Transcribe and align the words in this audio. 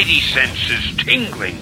spidey 0.00 0.20
senses 0.32 0.96
tingling. 0.96 1.56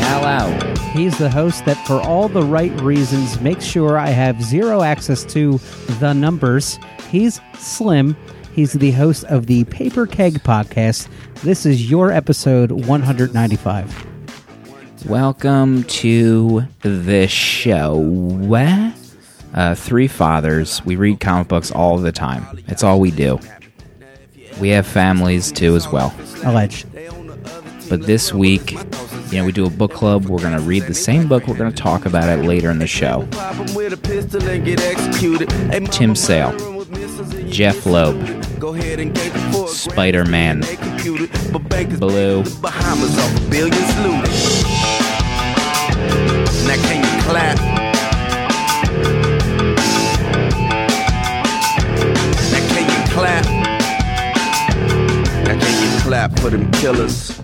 Hello. 0.00 0.58
He's 0.92 1.18
the 1.18 1.28
host 1.30 1.64
that, 1.66 1.76
for 1.86 2.00
all 2.00 2.28
the 2.28 2.42
right 2.42 2.72
reasons, 2.80 3.40
makes 3.40 3.64
sure 3.64 3.98
I 3.98 4.08
have 4.08 4.42
zero 4.42 4.82
access 4.82 5.24
to 5.26 5.58
the 6.00 6.14
numbers. 6.14 6.78
He's 7.10 7.40
Slim. 7.58 8.16
He's 8.58 8.72
the 8.72 8.90
host 8.90 9.22
of 9.26 9.46
the 9.46 9.62
Paper 9.66 10.04
Keg 10.04 10.42
podcast. 10.42 11.06
This 11.44 11.64
is 11.64 11.88
your 11.88 12.10
episode 12.10 12.72
195. 12.72 14.06
Welcome 15.06 15.84
to 15.84 16.66
the 16.80 17.28
show. 17.28 18.00
Uh, 19.54 19.76
three 19.76 20.08
fathers. 20.08 20.84
We 20.84 20.96
read 20.96 21.20
comic 21.20 21.46
books 21.46 21.70
all 21.70 21.98
the 21.98 22.10
time. 22.10 22.64
It's 22.66 22.82
all 22.82 22.98
we 22.98 23.12
do. 23.12 23.38
We 24.60 24.70
have 24.70 24.88
families 24.88 25.52
too, 25.52 25.76
as 25.76 25.86
well. 25.86 26.12
Alleged. 26.42 26.88
But 27.88 28.02
this 28.02 28.34
week, 28.34 28.72
you 28.72 29.38
know, 29.38 29.44
we 29.44 29.52
do 29.52 29.66
a 29.66 29.70
book 29.70 29.92
club. 29.92 30.24
We're 30.26 30.42
going 30.42 30.56
to 30.56 30.62
read 30.62 30.82
the 30.82 30.94
same 30.94 31.28
book. 31.28 31.46
We're 31.46 31.56
going 31.56 31.72
to 31.72 31.82
talk 31.82 32.06
about 32.06 32.28
it 32.28 32.44
later 32.44 32.72
in 32.72 32.80
the 32.80 32.88
show. 32.88 33.28
Tim 35.86 36.16
Sale, 36.16 36.77
Jeff 37.18 37.84
Loeb, 37.84 38.16
Spider 39.66 40.24
Man, 40.24 40.60
Blue. 41.98 42.42
Now 46.64 46.76
can 46.76 47.02
you 47.02 47.22
clap? 47.24 47.58
Now 52.52 52.62
can 52.68 52.84
you 52.88 53.00
clap? 53.12 53.44
Now 55.44 55.58
can 55.58 55.82
you 55.82 56.00
clap 56.02 56.38
for 56.38 56.50
them 56.50 56.70
killers? 56.70 57.36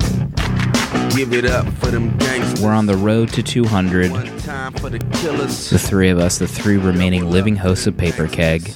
Give 1.16 1.32
it 1.32 1.46
up 1.46 1.66
for 1.78 1.86
them 1.86 2.16
gangsters. 2.18 2.60
We're 2.60 2.70
on 2.70 2.86
the 2.86 2.96
road 2.96 3.30
to 3.30 3.42
200. 3.42 4.12
One 4.12 4.38
time 4.38 4.72
for 4.74 4.88
the. 4.88 4.98
The 5.70 5.78
three 5.80 6.10
of 6.10 6.20
us, 6.20 6.38
the 6.38 6.46
three 6.46 6.76
remaining 6.76 7.28
living 7.28 7.56
hosts 7.56 7.88
of 7.88 7.96
Paper 7.96 8.28
Keg. 8.28 8.72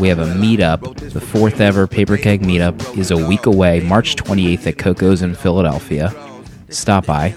We 0.00 0.08
have 0.08 0.20
a 0.20 0.26
meetup. 0.26 1.10
The 1.12 1.20
fourth 1.20 1.60
ever 1.60 1.86
Paper 1.86 2.16
Keg 2.16 2.42
meetup 2.42 2.96
is 2.96 3.10
a 3.10 3.16
week 3.16 3.46
away, 3.46 3.80
March 3.80 4.14
28th 4.16 4.66
at 4.68 4.78
Coco's 4.78 5.22
in 5.22 5.34
Philadelphia. 5.34 6.14
Stop 6.68 7.06
by. 7.06 7.34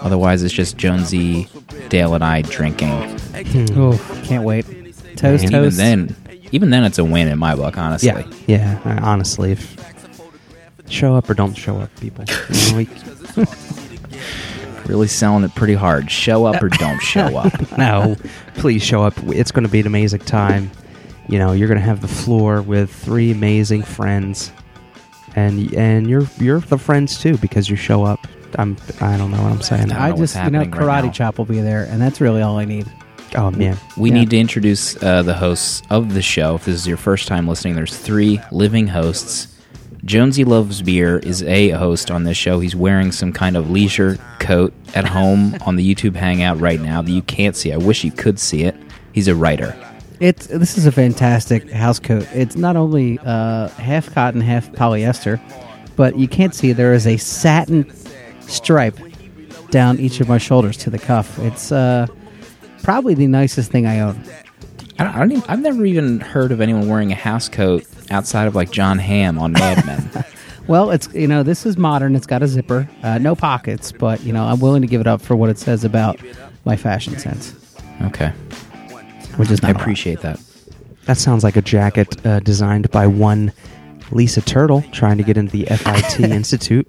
Otherwise, 0.00 0.42
it's 0.42 0.54
just 0.54 0.76
Jonesy, 0.76 1.48
Dale, 1.88 2.14
and 2.14 2.22
I 2.22 2.42
drinking. 2.42 2.90
Oh, 3.76 3.98
can't 4.24 4.44
wait. 4.44 4.64
Toast, 5.16 5.44
And 5.44 5.52
even 5.52 5.62
toast. 5.64 5.76
then, 5.78 6.14
even 6.52 6.70
then, 6.70 6.84
it's 6.84 6.98
a 6.98 7.04
win 7.04 7.26
in 7.28 7.38
my 7.38 7.56
book, 7.56 7.76
honestly. 7.78 8.08
Yeah, 8.08 8.24
yeah. 8.46 8.80
uh, 8.84 9.00
Honestly, 9.04 9.52
if 9.52 9.74
show 10.88 11.16
up 11.16 11.28
or 11.28 11.34
don't 11.34 11.54
show 11.54 11.78
up, 11.78 11.90
people. 11.98 12.24
You 12.50 12.70
know, 12.72 12.76
we- 12.76 12.88
Really 14.86 15.08
selling 15.08 15.44
it 15.44 15.54
pretty 15.54 15.74
hard. 15.74 16.10
Show 16.10 16.44
up 16.44 16.62
or 16.62 16.68
don't 16.68 16.98
show 17.02 17.36
up. 17.36 17.52
no, 17.78 18.16
please 18.54 18.82
show 18.82 19.02
up. 19.02 19.14
It's 19.26 19.50
going 19.50 19.64
to 19.64 19.70
be 19.70 19.80
an 19.80 19.86
amazing 19.86 20.20
time. 20.20 20.70
You 21.28 21.38
know, 21.38 21.52
you're 21.52 21.68
going 21.68 21.80
to 21.80 21.84
have 21.84 22.00
the 22.02 22.08
floor 22.08 22.62
with 22.62 22.90
three 22.92 23.32
amazing 23.32 23.82
friends, 23.82 24.52
and 25.34 25.72
and 25.74 26.08
you're 26.08 26.26
you're 26.38 26.60
the 26.60 26.78
friends 26.78 27.18
too 27.20 27.36
because 27.38 27.68
you 27.68 27.76
show 27.76 28.04
up. 28.04 28.26
I'm 28.58 28.76
I 29.00 29.16
don't 29.16 29.30
know 29.32 29.42
what 29.42 29.52
I'm 29.52 29.60
saying. 29.62 29.90
I 29.92 30.06
I 30.06 30.08
don't 30.08 30.16
know 30.16 30.20
what's 30.22 30.32
just, 30.34 30.44
you 30.44 30.50
know, 30.52 30.58
happening 30.60 30.86
right 30.86 31.04
Karate. 31.04 31.12
Chop 31.12 31.38
will 31.38 31.44
be 31.44 31.60
there, 31.60 31.84
and 31.90 32.00
that's 32.00 32.20
really 32.20 32.42
all 32.42 32.58
I 32.58 32.64
need. 32.64 32.86
oh 33.34 33.50
man, 33.50 33.76
We 33.96 34.10
Yeah. 34.10 34.20
need 34.20 34.30
to 34.30 34.38
introduce 34.38 35.02
uh, 35.02 35.22
the 35.22 35.34
hosts 35.34 35.82
of 35.90 36.14
the 36.14 36.22
show. 36.22 36.54
If 36.54 36.64
this 36.66 36.76
is 36.76 36.86
your 36.86 36.96
first 36.96 37.26
time 37.26 37.48
listening, 37.48 37.74
there's 37.74 37.96
three 37.96 38.40
living 38.52 38.86
hosts. 38.86 39.48
Jonesy 40.04 40.44
Loves 40.44 40.80
Beer 40.82 41.18
is 41.18 41.42
a 41.42 41.70
host 41.70 42.12
on 42.12 42.22
this 42.22 42.36
show. 42.36 42.60
He's 42.60 42.76
wearing 42.76 43.10
some 43.10 43.32
kind 43.32 43.56
of 43.56 43.68
leisure 43.68 44.16
coat 44.38 44.72
at 44.94 45.04
home 45.06 45.56
on 45.66 45.76
the 45.76 45.94
YouTube 45.94 46.14
Hangout 46.16 46.60
right 46.60 46.80
now 46.80 47.02
that 47.02 47.10
you 47.10 47.22
can't 47.22 47.56
see. 47.56 47.72
I 47.72 47.76
wish 47.76 48.04
you 48.04 48.12
could 48.12 48.38
see 48.38 48.62
it. 48.62 48.76
He's 49.12 49.28
a 49.28 49.34
writer. 49.34 49.76
It's 50.20 50.46
this 50.46 50.78
is 50.78 50.86
a 50.86 50.92
fantastic 50.92 51.70
house 51.70 51.98
coat. 51.98 52.26
It's 52.32 52.56
not 52.56 52.76
only 52.76 53.18
uh, 53.18 53.68
half 53.68 54.12
cotton, 54.14 54.40
half 54.40 54.70
polyester, 54.72 55.40
but 55.94 56.18
you 56.18 56.28
can't 56.28 56.54
see 56.54 56.72
there 56.72 56.94
is 56.94 57.06
a 57.06 57.16
satin 57.18 57.90
stripe 58.40 58.98
down 59.70 59.98
each 59.98 60.20
of 60.20 60.28
my 60.28 60.38
shoulders 60.38 60.76
to 60.78 60.90
the 60.90 60.98
cuff. 60.98 61.38
It's 61.40 61.70
uh, 61.72 62.06
probably 62.82 63.14
the 63.14 63.26
nicest 63.26 63.70
thing 63.70 63.86
I 63.86 64.00
own. 64.00 64.22
I 64.98 65.04
don't, 65.04 65.14
I 65.14 65.18
don't 65.18 65.32
even, 65.32 65.44
I've 65.48 65.60
never 65.60 65.84
even 65.84 66.20
heard 66.20 66.52
of 66.52 66.60
anyone 66.60 66.88
wearing 66.88 67.12
a 67.12 67.16
house 67.16 67.48
coat 67.48 67.84
outside 68.10 68.46
of 68.46 68.54
like 68.54 68.70
John 68.70 68.98
Hamm 68.98 69.38
on 69.38 69.52
Mad 69.52 69.84
Men. 69.84 70.24
Well, 70.68 70.90
it's 70.90 71.12
you 71.14 71.28
know 71.28 71.42
this 71.42 71.64
is 71.64 71.76
modern. 71.76 72.16
It's 72.16 72.26
got 72.26 72.42
a 72.42 72.48
zipper, 72.48 72.88
uh, 73.02 73.18
no 73.18 73.34
pockets, 73.36 73.92
but 73.92 74.22
you 74.24 74.32
know 74.32 74.44
I'm 74.44 74.58
willing 74.60 74.82
to 74.82 74.88
give 74.88 75.00
it 75.00 75.06
up 75.06 75.20
for 75.22 75.36
what 75.36 75.48
it 75.50 75.58
says 75.58 75.84
about 75.84 76.18
my 76.64 76.76
fashion 76.76 77.16
sense, 77.18 77.54
okay. 78.02 78.30
which 79.36 79.50
is 79.50 79.60
I 79.62 79.68
not 79.68 79.70
a 79.70 79.74
lot. 79.74 79.82
appreciate 79.82 80.20
that. 80.22 80.40
that 81.04 81.16
sounds 81.18 81.44
like 81.44 81.56
a 81.56 81.62
jacket 81.62 82.24
uh, 82.26 82.40
designed 82.40 82.90
by 82.90 83.06
one 83.06 83.52
Lisa 84.10 84.40
Turtle 84.40 84.82
trying 84.92 85.18
to 85.18 85.22
get 85.24 85.36
into 85.36 85.52
the 85.52 85.66
FIT 85.66 86.20
Institute. 86.30 86.88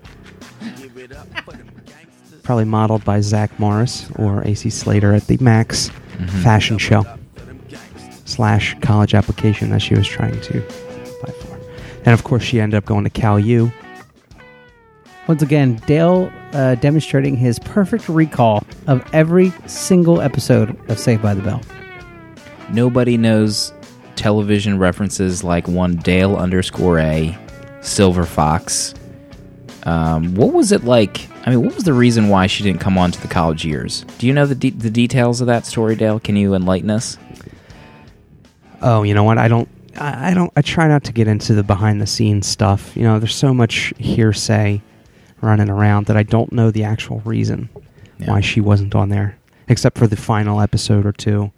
Probably 2.42 2.66
modeled 2.66 3.04
by 3.04 3.20
Zach 3.22 3.60
Morris 3.60 4.10
or 4.16 4.44
AC 4.48 4.70
Slater 4.70 5.14
at 5.14 5.28
the 5.28 5.38
Max 5.42 5.90
fashion 6.42 6.78
show 6.78 7.06
slash 8.26 8.76
college 8.82 9.14
application 9.14 9.70
that 9.70 9.82
she 9.82 9.94
was 9.96 10.08
trying 10.08 10.40
to 10.42 10.60
apply 10.60 10.72
for. 10.72 10.87
And 12.08 12.14
of 12.14 12.24
course, 12.24 12.42
she 12.42 12.62
ended 12.62 12.78
up 12.78 12.86
going 12.86 13.04
to 13.04 13.10
Cal 13.10 13.38
U. 13.38 13.70
Once 15.28 15.42
again, 15.42 15.76
Dale 15.88 16.32
uh, 16.54 16.76
demonstrating 16.76 17.36
his 17.36 17.60
perfect 17.60 18.08
recall 18.08 18.64
of 18.88 19.06
every 19.12 19.52
single 19.66 20.22
episode 20.22 20.80
of 20.90 20.98
Saved 20.98 21.22
by 21.22 21.34
the 21.34 21.42
Bell. 21.42 21.62
Nobody 22.72 23.18
knows 23.18 23.74
television 24.16 24.80
references 24.80 25.44
like 25.44 25.68
one 25.68 25.98
Dale 25.98 26.38
underscore 26.38 26.98
A, 26.98 27.38
Silver 27.82 28.24
Fox. 28.24 28.94
Um, 29.84 30.34
what 30.34 30.54
was 30.54 30.72
it 30.72 30.86
like? 30.86 31.28
I 31.46 31.50
mean, 31.50 31.62
what 31.62 31.76
was 31.76 31.84
the 31.84 31.94
reason 31.94 32.30
why 32.30 32.48
she 32.48 32.64
didn't 32.64 32.80
come 32.80 32.98
on 32.98 33.12
to 33.12 33.22
the 33.22 33.28
college 33.28 33.66
years? 33.66 34.06
Do 34.18 34.28
you 34.28 34.34
know 34.34 34.46
the 34.46 34.56
de- 34.56 34.70
the 34.70 34.90
details 34.90 35.42
of 35.42 35.48
that 35.48 35.66
story, 35.66 35.98
Dale? 35.98 36.22
Can 36.22 36.38
you 36.38 36.54
enlighten 36.54 36.90
us? 36.90 37.18
Oh, 38.82 39.04
you 39.04 39.14
know 39.14 39.26
what? 39.26 39.38
I 39.38 39.50
don't. 39.50 39.68
I 39.98 40.32
I 40.32 40.34
don't. 40.34 40.52
I 40.56 40.62
try 40.62 40.88
not 40.88 41.04
to 41.06 41.12
get 41.14 41.28
into 41.28 41.54
the 41.54 41.64
behind 41.64 42.02
the 42.02 42.08
scenes 42.08 42.48
stuff. 42.48 42.96
You 42.96 43.04
know, 43.04 43.20
there's 43.20 43.36
so 43.36 43.54
much 43.54 43.94
hearsay 43.98 44.82
running 45.42 45.70
around 45.70 46.08
that 46.08 46.18
I 46.18 46.24
don't 46.24 46.52
know 46.52 46.72
the 46.72 46.84
actual 46.84 47.20
reason 47.26 47.70
Yeah. 48.20 48.32
why 48.32 48.42
she 48.42 48.60
wasn't 48.62 48.96
on 48.96 49.10
there, 49.10 49.38
except 49.68 49.98
for 49.98 50.08
the 50.08 50.16
final 50.18 50.60
episode 50.62 51.06
or 51.06 51.12
two 51.12 51.52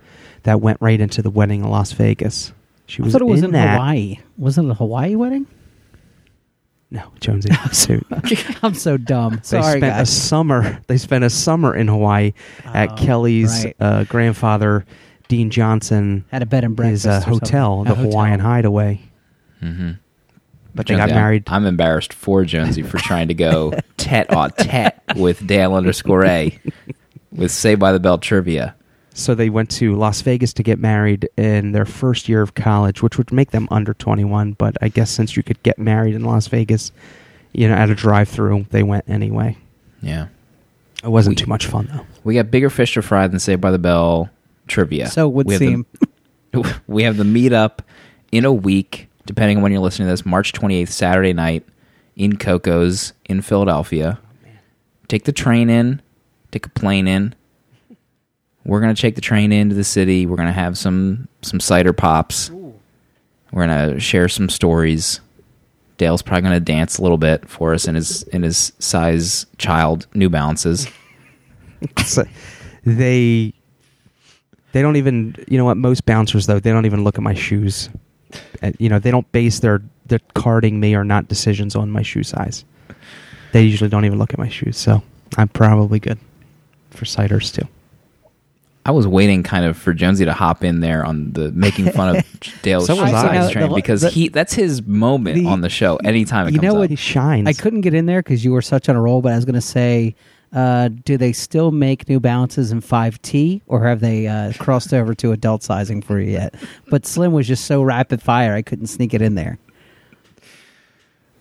that 0.44 0.60
went 0.62 0.78
right 0.82 1.00
into 1.00 1.22
the 1.22 1.30
wedding 1.30 1.64
in 1.64 1.70
Las 1.70 1.92
Vegas. 1.94 2.52
She 2.88 3.02
I 3.02 3.06
was 3.06 3.14
thought 3.14 3.22
it 3.22 3.26
was 3.26 3.44
in, 3.44 3.52
that. 3.52 3.76
Hawaii. 3.76 4.18
Wasn't 4.38 4.68
it 4.68 4.72
a 4.72 4.74
Hawaii 4.74 5.16
wedding? 5.16 5.46
No, 6.92 7.04
Jonesy. 7.20 7.50
So 7.72 8.00
I'm 8.64 8.74
so 8.74 8.98
dumb. 8.98 9.42
Sorry, 9.44 9.62
they 9.62 9.68
Sorry, 9.68 9.80
spent 9.80 10.02
a 10.02 10.06
summer. 10.08 10.80
They 10.88 10.98
spent 10.98 11.24
a 11.24 11.30
summer 11.30 11.76
in 11.76 11.88
Hawaii 11.88 12.34
at 12.66 12.90
Oh, 12.92 12.96
Kelly's 12.96 13.64
right. 13.66 13.76
uh, 13.80 14.04
grandfather, 14.06 14.86
Dean 15.30 15.50
Johnson, 15.50 16.26
Had 16.32 16.42
a 16.42 16.46
bed 16.46 16.66
and 16.66 16.76
breakfast. 16.76 17.06
his 17.06 17.14
uh, 17.16 17.22
hotel, 17.22 17.82
A 17.82 17.84
the 17.86 17.96
hotel. 17.96 18.12
Hawaiian 18.12 18.40
Hideaway. 18.42 19.00
Mm-hmm. 19.64 19.92
But 20.76 20.88
they 20.88 20.96
got 20.96 21.10
I'm- 21.10 21.16
married. 21.16 21.44
I'm, 21.48 21.66
embarrassed 21.66 22.12
for 22.14 22.44
Jonesy 22.44 22.82
for 22.82 22.98
trying 22.98 23.30
to 23.30 23.34
go 23.34 23.72
tete 23.98 24.28
a 24.30 24.52
tete 24.58 25.00
with 25.16 25.46
Dale 25.48 25.74
underscore 25.76 26.26
A 26.26 26.60
with 27.32 27.52
Saved 27.52 27.80
by 27.80 27.92
the 27.94 28.00
Bell 28.00 28.18
trivia. 28.18 28.76
So 29.14 29.36
they 29.36 29.50
went 29.50 29.70
to 29.72 29.96
Las 29.96 30.22
Vegas 30.22 30.54
to 30.54 30.64
get 30.64 30.80
married 30.80 31.28
in 31.36 31.74
their 31.74 31.86
first 31.86 32.30
year 32.30 32.42
of 32.42 32.54
college, 32.54 33.02
which 33.04 33.18
would 33.18 33.32
make 33.34 33.52
them 33.52 33.68
under 33.72 33.94
21. 33.94 34.54
But 34.54 34.78
I 34.82 34.88
guess 34.90 35.10
since 35.12 35.36
you 35.36 35.44
could 35.44 35.62
get 35.64 35.78
married 35.78 36.16
in 36.16 36.24
Las 36.24 36.48
Vegas, 36.48 36.92
you 37.52 37.68
know, 37.68 37.74
at 37.76 37.90
a 37.90 37.96
drive-through, 37.96 38.68
they 38.70 38.84
went 38.84 39.10
anyway. 39.10 39.58
Yeah. 40.02 40.28
It 41.04 41.10
wasn't 41.10 41.38
We- 41.38 41.44
too 41.44 41.50
much 41.50 41.66
fun 41.66 41.90
though. 41.92 42.06
We 42.24 42.36
got 42.36 42.50
bigger 42.52 42.70
fish 42.70 42.94
to 42.94 43.02
fry 43.02 43.28
than 43.28 43.40
Saved 43.40 43.62
by 43.62 43.72
the 43.72 43.80
Bell 43.80 44.30
trivia. 44.70 45.08
So 45.08 45.28
it 45.28 45.34
would 45.34 45.48
we 45.48 45.54
have 45.54 45.60
the- 45.60 45.68
seem. 45.68 45.86
we 46.88 47.04
have 47.04 47.18
the 47.18 47.24
meetup 47.24 47.80
in 48.32 48.46
a 48.46 48.54
week, 48.54 49.08
depending 49.26 49.58
on 49.58 49.64
when 49.64 49.72
you're 49.72 49.82
listening 49.82 50.08
to 50.08 50.12
this, 50.12 50.26
March 50.26 50.54
28th, 50.54 50.90
Saturday 50.90 51.34
night 51.34 51.66
in 52.16 52.38
Coco's 52.38 53.14
in 53.26 53.42
Philadelphia. 53.42 54.20
Take 55.08 55.24
the 55.26 55.32
train 55.32 55.70
in, 55.70 56.02
take 56.52 56.66
a 56.66 56.70
plane 56.70 57.08
in. 57.08 57.34
We're 58.66 58.82
gonna 58.82 58.94
take 58.96 59.16
the 59.16 59.22
train 59.22 59.52
into 59.52 59.74
the 59.76 59.84
city. 59.84 60.26
We're 60.26 60.36
gonna 60.38 60.52
have 60.52 60.78
some 60.78 61.28
some 61.42 61.60
cider 61.60 61.94
pops. 61.94 62.52
We're 63.52 63.66
gonna 63.66 64.00
share 64.00 64.28
some 64.28 64.50
stories. 64.50 65.22
Dale's 65.98 66.22
probably 66.22 66.44
going 66.44 66.54
to 66.54 66.60
dance 66.62 66.98
a 66.98 67.02
little 67.02 67.18
bit 67.18 67.48
for 67.50 67.74
us 67.74 67.86
in 67.86 67.94
his 67.94 68.24
in 68.24 68.42
his 68.42 68.72
size 68.80 69.46
child 69.58 70.08
New 70.16 70.30
Balances. 70.30 70.88
So, 72.06 72.24
they 72.86 73.54
they 74.72 74.82
don't 74.82 74.96
even 74.96 75.36
you 75.48 75.58
know 75.58 75.66
what 75.66 75.78
most 75.78 76.06
bouncers 76.06 76.46
though 76.46 76.60
they 76.60 76.72
don't 76.72 76.86
even 76.86 77.04
look 77.04 77.16
at 77.18 77.24
my 77.24 77.34
shoes 77.34 77.90
Uh, 78.62 78.72
you 78.80 78.90
know 78.90 79.00
they 79.00 79.12
don't 79.12 79.30
base 79.32 79.60
their 79.60 79.82
their 80.06 80.20
carding 80.36 80.80
me 80.80 80.94
or 80.96 81.04
not 81.04 81.28
decisions 81.28 81.76
on 81.76 81.90
my 81.90 82.02
shoe 82.04 82.24
size 82.24 82.66
they 83.54 83.64
usually 83.64 83.90
don't 83.90 84.06
even 84.06 84.18
look 84.20 84.32
at 84.34 84.40
my 84.40 84.50
shoes 84.50 84.78
so 84.78 85.02
i'm 85.38 85.48
probably 85.48 86.00
good 86.00 86.18
for 86.92 87.06
ciders 87.06 87.54
too 87.54 87.68
I 88.86 88.92
was 88.92 89.06
waiting 89.06 89.44
kind 89.44 89.66
of 89.66 89.78
for 89.78 89.94
Jonesy 89.94 90.26
to 90.26 90.34
hop 90.34 90.64
in 90.64 90.80
there 90.80 91.06
on 91.06 91.32
the 91.34 91.52
making 91.52 91.92
fun 91.92 92.16
of 92.16 92.26
Dale's 92.64 92.88
So 92.88 92.96
was 92.96 93.14
I. 93.14 93.40
size 93.40 93.52
train 93.52 93.70
the- 93.70 93.76
because 93.76 94.02
the- 94.02 94.10
he 94.10 94.30
that's 94.30 94.54
his 94.54 94.82
moment 94.88 95.36
the- 95.36 95.46
on 95.46 95.62
the 95.62 95.70
show 95.70 95.98
anytime 95.98 96.48
it 96.48 96.54
you 96.54 96.60
comes 96.60 96.74
know 96.74 96.82
up. 96.82 96.90
he 96.90 96.96
shines 96.96 97.48
I 97.48 97.54
couldn't 97.54 97.82
get 97.82 97.94
in 97.94 98.06
there 98.08 98.24
because 98.24 98.44
you 98.44 98.52
were 98.52 98.64
such 98.64 98.90
on 98.90 98.96
a 98.96 99.02
roll, 99.02 99.22
but 99.22 99.32
I 99.34 99.36
was 99.36 99.46
going 99.46 99.56
to 99.56 99.62
say, 99.62 100.16
uh, 100.54 100.90
do 101.06 101.18
they 101.18 101.32
still 101.32 101.72
make 101.72 102.10
New 102.10 102.20
Balances 102.20 102.72
in 102.72 102.82
5T 102.82 103.62
or 103.68 103.86
have 103.86 104.00
they 104.00 104.28
uh, 104.28 104.54
crossed 104.54 104.94
over 104.94 105.14
to 105.16 105.32
adult 105.32 105.64
sizing 105.64 106.02
for 106.02 106.20
you 106.20 106.32
yet? 106.32 106.56
But 106.90 107.06
Slim 107.06 107.34
was 107.34 107.48
just 107.48 107.66
so 107.66 107.84
rapid 107.84 108.22
fire, 108.22 108.54
I 108.54 108.62
couldn't 108.62 108.88
sneak 108.88 109.14
it 109.14 109.22
in 109.22 109.36
there. 109.36 109.60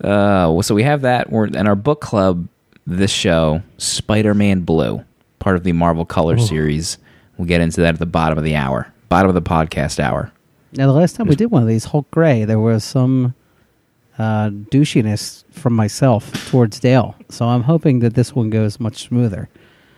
Uh, 0.01 0.47
well, 0.53 0.61
so 0.61 0.73
we 0.73 0.83
have 0.83 1.01
that. 1.01 1.29
We're 1.29 1.47
in 1.47 1.67
our 1.67 1.75
book 1.75 2.01
club. 2.01 2.47
This 2.87 3.11
show, 3.11 3.61
Spider-Man 3.77 4.61
Blue, 4.61 5.03
part 5.37 5.55
of 5.55 5.63
the 5.63 5.73
Marvel 5.73 6.05
Color 6.05 6.39
series. 6.39 6.97
We'll 7.37 7.47
get 7.47 7.61
into 7.61 7.81
that 7.81 7.93
at 7.93 7.99
the 7.99 8.07
bottom 8.07 8.37
of 8.37 8.43
the 8.43 8.55
hour, 8.55 8.91
bottom 9.09 9.29
of 9.29 9.35
the 9.35 9.41
podcast 9.41 9.99
hour. 9.99 10.31
Now, 10.73 10.87
the 10.87 10.93
last 10.93 11.15
time 11.15 11.27
we 11.27 11.35
did 11.35 11.47
one 11.47 11.61
of 11.61 11.67
these, 11.67 11.85
Hulk 11.85 12.09
Gray, 12.09 12.45
there 12.45 12.59
was 12.59 12.83
some 12.83 13.35
uh, 14.19 14.49
douchiness 14.49 15.43
from 15.51 15.73
myself 15.73 16.49
towards 16.49 16.79
Dale. 16.79 17.15
So 17.29 17.47
I'm 17.47 17.63
hoping 17.63 17.99
that 17.99 18.13
this 18.15 18.35
one 18.35 18.49
goes 18.49 18.79
much 18.79 19.03
smoother. 19.03 19.49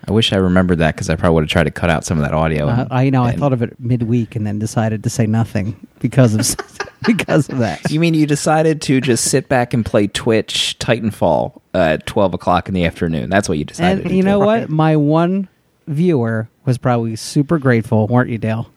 I 0.07 0.11
wish 0.11 0.33
I 0.33 0.37
remembered 0.37 0.79
that 0.79 0.95
because 0.95 1.09
I 1.09 1.15
probably 1.15 1.35
would 1.35 1.43
have 1.43 1.49
tried 1.49 1.65
to 1.65 1.71
cut 1.71 1.89
out 1.89 2.05
some 2.05 2.17
of 2.17 2.23
that 2.23 2.33
audio. 2.33 2.67
Uh, 2.67 2.81
and- 2.81 2.87
I 2.91 3.03
you 3.03 3.11
know 3.11 3.23
I 3.23 3.33
thought 3.33 3.53
of 3.53 3.61
it 3.61 3.79
midweek 3.79 4.35
and 4.35 4.47
then 4.47 4.57
decided 4.59 5.03
to 5.03 5.09
say 5.09 5.27
nothing 5.27 5.87
because 5.99 6.33
of 6.33 6.55
because 7.05 7.49
of 7.49 7.59
that. 7.59 7.91
You 7.91 7.99
mean 7.99 8.13
you 8.13 8.25
decided 8.25 8.81
to 8.83 9.01
just 9.01 9.25
sit 9.25 9.47
back 9.49 9.73
and 9.73 9.85
play 9.85 10.07
Twitch 10.07 10.77
Titanfall 10.79 11.59
at 11.73 12.05
twelve 12.07 12.33
o'clock 12.33 12.67
in 12.67 12.73
the 12.73 12.85
afternoon? 12.85 13.29
That's 13.29 13.47
what 13.47 13.57
you 13.57 13.65
decided. 13.65 13.99
And 13.99 14.09
to 14.09 14.15
you 14.15 14.23
do. 14.23 14.29
know 14.29 14.39
what? 14.39 14.69
My 14.69 14.95
one 14.95 15.47
viewer 15.87 16.49
was 16.65 16.77
probably 16.77 17.15
super 17.15 17.59
grateful, 17.59 18.07
weren't 18.07 18.29
you, 18.29 18.37
Dale? 18.37 18.71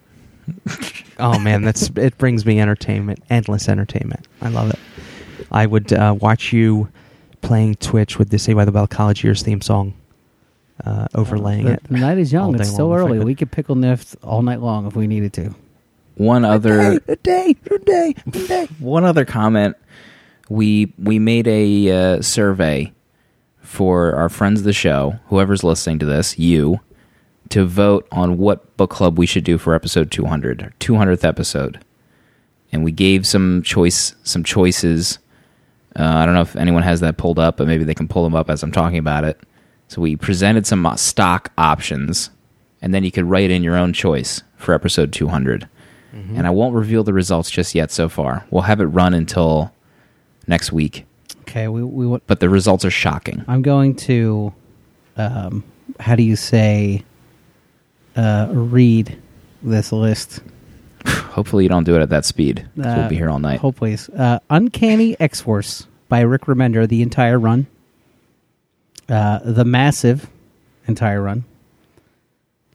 oh 1.18 1.38
man 1.38 1.62
that's 1.62 1.88
it 1.96 2.18
brings 2.18 2.44
me 2.44 2.60
entertainment 2.60 3.18
endless 3.30 3.66
entertainment 3.66 4.28
i 4.42 4.48
love 4.50 4.68
it 4.68 4.78
i 5.54 5.64
would 5.64 5.90
uh, 5.92 6.14
watch 6.20 6.52
you 6.52 6.88
playing 7.40 7.74
twitch 7.76 8.18
with 8.18 8.28
the 8.28 8.38
saved 8.38 8.56
by 8.56 8.64
the 8.66 8.72
bell 8.72 8.86
college 8.86 9.24
years 9.24 9.42
theme 9.42 9.62
song 9.62 9.94
uh, 10.84 11.06
overlaying 11.14 11.66
the, 11.66 11.72
it 11.74 11.84
the 11.84 11.98
night 11.98 12.18
is 12.18 12.32
young. 12.32 12.52
day 12.52 12.62
It's 12.62 12.72
still 12.72 12.88
long 12.88 12.98
if 12.98 13.04
I 13.04 13.08
early. 13.08 13.24
We 13.24 13.34
could 13.34 13.50
pickle 13.50 13.76
nift 13.76 14.16
all 14.22 14.42
night 14.42 14.60
long 14.60 14.86
if 14.86 14.96
we 14.96 15.06
needed 15.06 15.32
to. 15.34 15.54
One 16.16 16.44
other 16.44 17.00
a 17.08 17.16
day, 17.16 17.56
a 17.70 17.78
day, 17.78 18.14
a 18.26 18.30
day. 18.30 18.68
one 18.78 19.04
other 19.04 19.24
comment. 19.24 19.76
We 20.48 20.92
we 20.98 21.18
made 21.18 21.46
a 21.46 21.90
uh, 22.16 22.22
survey 22.22 22.92
for 23.60 24.14
our 24.14 24.28
friends 24.28 24.60
of 24.60 24.64
the 24.64 24.72
show, 24.72 25.18
whoever's 25.28 25.64
listening 25.64 25.98
to 26.00 26.06
this, 26.06 26.38
you, 26.38 26.80
to 27.48 27.64
vote 27.64 28.06
on 28.12 28.36
what 28.38 28.76
book 28.76 28.90
club 28.90 29.18
we 29.18 29.26
should 29.26 29.44
do 29.44 29.58
for 29.58 29.74
episode 29.74 30.10
200, 30.10 30.62
our 30.62 30.72
200th 30.80 31.24
episode. 31.24 31.80
And 32.70 32.84
we 32.84 32.92
gave 32.92 33.26
some 33.26 33.62
choice 33.62 34.14
some 34.22 34.44
choices. 34.44 35.18
Uh, 35.98 36.02
I 36.04 36.26
don't 36.26 36.34
know 36.34 36.40
if 36.40 36.56
anyone 36.56 36.82
has 36.82 37.00
that 37.00 37.16
pulled 37.16 37.38
up, 37.38 37.56
but 37.56 37.66
maybe 37.66 37.84
they 37.84 37.94
can 37.94 38.08
pull 38.08 38.24
them 38.24 38.34
up 38.34 38.50
as 38.50 38.62
I'm 38.62 38.72
talking 38.72 38.98
about 38.98 39.24
it. 39.24 39.38
So 39.88 40.00
we 40.00 40.16
presented 40.16 40.66
some 40.66 40.90
stock 40.96 41.52
options, 41.58 42.30
and 42.82 42.92
then 42.94 43.04
you 43.04 43.10
could 43.12 43.26
write 43.26 43.50
in 43.50 43.62
your 43.62 43.76
own 43.76 43.92
choice 43.92 44.42
for 44.56 44.74
episode 44.74 45.12
200. 45.12 45.68
And 46.36 46.46
I 46.46 46.50
won't 46.50 46.74
reveal 46.76 47.02
the 47.02 47.12
results 47.12 47.50
just 47.50 47.74
yet 47.74 47.90
so 47.90 48.08
far. 48.08 48.46
We'll 48.50 48.62
have 48.62 48.80
it 48.80 48.84
run 48.86 49.14
until 49.14 49.72
next 50.46 50.70
week, 50.72 51.06
Okay, 51.42 51.66
we 51.68 51.82
we 51.82 52.06
wa- 52.06 52.20
but 52.28 52.38
the 52.40 52.48
results 52.48 52.84
are 52.84 52.90
shocking. 52.90 53.44
I'm 53.48 53.62
going 53.62 53.96
to 53.96 54.52
um 55.16 55.64
how 56.00 56.14
do 56.14 56.22
you 56.22 56.36
say 56.36 57.02
uh 58.16 58.46
read 58.52 59.20
this 59.62 59.90
list. 59.92 60.40
Hopefully, 61.06 61.64
you 61.64 61.68
don't 61.68 61.84
do 61.84 61.94
it 61.96 62.00
at 62.00 62.10
that 62.10 62.24
speed. 62.24 62.66
'cause 62.76 62.86
Uh, 62.86 62.94
we'll 62.98 63.08
be 63.08 63.16
here 63.16 63.28
all 63.30 63.38
night. 63.38 63.60
Hopefully. 63.60 63.96
Uh, 64.16 64.38
Uncanny 64.50 65.16
X 65.20 65.40
Force 65.40 65.86
by 66.08 66.20
Rick 66.20 66.42
Remender, 66.42 66.88
the 66.88 67.02
entire 67.02 67.38
run. 67.38 67.66
Uh, 69.08 69.40
the 69.44 69.64
Massive, 69.64 70.28
entire 70.88 71.20
run. 71.22 71.44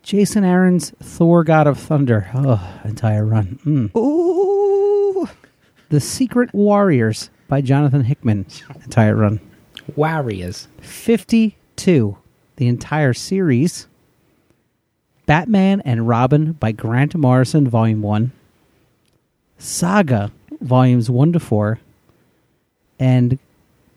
Jason 0.03 0.43
Aaron's 0.43 0.91
Thor 1.01 1.43
God 1.43 1.67
of 1.67 1.77
Thunder, 1.77 2.29
oh, 2.33 2.79
entire 2.83 3.25
run. 3.25 3.59
Mm. 3.65 3.95
Ooh. 3.97 5.27
The 5.89 5.99
Secret 5.99 6.53
Warriors 6.53 7.29
by 7.47 7.61
Jonathan 7.61 8.03
Hickman, 8.03 8.45
entire 8.83 9.15
run. 9.15 9.39
Warriors. 9.95 10.67
52, 10.81 12.17
the 12.57 12.67
entire 12.67 13.13
series. 13.13 13.87
Batman 15.29 15.79
and 15.81 16.07
Robin 16.07 16.53
by 16.53 16.71
Grant 16.71 17.13
Morrison, 17.13 17.67
Volume 17.67 18.01
1. 18.01 18.31
Saga, 19.59 20.31
Volumes 20.59 21.07
1 21.07 21.33
to 21.33 21.39
4. 21.39 21.77
And 22.97 23.37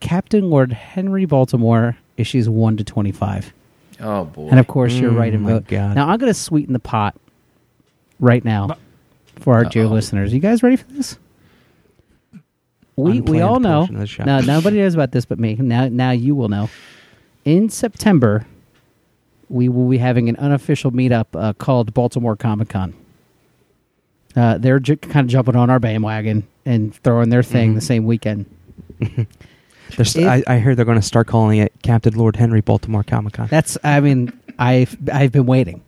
Captain 0.00 0.50
Lord 0.50 0.72
Henry 0.72 1.24
Baltimore, 1.24 1.96
issues 2.18 2.50
1 2.50 2.76
to 2.76 2.84
25. 2.84 3.54
Oh 4.00 4.26
boy. 4.26 4.48
And 4.50 4.60
of 4.60 4.66
course, 4.66 4.92
you're 4.92 5.10
Mm, 5.12 5.16
right 5.18 5.32
and 5.32 5.42
my. 5.42 5.58
God. 5.60 5.94
Now, 5.94 6.10
I'm 6.10 6.18
going 6.18 6.28
to 6.28 6.38
sweeten 6.38 6.74
the 6.74 6.78
pot 6.78 7.16
right 8.20 8.44
now 8.44 8.76
for 9.36 9.54
our 9.54 9.64
dear 9.64 9.86
Uh-oh. 9.86 9.92
listeners. 9.92 10.34
You 10.34 10.38
guys 10.40 10.62
ready 10.62 10.76
for 10.76 10.92
this? 10.92 11.16
We, 12.96 13.22
we 13.22 13.40
all 13.40 13.58
know. 13.58 13.78
portion 13.80 13.94
of 13.94 14.00
the 14.02 14.06
show. 14.06 14.24
No, 14.24 14.40
nobody 14.40 14.76
knows 14.76 14.92
about 14.92 15.12
this 15.12 15.24
but 15.24 15.38
me. 15.38 15.54
Now, 15.54 15.88
now 15.88 16.10
you 16.10 16.34
will 16.34 16.50
know. 16.50 16.68
In 17.46 17.70
September, 17.70 18.46
we 19.52 19.68
will 19.68 19.88
be 19.88 19.98
having 19.98 20.28
an 20.28 20.36
unofficial 20.36 20.90
meetup 20.90 21.26
uh, 21.34 21.52
called 21.52 21.92
Baltimore 21.94 22.36
Comic 22.36 22.70
Con. 22.70 22.94
Uh, 24.34 24.56
they're 24.58 24.80
ju- 24.80 24.96
kind 24.96 25.26
of 25.26 25.30
jumping 25.30 25.56
on 25.56 25.68
our 25.68 25.78
bandwagon 25.78 26.46
and 26.64 26.94
throwing 26.96 27.28
their 27.28 27.42
thing 27.42 27.72
Mhm. 27.72 27.74
the 27.74 27.80
same 27.82 28.04
weekend. 28.06 28.46
If- 29.98 30.16
I, 30.16 30.42
I 30.46 30.58
hear 30.58 30.74
they're 30.74 30.86
going 30.86 30.98
to 30.98 31.06
start 31.06 31.26
calling 31.26 31.58
it 31.58 31.70
Captain 31.82 32.14
Lord 32.14 32.36
Henry 32.36 32.62
Baltimore 32.62 33.02
Comic 33.02 33.34
Con. 33.34 33.48
That's, 33.48 33.76
I 33.84 34.00
mean, 34.00 34.32
I've 34.58 34.96
I've 35.12 35.32
been 35.32 35.44
waiting. 35.44 35.82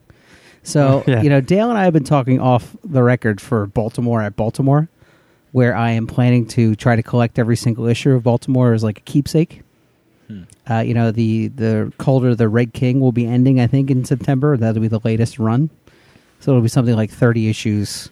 So 0.62 1.02
Yeah. 1.06 1.22
you 1.22 1.30
know, 1.30 1.40
Dale 1.40 1.70
and 1.70 1.78
I 1.78 1.84
have 1.84 1.94
been 1.94 2.04
talking 2.04 2.38
off 2.38 2.76
the 2.84 3.02
record 3.02 3.40
for 3.40 3.66
Baltimore 3.66 4.20
at 4.20 4.36
Baltimore, 4.36 4.88
where 5.52 5.74
I 5.74 5.92
am 5.92 6.06
planning 6.06 6.44
to 6.48 6.74
try 6.74 6.96
to 6.96 7.02
collect 7.02 7.38
every 7.38 7.56
single 7.56 7.86
issue 7.86 8.10
of 8.12 8.22
Baltimore 8.22 8.74
as 8.74 8.84
like 8.84 8.98
a 8.98 9.02
keepsake. 9.02 9.62
Uh, 10.68 10.78
you 10.80 10.94
know, 10.94 11.10
the 11.10 11.48
the 11.48 11.92
Calder 11.98 12.34
the 12.34 12.48
Red 12.48 12.72
King 12.72 13.00
will 13.00 13.12
be 13.12 13.26
ending, 13.26 13.60
I 13.60 13.66
think, 13.66 13.90
in 13.90 14.04
September. 14.04 14.56
That'll 14.56 14.80
be 14.80 14.88
the 14.88 15.00
latest 15.04 15.38
run, 15.38 15.68
so 16.40 16.52
it'll 16.52 16.62
be 16.62 16.68
something 16.68 16.96
like 16.96 17.10
thirty 17.10 17.48
issues 17.48 18.10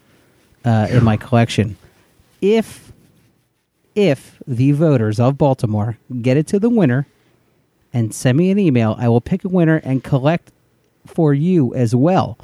uh, 0.65 0.87
in 0.89 1.03
my 1.03 1.17
collection. 1.17 1.77
If 2.41 2.91
if 3.95 4.41
the 4.47 4.71
voters 4.71 5.19
of 5.19 5.37
Baltimore 5.37 5.97
get 6.21 6.37
it 6.37 6.47
to 6.47 6.59
the 6.59 6.69
winner 6.69 7.07
and 7.93 8.13
send 8.13 8.37
me 8.37 8.51
an 8.51 8.59
email, 8.59 8.95
I 8.99 9.07
will 9.07 9.21
pick 9.21 9.43
a 9.43 9.49
winner 9.49 9.77
and 9.83 10.03
collect 10.03 10.51
for 11.05 11.33
you 11.33 11.73
as 11.75 11.95
well 11.95 12.37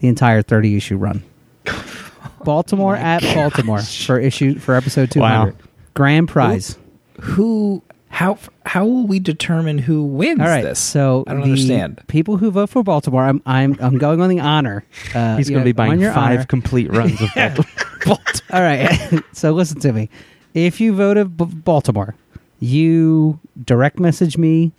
the 0.00 0.08
entire 0.08 0.42
30 0.42 0.76
issue 0.76 0.96
run. 0.96 1.22
Baltimore 2.44 2.96
at 2.96 3.22
Baltimore 3.22 3.80
for 3.80 4.18
issue 4.18 4.58
for 4.58 4.74
episode 4.74 5.10
200. 5.12 5.52
Wow. 5.52 5.56
Grand 5.94 6.28
prize. 6.28 6.76
who? 7.20 7.82
How? 8.22 8.38
How 8.64 8.84
will 8.86 9.06
we 9.06 9.18
determine 9.18 9.78
who 9.78 10.04
wins 10.04 10.40
All 10.40 10.46
right. 10.46 10.62
this? 10.62 10.78
So 10.78 11.24
I 11.26 11.32
don't 11.32 11.40
the 11.40 11.50
understand. 11.50 12.02
People 12.06 12.36
who 12.36 12.50
vote 12.50 12.70
for 12.70 12.82
Baltimore, 12.82 13.24
I'm 13.24 13.42
I'm 13.46 13.76
I'm 13.80 13.98
going 13.98 14.20
on 14.20 14.28
the 14.28 14.40
honor. 14.40 14.84
Uh, 15.14 15.36
He's 15.38 15.50
going 15.50 15.60
to 15.60 15.64
be 15.64 15.72
buying 15.72 16.00
your 16.00 16.12
five 16.12 16.38
honor. 16.38 16.46
complete 16.46 16.90
runs 16.92 17.20
of 17.20 17.28
Baltimore. 18.06 18.26
All 18.52 18.62
right. 18.62 19.22
so 19.32 19.52
listen 19.52 19.80
to 19.80 19.92
me. 19.92 20.08
If 20.54 20.80
you 20.80 20.94
voted 20.94 21.36
B- 21.36 21.46
Baltimore, 21.46 22.14
you 22.60 23.40
direct 23.64 23.98
message 23.98 24.38
me, 24.38 24.72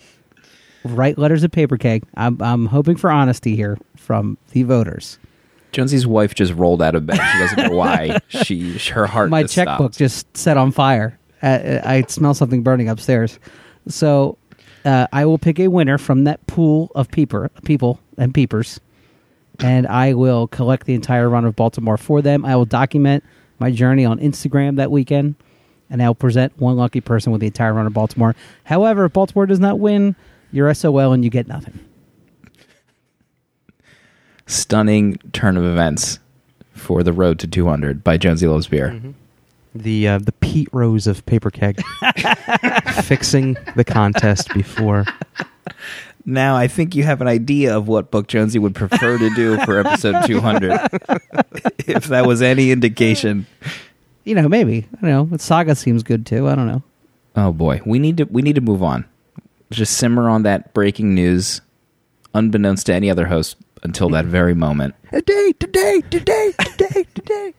write 0.86 1.18
letters 1.18 1.44
of 1.44 1.52
Paper 1.52 1.78
Keg. 1.78 2.04
I'm 2.16 2.42
I'm 2.42 2.68
hoping 2.68 2.96
for 2.96 3.12
honesty 3.12 3.56
here 3.56 3.78
from 3.98 4.38
the 4.52 4.64
voters. 4.64 5.20
Jonesy's 5.74 6.06
wife 6.06 6.36
just 6.36 6.54
rolled 6.54 6.82
out 6.82 6.94
of 6.96 7.06
bed. 7.08 7.16
She 7.18 7.40
doesn't 7.40 7.64
know 7.72 7.76
why. 7.76 8.20
She 8.30 8.78
her 8.90 9.08
heart. 9.08 9.30
My 9.32 9.42
just 9.42 9.56
checkbook 9.56 9.94
stopped. 9.94 9.98
just 9.98 10.38
set 10.38 10.56
on 10.56 10.72
fire. 10.72 11.20
Uh, 11.44 11.82
I 11.84 12.04
smell 12.08 12.34
something 12.34 12.64
burning 12.64 12.90
upstairs. 12.90 13.38
So 13.88 14.38
uh, 14.86 15.08
I 15.12 15.26
will 15.26 15.38
pick 15.38 15.60
a 15.60 15.68
winner 15.68 15.98
from 15.98 16.24
that 16.24 16.46
pool 16.48 16.90
of 16.96 17.12
peeper, 17.12 17.52
people 17.66 18.00
and 18.18 18.34
peepers, 18.34 18.80
and 19.60 19.86
I 19.86 20.14
will 20.14 20.48
collect 20.48 20.88
the 20.88 20.94
entire 20.94 21.30
run 21.30 21.46
of 21.46 21.56
Baltimore 21.56 21.98
for 21.98 22.22
them. 22.22 22.46
I 22.46 22.56
will 22.56 22.66
document 22.66 23.24
my 23.60 23.72
journey 23.72 24.06
on 24.06 24.20
Instagram 24.20 24.78
that 24.78 24.90
weekend, 24.90 25.36
and 25.90 26.02
I'll 26.02 26.16
present 26.16 26.58
one 26.60 26.78
lucky 26.78 27.02
person 27.02 27.32
with 27.32 27.42
the 27.42 27.48
entire 27.48 27.74
run 27.74 27.86
of 27.88 27.94
Baltimore. 27.94 28.36
However, 28.64 29.06
if 29.06 29.14
Baltimore 29.14 29.46
does 29.46 29.60
not 29.60 29.80
win, 29.80 30.16
you're 30.52 30.74
SOL 30.74 31.12
and 31.12 31.24
you 31.24 31.30
get 31.30 31.48
nothing. 31.48 31.80
Stunning 34.46 35.18
turn 35.34 35.58
of 35.58 35.64
events 35.66 36.20
for 36.74 37.04
the 37.04 37.14
road 37.14 37.40
to 37.40 37.48
200 37.48 38.04
by 38.04 38.18
Jonesy 38.18 38.48
Loves 38.48 38.68
Beer. 38.68 38.92
The 39.76 40.08
uh, 40.08 40.18
the 40.20 40.32
Pete 40.34 40.70
Rose 40.72 41.08
of 41.08 41.26
Paper 41.26 41.50
Keg, 41.50 41.82
fixing 43.04 43.58
the 43.76 43.84
contest 43.84 44.54
before. 44.54 45.06
Now, 46.26 46.56
I 46.56 46.68
think 46.68 46.96
you 46.96 47.04
have 47.04 47.22
an 47.22 47.28
idea 47.28 47.76
of 47.76 47.88
what 47.88 48.10
book 48.12 48.28
Jonesy 48.28 48.60
would 48.60 48.76
prefer 48.76 49.18
to 49.18 49.30
do 49.36 49.58
for 49.66 49.80
episode 49.80 50.22
200. 50.26 50.72
if 51.88 52.06
that 52.06 52.26
was 52.26 52.42
any 52.42 52.72
indication. 52.72 53.46
You 54.24 54.36
know, 54.36 54.48
maybe. 54.48 54.88
I 55.02 55.08
don't 55.10 55.32
know. 55.32 55.38
Saga 55.38 55.76
seems 55.76 56.02
good 56.04 56.26
too. 56.26 56.48
I 56.48 56.56
don't 56.56 56.68
know. 56.68 56.84
Oh 57.36 57.52
boy, 57.52 57.82
we 57.86 58.00
need 58.00 58.18
to 58.18 58.24
we 58.26 58.42
need 58.42 58.56
to 58.56 58.62
move 58.62 58.84
on. 58.84 59.06
Just 59.72 59.98
simmer 59.98 60.30
on 60.30 60.44
that 60.44 60.74
breaking 60.74 61.16
news, 61.16 61.62
unbeknownst 62.34 62.86
to 62.86 62.94
any 62.94 63.10
other 63.10 63.26
host 63.26 63.58
until 63.82 64.08
that 64.10 64.26
very 64.26 64.54
moment. 64.54 64.94
Today, 65.12 65.52
today, 65.60 66.02
today, 66.10 66.54
today, 66.78 67.06
today. 67.16 67.54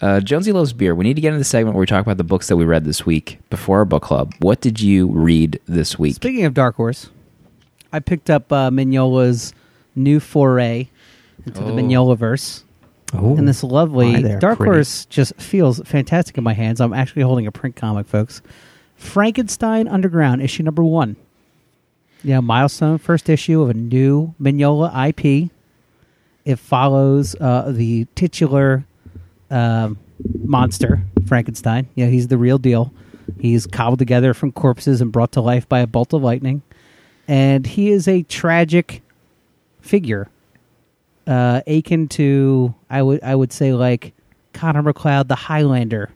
Uh, 0.00 0.20
Jonesy 0.20 0.52
loves 0.52 0.72
beer. 0.72 0.94
We 0.94 1.04
need 1.04 1.14
to 1.14 1.20
get 1.20 1.28
into 1.28 1.38
the 1.38 1.44
segment 1.44 1.74
where 1.74 1.80
we 1.80 1.86
talk 1.86 2.02
about 2.02 2.18
the 2.18 2.24
books 2.24 2.48
that 2.48 2.56
we 2.56 2.64
read 2.64 2.84
this 2.84 3.06
week 3.06 3.38
before 3.50 3.78
our 3.78 3.84
book 3.84 4.02
club. 4.02 4.34
What 4.40 4.60
did 4.60 4.80
you 4.80 5.08
read 5.08 5.58
this 5.66 5.98
week? 5.98 6.14
Speaking 6.16 6.44
of 6.44 6.52
Dark 6.54 6.76
Horse, 6.76 7.08
I 7.92 8.00
picked 8.00 8.28
up 8.28 8.52
uh, 8.52 8.68
Mignola's 8.70 9.54
new 9.94 10.20
foray 10.20 10.88
into 11.46 11.60
the 11.60 11.70
Oh. 11.70 11.74
Mignola 11.76 12.16
verse. 12.18 12.62
Oh, 13.14 13.36
And 13.36 13.48
this 13.48 13.62
lovely 13.62 14.20
there, 14.20 14.38
Dark 14.38 14.58
pretty. 14.58 14.72
Horse 14.74 15.06
just 15.06 15.34
feels 15.40 15.80
fantastic 15.86 16.36
in 16.36 16.44
my 16.44 16.52
hands. 16.52 16.80
I'm 16.80 16.92
actually 16.92 17.22
holding 17.22 17.46
a 17.46 17.52
print 17.52 17.76
comic, 17.76 18.06
folks. 18.06 18.42
Frankenstein 18.96 19.88
Underground, 19.88 20.42
issue 20.42 20.62
number 20.62 20.82
one. 20.82 21.16
Yeah, 22.22 22.40
milestone 22.40 22.98
first 22.98 23.28
issue 23.28 23.62
of 23.62 23.70
a 23.70 23.74
new 23.74 24.34
Mignola 24.40 24.90
IP. 25.08 25.50
It 26.44 26.56
follows 26.58 27.36
uh, 27.40 27.70
the 27.72 28.06
titular 28.14 28.84
um, 29.50 29.98
monster, 30.44 31.02
Frankenstein. 31.26 31.88
Yeah, 31.94 32.06
he's 32.06 32.28
the 32.28 32.38
real 32.38 32.58
deal. 32.58 32.92
He's 33.38 33.66
cobbled 33.66 33.98
together 33.98 34.34
from 34.34 34.52
corpses 34.52 35.00
and 35.00 35.10
brought 35.12 35.32
to 35.32 35.40
life 35.40 35.68
by 35.68 35.80
a 35.80 35.86
bolt 35.86 36.12
of 36.12 36.22
lightning. 36.22 36.62
And 37.28 37.66
he 37.66 37.90
is 37.90 38.06
a 38.06 38.22
tragic 38.22 39.02
figure 39.80 40.28
uh, 41.26 41.60
akin 41.66 42.08
to 42.08 42.74
I 42.88 43.02
would 43.02 43.22
I 43.22 43.34
would 43.34 43.52
say 43.52 43.72
like 43.72 44.14
Connor 44.52 44.82
MacLeod, 44.82 45.28
the 45.28 45.34
Highlander. 45.34 46.10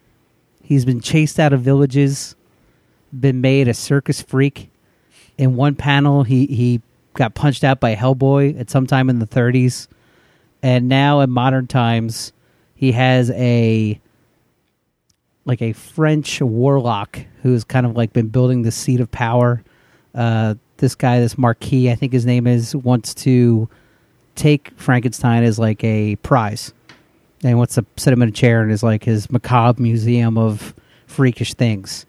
He's 0.63 0.85
been 0.85 1.01
chased 1.01 1.41
out 1.41 1.53
of 1.53 1.63
villages, 1.63 2.37
been 3.19 3.41
made 3.41 3.69
a 3.69 3.75
circus 3.75 4.23
freak. 4.23 4.71
In 5.37 5.57
one 5.57 5.75
panel, 5.75 6.23
he 6.23 6.47
he 6.47 6.81
got 7.15 7.35
punched 7.35 7.65
out 7.65 7.81
by 7.81 7.97
Hellboy 7.97 8.59
at 8.59 8.71
some 8.71 8.87
time 8.87 9.11
in 9.11 9.19
the 9.19 9.27
30s, 9.27 9.89
and 10.63 10.89
now 10.89 11.21
in 11.21 11.31
modern 11.31 11.67
times, 11.67 12.33
he 12.81 12.93
has 12.93 13.31
a 13.33 14.01
like 15.45 15.61
a 15.61 15.75
French 15.75 16.41
warlock 16.41 17.21
who's 17.43 17.63
kind 17.63 17.85
of 17.85 17.95
like 17.95 18.15
been 18.15 18.29
building 18.29 18.63
the 18.63 18.71
seat 18.71 19.01
of 19.01 19.11
power. 19.11 19.63
Uh, 20.15 20.55
this 20.79 20.95
guy, 20.95 21.21
this 21.21 21.37
Marquis, 21.37 21.91
I 21.91 21.95
think 21.95 22.15
his 22.15 22.25
name 22.25 22.47
is, 22.47 22.75
wants 22.75 23.13
to 23.17 23.69
take 24.35 24.71
Frankenstein 24.79 25.43
as 25.45 25.59
like 25.59 25.85
a 25.85 26.17
prize. 26.17 26.73
And 27.45 27.59
wants 27.59 27.75
to 27.75 27.85
sit 27.99 28.15
him 28.15 28.23
in 28.23 28.31
a 28.31 28.33
chair 28.33 28.63
and 28.63 28.73
is 28.73 28.83
like 28.83 29.05
his 29.05 29.31
macabre 29.31 29.83
museum 29.83 30.39
of 30.39 30.75
freakish 31.07 31.53
things. 31.53 32.07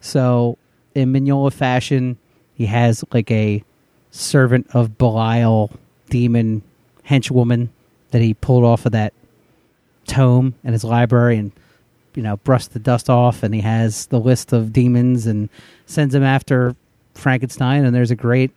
So 0.00 0.56
in 0.94 1.12
Mignola 1.12 1.52
fashion, 1.52 2.16
he 2.54 2.64
has 2.64 3.04
like 3.12 3.30
a 3.30 3.62
servant 4.12 4.68
of 4.72 4.96
Belial 4.96 5.72
demon 6.08 6.62
henchwoman 7.06 7.68
that 8.12 8.22
he 8.22 8.32
pulled 8.32 8.64
off 8.64 8.86
of 8.86 8.92
that 8.92 9.12
tome 10.06 10.54
in 10.64 10.72
his 10.72 10.84
library 10.84 11.36
and 11.36 11.52
you 12.14 12.22
know 12.22 12.36
brushed 12.38 12.72
the 12.72 12.78
dust 12.78 13.10
off 13.10 13.42
and 13.42 13.54
he 13.54 13.60
has 13.60 14.06
the 14.06 14.18
list 14.18 14.52
of 14.52 14.72
demons 14.72 15.26
and 15.26 15.48
sends 15.86 16.14
him 16.14 16.22
after 16.22 16.74
Frankenstein 17.14 17.84
and 17.84 17.94
there's 17.94 18.10
a 18.10 18.16
great 18.16 18.50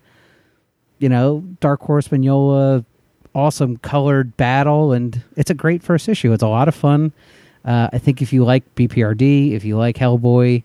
you 0.99 1.09
know 1.09 1.43
Dark 1.59 1.81
Horse 1.81 2.07
Mignola 2.07 2.85
awesome 3.35 3.77
colored 3.77 4.35
battle 4.37 4.93
and 4.93 5.21
it's 5.35 5.51
a 5.51 5.53
great 5.53 5.83
first 5.83 6.09
issue. 6.09 6.33
It's 6.33 6.43
a 6.43 6.47
lot 6.47 6.67
of 6.67 6.73
fun. 6.75 7.11
Uh, 7.63 7.89
I 7.93 7.99
think 7.99 8.21
if 8.21 8.33
you 8.33 8.43
like 8.43 8.75
BPRD 8.75 9.51
if 9.51 9.65
you 9.65 9.77
like 9.77 9.97
Hellboy 9.97 10.63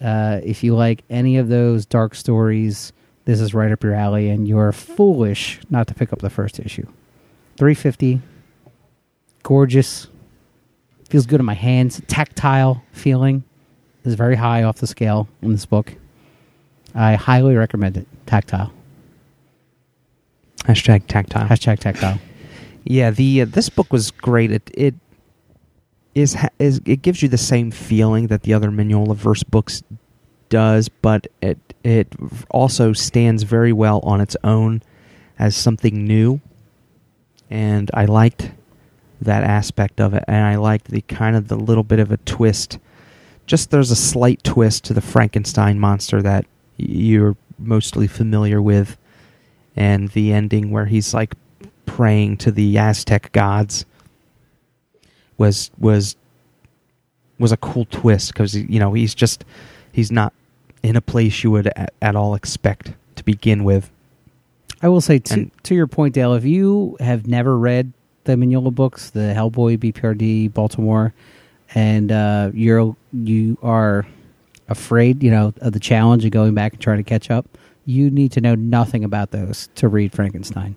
uh, 0.00 0.40
if 0.44 0.62
you 0.62 0.76
like 0.76 1.02
any 1.08 1.38
of 1.38 1.48
those 1.48 1.86
dark 1.86 2.14
stories 2.14 2.92
this 3.24 3.40
is 3.40 3.54
right 3.54 3.72
up 3.72 3.82
your 3.82 3.94
alley 3.94 4.28
and 4.28 4.46
you're 4.46 4.72
foolish 4.72 5.58
not 5.70 5.86
to 5.88 5.94
pick 5.94 6.12
up 6.12 6.20
the 6.20 6.30
first 6.30 6.60
issue. 6.60 6.86
350 7.56 8.20
gorgeous 9.42 10.08
feels 11.08 11.26
good 11.26 11.40
in 11.40 11.46
my 11.46 11.54
hands 11.54 12.00
tactile 12.08 12.82
feeling 12.92 13.42
is 14.04 14.14
very 14.14 14.36
high 14.36 14.62
off 14.62 14.76
the 14.78 14.86
scale 14.86 15.28
in 15.42 15.52
this 15.52 15.66
book 15.66 15.94
i 16.94 17.14
highly 17.14 17.54
recommend 17.56 17.96
it 17.96 18.06
tactile 18.26 18.72
Hashtag 20.64 21.06
tactile. 21.06 21.46
hashtag 21.46 21.78
tactile 21.78 22.18
Yeah, 22.84 23.10
the 23.10 23.42
uh, 23.42 23.44
this 23.46 23.68
book 23.68 23.92
was 23.92 24.10
great. 24.10 24.50
It 24.50 24.70
it 24.74 24.94
is 26.14 26.34
ha- 26.34 26.48
is 26.58 26.80
it 26.86 27.02
gives 27.02 27.22
you 27.22 27.28
the 27.28 27.38
same 27.38 27.70
feeling 27.70 28.28
that 28.28 28.42
the 28.42 28.52
other 28.54 28.70
Mignola 28.70 29.14
verse 29.14 29.42
books 29.44 29.82
does, 30.48 30.88
but 30.88 31.26
it 31.40 31.58
it 31.84 32.08
also 32.50 32.92
stands 32.92 33.42
very 33.44 33.72
well 33.72 34.00
on 34.00 34.20
its 34.20 34.36
own 34.42 34.82
as 35.38 35.54
something 35.56 36.04
new. 36.04 36.40
And 37.50 37.90
I 37.94 38.06
liked 38.06 38.50
that 39.20 39.44
aspect 39.44 40.00
of 40.00 40.14
it, 40.14 40.24
and 40.28 40.44
I 40.44 40.56
liked 40.56 40.88
the 40.90 41.00
kind 41.02 41.36
of 41.36 41.48
the 41.48 41.56
little 41.56 41.84
bit 41.84 41.98
of 41.98 42.10
a 42.10 42.16
twist. 42.18 42.78
Just 43.46 43.70
there's 43.70 43.90
a 43.90 43.96
slight 43.96 44.42
twist 44.44 44.84
to 44.84 44.94
the 44.94 45.00
Frankenstein 45.00 45.78
monster 45.78 46.20
that 46.22 46.46
you're 46.76 47.36
mostly 47.58 48.06
familiar 48.06 48.60
with, 48.60 48.98
and 49.74 50.08
the 50.10 50.32
ending 50.32 50.70
where 50.70 50.86
he's 50.86 51.14
like 51.14 51.34
praying 51.86 52.36
to 52.38 52.50
the 52.50 52.76
Aztec 52.78 53.32
gods 53.32 53.86
was 55.38 55.70
was 55.78 56.16
was 57.38 57.52
a 57.52 57.56
cool 57.58 57.84
twist 57.86 58.32
because 58.32 58.54
you 58.54 58.78
know 58.78 58.92
he's 58.92 59.14
just 59.14 59.44
he's 59.92 60.10
not 60.10 60.32
in 60.82 60.96
a 60.96 61.00
place 61.00 61.42
you 61.44 61.50
would 61.50 61.66
at, 61.68 61.92
at 62.00 62.16
all 62.16 62.34
expect 62.34 62.92
to 63.16 63.24
begin 63.24 63.64
with. 63.64 63.90
i 64.82 64.88
will 64.88 65.00
say 65.00 65.18
to, 65.18 65.34
And- 65.34 65.50
to 65.64 65.74
your 65.74 65.86
point 65.86 66.14
dale 66.14 66.32
if 66.34 66.44
you 66.44 66.96
have 67.00 67.26
never 67.26 67.58
read 67.58 67.92
the 68.26 68.34
mignola 68.34 68.74
books 68.74 69.10
the 69.10 69.32
hellboy 69.34 69.78
bprd 69.78 70.52
baltimore 70.52 71.12
and 71.74 72.12
uh, 72.12 72.50
you're 72.54 72.94
you 73.12 73.56
are 73.62 74.06
afraid 74.68 75.22
you 75.22 75.30
know 75.30 75.52
of 75.60 75.72
the 75.72 75.80
challenge 75.80 76.24
of 76.24 76.30
going 76.30 76.54
back 76.54 76.72
and 76.72 76.82
trying 76.82 76.98
to 76.98 77.04
catch 77.04 77.30
up 77.30 77.46
you 77.86 78.10
need 78.10 78.32
to 78.32 78.40
know 78.40 78.54
nothing 78.54 79.02
about 79.04 79.30
those 79.30 79.68
to 79.74 79.88
read 79.88 80.12
frankenstein 80.12 80.76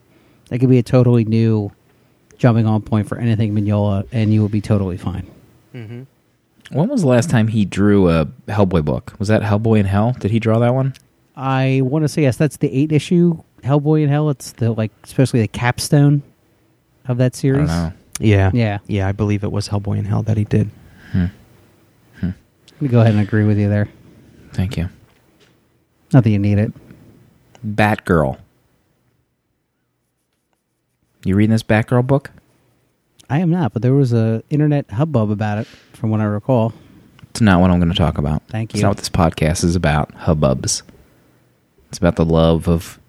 that 0.50 0.60
could 0.60 0.70
be 0.70 0.77
a 0.77 0.84
totally 0.84 1.25
new 1.25 1.72
jumping 2.38 2.65
on 2.65 2.82
point 2.82 3.08
for 3.08 3.18
anything 3.18 3.53
mignola 3.53 4.08
and 4.12 4.34
you 4.34 4.41
will 4.41 4.50
be 4.50 4.62
totally 4.62 4.98
fine 4.98 5.27
When 6.72 6.88
was 6.89 7.01
the 7.01 7.08
last 7.08 7.29
time 7.29 7.48
he 7.48 7.65
drew 7.65 8.10
a 8.10 8.25
Hellboy 8.48 8.86
book? 8.86 9.13
Was 9.18 9.27
that 9.27 9.41
Hellboy 9.41 9.79
in 9.79 9.86
Hell? 9.88 10.15
Did 10.20 10.29
he 10.32 10.39
draw 10.39 10.60
that 10.60 10.74
one? 10.74 10.94
I 11.36 11.82
want 11.84 12.03
to 12.03 12.08
say 12.10 12.24
yes. 12.24 12.38
That's 12.38 12.58
the 12.58 12.72
eight 12.72 12.91
issue 12.91 13.41
Hellboy 13.63 14.03
in 14.03 14.10
Hell. 14.10 14.29
It's 14.29 14.51
the 14.51 14.72
like, 14.72 14.91
especially 15.03 15.41
the 15.41 15.48
capstone 15.48 16.22
of 17.10 17.18
that 17.18 17.36
I 17.36 17.38
series. 17.38 17.68
don't 17.68 17.78
know. 17.89 17.94
Yeah, 18.22 18.51
Yeah, 18.54 18.80
yeah. 18.88 19.08
I 19.08 19.12
believe 19.13 19.44
it 19.44 19.51
was 19.51 19.70
Hellboy 19.70 19.98
in 19.98 20.06
Hell 20.06 20.24
that 20.24 20.38
he 20.38 20.44
did. 20.44 20.70
Hmm. 21.12 21.25
Hmm. 22.20 22.30
let 22.74 22.82
me 22.82 22.88
go 22.89 23.00
ahead 23.01 23.13
and 23.13 23.22
agree 23.22 23.46
with 23.46 23.58
you 23.58 23.70
there. 23.70 23.88
Thank 24.54 24.78
you. 24.78 24.89
Not 26.13 26.24
that 26.24 26.30
you 26.30 26.39
need 26.39 26.58
it. 26.58 26.74
Batgirl. 27.66 28.38
You 31.25 31.36
reading 31.36 31.51
this 31.51 31.63
Batgirl 31.63 32.08
book? 32.08 32.32
I 33.30 33.39
am 33.39 33.50
not, 33.51 33.74
but 33.74 33.82
there 33.82 33.94
was 33.94 34.12
a 34.13 34.42
internet 34.50 34.89
hubbub 34.92 35.30
about 35.30 35.60
it, 35.60 35.68
from 35.94 36.10
what 36.10 36.20
I 36.20 36.24
recall. 36.25 36.74
It's 37.30 37.42
not 37.42 37.62
what 37.62 37.70
I'm 37.70 37.80
going 37.80 37.92
to 37.92 37.98
talk 37.98 38.18
about. 38.18 38.42
Thank 38.48 38.74
you. 38.74 38.78
It's 38.78 38.82
you. 38.82 38.84
not 38.84 38.89
what 38.89 38.98
this 38.98 39.10
podcast 39.10 39.63
is 39.63 39.75
about. 39.75 40.12
Hubbubs. 40.16 40.82
It's 41.89 41.98
about 42.00 42.16
the 42.16 42.25
love 42.25 42.68
of 42.68 43.00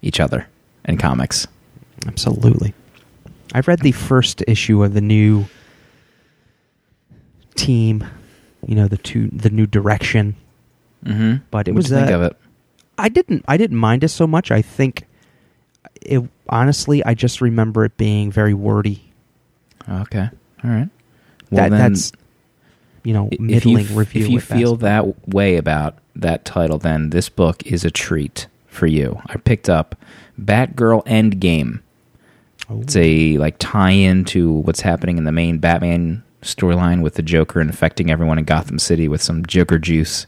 each 0.00 0.20
other 0.20 0.48
and 0.84 0.98
comics. 0.98 1.46
Absolutely. 2.06 2.74
I've 3.52 3.68
read 3.68 3.80
the 3.80 3.92
first 3.92 4.42
issue 4.46 4.82
of 4.82 4.94
the 4.94 5.00
new 5.00 5.46
team. 7.54 8.06
You 8.66 8.74
know 8.74 8.88
the 8.88 8.96
two 8.96 9.28
the 9.28 9.50
new 9.50 9.66
direction. 9.66 10.36
Mm-hmm. 11.04 11.44
But 11.50 11.68
it 11.68 11.72
What'd 11.72 11.76
was 11.76 11.90
you 11.90 11.96
think 11.96 12.10
uh, 12.10 12.14
of 12.14 12.22
it? 12.22 12.36
I 12.98 13.08
didn't 13.08 13.44
I 13.48 13.56
didn't 13.56 13.78
mind 13.78 14.04
it 14.04 14.08
so 14.08 14.26
much. 14.26 14.50
I 14.50 14.62
think 14.62 15.06
it 16.00 16.22
honestly 16.48 17.04
I 17.04 17.14
just 17.14 17.40
remember 17.40 17.84
it 17.84 17.96
being 17.96 18.30
very 18.30 18.54
wordy. 18.54 19.12
Okay. 19.88 20.30
All 20.64 20.70
right. 20.70 20.88
Well, 21.50 21.64
that 21.64 21.70
then, 21.70 21.92
that's 21.92 22.12
you 23.02 23.12
know 23.12 23.28
if 23.32 23.66
you, 23.66 23.78
review. 23.78 24.24
If 24.24 24.30
you 24.30 24.38
at 24.38 24.48
best. 24.48 24.52
feel 24.52 24.76
that 24.76 25.28
way 25.28 25.56
about 25.56 25.98
that 26.14 26.44
title, 26.44 26.78
then 26.78 27.10
this 27.10 27.28
book 27.28 27.66
is 27.66 27.84
a 27.84 27.90
treat 27.90 28.46
for 28.66 28.86
you. 28.86 29.20
I 29.26 29.36
picked 29.36 29.68
up 29.68 29.96
Batgirl 30.40 31.04
Endgame. 31.06 31.80
It's 32.80 32.96
a 32.96 33.38
like 33.38 33.56
tie-in 33.58 34.24
to 34.26 34.52
what's 34.52 34.80
happening 34.80 35.18
in 35.18 35.24
the 35.24 35.32
main 35.32 35.58
Batman 35.58 36.22
storyline 36.42 37.02
with 37.02 37.14
the 37.14 37.22
Joker 37.22 37.60
infecting 37.60 38.10
everyone 38.10 38.38
in 38.38 38.44
Gotham 38.44 38.78
City 38.78 39.08
with 39.08 39.22
some 39.22 39.44
Joker 39.46 39.78
juice, 39.78 40.26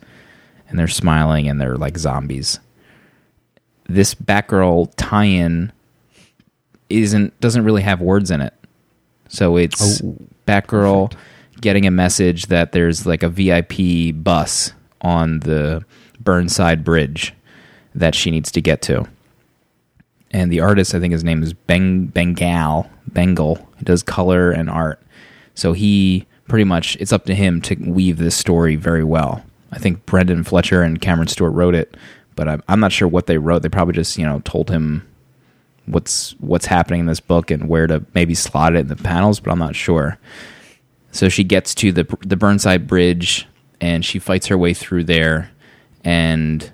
and 0.69 0.79
they're 0.79 0.89
smiling 0.89 1.49
and 1.49 1.61
they're 1.61 1.77
like 1.77 1.99
zombies. 1.99 2.61
This 3.89 4.15
Batgirl 4.15 4.93
tie-in 4.97 5.73
isn't 6.91 7.39
doesn't 7.41 7.65
really 7.65 7.83
have 7.83 8.01
words 8.01 8.31
in 8.31 8.41
it, 8.41 8.55
so 9.29 9.57
it's 9.57 10.03
Oh, 10.03 10.17
Batgirl 10.47 11.13
getting 11.61 11.87
a 11.87 11.91
message 11.91 12.47
that 12.47 12.73
there's 12.73 13.07
like 13.07 13.23
a 13.23 13.29
VIP 13.29 14.15
bus 14.15 14.73
on 15.01 15.41
the 15.41 15.85
Burnside 16.21 16.85
Bridge 16.85 17.35
that 17.95 18.15
she 18.15 18.31
needs 18.31 18.51
to 18.53 18.61
get 18.61 18.83
to 18.83 19.07
and 20.35 20.51
the 20.51 20.59
artist, 20.59 20.97
I 20.97 21.01
think 21.01 21.13
his 21.13 21.23
name 21.23 21.45
is 21.45 21.55
Beng 21.55 22.13
Bengal 22.13 22.91
Bengal. 23.07 23.69
Does 23.83 24.03
color 24.03 24.51
and 24.51 24.69
art, 24.69 25.01
so 25.55 25.73
he 25.73 26.27
pretty 26.49 26.65
much 26.65 26.97
it's 26.97 27.13
up 27.13 27.25
to 27.27 27.35
him 27.35 27.61
to 27.63 27.77
weave 27.77 28.19
this 28.19 28.37
story 28.37 28.75
very 28.75 29.05
well. 29.05 29.45
I 29.71 29.79
think 29.79 30.05
Brenden 30.07 30.45
Fletcher 30.45 30.83
and 30.83 31.01
Cameron 31.01 31.29
Stewart 31.29 31.55
wrote 31.55 31.77
it, 31.77 31.97
but 32.35 32.49
I'm, 32.49 32.63
I'm 32.69 32.81
not 32.81 32.91
sure 32.91 33.07
what 33.07 33.27
they 33.27 33.39
wrote. 33.39 33.63
They 33.63 33.69
probably 33.69 33.95
just 33.95 34.19
you 34.19 34.27
know 34.27 34.41
told 34.45 34.71
him 34.71 35.07
what's 35.87 36.33
what's 36.41 36.67
happening 36.67 37.01
in 37.01 37.07
this 37.07 37.21
book 37.21 37.53
and 37.53 37.69
where 37.69 37.87
to 37.87 38.05
maybe 38.13 38.35
slot 38.35 38.75
it 38.75 38.81
in 38.81 38.89
the 38.89 38.97
panels, 38.97 39.39
but 39.39 39.53
I'm 39.53 39.61
not 39.61 39.77
sure. 39.77 40.19
So 41.13 41.29
she 41.29 41.45
gets 41.45 41.77
to 41.77 41.93
the 41.93 42.05
the 42.23 42.37
Burnside 42.37 42.89
Bridge 42.89 43.47
and 43.81 44.05
she 44.05 44.19
fights 44.19 44.49
her 44.49 44.59
way 44.59 44.75
through 44.75 45.05
there, 45.05 45.53
and 46.03 46.73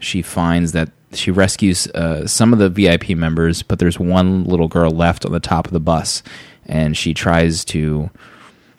she 0.00 0.22
finds 0.22 0.72
that 0.72 0.90
she 1.16 1.30
rescues 1.30 1.86
uh, 1.88 2.26
some 2.26 2.52
of 2.52 2.58
the 2.58 2.68
VIP 2.68 3.10
members, 3.10 3.62
but 3.62 3.78
there's 3.78 3.98
one 3.98 4.44
little 4.44 4.68
girl 4.68 4.90
left 4.90 5.24
on 5.24 5.32
the 5.32 5.40
top 5.40 5.66
of 5.66 5.72
the 5.72 5.80
bus, 5.80 6.22
and 6.66 6.96
she 6.96 7.14
tries 7.14 7.64
to 7.66 8.10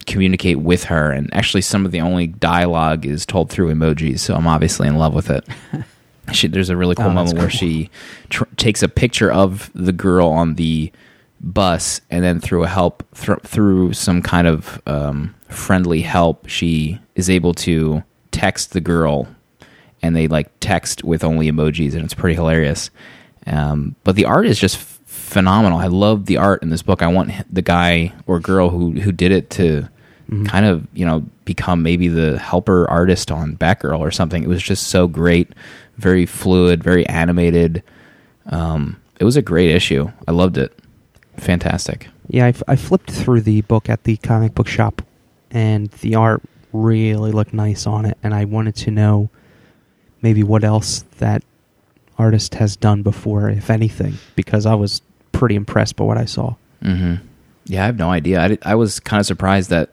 communicate 0.06 0.60
with 0.60 0.86
her. 0.86 1.12
And 1.12 1.34
actually, 1.34 1.62
some 1.62 1.86
of 1.86 1.92
the 1.92 2.02
only 2.02 2.28
dialogue 2.28 3.06
is 3.06 3.26
told 3.26 3.50
through 3.50 3.74
emojis, 3.74 4.20
so 4.20 4.36
I'm 4.36 4.48
obviously 4.48 4.88
in 4.88 4.98
love 4.98 5.14
with 5.14 5.30
it. 5.30 5.48
she, 6.32 6.48
there's 6.48 6.70
a 6.70 6.78
really 6.78 6.96
cool 6.96 7.06
Oh, 7.06 7.14
moment 7.14 7.38
where 7.38 7.50
she 7.50 7.90
tr- 8.30 8.46
takes 8.58 8.84
a 8.84 8.88
picture 8.88 9.32
of 9.32 9.72
the 9.74 9.94
girl 9.94 10.30
on 10.30 10.56
the 10.56 10.92
bus, 11.42 12.02
and 12.10 12.24
then 12.24 12.40
through 12.40 12.64
a 12.64 12.68
help 12.68 13.04
thr 13.14 13.36
through 13.44 13.94
some 13.94 14.22
kind 14.22 14.48
of 14.48 14.82
um, 14.88 15.36
friendly 15.50 16.02
help, 16.02 16.48
she 16.48 17.00
is 17.16 17.30
able 17.30 17.54
to 17.54 18.04
text 18.32 18.74
the 18.74 18.82
girl 18.82 19.28
and 20.02 20.16
they 20.16 20.28
like 20.28 20.50
text 20.60 21.04
with 21.04 21.24
only 21.24 21.52
emojis, 21.52 21.94
and 21.94 22.04
it's 22.04 22.14
pretty 22.14 22.36
hilarious. 22.36 22.90
Um, 23.48 23.96
but 24.04 24.16
the 24.16 24.26
art 24.26 24.46
is 24.46 24.60
just 24.60 24.78
f- 24.78 25.00
phenomenal. 25.06 25.78
I 25.80 25.88
love 25.88 26.26
the 26.26 26.38
art 26.38 26.64
in 26.64 26.70
this 26.70 26.82
book. 26.82 27.02
I 27.02 27.08
want 27.08 27.32
the 27.54 27.62
guy 27.62 28.14
or 28.28 28.40
girl 28.40 28.70
who 28.70 28.92
who 28.92 29.12
did 29.12 29.32
it 29.32 29.50
to 29.52 29.88
kind 30.48 30.66
of 30.66 30.88
you 30.94 31.06
know 31.06 31.24
become 31.46 31.84
maybe 31.84 32.08
the 32.08 32.40
helper 32.40 32.90
artist 32.90 33.32
on 33.32 33.56
Batgirl 33.58 34.00
or 34.00 34.10
something. 34.10 34.44
It 34.44 34.50
was 34.50 34.64
just 34.64 34.88
so 34.88 35.08
great, 35.08 35.54
very 35.98 36.26
fluid, 36.26 36.84
very 36.84 37.06
animated. 37.08 37.84
Um, 38.48 39.00
it 39.20 39.24
was 39.24 39.38
a 39.38 39.42
great 39.42 39.70
issue. 39.70 40.12
I 40.28 40.32
loved 40.32 40.58
it. 40.58 40.78
Fantastic. 41.38 42.08
Yeah, 42.28 42.46
I, 42.46 42.50
f- 42.50 42.64
I 42.68 42.76
flipped 42.76 43.12
through 43.12 43.42
the 43.42 43.62
book 43.62 43.90
at 43.90 44.04
the 44.04 44.18
comic 44.18 44.56
book 44.56 44.68
shop, 44.68 45.04
and 45.52 45.90
the 46.02 46.16
art 46.16 46.42
really 46.74 47.32
looked 47.32 47.54
nice 47.54 47.86
on 47.86 48.06
it. 48.06 48.18
And 48.24 48.34
I 48.34 48.46
wanted 48.46 48.76
to 48.78 48.92
know 48.92 49.30
maybe 50.26 50.42
what 50.44 50.64
else 50.64 51.04
that 51.20 51.44
artist 52.18 52.56
has 52.56 52.76
done 52.76 53.04
before, 53.04 53.50
if 53.50 53.70
anything, 53.70 54.14
because 54.36 54.66
I 54.66 54.74
was 54.74 55.02
pretty 55.32 55.54
impressed 55.56 55.96
by 55.98 56.04
what 56.06 56.18
I 56.18 56.26
saw. 56.26 56.56
hmm 56.82 57.16
Yeah, 57.66 57.84
I 57.84 57.86
have 57.86 58.00
no 58.00 58.10
idea. 58.10 58.42
I, 58.42 58.48
did- 58.50 58.64
I 58.66 58.76
was 58.76 59.00
kind 59.00 59.20
of 59.20 59.26
surprised 59.28 59.70
that 59.70 59.90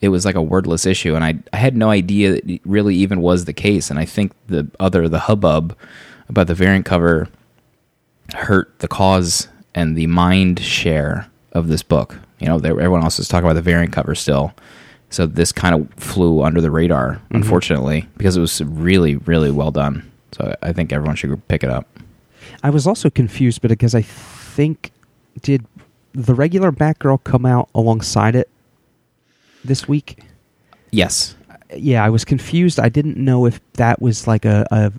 it 0.00 0.10
was 0.10 0.24
like 0.24 0.36
a 0.36 0.42
wordless 0.42 0.84
issue, 0.86 1.14
and 1.16 1.24
I 1.24 1.32
I 1.52 1.56
had 1.56 1.74
no 1.76 1.88
idea 1.90 2.26
that 2.34 2.48
it 2.48 2.60
really 2.64 2.94
even 3.04 3.20
was 3.20 3.46
the 3.46 3.52
case. 3.54 3.90
And 3.90 3.98
I 3.98 4.04
think 4.04 4.32
the 4.48 4.62
other 4.78 5.08
the 5.08 5.20
hubbub 5.28 5.74
about 6.28 6.46
the 6.46 6.54
variant 6.54 6.84
cover 6.86 7.28
hurt 8.34 8.78
the 8.78 8.88
cause 8.88 9.48
and 9.74 9.96
the 9.96 10.06
mind 10.06 10.60
share 10.60 11.26
of 11.52 11.68
this 11.68 11.82
book. 11.82 12.18
You 12.38 12.46
know, 12.48 12.58
there, 12.58 12.72
everyone 12.72 13.02
else 13.02 13.18
is 13.18 13.28
talking 13.28 13.46
about 13.46 13.54
the 13.54 13.62
variant 13.72 13.92
cover 13.92 14.14
still. 14.14 14.52
So 15.14 15.26
this 15.26 15.52
kind 15.52 15.76
of 15.76 15.88
flew 15.94 16.42
under 16.42 16.60
the 16.60 16.72
radar, 16.72 17.22
unfortunately, 17.30 18.08
because 18.16 18.36
it 18.36 18.40
was 18.40 18.60
really, 18.64 19.14
really 19.14 19.52
well 19.52 19.70
done. 19.70 20.10
So 20.32 20.56
I 20.60 20.72
think 20.72 20.92
everyone 20.92 21.14
should 21.14 21.46
pick 21.46 21.62
it 21.62 21.70
up. 21.70 21.86
I 22.64 22.70
was 22.70 22.84
also 22.84 23.10
confused, 23.10 23.62
but 23.62 23.68
because 23.68 23.94
I 23.94 24.02
think 24.02 24.90
did 25.42 25.64
the 26.14 26.34
regular 26.34 26.72
Batgirl 26.72 27.22
come 27.22 27.46
out 27.46 27.68
alongside 27.76 28.34
it 28.34 28.48
this 29.64 29.86
week? 29.86 30.18
Yes. 30.90 31.36
yeah, 31.72 32.04
I 32.04 32.10
was 32.10 32.24
confused. 32.24 32.80
I 32.80 32.88
didn't 32.88 33.16
know 33.16 33.46
if 33.46 33.60
that 33.74 34.02
was 34.02 34.26
like 34.26 34.44
a 34.44 34.66
a, 34.72 34.92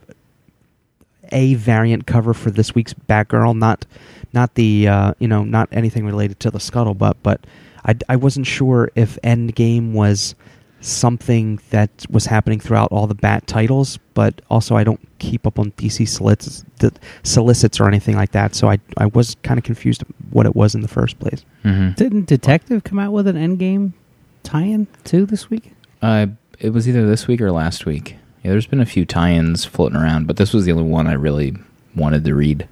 a 1.34 1.56
variant 1.56 2.08
cover 2.08 2.34
for 2.34 2.52
this 2.52 2.74
week's 2.74 2.94
Batgirl, 2.94 3.58
not 3.58 3.86
not 4.32 4.56
the 4.56 4.88
uh, 4.88 5.14
you 5.20 5.28
know 5.28 5.44
not 5.44 5.68
anything 5.74 6.06
related 6.06 6.40
to 6.40 6.52
the 6.52 6.60
scuttlebutt, 6.60 7.16
but 7.22 7.42
I, 7.86 7.96
I 8.10 8.16
wasn't 8.16 8.48
sure 8.48 8.92
if 8.96 9.20
Endgame 9.24 9.94
was 9.94 10.36
something 10.82 11.60
that 11.72 12.06
was 12.10 12.26
happening 12.26 12.60
throughout 12.60 12.92
all 12.92 13.08
the 13.08 13.16
Bat 13.16 13.48
titles, 13.48 13.98
but 14.14 14.42
also 14.50 14.76
I 14.76 14.84
don't 14.84 15.00
keep 15.20 15.48
up 15.48 15.58
on 15.58 15.72
DC 15.74 16.08
solicits, 16.08 16.64
the 16.80 16.92
solicits 17.24 17.80
or 17.80 17.88
anything 17.88 18.16
like 18.16 18.32
that, 18.32 18.54
so 18.56 18.70
I 18.70 18.80
I 18.98 19.08
was 19.08 19.36
kind 19.44 19.58
of 19.58 19.64
confused 19.64 20.04
what 20.32 20.46
it 20.46 20.56
was 20.56 20.76
in 20.76 20.82
the 20.82 20.88
first 20.88 21.20
place. 21.20 21.44
hmm 21.64 21.92
Didn't 21.92 22.28
Detective 22.28 22.84
come 22.84 23.00
out 23.00 23.14
with 23.14 23.28
an 23.28 23.36
Endgame 23.36 23.94
tie-in 24.44 24.88
too 25.04 25.26
this 25.26 25.50
week? 25.50 25.74
Uh, 26.02 26.28
it 26.60 26.70
was 26.70 26.88
either 26.88 27.08
this 27.08 27.28
week 27.28 27.42
or 27.42 27.52
last 27.52 27.86
week. 27.86 28.18
Yeah, 28.44 28.52
there's 28.52 28.68
been 28.68 28.82
a 28.82 28.86
few 28.86 29.06
tie-ins 29.06 29.66
floating 29.66 29.98
around, 29.98 30.28
but 30.28 30.38
this 30.38 30.54
was 30.54 30.66
the 30.66 30.72
only 30.72 30.84
one 30.84 31.08
I 31.08 31.14
really 31.14 31.56
wanted 31.96 32.24
to 32.26 32.36
read. 32.36 32.68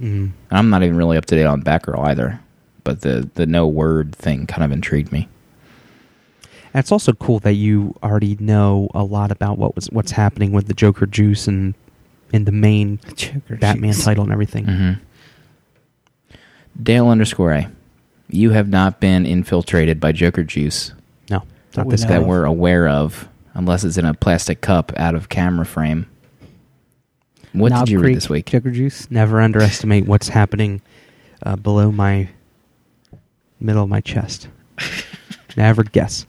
Mm. 0.00 0.30
And 0.30 0.32
I'm 0.50 0.70
not 0.70 0.82
even 0.82 0.96
really 0.96 1.18
up 1.18 1.26
to 1.26 1.34
date 1.34 1.44
on 1.44 1.62
Batgirl 1.62 2.06
either, 2.06 2.40
but 2.88 3.02
the 3.02 3.28
the 3.34 3.44
no 3.44 3.66
word 3.66 4.16
thing 4.16 4.46
kind 4.46 4.64
of 4.64 4.72
intrigued 4.72 5.12
me. 5.12 5.28
And 6.72 6.80
it's 6.80 6.90
also 6.90 7.12
cool 7.12 7.38
that 7.40 7.52
you 7.52 7.94
already 8.02 8.38
know 8.40 8.88
a 8.94 9.04
lot 9.04 9.30
about 9.30 9.58
what 9.58 9.74
was 9.74 9.88
what's 9.88 10.12
happening 10.12 10.52
with 10.52 10.68
the 10.68 10.72
Joker 10.72 11.04
juice 11.04 11.46
and 11.46 11.74
in 12.32 12.44
the 12.46 12.52
main 12.52 12.98
Joker 13.14 13.56
Batman 13.56 13.92
juice. 13.92 14.04
title 14.06 14.24
and 14.24 14.32
everything. 14.32 14.64
hmm 14.64 14.92
Dale 16.82 17.08
underscore 17.08 17.52
A, 17.52 17.70
you 18.30 18.52
have 18.52 18.68
not 18.70 19.00
been 19.00 19.26
infiltrated 19.26 20.00
by 20.00 20.12
Joker 20.12 20.44
juice 20.44 20.92
No, 21.28 21.42
not 21.76 21.84
we 21.86 21.90
this 21.90 22.04
guy. 22.04 22.18
that 22.20 22.24
we're 22.26 22.44
aware 22.46 22.88
of, 22.88 23.28
unless 23.52 23.84
it's 23.84 23.98
in 23.98 24.06
a 24.06 24.14
plastic 24.14 24.62
cup 24.62 24.92
out 24.96 25.14
of 25.14 25.28
camera 25.28 25.66
frame. 25.66 26.06
What 27.52 27.70
Knob 27.72 27.84
did 27.84 27.92
you 27.92 27.98
Creek 27.98 28.08
read 28.08 28.16
this 28.16 28.30
week? 28.30 28.46
Joker 28.46 28.70
juice. 28.70 29.10
Never 29.10 29.42
underestimate 29.42 30.06
what's 30.06 30.28
happening 30.28 30.80
uh, 31.42 31.56
below 31.56 31.90
my 31.90 32.28
middle 33.60 33.82
of 33.82 33.88
my 33.88 34.00
chest. 34.00 34.48
Never 35.56 35.82
guess. 35.84 36.26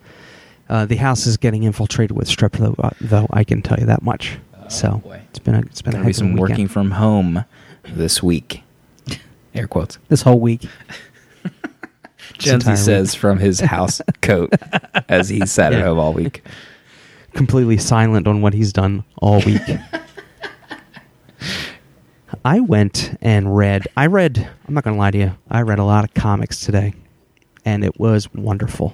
Uh, 0.69 0.85
the 0.85 0.95
house 0.97 1.25
is 1.25 1.37
getting 1.37 1.63
infiltrated 1.63 2.15
with 2.15 2.27
strep 2.27 2.51
though, 2.57 2.75
uh, 2.81 2.91
though 3.01 3.27
I 3.31 3.43
can 3.43 3.61
tell 3.61 3.79
you 3.79 3.85
that 3.87 4.03
much. 4.03 4.37
so 4.67 5.01
boy. 5.03 5.21
it's 5.29 5.39
been 5.39 5.55
a 5.55 5.59
it's 5.61 5.81
been 5.81 5.95
a 5.95 6.03
be 6.03 6.13
some 6.13 6.35
working 6.35 6.67
from 6.67 6.91
home 6.91 7.43
this 7.83 8.21
week. 8.21 8.63
Air 9.55 9.67
quotes. 9.67 9.97
This 10.09 10.21
whole 10.21 10.39
week. 10.39 10.65
Jonesy 12.37 12.53
entire 12.53 12.75
says 12.77 13.15
from 13.15 13.39
his 13.39 13.59
house 13.59 14.01
coat 14.21 14.53
as 15.09 15.29
he 15.29 15.45
sat 15.45 15.73
at 15.73 15.83
home 15.83 15.97
all 15.99 16.13
week. 16.13 16.43
completely 17.33 17.77
silent 17.77 18.27
on 18.27 18.41
what 18.41 18.53
he's 18.53 18.71
done 18.71 19.03
all 19.17 19.41
week. 19.41 19.61
I 22.45 22.59
went 22.59 23.17
and 23.21 23.55
read. 23.55 23.87
I 23.97 24.05
read. 24.05 24.49
I'm 24.67 24.73
not 24.73 24.83
going 24.83 24.95
to 24.95 24.99
lie 24.99 25.11
to 25.11 25.17
you. 25.17 25.31
I 25.49 25.61
read 25.61 25.79
a 25.79 25.83
lot 25.83 26.03
of 26.03 26.13
comics 26.13 26.61
today, 26.61 26.93
and 27.65 27.83
it 27.83 27.99
was 27.99 28.31
wonderful. 28.33 28.93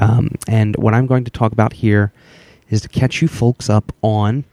Um, 0.00 0.30
and 0.48 0.76
what 0.76 0.94
I'm 0.94 1.06
going 1.06 1.24
to 1.24 1.30
talk 1.30 1.52
about 1.52 1.74
here 1.74 2.12
is 2.70 2.80
to 2.82 2.88
catch 2.88 3.20
you 3.20 3.28
folks 3.28 3.68
up 3.68 3.92
on 4.02 4.44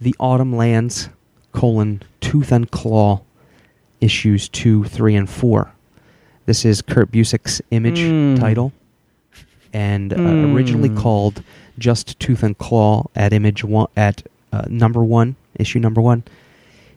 the 0.00 0.14
Autumn 0.18 0.54
Lands 0.56 1.08
colon 1.52 2.02
Tooth 2.20 2.52
and 2.52 2.70
Claw 2.70 3.20
issues 4.00 4.48
two, 4.48 4.84
three, 4.84 5.16
and 5.16 5.28
four. 5.28 5.72
This 6.46 6.64
is 6.64 6.80
Kurt 6.80 7.10
Busiek's 7.10 7.60
image 7.70 7.98
Mm. 8.00 8.38
title, 8.38 8.72
and 9.72 10.12
uh, 10.12 10.16
Mm. 10.16 10.54
originally 10.54 10.88
called 10.88 11.42
just 11.78 12.18
Tooth 12.20 12.42
and 12.42 12.56
Claw 12.56 13.04
at 13.14 13.32
image 13.32 13.64
one 13.64 13.88
at 13.96 14.22
uh, 14.52 14.62
number 14.70 15.02
one 15.04 15.36
issue 15.58 15.78
number 15.80 16.00
one. 16.00 16.22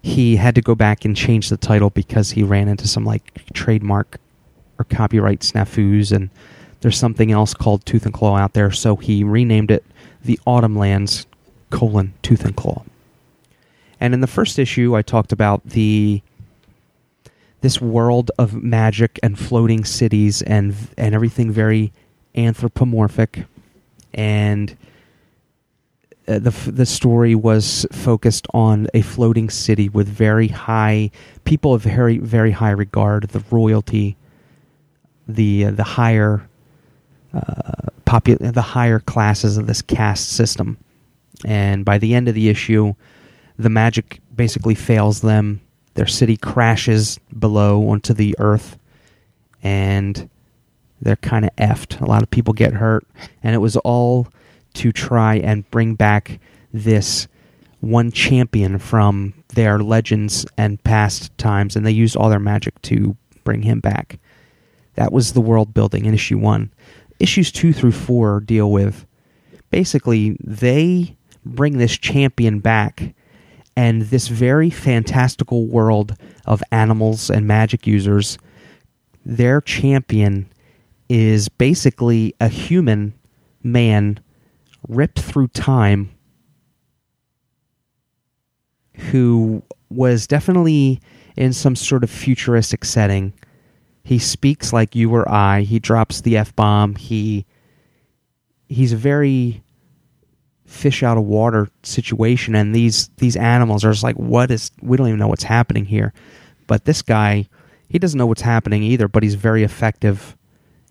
He 0.02 0.38
had 0.38 0.56
to 0.56 0.62
go 0.62 0.74
back 0.74 1.04
and 1.04 1.16
change 1.18 1.50
the 1.50 1.58
title 1.58 1.90
because 1.90 2.32
he 2.32 2.44
ran 2.44 2.68
into 2.70 2.88
some 2.88 3.04
like 3.04 3.44
trademark 3.54 4.20
or 4.82 4.84
copyright 4.86 5.42
snafus, 5.42 6.12
and 6.12 6.30
there's 6.82 6.98
something 6.98 7.32
else 7.32 7.54
called 7.54 7.86
Tooth 7.86 8.06
and 8.06 8.14
Claw 8.14 8.38
out 8.38 8.54
there, 8.54 8.72
so 8.72 8.96
he 8.96 9.24
renamed 9.24 9.72
it 9.72 9.86
the 10.24 10.40
Autumn 10.46 10.76
Lands 10.76 11.26
colon 11.70 12.14
Tooth 12.22 12.44
and 12.44 12.56
Claw. 12.56 12.84
And 14.00 14.14
in 14.14 14.22
the 14.22 14.28
first 14.28 14.58
issue, 14.60 14.96
I 14.96 15.02
talked 15.02 15.32
about 15.32 15.64
the 15.64 16.22
this 17.62 17.80
world 17.80 18.32
of 18.40 18.62
magic 18.62 19.20
and 19.22 19.38
floating 19.38 19.86
cities 19.86 20.42
and 20.42 20.76
and 20.98 21.14
everything 21.14 21.52
very 21.52 21.94
anthropomorphic 22.36 23.46
and 24.16 24.76
uh, 26.28 26.40
the 26.40 26.50
the 26.72 26.88
story 26.88 27.36
was 27.36 27.86
focused 27.92 28.48
on 28.54 28.88
a 28.96 29.02
floating 29.04 29.50
city 29.50 29.90
with 29.90 30.08
very 30.08 30.48
high 30.48 31.12
people 31.46 31.76
of 31.76 31.84
very 31.84 32.18
very 32.18 32.52
high 32.52 32.72
regard 32.72 33.30
the 33.30 33.44
royalty 33.52 34.18
the 35.32 35.66
uh, 35.66 35.72
the 35.72 35.84
higher 35.84 36.48
uh, 37.34 37.72
the 38.06 38.62
higher 38.62 39.00
classes 39.00 39.58
of 39.58 39.66
this 39.66 39.82
caste 39.82 40.30
system 40.30 40.78
and 41.46 41.86
by 41.86 41.98
the 41.98 42.14
end 42.14 42.28
of 42.28 42.36
the 42.36 42.50
issue 42.50 42.94
the 43.58 43.70
magic 43.70 44.20
basically 44.36 44.76
fails 44.76 45.22
them 45.22 45.62
their 45.94 46.08
city 46.08 46.36
crashes 46.36 47.20
below 47.40 47.88
onto 47.90 48.14
the 48.14 48.36
earth 48.38 48.78
and 49.64 50.30
they're 51.02 51.16
kind 51.18 51.46
of 51.46 51.56
effed. 51.56 52.00
A 52.00 52.06
lot 52.06 52.24
of 52.24 52.30
people 52.30 52.54
get 52.54 52.74
hurt, 52.74 53.06
and 53.44 53.56
it 53.56 53.60
was 53.60 53.76
all 53.78 54.28
to 54.76 54.92
try 54.92 55.36
and 55.36 55.70
bring 55.72 55.96
back 55.96 56.40
this 56.72 57.28
one 57.80 58.12
champion 58.12 58.78
from 58.78 59.34
their 59.50 59.80
legends 59.80 60.46
and 60.58 60.82
past 60.84 61.36
times, 61.38 61.76
and 61.76 61.86
they 61.86 61.92
used 61.92 62.16
all 62.16 62.30
their 62.30 62.40
magic 62.40 62.80
to 62.84 63.18
bring 63.44 63.64
him 63.64 63.80
back. 63.80 64.20
That 65.02 65.12
was 65.12 65.34
the 65.34 65.42
world 65.42 65.74
building 65.74 66.06
in 66.06 66.14
issue 66.14 66.38
one. 66.38 66.72
Issues 67.18 67.52
two 67.52 67.74
through 67.74 67.94
four 67.94 68.40
deal 68.40 68.72
with 68.72 69.08
basically 69.72 70.38
they 70.44 71.18
bring 71.44 71.80
this 71.80 71.98
champion 71.98 72.60
back 72.60 73.16
and 73.76 74.04
this 74.04 74.28
very 74.28 74.70
fantastical 74.70 75.66
world 75.66 76.16
of 76.46 76.62
animals 76.72 77.32
and 77.32 77.48
magic 77.48 77.88
users. 77.88 78.38
Their 79.26 79.60
champion 79.60 80.48
is 81.10 81.50
basically 81.50 82.36
a 82.40 82.48
human 82.48 83.16
man 83.64 84.20
ripped 84.88 85.20
through 85.20 85.48
time 85.48 86.12
who 89.10 89.64
was 89.90 90.28
definitely 90.28 91.02
in 91.36 91.54
some 91.54 91.76
sort 91.76 92.04
of 92.04 92.12
futuristic 92.12 92.86
setting. 92.86 93.34
He 94.04 94.20
speaks 94.20 94.74
like 94.74 94.96
you 94.96 95.14
or 95.14 95.30
I. 95.30 95.62
He 95.62 95.80
drops 95.80 96.22
the 96.22 96.38
f 96.38 96.56
bomb. 96.56 96.96
He 96.96 97.46
he's 98.68 98.94
a 98.94 98.98
very 98.98 99.64
fish 100.66 101.04
out 101.04 101.18
of 101.18 101.24
water 101.24 101.70
situation, 101.84 102.56
and 102.56 102.74
these 102.74 103.10
these 103.18 103.36
animals 103.36 103.86
are 103.86 103.92
just 103.92 104.04
like, 104.04 104.16
what 104.16 104.50
is? 104.50 104.72
We 104.82 104.98
don't 104.98 105.08
even 105.08 105.20
know 105.20 105.28
what's 105.28 105.44
happening 105.44 105.86
here. 105.86 106.14
But 106.68 106.86
this 106.86 107.02
guy, 107.02 107.48
he 107.90 108.00
doesn't 108.00 108.18
know 108.18 108.26
what's 108.26 108.42
happening 108.42 108.84
either. 108.84 109.08
But 109.08 109.24
he's 109.24 109.36
very 109.36 109.64
effective 109.64 110.36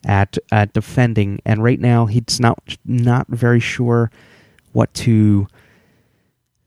at 0.07 0.39
at 0.53 0.73
defending, 0.73 1.41
and 1.45 1.65
right 1.65 1.81
now 1.81 2.07
he's 2.07 2.39
not 2.39 2.59
not 2.85 3.27
very 3.29 3.61
sure 3.61 4.11
what 4.73 4.93
to 4.95 5.49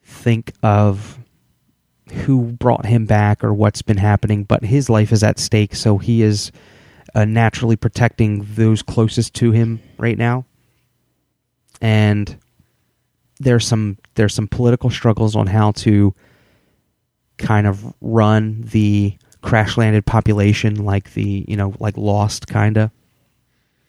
think 0.04 0.54
of 0.62 1.20
who 2.14 2.44
brought 2.54 2.86
him 2.86 3.06
back 3.06 3.44
or 3.44 3.54
what's 3.54 3.82
been 3.82 3.98
happening, 3.98 4.44
but 4.44 4.64
his 4.64 4.90
life 4.90 5.12
is 5.12 5.24
at 5.24 5.40
stake, 5.40 5.76
so 5.76 5.98
he 5.98 6.22
is 6.22 6.52
uh, 7.16 7.26
naturally 7.26 7.76
protecting 7.76 8.46
those 8.56 8.82
closest 8.82 9.34
to 9.36 9.52
him 9.52 9.80
right 9.98 10.18
now. 10.18 10.46
And 11.82 12.38
there's 13.40 13.66
some 13.68 13.98
there's 14.16 14.34
some 14.34 14.48
political 14.48 14.90
struggles 14.90 15.36
on 15.36 15.48
how 15.48 15.72
to 15.72 16.14
kind 17.38 17.68
of 17.68 17.94
run 18.00 18.62
the 18.62 19.18
crash 19.42 19.76
landed 19.76 20.06
population 20.06 20.86
like 20.86 21.14
the 21.14 21.44
you 21.48 21.58
know 21.58 21.74
like 21.80 21.98
lost 21.98 22.48
kinda 22.48 22.90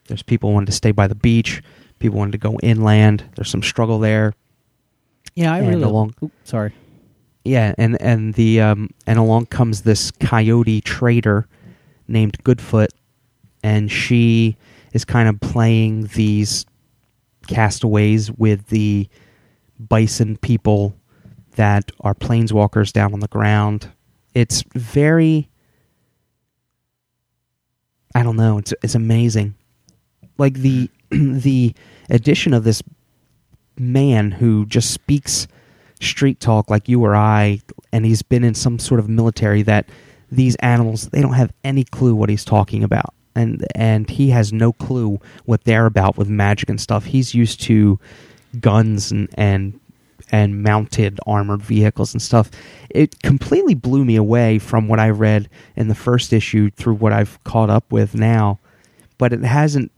there's 0.09 0.23
people 0.23 0.53
wanting 0.53 0.67
to 0.67 0.73
stay 0.73 0.91
by 0.91 1.07
the 1.07 1.15
beach 1.15 1.63
people 2.01 2.19
wanted 2.19 2.33
to 2.33 2.39
go 2.39 2.59
inland 2.63 3.23
there's 3.37 3.51
some 3.51 3.63
struggle 3.63 4.01
there 4.01 4.33
Yeah, 5.37 5.53
I 5.55 5.59
And 5.59 5.69
really. 5.69 5.83
along- 5.83 6.15
Oop, 6.23 6.33
sorry. 6.43 6.73
Yeah 7.45 7.75
and 7.79 8.01
and 8.01 8.35
the 8.35 8.61
um 8.61 8.91
and 9.07 9.19
along 9.19 9.47
comes 9.47 9.83
this 9.83 10.11
coyote 10.11 10.81
trader 10.81 11.47
named 12.09 12.43
goodfoot 12.45 12.91
and 13.63 13.91
she 13.91 14.57
is 14.93 15.05
kind 15.05 15.29
of 15.29 15.41
playing 15.41 16.07
these 16.15 16.67
castaways 17.47 18.31
with 18.31 18.67
the 18.69 19.09
bison 19.79 20.37
people 20.37 20.95
that 21.57 21.91
are 22.01 22.15
planeswalkers 22.15 22.93
down 22.93 23.13
on 23.13 23.21
the 23.21 23.29
ground. 23.29 23.91
It's 24.35 24.63
very 24.75 25.49
i 28.17 28.23
don't 28.23 28.37
know 28.37 28.59
it's 28.59 28.73
it's 28.83 28.95
amazing. 28.95 29.55
Like 30.39 30.55
the 30.55 30.91
the 31.11 31.75
addition 32.11 32.55
of 32.55 32.65
this 32.65 32.83
man 33.77 34.31
who 34.31 34.67
just 34.67 34.91
speaks 34.91 35.49
street 36.05 36.41
talk 36.41 36.71
like 36.71 36.89
you 36.89 37.05
or 37.05 37.15
I, 37.15 37.61
and 37.93 38.05
he's 38.05 38.23
been 38.23 38.45
in 38.45 38.55
some 38.55 38.79
sort 38.79 39.01
of 39.01 39.09
military 39.09 39.63
that 39.63 39.89
these 40.31 40.57
animals 40.57 41.09
they 41.09 41.23
don't 41.23 41.35
have 41.35 41.53
any 41.63 41.85
clue 41.85 42.15
what 42.15 42.29
he's 42.29 42.45
talking 42.45 42.83
about, 42.83 43.15
and 43.35 43.67
and 43.75 44.09
he 44.11 44.31
has 44.31 44.53
no 44.53 44.73
clue 44.73 45.19
what 45.45 45.65
they're 45.65 45.87
about 45.87 46.17
with 46.17 46.29
magic 46.29 46.69
and 46.69 46.81
stuff. 46.81 47.05
He's 47.05 47.35
used 47.35 47.61
to 47.63 47.99
guns 48.61 49.11
and 49.11 49.29
and 49.35 49.81
and 50.33 50.63
mounted 50.63 51.21
armored 51.27 51.63
vehicles 51.63 52.15
and 52.15 52.23
stuff. 52.23 52.51
It 52.91 53.21
completely 53.23 53.75
blew 53.75 54.05
me 54.05 54.17
away 54.17 54.59
from 54.59 54.89
what 54.89 54.99
I 54.99 55.11
read 55.11 55.49
in 55.77 55.89
the 55.89 55.95
first 55.95 56.33
issue 56.33 56.71
through 56.71 56.95
what 56.95 57.13
I've 57.13 57.43
caught 57.45 57.71
up 57.71 57.93
with 57.93 58.15
now, 58.15 58.59
but 59.19 59.33
it 59.33 59.43
hasn't 59.43 59.93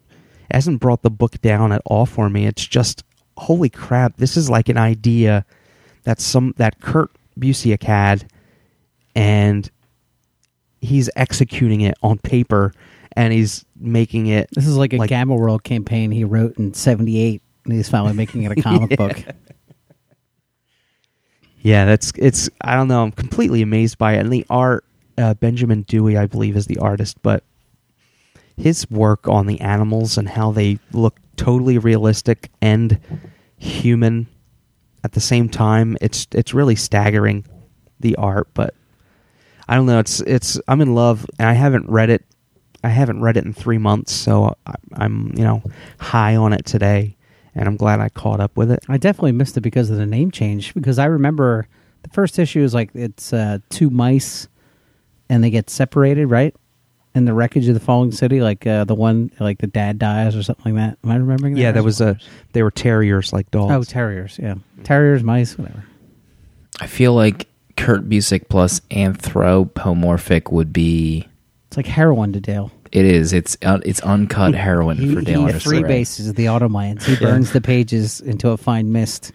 it 0.51 0.55
hasn't 0.55 0.81
brought 0.81 1.03
the 1.03 1.11
book 1.11 1.41
down 1.41 1.73
at 1.73 1.83
all 1.85 2.07
for 2.07 2.29
me. 2.29 2.47
It's 2.47 2.67
just 2.67 3.05
holy 3.39 3.69
crap, 3.69 4.17
this 4.17 4.37
is 4.37 4.49
like 4.51 4.69
an 4.69 4.79
idea 4.79 5.45
that 6.07 6.21
some 6.21 6.55
that 6.57 6.81
Kurt 6.81 7.11
Busiek 7.39 7.83
had 7.83 8.27
and 9.15 9.71
he's 10.81 11.11
executing 11.17 11.83
it 11.83 11.95
on 12.03 12.19
paper 12.19 12.73
and 13.17 13.33
he's 13.33 13.65
making 13.79 14.27
it 14.27 14.49
This 14.53 14.67
is 14.67 14.77
like 14.77 14.93
a 14.93 14.97
Like- 14.99 15.09
Gamma 15.11 15.35
World 15.35 15.63
campaign 15.65 16.11
he 16.11 16.25
wrote 16.25 16.57
in 16.59 16.73
'78, 16.75 17.43
and 17.65 17.73
he's 17.75 17.89
finally 17.89 18.13
making 18.15 18.43
it 18.45 18.53
a 18.57 18.63
comic 18.63 18.97
book. 18.99 19.17
Yeah, 21.61 21.85
that's 21.85 22.13
it's. 22.17 22.49
I 22.61 22.75
don't 22.77 22.89
know. 22.89 23.03
I'm 23.03 23.13
completely 23.13 23.63
amazed 23.63 23.99
by 23.99 24.15
it. 24.15 24.21
And 24.21 24.33
the 24.33 24.47
art, 24.49 24.85
uh, 25.19 25.35
Benjamin 25.35 25.83
Dewey, 25.83 26.17
I 26.17 26.27
believe, 26.27 26.57
is 26.57 26.67
the 26.67 26.79
artist, 26.79 27.17
but 27.23 27.43
his 28.57 28.89
work 28.91 29.27
on 29.29 29.47
the 29.47 29.61
animals 29.61 30.17
and 30.17 30.29
how 30.29 30.53
they 30.53 30.79
look 30.93 31.19
totally 31.37 31.79
realistic 31.79 32.51
and 32.63 33.01
human 33.59 34.29
at 35.07 35.13
the 35.13 35.21
same 35.21 35.49
time. 35.49 35.97
It's 36.01 36.27
it's 36.33 36.53
really 36.53 36.75
staggering, 36.75 37.47
the 38.01 38.17
art. 38.17 38.49
But 38.55 38.75
I 39.69 39.77
don't 39.77 39.87
know. 39.87 40.01
It's 40.01 40.21
it's. 40.21 40.61
I'm 40.67 40.81
in 40.81 40.97
love, 40.97 41.25
and 41.39 41.49
I 41.49 41.53
haven't 41.53 41.89
read 41.89 42.11
it. 42.11 42.25
I 42.83 42.89
haven't 42.89 43.21
read 43.21 43.37
it 43.37 43.45
in 43.45 43.53
three 43.53 43.79
months, 43.79 44.13
so 44.13 44.57
I, 44.67 44.75
I'm 44.95 45.33
you 45.37 45.45
know 45.45 45.63
high 46.01 46.35
on 46.35 46.53
it 46.53 46.67
today, 46.67 47.17
and 47.55 47.69
I'm 47.69 47.77
glad 47.77 48.01
I 48.01 48.09
caught 48.09 48.41
up 48.41 48.57
with 48.57 48.69
it. 48.73 48.85
I 48.89 48.97
definitely 48.99 49.33
missed 49.33 49.57
it 49.57 49.61
because 49.61 49.91
of 49.91 49.97
the 49.97 50.07
name 50.07 50.33
change. 50.33 50.75
Because 50.75 50.99
I 50.99 51.05
remember 51.05 51.69
the 52.03 52.11
first 52.11 52.37
issue 52.41 52.63
is 52.63 52.75
like 52.75 52.91
it's 52.93 53.33
uh, 53.33 53.61
two 53.71 53.91
mice, 53.91 54.49
and 55.29 55.45
they 55.45 55.51
get 55.51 55.71
separated, 55.71 56.27
right? 56.27 56.53
In 57.17 57.25
the 57.25 57.33
wreckage 57.33 57.67
of 57.67 57.73
the 57.73 57.81
falling 57.81 58.13
city, 58.13 58.43
like 58.43 58.67
uh, 58.67 58.85
the 58.85 58.95
one, 58.95 59.33
like 59.41 59.57
the 59.57 59.67
dad 59.67 59.99
dies 59.99 60.37
or 60.37 60.43
something 60.43 60.75
like 60.75 60.85
that. 60.91 60.99
Am 61.03 61.11
I 61.11 61.17
remembering 61.17 61.55
that? 61.55 61.61
Yeah, 61.61 61.69
right? 61.69 61.73
there 61.73 61.83
was 61.83 62.03
a. 62.03 62.19
They 62.53 62.63
were 62.63 62.71
terriers 62.71 63.33
like 63.33 63.51
dogs. 63.51 63.73
Oh, 63.73 63.83
terriers. 63.83 64.39
Yeah, 64.41 64.57
terriers, 64.85 65.23
mice, 65.23 65.57
whatever. 65.57 65.83
I 66.79 66.87
feel 66.87 67.15
like 67.15 67.49
Kurt 67.79 68.07
Busiek 68.07 68.51
plus 68.51 68.83
anthropomorphic 68.91 70.53
would 70.53 70.75
be. 70.75 71.27
It's 71.69 71.79
like 71.79 71.87
heroin 71.87 72.35
to 72.35 72.41
Dale. 72.41 72.71
It 72.93 73.07
is. 73.07 73.33
It's 73.33 73.57
uh, 73.63 73.81
it's 73.83 74.01
uncut 74.01 74.55
heroin 74.55 74.99
He, 74.99 75.15
for 75.15 75.23
Dale 75.23 75.41
he 75.41 75.47
Anderson. 75.47 75.71
free 75.71 75.83
bases 75.85 76.29
of 76.29 76.37
the 76.37 76.49
Autumn 76.49 76.75
Lands. 76.75 77.07
He 77.07 77.17
burns 77.17 77.53
the 77.53 77.63
pages 77.63 78.21
into 78.21 78.51
a 78.51 78.59
fine 78.59 78.93
mist. 78.93 79.33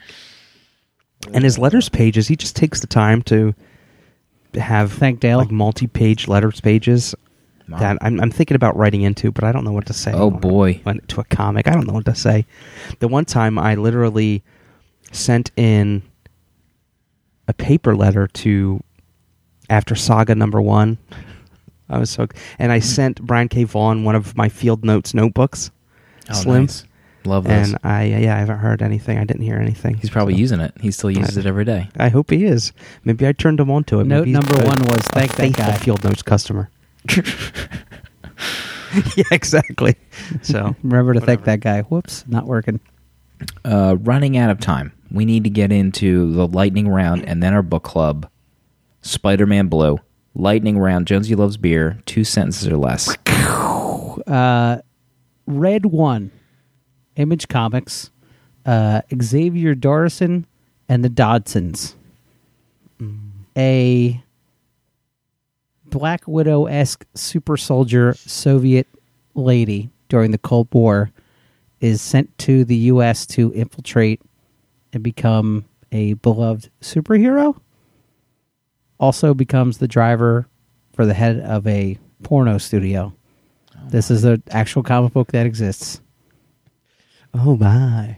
and 1.34 1.44
his 1.44 1.58
letters 1.58 1.90
pages, 1.90 2.28
he 2.28 2.36
just 2.36 2.56
takes 2.56 2.80
the 2.82 2.88
time 2.88 3.24
to 3.24 3.56
have 4.54 4.94
Thank 4.94 5.20
Dale. 5.20 5.40
like 5.40 5.50
multi-page 5.50 6.28
letters 6.28 6.62
pages 6.62 7.16
Wow. 7.72 7.80
that 7.80 7.98
I'm, 8.02 8.20
I'm 8.20 8.32
thinking 8.32 8.56
about 8.56 8.76
writing 8.76 9.02
into, 9.02 9.32
but 9.32 9.44
I 9.44 9.52
don't 9.52 9.64
know 9.64 9.72
what 9.72 9.86
to 9.88 9.94
say. 9.94 10.12
Oh, 10.14 10.30
boy. 10.32 10.82
on- 10.86 11.00
to 11.08 11.22
a 11.22 11.24
comic, 11.26 11.68
I 11.68 11.72
don't 11.72 11.88
know 11.88 11.94
what 11.94 12.06
to 12.06 12.16
say. 12.16 12.46
The 13.00 13.08
one 13.08 13.26
time 13.26 13.58
I 13.58 13.76
literally 13.76 14.44
sent 15.12 15.52
in 15.56 16.04
a 17.48 17.54
paper 17.54 17.96
letter 17.96 18.28
to 18.28 18.82
after 19.70 19.96
Saga 19.96 20.36
number 20.36 20.62
one. 20.62 20.98
I 21.90 21.98
was 21.98 22.10
so, 22.10 22.28
and 22.58 22.72
I 22.72 22.80
hmm. 22.80 22.86
sent 22.86 23.22
Brian 23.22 23.50
K. 23.50 23.66
Vaughan 23.66 24.04
one 24.06 24.16
of 24.16 24.38
my 24.38 24.48
field 24.48 24.86
notes 24.86 25.14
notebooks 25.14 25.72
Oh, 26.30 26.34
Slim. 26.34 26.64
nice. 26.64 26.86
Love 27.24 27.44
this. 27.44 27.70
And 27.70 27.78
I 27.84 28.06
yeah, 28.06 28.36
I 28.36 28.40
haven't 28.40 28.60
heard 28.60 28.82
anything. 28.82 29.18
I 29.20 29.26
didn't 29.26 29.44
hear 29.44 29.58
anything. 29.58 29.96
He's 29.96 30.10
probably 30.10 30.34
So, 30.34 30.40
using 30.40 30.60
it. 30.60 30.74
He 30.82 30.90
still 30.90 31.12
uses 31.12 31.38
it 31.38 31.46
every 31.46 31.66
day. 31.66 31.88
I 31.98 32.10
hope 32.10 32.32
he 32.32 32.46
is. 32.46 32.74
Maybe 33.04 33.28
I 33.28 33.32
turned 33.34 33.60
him 33.60 33.70
on 33.70 33.84
to 33.86 34.00
it. 34.00 34.06
Note 34.06 34.22
Maybe 34.22 34.32
number 34.32 34.60
a- 34.60 34.66
one 34.66 34.80
was 34.86 35.06
a 35.06 35.28
thank 35.28 35.36
that 35.36 35.54
guy. 35.56 35.78
Field 35.78 36.04
Notes 36.04 36.24
customer. 36.24 36.70
yeah, 39.16 39.24
exactly. 39.32 39.96
So 40.42 40.76
Remember 40.84 41.14
to 41.14 41.22
thank 41.22 41.44
that 41.46 41.60
guy. 41.60 41.82
Whoops, 41.82 42.26
not 42.28 42.46
working. 42.46 42.80
Uh, 43.66 43.98
running 44.00 44.38
out 44.38 44.50
of 44.50 44.60
time. 44.60 44.94
We 45.10 45.26
need 45.26 45.44
to 45.44 45.50
get 45.50 45.72
into 45.72 46.32
the 46.34 46.48
lightning 46.48 46.88
round 46.88 47.26
and 47.26 47.42
then 47.42 47.54
our 47.54 47.64
book 47.64 47.84
club. 47.84 48.30
Spider 49.02 49.46
Man 49.46 49.68
Blue. 49.68 50.00
Lightning 50.36 50.78
round. 50.78 51.08
Jonesy 51.08 51.36
loves 51.36 51.58
beer. 51.58 52.00
Two 52.06 52.24
sentences 52.24 52.68
or 52.68 52.78
less. 52.78 53.18
Uh, 54.28 54.82
Red 55.48 55.86
One, 55.88 56.32
Image 57.16 57.48
Comics, 57.48 58.12
uh, 58.66 59.02
Xavier 59.22 59.76
Dorison, 59.76 60.46
and 60.88 61.04
the 61.04 61.10
Dodsons. 61.10 61.96
A 63.58 64.24
Black 65.92 66.28
Widow 66.28 66.66
esque 66.66 67.06
super 67.14 67.58
soldier 67.58 68.16
Soviet 68.16 68.88
lady 69.36 69.90
during 70.10 70.32
the 70.32 70.38
Cold 70.38 70.68
War 70.72 71.12
is 71.80 72.02
sent 72.02 72.36
to 72.40 72.66
the 72.66 72.76
U.S. 72.76 73.26
to 73.28 73.54
infiltrate 73.54 74.22
and 74.94 75.04
become 75.04 75.66
a 75.92 76.14
beloved 76.14 76.70
superhero. 76.82 77.60
Also 79.00 79.34
becomes 79.34 79.78
the 79.78 79.88
driver 79.88 80.48
for 80.94 81.06
the 81.06 81.14
head 81.14 81.40
of 81.40 81.68
a 81.68 81.98
porno 82.24 82.58
studio. 82.58 83.14
This 83.88 84.10
is 84.10 84.24
an 84.24 84.44
actual 84.52 84.84
comic 84.84 85.14
book 85.14 85.32
that 85.32 85.46
exists. 85.46 86.02
Oh 87.34 87.58
my. 87.58 88.18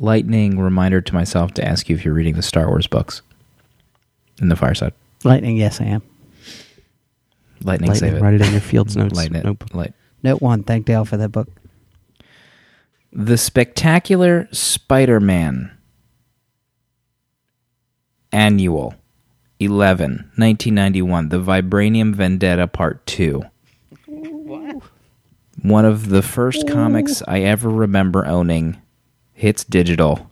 Lightning 0.00 0.58
reminder 0.58 1.00
to 1.00 1.14
myself 1.14 1.52
to 1.54 1.64
ask 1.64 1.88
you 1.88 1.96
if 1.96 2.04
you're 2.04 2.14
reading 2.14 2.34
the 2.34 2.42
Star 2.42 2.68
Wars 2.68 2.86
books 2.86 3.22
in 4.40 4.48
the 4.48 4.56
fireside. 4.56 4.92
Lightning, 5.24 5.56
yes, 5.56 5.80
I 5.80 5.84
am. 5.86 6.02
Lightning, 7.62 7.88
Lightning, 7.90 7.94
save 8.10 8.14
it. 8.14 8.20
write 8.22 8.34
it 8.34 8.42
in 8.42 8.52
your 8.52 8.60
Fields 8.60 8.96
Notes 8.96 9.14
Lighten 9.16 9.36
it. 9.36 9.44
notebook. 9.44 9.74
Light. 9.74 9.94
Note 10.22 10.40
one, 10.42 10.62
thank 10.62 10.86
Dale 10.86 11.04
for 11.04 11.16
that 11.16 11.30
book. 11.30 11.48
The 13.12 13.38
Spectacular 13.38 14.48
Spider 14.52 15.20
Man 15.20 15.70
Annual 18.32 18.94
11, 19.60 20.10
1991. 20.36 21.28
The 21.28 21.38
Vibranium 21.40 22.14
Vendetta 22.14 22.66
Part 22.66 23.06
2. 23.06 23.42
One 25.62 25.84
of 25.84 26.08
the 26.08 26.20
first 26.22 26.68
comics 26.68 27.22
I 27.28 27.40
ever 27.40 27.70
remember 27.70 28.26
owning 28.26 28.82
hits 29.32 29.62
digital. 29.64 30.30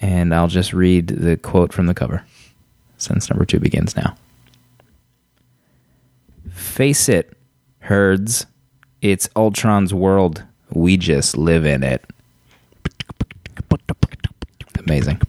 And 0.00 0.34
I'll 0.34 0.48
just 0.48 0.72
read 0.74 1.08
the 1.08 1.36
quote 1.38 1.72
from 1.72 1.86
the 1.86 1.94
cover. 1.94 2.24
Since 3.06 3.30
number 3.30 3.44
two 3.44 3.60
begins 3.60 3.94
now. 3.94 4.16
Face 6.50 7.08
it, 7.08 7.38
herds. 7.78 8.46
It's 9.00 9.28
Ultron's 9.36 9.94
world. 9.94 10.42
We 10.70 10.96
just 10.96 11.36
live 11.36 11.64
in 11.64 11.84
it. 11.84 12.04
Amazing. 14.84 15.20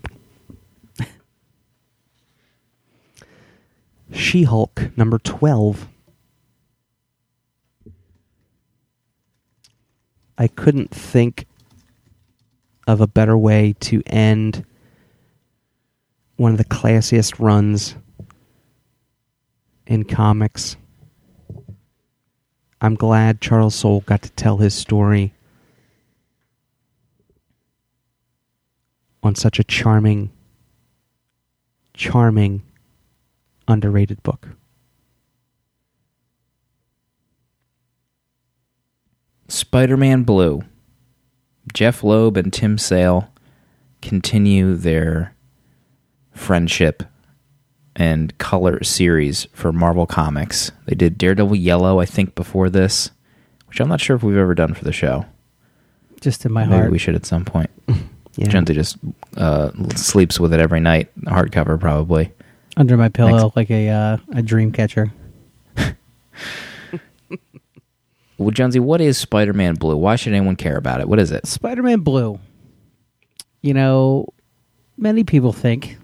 She 4.12 4.44
Hulk 4.44 4.98
number 4.98 5.20
twelve. 5.20 5.88
I 10.38 10.48
couldn't 10.48 10.90
think 10.90 11.46
of 12.88 13.02
a 13.02 13.08
better 13.08 13.38
way 13.38 13.76
to 13.82 14.02
end 14.08 14.66
one 16.38 16.52
of 16.52 16.58
the 16.58 16.66
classiest 16.66 17.40
runs 17.40 17.96
in 19.86 20.04
comics. 20.04 20.78
I'm 22.80 22.96
glad 22.96 23.42
Charles 23.42 23.74
Soule 23.76 24.02
got 24.02 24.22
to 24.22 24.30
tell 24.32 24.58
his 24.58 24.76
story 24.76 25.34
on 29.24 29.34
such 29.34 29.60
a 29.60 29.64
charming, 29.64 30.30
charming, 31.94 32.62
underrated 33.68 34.22
book. 34.22 34.50
Spider 39.48 39.98
Man 39.98 40.24
Blue. 40.24 40.62
Jeff 41.74 42.04
Loeb 42.04 42.38
and 42.38 42.54
Tim 42.54 42.78
Sale 42.78 43.30
continue 44.02 44.76
their 44.76 45.34
friendship 46.38 47.04
and 47.96 48.38
color 48.38 48.84
series 48.84 49.48
for 49.54 49.72
Marvel 49.74 50.06
Comics. 50.06 50.72
They 50.86 50.96
did 50.96 51.18
Daredevil 51.18 51.56
Yellow, 51.56 52.00
I 52.00 52.06
think, 52.06 52.36
before 52.36 52.70
this, 52.70 53.12
which 53.68 53.80
I'm 53.80 53.90
not 53.90 54.00
sure 54.00 54.16
if 54.16 54.24
we've 54.24 54.38
ever 54.38 54.54
done 54.56 54.74
for 54.74 54.86
the 54.86 54.94
show. 54.94 55.26
Just 56.22 56.46
in 56.46 56.52
my 56.52 56.66
Maybe 56.66 56.78
heart. 56.80 56.92
we 56.92 56.98
should 56.98 57.16
at 57.16 57.26
some 57.26 57.46
point. 57.46 57.70
Yeah. 58.40 58.50
Jonesy 58.50 58.76
just 58.76 58.98
uh, 59.36 59.72
sleeps 59.96 60.40
with 60.40 60.54
it 60.54 60.60
every 60.60 60.80
night. 60.80 61.10
Hardcover, 61.22 61.80
probably. 61.80 62.32
Under 62.76 62.96
my 62.96 63.10
pillow, 63.10 63.52
like 63.56 63.72
a 63.72 63.90
uh, 63.90 64.18
a 64.32 64.44
dream 64.44 64.72
catcher. 64.72 65.12
Well, 68.38 68.52
Jonesy, 68.52 68.80
what 68.80 69.02
is 69.02 69.18
Spider 69.18 69.54
Man 69.54 69.74
Blue? 69.74 69.98
Why 69.98 70.16
should 70.16 70.34
anyone 70.34 70.56
care 70.56 70.78
about 70.78 71.02
it? 71.02 71.10
What 71.10 71.18
is 71.20 71.32
it? 71.32 71.48
Spider 71.48 71.82
Man 71.82 72.02
Blue. 72.02 72.40
You 73.64 73.74
know, 73.74 74.28
many 74.96 75.24
people 75.24 75.52
think, 75.52 75.98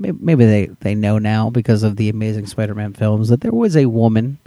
maybe 0.00 0.44
they, 0.44 0.66
they 0.80 0.94
know 0.94 1.18
now 1.18 1.50
because 1.50 1.82
of 1.82 1.96
the 1.96 2.08
amazing 2.08 2.46
Spider 2.46 2.74
Man 2.74 2.92
films, 2.92 3.28
that 3.28 3.40
there 3.40 3.52
was 3.52 3.76
a 3.76 3.86
woman 3.86 4.38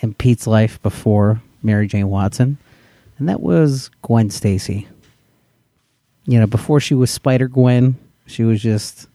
in 0.00 0.14
Pete's 0.14 0.46
life 0.46 0.80
before 0.82 1.42
Mary 1.62 1.86
Jane 1.86 2.08
Watson, 2.08 2.58
and 3.18 3.28
that 3.28 3.40
was 3.40 3.90
Gwen 4.02 4.30
Stacy. 4.30 4.88
You 6.24 6.40
know, 6.40 6.46
before 6.46 6.80
she 6.80 6.94
was 6.94 7.10
Spider 7.10 7.48
Gwen, 7.48 7.96
she 8.26 8.44
was 8.44 8.62
just 8.62 9.08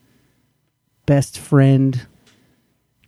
best 1.06 1.40
friend, 1.40 2.06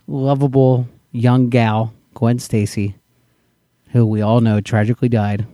lovable 0.08 0.88
young 1.12 1.50
gal, 1.50 1.94
Gwen 2.14 2.40
Stacy, 2.40 2.96
who 3.92 4.06
we 4.06 4.22
all 4.22 4.42
know 4.42 4.62
tragically 4.62 5.10
died 5.10 5.46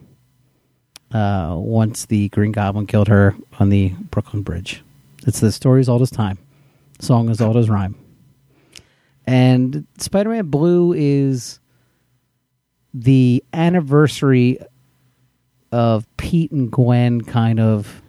uh, 1.14 1.56
once 1.58 2.06
the 2.06 2.30
Green 2.30 2.52
Goblin 2.52 2.88
killed 2.88 3.08
her 3.08 3.36
on 3.60 3.70
the 3.70 3.90
Brooklyn 4.12 4.44
Bridge. 4.44 4.84
It's 5.26 5.40
the 5.40 5.52
story's 5.52 5.88
old 5.88 6.02
as 6.02 6.12
time, 6.12 6.38
song 7.00 7.30
as 7.30 7.42
old 7.42 7.58
as 7.58 7.70
rhyme. 7.70 7.96
And 9.26 9.88
Spider 9.98 10.30
Man 10.30 10.48
Blue 10.48 10.94
is 10.94 11.60
the 12.94 13.44
anniversary 13.54 14.60
of 15.72 16.06
Pete 16.18 16.52
and 16.52 16.72
Gwen 16.72 17.22
kind 17.22 17.60
of 17.60 18.02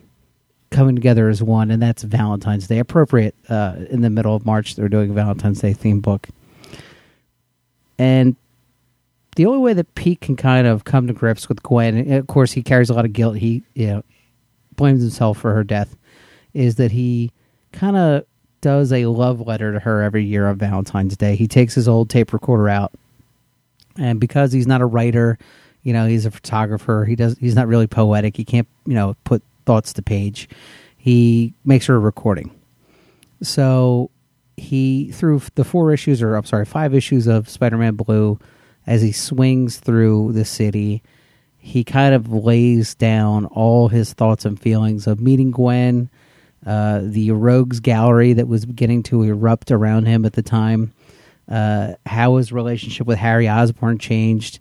coming 0.71 0.97
together 0.97 1.29
as 1.29 1.43
one, 1.43 1.71
and 1.71 1.81
that's 1.81 2.03
Valentine's 2.03 2.67
Day. 2.67 2.79
Appropriate 2.79 3.35
uh, 3.49 3.77
in 3.91 4.03
the 4.03 4.11
middle 4.11 4.35
of 4.35 4.45
March, 4.45 4.75
they're 4.75 4.89
doing 4.89 5.11
a 5.11 5.15
Valentine's 5.15 5.61
Day 5.61 5.73
theme 5.73 6.01
book. 6.01 6.29
And 7.97 8.37
the 9.37 9.47
only 9.47 9.61
way 9.61 9.73
that 9.73 9.95
Pete 9.95 10.21
can 10.21 10.37
kind 10.37 10.67
of 10.67 10.85
come 10.85 11.07
to 11.07 11.13
grips 11.13 11.49
with 11.49 11.63
Gwen, 11.63 12.13
of 12.13 12.27
course 12.27 12.53
he 12.53 12.63
carries 12.63 12.91
a 12.91 12.95
lot 12.95 13.05
of 13.05 13.13
guilt. 13.13 13.37
He 13.37 13.63
you 13.75 13.87
know 13.87 14.03
blames 14.77 15.01
himself 15.01 15.39
for 15.39 15.55
her 15.55 15.65
death. 15.65 15.97
Is 16.53 16.77
that 16.77 16.93
he 16.93 17.33
kind 17.73 17.97
of 17.97 18.25
does 18.65 18.95
a 18.95 19.05
love 19.05 19.43
letter 19.43 19.75
to 19.75 19.79
her 19.81 20.01
every 20.01 20.25
year 20.25 20.49
on 20.49 20.57
Valentine's 20.57 21.19
Day? 21.19 21.37
He 21.37 21.47
takes 21.47 21.75
his 21.75 21.87
old 21.87 22.09
tape 22.09 22.33
recorder 22.33 22.71
out, 22.71 22.93
and 23.99 24.19
because 24.19 24.53
he's 24.53 24.67
not 24.67 24.81
a 24.81 24.87
writer, 24.87 25.39
you 25.83 25.93
know, 25.93 26.07
he's 26.07 26.25
a 26.25 26.31
photographer. 26.31 27.05
He 27.05 27.15
does. 27.15 27.37
He's 27.37 27.55
not 27.55 27.69
really 27.69 27.87
poetic. 27.87 28.39
He 28.39 28.45
can't 28.47 28.67
you 28.87 28.95
know 28.95 29.17
put 29.25 29.43
thoughts 29.67 29.93
to 29.93 30.03
page. 30.03 30.49
He 30.97 31.53
makes 31.63 31.85
her 31.87 31.97
a 31.97 31.99
recording. 31.99 32.59
So 33.43 34.11
he 34.57 35.11
through 35.13 35.43
the 35.57 35.65
four 35.65 35.93
issues, 35.93 36.23
or 36.23 36.35
I'm 36.35 36.47
sorry, 36.47 36.65
five 36.65 36.95
issues 36.95 37.27
of 37.27 37.51
Spider-Man 37.51 37.97
Blue, 37.97 38.39
as 38.87 39.03
he 39.03 39.13
swings 39.13 39.77
through 39.77 40.33
the 40.33 40.47
city, 40.47 41.03
he 41.59 41.85
kind 41.85 42.15
of 42.15 42.33
lays 42.33 42.95
down 42.95 43.45
all 43.45 43.89
his 43.89 44.15
thoughts 44.15 44.47
and 44.47 44.59
feelings 44.59 45.07
of 45.07 45.21
meeting 45.21 45.51
Gwen, 45.51 46.09
uh, 46.67 47.01
the 47.03 47.31
rogues 47.31 47.81
gallery 47.81 48.33
that 48.33 48.49
was 48.49 48.65
beginning 48.65 49.03
to 49.05 49.23
erupt 49.23 49.71
around 49.71 50.07
him 50.07 50.25
at 50.25 50.33
the 50.33 50.43
time, 50.43 50.93
uh, 51.49 51.95
how 52.07 52.37
his 52.37 52.53
relationship 52.53 53.07
with 53.07 53.19
Harry 53.19 53.49
Osborn 53.49 53.99
changed, 53.99 54.61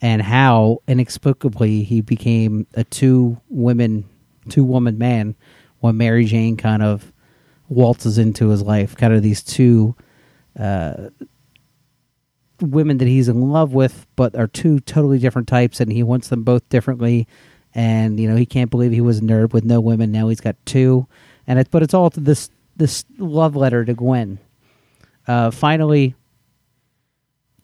and 0.00 0.20
how 0.20 0.78
inexplicably 0.88 1.82
he 1.82 2.00
became 2.00 2.66
a 2.74 2.84
two 2.84 3.40
women, 3.48 4.04
two 4.48 4.64
woman 4.64 4.98
man 4.98 5.34
when 5.80 5.96
Mary 5.96 6.24
Jane 6.24 6.56
kind 6.56 6.82
of 6.82 7.12
waltzes 7.68 8.18
into 8.18 8.48
his 8.48 8.62
life. 8.62 8.96
Kind 8.96 9.14
of 9.14 9.22
these 9.22 9.42
two 9.42 9.94
uh, 10.58 11.08
women 12.60 12.98
that 12.98 13.08
he's 13.08 13.28
in 13.28 13.50
love 13.50 13.74
with, 13.74 14.06
but 14.16 14.34
are 14.34 14.46
two 14.46 14.80
totally 14.80 15.18
different 15.18 15.48
types, 15.48 15.80
and 15.80 15.92
he 15.92 16.02
wants 16.02 16.28
them 16.28 16.42
both 16.42 16.68
differently. 16.68 17.26
And 17.74 18.18
you 18.20 18.28
know, 18.28 18.36
he 18.36 18.46
can't 18.46 18.70
believe 18.70 18.92
he 18.92 19.00
was 19.00 19.18
a 19.18 19.22
nerd 19.22 19.52
with 19.52 19.64
no 19.64 19.80
women. 19.80 20.12
Now 20.12 20.28
he's 20.28 20.40
got 20.40 20.56
two, 20.64 21.06
and 21.46 21.58
it, 21.58 21.68
but 21.70 21.82
it's 21.82 21.94
all 21.94 22.10
to 22.10 22.20
this 22.20 22.50
this 22.76 23.04
love 23.18 23.56
letter 23.56 23.84
to 23.84 23.94
Gwen. 23.94 24.38
Uh, 25.26 25.50
finally, 25.50 26.14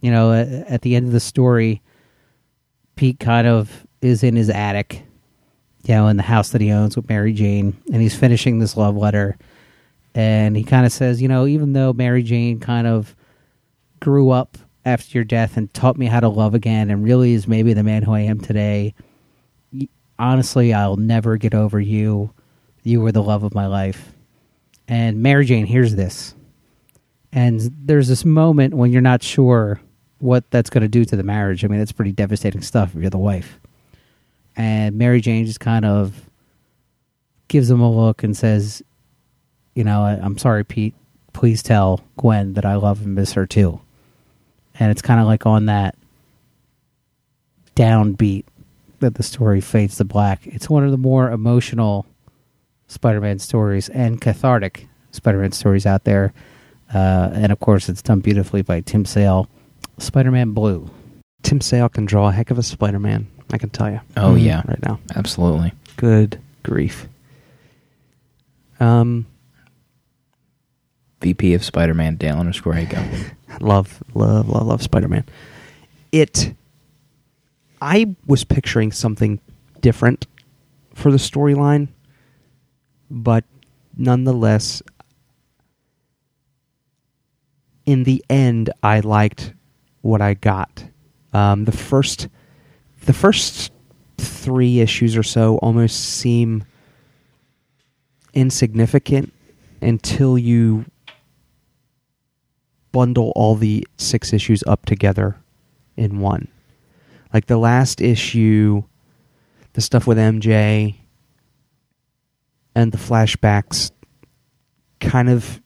you 0.00 0.10
know, 0.10 0.32
at, 0.32 0.48
at 0.48 0.82
the 0.82 0.96
end 0.96 1.06
of 1.06 1.12
the 1.12 1.20
story, 1.20 1.82
Pete 2.96 3.20
kind 3.20 3.46
of 3.46 3.86
is 4.00 4.22
in 4.22 4.36
his 4.36 4.48
attic, 4.50 5.02
you 5.84 5.94
know, 5.94 6.08
in 6.08 6.16
the 6.16 6.22
house 6.22 6.50
that 6.50 6.60
he 6.60 6.70
owns 6.70 6.96
with 6.96 7.08
Mary 7.08 7.32
Jane, 7.32 7.76
and 7.92 8.00
he's 8.00 8.16
finishing 8.16 8.58
this 8.58 8.76
love 8.76 8.96
letter. 8.96 9.36
And 10.14 10.56
he 10.56 10.64
kind 10.64 10.86
of 10.86 10.92
says, 10.92 11.22
you 11.22 11.28
know, 11.28 11.46
even 11.46 11.72
though 11.72 11.92
Mary 11.92 12.22
Jane 12.22 12.58
kind 12.60 12.86
of 12.86 13.14
grew 14.00 14.30
up 14.30 14.58
after 14.84 15.18
your 15.18 15.24
death 15.24 15.56
and 15.56 15.72
taught 15.72 15.96
me 15.96 16.06
how 16.06 16.20
to 16.20 16.28
love 16.28 16.54
again 16.54 16.90
and 16.90 17.04
really 17.04 17.34
is 17.34 17.46
maybe 17.46 17.74
the 17.74 17.82
man 17.82 18.02
who 18.02 18.12
I 18.12 18.20
am 18.20 18.40
today, 18.40 18.94
honestly, 20.18 20.74
I'll 20.74 20.96
never 20.96 21.36
get 21.36 21.54
over 21.54 21.80
you. 21.80 22.32
You 22.82 23.00
were 23.00 23.12
the 23.12 23.22
love 23.22 23.42
of 23.42 23.54
my 23.54 23.66
life. 23.66 24.12
And 24.88 25.22
Mary 25.22 25.44
Jane 25.44 25.66
hears 25.66 25.94
this. 25.94 26.34
And 27.32 27.60
there's 27.84 28.08
this 28.08 28.24
moment 28.24 28.74
when 28.74 28.90
you're 28.90 29.00
not 29.00 29.22
sure 29.22 29.80
what 30.18 30.50
that's 30.50 30.70
going 30.70 30.82
to 30.82 30.88
do 30.88 31.04
to 31.04 31.16
the 31.16 31.22
marriage. 31.22 31.64
I 31.64 31.68
mean, 31.68 31.78
that's 31.78 31.92
pretty 31.92 32.12
devastating 32.12 32.62
stuff 32.62 32.94
if 32.94 33.00
you're 33.00 33.10
the 33.10 33.18
wife. 33.18 33.58
And 34.56 34.96
Mary 34.96 35.20
Jane 35.20 35.46
just 35.46 35.60
kind 35.60 35.84
of 35.84 36.28
gives 37.48 37.70
him 37.70 37.80
a 37.80 37.90
look 37.90 38.22
and 38.22 38.36
says, 38.36 38.82
You 39.74 39.84
know, 39.84 40.02
I'm 40.02 40.38
sorry, 40.38 40.64
Pete. 40.64 40.94
Please 41.32 41.62
tell 41.62 42.00
Gwen 42.16 42.54
that 42.54 42.64
I 42.64 42.74
love 42.74 43.02
and 43.02 43.14
miss 43.14 43.32
her 43.34 43.46
too. 43.46 43.80
And 44.78 44.90
it's 44.90 45.02
kind 45.02 45.20
of 45.20 45.26
like 45.26 45.46
on 45.46 45.66
that 45.66 45.94
downbeat 47.76 48.44
that 48.98 49.14
the 49.14 49.22
story 49.22 49.60
fades 49.60 49.96
to 49.96 50.04
black. 50.04 50.46
It's 50.46 50.68
one 50.68 50.84
of 50.84 50.90
the 50.90 50.98
more 50.98 51.30
emotional 51.30 52.06
Spider 52.90 53.20
Man 53.20 53.38
stories 53.38 53.88
and 53.88 54.20
cathartic 54.20 54.88
Spider 55.12 55.38
Man 55.38 55.52
stories 55.52 55.86
out 55.86 56.04
there. 56.04 56.32
Uh, 56.92 57.30
and 57.32 57.52
of 57.52 57.60
course, 57.60 57.88
it's 57.88 58.02
done 58.02 58.18
beautifully 58.18 58.62
by 58.62 58.80
Tim 58.80 59.04
Sale. 59.04 59.48
Spider 59.98 60.32
Man 60.32 60.50
Blue. 60.52 60.90
Tim 61.42 61.60
Sale 61.60 61.88
can 61.88 62.04
draw 62.04 62.28
a 62.28 62.32
heck 62.32 62.50
of 62.50 62.58
a 62.58 62.62
Spider 62.62 62.98
Man. 62.98 63.28
I 63.52 63.58
can 63.58 63.70
tell 63.70 63.90
you. 63.90 64.00
Oh 64.16 64.34
yeah, 64.34 64.62
right 64.66 64.82
now. 64.82 64.98
absolutely. 65.14 65.72
Good 65.96 66.40
grief. 66.64 67.08
Um, 68.80 69.26
VP 71.20 71.54
of 71.54 71.64
Spider-Man, 71.64 72.16
Dale 72.16 72.38
underscore 72.38 72.72
Hago. 72.72 73.34
love, 73.60 74.02
love, 74.14 74.48
love, 74.48 74.66
love 74.66 74.82
Spider 74.82 75.08
Man. 75.08 75.24
It. 76.12 76.54
I 77.82 78.14
was 78.26 78.44
picturing 78.44 78.92
something 78.92 79.40
different 79.80 80.26
for 80.94 81.10
the 81.10 81.18
storyline, 81.18 81.88
but 83.10 83.44
nonetheless, 83.96 84.82
in 87.84 88.04
the 88.04 88.24
end, 88.30 88.70
I 88.82 89.00
liked 89.00 89.52
what 90.02 90.20
I 90.20 90.34
got. 90.34 90.84
Um, 91.32 91.64
the 91.64 91.72
first, 91.72 92.28
the 93.04 93.12
first 93.12 93.72
three 94.16 94.80
issues 94.80 95.16
or 95.16 95.22
so 95.22 95.58
almost 95.58 95.98
seem 95.98 96.64
insignificant 98.32 99.32
until 99.82 100.38
you 100.38 100.84
bundle 102.92 103.32
all 103.34 103.54
the 103.54 103.86
six 103.96 104.32
issues 104.32 104.62
up 104.66 104.86
together 104.86 105.36
in 105.96 106.20
one. 106.20 106.48
Like 107.32 107.46
the 107.46 107.56
last 107.56 108.00
issue, 108.00 108.82
the 109.74 109.80
stuff 109.80 110.06
with 110.06 110.18
MJ 110.18 110.96
and 112.74 112.92
the 112.92 112.98
flashbacks 112.98 113.90
kind 115.00 115.28
of 115.28 115.60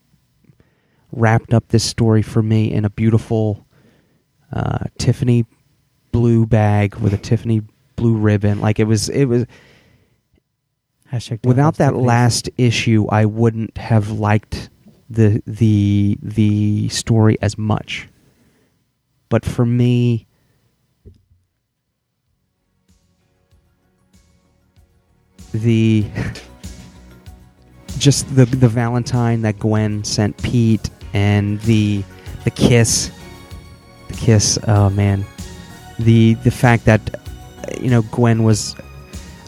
wrapped 1.12 1.54
up 1.54 1.68
this 1.68 1.84
story 1.84 2.22
for 2.22 2.42
me 2.42 2.72
in 2.72 2.84
a 2.84 2.90
beautiful 2.90 3.66
uh, 4.52 4.84
Tiffany 4.98 5.44
blue 6.12 6.46
bag 6.46 6.96
with 6.96 7.12
a 7.12 7.18
Tiffany 7.18 7.62
blue 7.96 8.16
ribbon. 8.16 8.60
Like 8.60 8.78
it 8.78 8.84
was, 8.84 9.08
it 9.08 9.26
was 9.26 9.46
Hashtag 11.14 11.46
without 11.46 11.76
that 11.76 11.94
last 11.94 12.50
issue, 12.56 13.06
I 13.08 13.24
wouldn't 13.26 13.78
have 13.78 14.10
liked 14.10 14.68
the 15.08 15.42
the 15.46 16.18
the 16.22 16.88
story 16.88 17.36
as 17.40 17.56
much. 17.56 18.08
But 19.28 19.44
for 19.44 19.64
me, 19.64 20.26
the 25.52 26.06
just 28.04 28.36
the 28.36 28.44
the 28.44 28.68
Valentine 28.68 29.40
that 29.42 29.58
Gwen 29.58 30.04
sent 30.04 30.40
Pete 30.42 30.90
and 31.14 31.58
the 31.62 32.04
the 32.44 32.50
kiss, 32.50 33.10
the 34.08 34.14
kiss. 34.14 34.58
Oh 34.68 34.90
man, 34.90 35.24
the 35.98 36.34
the 36.34 36.50
fact 36.50 36.84
that 36.84 37.00
you 37.80 37.88
know 37.88 38.02
Gwen 38.02 38.44
was 38.44 38.76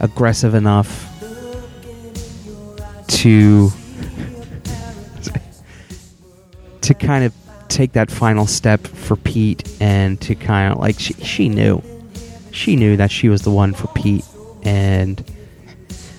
aggressive 0.00 0.54
enough 0.54 1.04
to 3.08 3.68
to 6.80 6.94
kind 6.94 7.24
of 7.24 7.34
take 7.68 7.92
that 7.92 8.10
final 8.10 8.46
step 8.46 8.86
for 8.86 9.16
Pete 9.16 9.70
and 9.82 10.18
to 10.22 10.34
kind 10.34 10.72
of 10.72 10.78
like 10.78 10.98
she, 10.98 11.12
she 11.14 11.50
knew 11.50 11.82
she 12.52 12.74
knew 12.74 12.96
that 12.96 13.10
she 13.10 13.28
was 13.28 13.42
the 13.42 13.50
one 13.50 13.74
for 13.74 13.88
Pete 13.88 14.24
and 14.62 15.22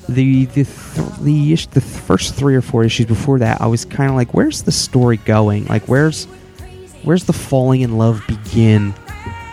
the 0.09 0.45
the 0.45 0.63
th- 0.63 1.17
the 1.21 1.53
ish, 1.53 1.67
the 1.67 1.81
first 1.81 2.33
three 2.35 2.55
or 2.55 2.61
four 2.61 2.83
issues 2.83 3.05
before 3.05 3.39
that 3.39 3.59
I 3.61 3.67
was 3.67 3.83
kind 3.85 4.09
of 4.09 4.15
like 4.15 4.33
where's 4.33 4.63
the 4.63 4.71
story 4.71 5.17
going 5.17 5.65
like 5.65 5.83
where's 5.87 6.25
where's 7.03 7.25
the 7.25 7.33
falling 7.33 7.81
in 7.81 7.97
love 7.97 8.23
begin 8.27 8.93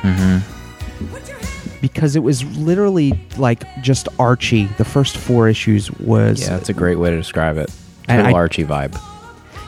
Mm-hmm. 0.02 1.80
because 1.80 2.14
it 2.16 2.20
was 2.22 2.44
literally 2.58 3.18
like 3.36 3.62
just 3.82 4.06
Archie 4.18 4.66
the 4.78 4.84
first 4.84 5.16
four 5.16 5.48
issues 5.48 5.90
was 5.92 6.42
Yeah, 6.42 6.50
that's 6.50 6.68
a 6.68 6.72
great 6.74 6.96
way 6.98 7.10
to 7.10 7.16
describe 7.16 7.56
it. 7.56 7.70
Total 8.08 8.26
I- 8.26 8.32
Archie 8.32 8.64
vibe. 8.64 9.00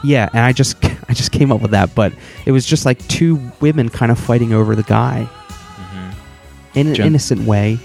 Yeah, 0.04 0.28
and 0.32 0.40
I 0.40 0.52
just 0.52 0.76
I 1.08 1.14
just 1.14 1.32
came 1.32 1.50
up 1.50 1.62
with 1.62 1.70
that, 1.72 1.94
but 1.94 2.12
it 2.44 2.52
was 2.52 2.66
just 2.66 2.84
like 2.86 3.06
two 3.08 3.40
women 3.60 3.88
kind 3.88 4.12
of 4.12 4.18
fighting 4.18 4.52
over 4.52 4.76
the 4.76 4.82
guy 4.82 5.26
in 6.74 6.88
an 6.88 6.94
Jon- 6.94 7.06
innocent 7.06 7.46
way. 7.46 7.78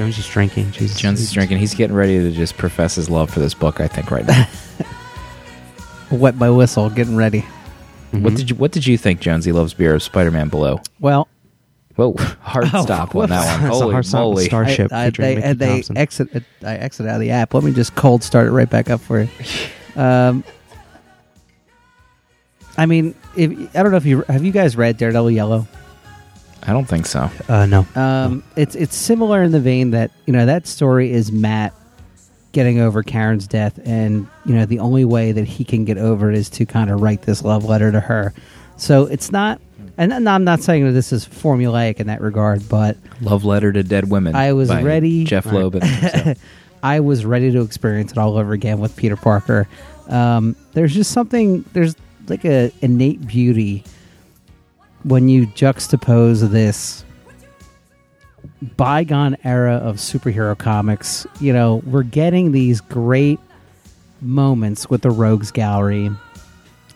Jonesy's 0.00 0.26
drinking. 0.28 0.70
Jesus. 0.72 0.98
Jones 0.98 1.20
is 1.20 1.30
drinking. 1.30 1.58
He's 1.58 1.74
getting 1.74 1.94
ready 1.94 2.18
to 2.20 2.32
just 2.32 2.56
profess 2.56 2.94
his 2.94 3.10
love 3.10 3.28
for 3.28 3.38
this 3.38 3.52
book. 3.52 3.80
I 3.80 3.86
think 3.86 4.10
right 4.10 4.26
now. 4.26 4.48
Wet 6.10 6.38
by 6.38 6.48
whistle, 6.48 6.88
getting 6.88 7.16
ready. 7.16 7.44
Mhm. 8.12 8.22
What 8.22 8.34
did 8.34 8.48
you 8.48 8.56
What 8.56 8.72
did 8.72 8.86
you 8.86 8.96
think, 8.96 9.20
Jonesy 9.20 9.52
loves 9.52 9.74
beer 9.74 9.94
of 9.94 10.02
Spider-Man 10.02 10.48
Below? 10.48 10.80
Well, 11.00 11.28
Whoa, 11.96 12.14
hard 12.40 12.70
Oh, 12.72 12.82
stop 12.82 13.14
on 13.14 13.28
that 13.28 13.60
one. 13.60 13.60
That's 13.60 13.64
a 13.64 13.68
Holy 13.68 13.92
hard 13.92 14.06
stop 14.06 14.20
moly! 14.20 14.46
Starship 14.46 14.90
I, 14.90 15.04
I, 15.04 15.10
they, 15.10 15.42
and 15.42 15.58
they 15.58 15.84
exit. 15.94 16.44
I 16.64 16.76
exit 16.76 17.06
out 17.06 17.16
of 17.16 17.20
the 17.20 17.32
app. 17.32 17.52
Let 17.52 17.62
me 17.62 17.72
just 17.74 17.94
cold 17.94 18.22
start 18.24 18.46
it 18.46 18.52
right 18.52 18.70
back 18.70 18.88
up 18.88 19.02
for 19.02 19.20
you. 19.20 19.28
Um, 19.96 20.44
I 22.78 22.86
mean, 22.86 23.14
if 23.36 23.50
I 23.76 23.82
don't 23.82 23.90
know 23.90 23.98
if 23.98 24.06
you 24.06 24.22
have 24.28 24.42
you 24.46 24.52
guys 24.52 24.76
read 24.76 24.96
Daredevil 24.96 25.32
Yellow. 25.32 25.68
I 26.62 26.72
don't 26.72 26.86
think 26.86 27.06
so. 27.06 27.30
Uh, 27.48 27.66
no. 27.66 27.86
Um, 27.94 28.42
it's 28.56 28.74
it's 28.74 28.94
similar 28.96 29.42
in 29.44 29.52
the 29.52 29.60
vein 29.60 29.90
that 29.92 30.10
you 30.26 30.32
know 30.32 30.46
that 30.46 30.66
story 30.66 31.10
is 31.12 31.32
Matt 31.32 31.74
getting 32.52 32.80
over 32.80 33.02
Karen's 33.02 33.46
death, 33.46 33.78
and 33.84 34.26
you 34.44 34.54
know 34.54 34.66
the 34.66 34.78
only 34.80 35.04
way 35.04 35.32
that 35.32 35.44
he 35.46 35.64
can 35.64 35.84
get 35.84 35.98
over 35.98 36.30
it 36.30 36.36
is 36.36 36.50
to 36.50 36.66
kind 36.66 36.90
of 36.90 37.00
write 37.00 37.22
this 37.22 37.42
love 37.42 37.64
letter 37.64 37.90
to 37.92 38.00
her. 38.00 38.32
So 38.76 39.04
it's 39.06 39.30
not, 39.30 39.60
and 39.98 40.12
I'm 40.28 40.44
not 40.44 40.60
saying 40.60 40.84
that 40.86 40.92
this 40.92 41.12
is 41.12 41.26
formulaic 41.26 41.96
in 42.00 42.06
that 42.08 42.20
regard, 42.20 42.68
but 42.68 42.96
Love 43.20 43.44
letter 43.44 43.72
to 43.72 43.82
dead 43.82 44.10
women. 44.10 44.34
I 44.34 44.52
was 44.54 44.68
by 44.70 44.82
ready- 44.82 45.24
Jeph 45.24 45.46
Loeb. 45.46 45.76
and- 45.82 46.36
I 46.82 47.00
was 47.00 47.26
ready 47.26 47.52
to 47.52 47.60
experience 47.60 48.12
it 48.12 48.16
all 48.18 48.38
over 48.38 48.54
again 48.54 48.80
with 48.80 48.96
Peter 48.96 49.16
Parker. 49.16 49.68
Um, 50.08 50.56
there's 50.72 50.94
just 50.94 51.10
something. 51.12 51.62
There's 51.74 51.94
like 52.28 52.44
a 52.46 52.72
innate 52.80 53.26
beauty 53.26 53.84
when 55.04 55.28
you 55.28 55.46
juxtapose 55.46 56.48
this 56.50 57.04
bygone 58.62 59.36
era 59.44 59.76
of 59.76 59.96
superhero 59.96 60.56
comics. 60.56 61.26
You 61.40 61.52
know, 61.52 61.82
we're 61.86 62.02
getting 62.02 62.52
these 62.52 62.80
great 62.80 63.40
moments 64.20 64.88
with 64.90 65.02
the 65.02 65.10
Rogues 65.10 65.50
Gallery. 65.50 66.10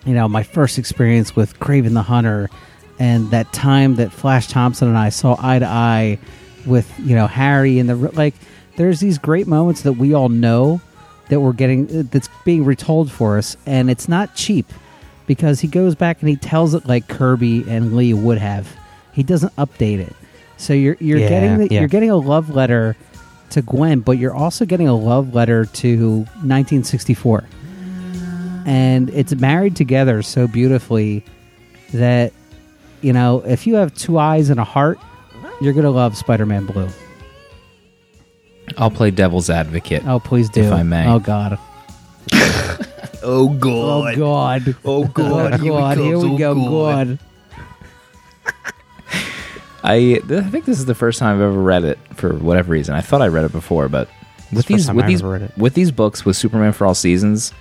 You 0.04 0.14
know, 0.14 0.28
my 0.28 0.42
first 0.42 0.78
experience 0.78 1.34
with 1.34 1.58
Kraven 1.58 1.94
the 1.94 2.02
Hunter, 2.02 2.50
and 2.98 3.30
that 3.30 3.52
time 3.52 3.96
that 3.96 4.12
Flash 4.12 4.48
Thompson 4.48 4.88
and 4.88 4.98
I 4.98 5.08
saw 5.08 5.36
eye 5.38 5.58
to 5.58 5.66
eye 5.66 6.18
with 6.66 6.92
you 7.00 7.16
know 7.16 7.26
Harry 7.26 7.78
and 7.78 7.88
the 7.88 7.96
like. 7.96 8.34
There's 8.76 8.98
these 8.98 9.18
great 9.18 9.46
moments 9.46 9.82
that 9.82 9.92
we 9.92 10.14
all 10.14 10.28
know 10.28 10.80
that 11.28 11.40
we're 11.40 11.52
getting 11.52 11.86
uh, 11.96 12.02
that's 12.10 12.28
being 12.44 12.64
retold 12.64 13.10
for 13.10 13.38
us, 13.38 13.56
and 13.66 13.88
it's 13.88 14.08
not 14.08 14.34
cheap 14.34 14.66
because 15.26 15.60
he 15.60 15.68
goes 15.68 15.94
back 15.94 16.20
and 16.20 16.28
he 16.28 16.36
tells 16.36 16.74
it 16.74 16.86
like 16.86 17.08
Kirby 17.08 17.64
and 17.68 17.96
Lee 17.96 18.12
would 18.14 18.38
have. 18.38 18.68
he 19.12 19.22
doesn't 19.22 19.54
update 19.56 19.98
it. 20.00 20.12
So 20.56 20.72
you're 20.72 20.96
you're 21.00 21.18
Yeah, 21.18 21.28
getting 21.28 21.58
the, 21.58 21.68
yeah. 21.70 21.80
you're 21.80 21.88
getting 21.88 22.10
a 22.10 22.16
love 22.16 22.50
letter 22.50 22.96
to 23.50 23.62
Gwen, 23.62 24.00
but 24.00 24.18
you're 24.18 24.34
also 24.34 24.64
getting 24.64 24.88
a 24.88 24.94
love 24.94 25.34
letter 25.34 25.64
to 25.66 26.18
1964, 26.42 27.44
and 28.66 29.10
it's 29.10 29.34
married 29.34 29.76
together 29.76 30.22
so 30.22 30.46
beautifully 30.48 31.24
that 31.92 32.32
you 33.02 33.12
know 33.12 33.42
if 33.46 33.66
you 33.66 33.74
have 33.76 33.94
two 33.94 34.18
eyes 34.18 34.50
and 34.50 34.58
a 34.60 34.64
heart, 34.64 34.98
you're 35.60 35.72
gonna 35.72 35.90
love 35.90 36.16
Spider-Man 36.16 36.66
Blue. 36.66 36.88
I'll 38.78 38.90
play 38.90 39.10
devil's 39.10 39.50
advocate. 39.50 40.04
Oh, 40.06 40.18
please 40.18 40.48
do. 40.48 40.62
If 40.62 40.72
I 40.72 40.82
may. 40.82 41.06
Oh 41.06 41.18
God. 41.18 41.58
Oh 43.24 43.48
god. 43.48 44.18
Oh 44.18 44.18
God. 44.18 44.76
Oh 44.84 45.04
Oh 45.04 45.04
God. 45.06 45.60
Here 45.98 46.18
we 46.18 46.28
oh, 46.30 46.38
go. 46.38 46.54
God. 46.54 47.18
I 49.82 49.98
th- 49.98 50.30
I 50.30 50.42
think 50.48 50.64
this 50.64 50.78
is 50.78 50.86
the 50.86 50.94
first 50.94 51.18
time 51.18 51.36
I've 51.36 51.42
ever 51.42 51.60
read 51.60 51.84
it 51.84 51.98
for 52.14 52.32
whatever 52.34 52.72
reason. 52.72 52.94
I 52.94 53.00
thought 53.02 53.20
I 53.20 53.28
read 53.28 53.44
it 53.44 53.52
before, 53.52 53.88
but 53.88 54.08
with 54.52 54.66
the 54.66 54.74
these 54.74 54.90
with 54.90 55.04
I've 55.04 55.10
these 55.10 55.22
read 55.22 55.42
it. 55.42 55.58
with 55.58 55.74
these 55.74 55.90
books 55.90 56.24
with 56.24 56.36
Superman 56.36 56.72
for 56.72 56.86
all 56.86 56.94
seasons, 56.94 57.52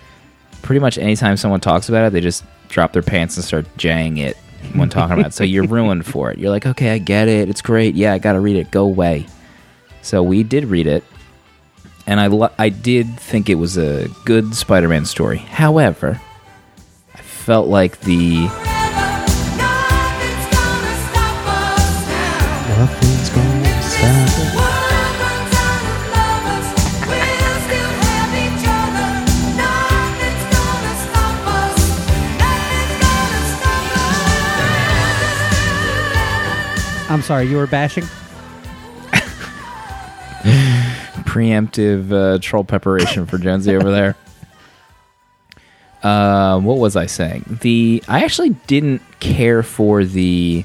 pretty 0.62 0.80
much 0.80 0.98
anytime 0.98 1.36
someone 1.36 1.60
talks 1.60 1.90
about 1.90 2.06
it, 2.06 2.14
they 2.14 2.22
just 2.22 2.46
drop 2.70 2.94
their 2.94 3.02
pants 3.02 3.36
and 3.36 3.44
start 3.44 3.66
jaying 3.78 4.18
it 4.18 4.38
when 4.74 4.90
talking 4.90 5.18
about 5.20 5.28
it. 5.32 5.34
So 5.34 5.44
you're 5.44 5.68
ruined 5.68 6.06
for 6.06 6.32
it. 6.32 6.40
You're 6.40 6.50
like, 6.50 6.66
okay, 6.66 6.92
I 6.92 6.98
get 6.98 7.28
it. 7.28 7.50
It's 7.50 7.62
great. 7.62 7.94
Yeah, 7.96 8.14
I 8.14 8.20
got 8.20 8.34
to 8.34 8.40
read 8.40 8.56
it. 8.56 8.72
Go 8.72 8.86
away. 8.86 9.26
So 10.02 10.24
we 10.24 10.44
did 10.44 10.66
read 10.66 10.88
it, 10.88 11.04
and 12.06 12.20
I 12.20 12.28
lo- 12.28 12.52
I 12.58 12.70
did 12.70 13.20
think 13.20 13.50
it 13.50 13.56
was 13.56 13.78
a 13.78 14.08
good 14.26 14.56
Spider-Man 14.56 15.06
story. 15.06 15.38
However, 15.38 16.22
I 17.16 17.22
felt 17.22 17.68
like 17.68 18.00
the 18.02 18.50
Nothing's 22.76 23.30
gonna 23.30 23.82
stop. 23.82 24.64
I'm 37.10 37.22
sorry. 37.22 37.46
You 37.46 37.58
were 37.58 37.68
bashing. 37.68 38.06
preemptive 41.34 42.12
uh, 42.12 42.38
troll 42.40 42.64
preparation 42.64 43.26
for 43.26 43.40
Jonesy 43.40 43.76
over 43.76 43.90
there. 43.90 44.16
Uh, 46.04 46.60
what 46.60 46.78
was 46.78 46.96
I 46.96 47.08
saying? 47.08 47.58
The 47.62 48.04
I 48.08 48.24
actually 48.24 48.52
didn't 48.68 49.02
care 49.20 49.64
for 49.64 50.04
the 50.06 50.64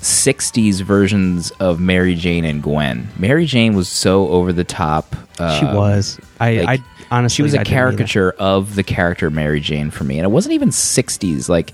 '60s 0.00 0.80
versions 0.80 1.52
of 1.52 1.78
Mary 1.78 2.16
Jane 2.16 2.44
and 2.44 2.62
Gwen. 2.62 3.08
Mary 3.16 3.46
Jane 3.46 3.76
was 3.76 3.88
so 3.88 4.28
over 4.28 4.52
the 4.52 4.64
top. 4.64 5.14
Uh, 5.38 5.60
she 5.60 5.66
was. 5.66 6.18
I, 6.40 6.56
like, 6.56 6.80
I 6.80 7.16
honestly, 7.16 7.36
she 7.36 7.42
was 7.42 7.54
I 7.54 7.60
a 7.60 7.64
caricature 7.64 8.32
of 8.32 8.74
the 8.74 8.82
character 8.82 9.30
Mary 9.30 9.60
Jane 9.60 9.90
for 9.90 10.02
me, 10.02 10.18
and 10.18 10.24
it 10.24 10.30
wasn't 10.30 10.54
even 10.54 10.70
'60s. 10.70 11.48
Like 11.48 11.72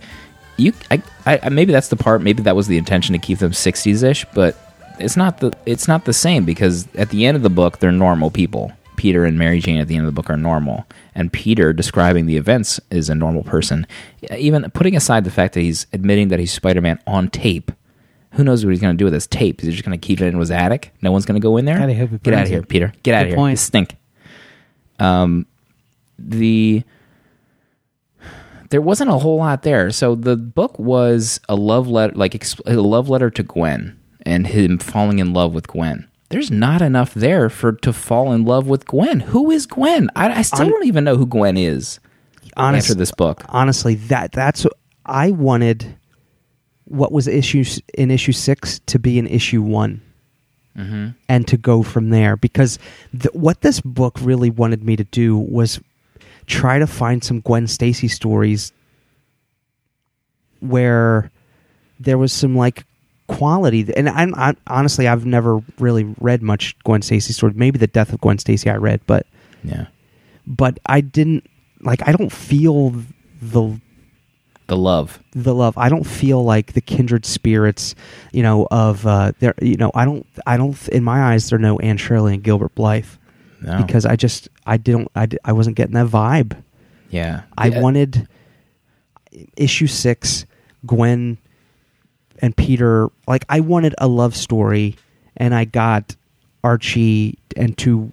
you, 0.59 0.75
I, 0.91 1.03
I, 1.25 1.49
maybe 1.49 1.73
that's 1.73 1.89
the 1.89 1.97
part. 1.97 2.21
Maybe 2.21 2.43
that 2.43 2.57
was 2.57 2.67
the 2.67 2.77
intention 2.77 3.15
to 3.15 3.19
keep 3.19 3.39
them 3.39 3.53
'60s 3.53 4.03
ish, 4.03 4.27
but 4.35 4.70
it's 5.01 5.17
not 5.17 5.39
the. 5.39 5.53
It's 5.67 5.89
not 5.89 6.05
the 6.05 6.13
same 6.13 6.45
because 6.45 6.89
at 6.95 7.11
the 7.11 7.27
end 7.27 7.37
of 7.37 7.43
the 7.43 7.51
book, 7.51 7.79
they're 7.79 7.93
normal 7.93 8.31
people. 8.31 8.73
Peter 8.97 9.25
and 9.25 9.39
Mary 9.39 9.61
Jane 9.61 9.79
at 9.79 9.89
the 9.89 9.97
end 9.97 10.07
of 10.07 10.13
the 10.15 10.15
book 10.15 10.29
are 10.29 10.37
normal, 10.37 10.87
and 11.15 11.33
Peter 11.33 11.73
describing 11.73 12.27
the 12.27 12.37
events 12.37 12.79
is 12.91 13.09
a 13.09 13.15
normal 13.15 13.43
person. 13.43 13.87
Even 14.37 14.71
putting 14.73 14.95
aside 14.95 15.25
the 15.25 15.31
fact 15.31 15.55
that 15.55 15.61
he's 15.61 15.87
admitting 15.95 16.29
that 16.29 16.39
he's 16.39 16.53
Spider-Man 16.53 16.99
on 17.07 17.29
tape. 17.29 17.73
Who 18.33 18.45
knows 18.45 18.65
what 18.65 18.71
he's 18.73 18.81
going 18.81 18.95
to 18.95 18.99
do 18.99 19.05
with 19.07 19.15
this 19.15 19.27
tape? 19.27 19.61
Is 19.61 19.67
he 19.67 19.73
just 19.73 19.85
going 19.85 19.99
to 19.99 20.07
keep 20.07 20.21
it 20.21 20.27
in 20.27 20.39
his 20.39 20.51
attic? 20.51 20.93
No 21.01 21.13
one's 21.13 21.25
going 21.25 21.41
to 21.41 21.43
go 21.43 21.57
in 21.57 21.65
there. 21.65 21.79
God, 21.79 21.89
I 21.89 21.95
hope 21.95 22.11
he 22.11 22.19
Get 22.19 22.35
out 22.35 22.43
of 22.43 22.49
here, 22.49 22.61
it. 22.61 22.69
Peter. 22.69 22.93
Get 23.03 23.15
out 23.15 23.23
of 23.23 23.29
here. 23.29 23.37
point. 23.37 23.53
You 23.53 23.57
stink. 23.57 23.97
Um, 24.99 25.47
the 26.19 26.85
there 28.69 28.81
wasn't 28.81 29.11
a 29.11 29.15
whole 29.19 29.37
lot 29.39 29.63
there. 29.63 29.91
So 29.91 30.15
the 30.15 30.37
book 30.37 30.79
was 30.79 31.41
a 31.49 31.57
love 31.57 31.89
letter, 31.89 32.15
like 32.15 32.35
a 32.67 32.75
love 32.75 33.09
letter 33.09 33.31
to 33.31 33.43
Gwen 33.43 33.99
and 34.31 34.47
him 34.47 34.79
falling 34.79 35.19
in 35.19 35.33
love 35.33 35.53
with 35.55 35.67
Gwen. 35.69 36.07
There's 36.29 36.51
not 36.51 36.81
enough 36.81 37.13
there 37.15 37.49
for 37.51 37.73
to 37.73 37.93
fall 37.93 38.33
in 38.33 38.45
love 38.45 38.67
with 38.69 38.87
Gwen. 38.87 39.21
Who 39.21 39.51
is 39.51 39.67
Gwen? 39.67 40.09
I, 40.15 40.31
I 40.39 40.43
still 40.43 40.61
Hon- 40.61 40.71
don't 40.71 40.87
even 40.87 41.03
know 41.05 41.17
who 41.17 41.27
Gwen 41.27 41.57
is 41.57 41.99
Honest- 42.57 42.87
after 42.91 42.99
this 42.99 43.11
book. 43.13 43.45
honestly 43.49 43.95
that 43.95 44.33
that's 44.33 44.67
i 45.07 45.31
wanted 45.31 45.97
what 46.85 47.11
was 47.13 47.27
issue 47.29 47.65
in 47.95 48.11
issue 48.11 48.33
six 48.33 48.81
to 48.87 48.99
be 48.99 49.19
in 49.19 49.27
issue 49.27 49.63
one 49.63 50.03
Mm-hmm. 50.77 51.09
and 51.29 51.49
to 51.49 51.57
go 51.57 51.83
from 51.83 52.11
there 52.11 52.37
because 52.37 52.79
th- 53.13 53.35
what 53.35 53.61
this 53.61 53.81
book 53.81 54.17
really 54.21 54.51
wanted 54.51 54.85
me 54.85 54.95
to 54.97 55.03
do 55.05 55.37
was 55.37 55.81
try 56.47 56.79
to 56.79 56.87
find 56.87 57.25
some 57.25 57.41
gwen 57.41 57.67
stacy 57.67 58.07
stories 58.09 58.73
where 60.61 61.31
there 61.99 62.19
was 62.19 62.33
some 62.33 62.57
like 62.57 62.85
quality 63.39 63.87
and 63.97 64.09
I'm, 64.09 64.35
I, 64.35 64.55
honestly 64.67 65.07
i've 65.07 65.25
never 65.25 65.61
really 65.79 66.05
read 66.21 66.43
much 66.43 66.77
gwen 66.85 67.03
stacy 67.03 67.33
story. 67.33 67.53
maybe 67.55 67.79
the 67.79 67.87
death 67.87 68.13
of 68.13 68.21
gwen 68.21 68.39
stacy 68.39 68.69
i 68.71 68.77
read 68.77 69.01
but 69.07 69.27
Yeah, 69.63 69.87
but 70.47 70.79
I 70.87 71.01
didn't 71.01 71.45
like 71.81 72.01
I 72.09 72.13
don't 72.13 72.33
feel 72.33 72.91
the 73.41 73.79
the 74.67 74.77
love. 74.77 75.19
the 75.35 75.55
love. 75.55 75.77
I 75.79 75.89
don't 75.89 76.07
feel 76.07 76.45
like 76.45 76.75
the 76.75 76.81
kindred 76.81 77.27
spirits, 77.27 77.95
you 78.33 78.43
know, 78.43 78.67
of 78.71 79.07
uh 79.07 79.33
there 79.41 79.55
you 79.61 79.77
know, 79.77 79.91
I 79.95 80.05
don't 80.05 80.25
I 80.47 80.57
don't 80.57 80.77
in 80.89 81.03
my 81.05 81.33
eyes 81.33 81.51
there 81.51 81.59
are 81.59 81.63
no 81.63 81.79
Anne 81.81 81.97
Shirley 81.99 82.35
and 82.35 82.43
Gilbert 82.43 82.75
Blythe 82.75 83.07
No. 83.63 83.79
because 83.85 84.07
I 84.07 84.17
just 84.17 84.49
I 84.67 84.77
didn't 84.77 85.09
I, 85.15 85.27
I 85.45 85.53
wasn't 85.53 85.77
getting 85.77 85.95
that 85.95 86.07
vibe. 86.07 86.57
yeah, 87.11 87.43
I 87.59 87.69
Yeah. 87.69 87.81
wanted 87.81 88.29
issue 89.57 89.87
6 89.87 90.47
Gwen 90.87 91.39
and 92.41 92.57
Peter 92.57 93.09
like 93.27 93.45
I 93.49 93.61
wanted 93.61 93.95
a 93.99 94.09
love 94.09 94.37
story 94.37 94.97
and 95.37 95.55
I 95.55 95.65
got 95.65 96.17
Archie 96.65 97.39
and 97.57 97.77
two 97.77 98.13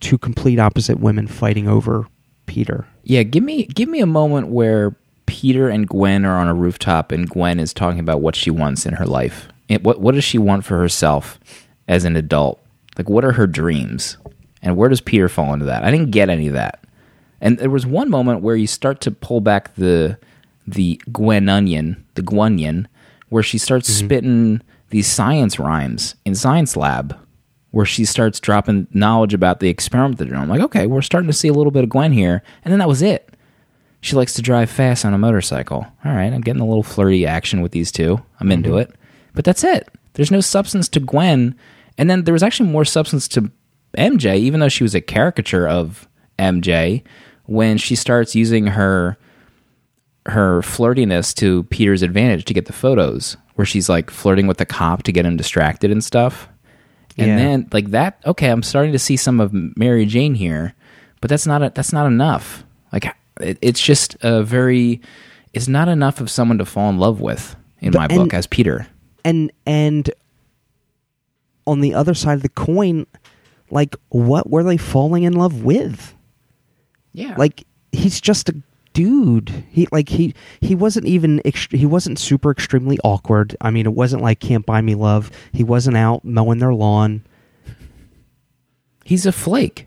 two 0.00 0.18
complete 0.18 0.58
opposite 0.58 1.00
women 1.00 1.26
fighting 1.26 1.68
over 1.68 2.06
Peter. 2.46 2.86
Yeah, 3.02 3.22
give 3.22 3.42
me 3.42 3.64
give 3.66 3.88
me 3.88 4.00
a 4.00 4.06
moment 4.06 4.48
where 4.48 4.96
Peter 5.26 5.68
and 5.68 5.88
Gwen 5.88 6.24
are 6.24 6.38
on 6.38 6.48
a 6.48 6.54
rooftop 6.54 7.12
and 7.12 7.28
Gwen 7.28 7.60
is 7.60 7.72
talking 7.72 8.00
about 8.00 8.20
what 8.20 8.36
she 8.36 8.50
wants 8.50 8.86
in 8.86 8.94
her 8.94 9.06
life. 9.06 9.48
What 9.82 10.00
what 10.00 10.14
does 10.14 10.24
she 10.24 10.38
want 10.38 10.64
for 10.64 10.78
herself 10.78 11.38
as 11.86 12.04
an 12.04 12.16
adult? 12.16 12.60
Like 12.96 13.08
what 13.08 13.24
are 13.24 13.32
her 13.32 13.46
dreams? 13.46 14.16
And 14.62 14.76
where 14.76 14.88
does 14.88 15.00
Peter 15.00 15.28
fall 15.28 15.52
into 15.52 15.66
that? 15.66 15.84
I 15.84 15.90
didn't 15.90 16.10
get 16.10 16.28
any 16.28 16.48
of 16.48 16.54
that. 16.54 16.82
And 17.40 17.58
there 17.58 17.70
was 17.70 17.86
one 17.86 18.10
moment 18.10 18.40
where 18.40 18.56
you 18.56 18.66
start 18.66 19.00
to 19.02 19.10
pull 19.10 19.40
back 19.40 19.74
the 19.74 20.18
the 20.66 21.00
Gwen 21.10 21.48
onion, 21.48 22.04
the 22.14 22.22
Gwenion, 22.22 22.86
where 23.28 23.42
she 23.42 23.58
starts 23.58 23.90
mm-hmm. 23.90 24.06
spitting 24.06 24.62
these 24.90 25.06
science 25.06 25.58
rhymes 25.58 26.14
in 26.24 26.34
science 26.34 26.76
lab 26.76 27.18
where 27.70 27.84
she 27.84 28.04
starts 28.04 28.40
dropping 28.40 28.86
knowledge 28.92 29.34
about 29.34 29.60
the 29.60 29.68
experiment 29.68 30.18
that 30.18 30.24
they're 30.24 30.32
doing. 30.32 30.42
I'm 30.42 30.48
like, 30.48 30.62
okay, 30.62 30.86
we're 30.86 31.02
starting 31.02 31.28
to 31.28 31.36
see 31.36 31.48
a 31.48 31.52
little 31.52 31.70
bit 31.70 31.84
of 31.84 31.90
Gwen 31.90 32.12
here. 32.12 32.42
And 32.64 32.72
then 32.72 32.78
that 32.78 32.88
was 32.88 33.02
it. 33.02 33.34
She 34.00 34.16
likes 34.16 34.32
to 34.34 34.42
drive 34.42 34.70
fast 34.70 35.04
on 35.04 35.12
a 35.12 35.18
motorcycle. 35.18 35.86
All 36.04 36.12
right, 36.12 36.32
I'm 36.32 36.40
getting 36.40 36.62
a 36.62 36.66
little 36.66 36.82
flirty 36.82 37.26
action 37.26 37.60
with 37.60 37.72
these 37.72 37.92
two. 37.92 38.22
I'm 38.40 38.50
into 38.50 38.70
mm-hmm. 38.70 38.78
it. 38.78 38.94
But 39.34 39.44
that's 39.44 39.64
it. 39.64 39.88
There's 40.14 40.30
no 40.30 40.40
substance 40.40 40.88
to 40.90 41.00
Gwen. 41.00 41.56
And 41.98 42.08
then 42.08 42.24
there 42.24 42.32
was 42.32 42.42
actually 42.42 42.70
more 42.70 42.84
substance 42.84 43.28
to 43.28 43.50
MJ, 43.96 44.36
even 44.36 44.60
though 44.60 44.68
she 44.68 44.84
was 44.84 44.94
a 44.94 45.00
caricature 45.00 45.68
of 45.68 46.08
MJ, 46.38 47.02
when 47.44 47.76
she 47.76 47.96
starts 47.96 48.34
using 48.34 48.68
her 48.68 49.18
her 50.28 50.60
flirtiness 50.62 51.34
to 51.36 51.64
Peter's 51.64 52.02
advantage 52.02 52.44
to 52.46 52.54
get 52.54 52.66
the 52.66 52.72
photos, 52.72 53.36
where 53.54 53.64
she's 53.66 53.88
like 53.88 54.10
flirting 54.10 54.46
with 54.46 54.58
the 54.58 54.66
cop 54.66 55.02
to 55.04 55.12
get 55.12 55.24
him 55.26 55.36
distracted 55.36 55.90
and 55.90 56.02
stuff. 56.04 56.48
And 57.16 57.28
Yeah. 57.28 57.36
then 57.36 57.68
like 57.72 57.90
that, 57.90 58.20
okay, 58.26 58.48
I'm 58.50 58.62
starting 58.62 58.92
to 58.92 58.98
see 58.98 59.16
some 59.16 59.40
of 59.40 59.52
Mary 59.76 60.06
Jane 60.06 60.34
here, 60.34 60.74
but 61.20 61.28
that's 61.30 61.46
not 61.46 61.62
a, 61.62 61.72
that's 61.74 61.92
not 61.92 62.06
enough. 62.06 62.64
Like 62.92 63.06
it, 63.40 63.58
it's 63.60 63.80
just 63.80 64.16
a 64.20 64.42
very, 64.44 65.00
it's 65.52 65.66
not 65.68 65.88
enough 65.88 66.20
of 66.20 66.30
someone 66.30 66.58
to 66.58 66.64
fall 66.64 66.88
in 66.90 66.98
love 66.98 67.20
with 67.20 67.56
in 67.80 67.90
But- 67.92 67.98
my 67.98 68.04
and- 68.06 68.24
book 68.24 68.34
as 68.34 68.46
Peter. 68.46 68.86
and 69.24 69.50
and 69.66 70.10
on 71.66 71.80
the 71.80 71.94
other 71.94 72.14
side 72.14 72.34
of 72.34 72.42
the 72.42 72.48
coin 72.48 73.06
like 73.70 73.94
what 74.08 74.48
were 74.48 74.62
they 74.62 74.76
falling 74.78 75.24
in 75.24 75.34
love 75.34 75.62
with 75.62 76.14
Yeah, 77.12 77.34
like 77.36 77.64
he's 77.92 78.20
just 78.20 78.48
a 78.48 78.54
dude 78.92 79.64
he 79.70 79.86
like 79.92 80.08
he 80.08 80.34
he 80.60 80.74
wasn't 80.74 81.04
even 81.06 81.40
ext- 81.44 81.76
he 81.76 81.86
wasn't 81.86 82.18
super 82.18 82.50
extremely 82.50 82.98
awkward 83.04 83.56
i 83.60 83.70
mean 83.70 83.86
it 83.86 83.92
wasn't 83.92 84.22
like 84.22 84.40
can't 84.40 84.66
buy 84.66 84.80
me 84.80 84.94
love 84.94 85.30
he 85.52 85.62
wasn't 85.62 85.96
out 85.96 86.24
mowing 86.24 86.58
their 86.58 86.74
lawn 86.74 87.22
he's 89.04 89.26
a 89.26 89.32
flake. 89.32 89.86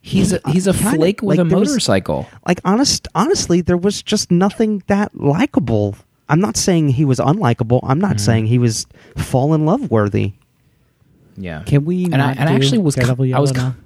He's 0.00 0.32
a 0.32 0.40
he's 0.46 0.66
a 0.66 0.72
Kinda, 0.72 0.96
flake 0.96 1.22
with 1.22 1.38
like, 1.38 1.46
a 1.46 1.48
there 1.48 1.58
was- 1.58 1.68
motorcycle. 1.70 2.26
like 2.46 2.60
honest 2.64 3.08
honestly 3.14 3.60
there 3.60 3.76
was 3.76 4.02
just 4.02 4.30
nothing 4.30 4.82
that 4.86 5.14
likable 5.18 5.96
I'm 6.30 6.40
not 6.40 6.56
saying 6.56 6.90
he 6.90 7.04
was 7.06 7.18
unlikable. 7.18 7.80
I'm 7.82 7.98
not 7.98 8.16
mm. 8.16 8.20
saying 8.20 8.46
he 8.46 8.58
was 8.58 8.86
fall 9.16 9.54
in 9.54 9.64
love 9.64 9.90
worthy. 9.90 10.34
Yeah. 11.38 11.62
Can 11.64 11.84
we? 11.86 12.04
And 12.04 12.16
I- 12.16 12.18
not 12.18 12.36
and 12.38 12.48
I 12.50 12.52
actually 12.54 12.78
was 12.78 12.94
Daredevil 12.96 13.26
co- 13.30 13.36
I 13.36 13.40
was 13.40 13.50
Yellow 13.50 13.60
co- 13.60 13.68
now? 13.70 13.76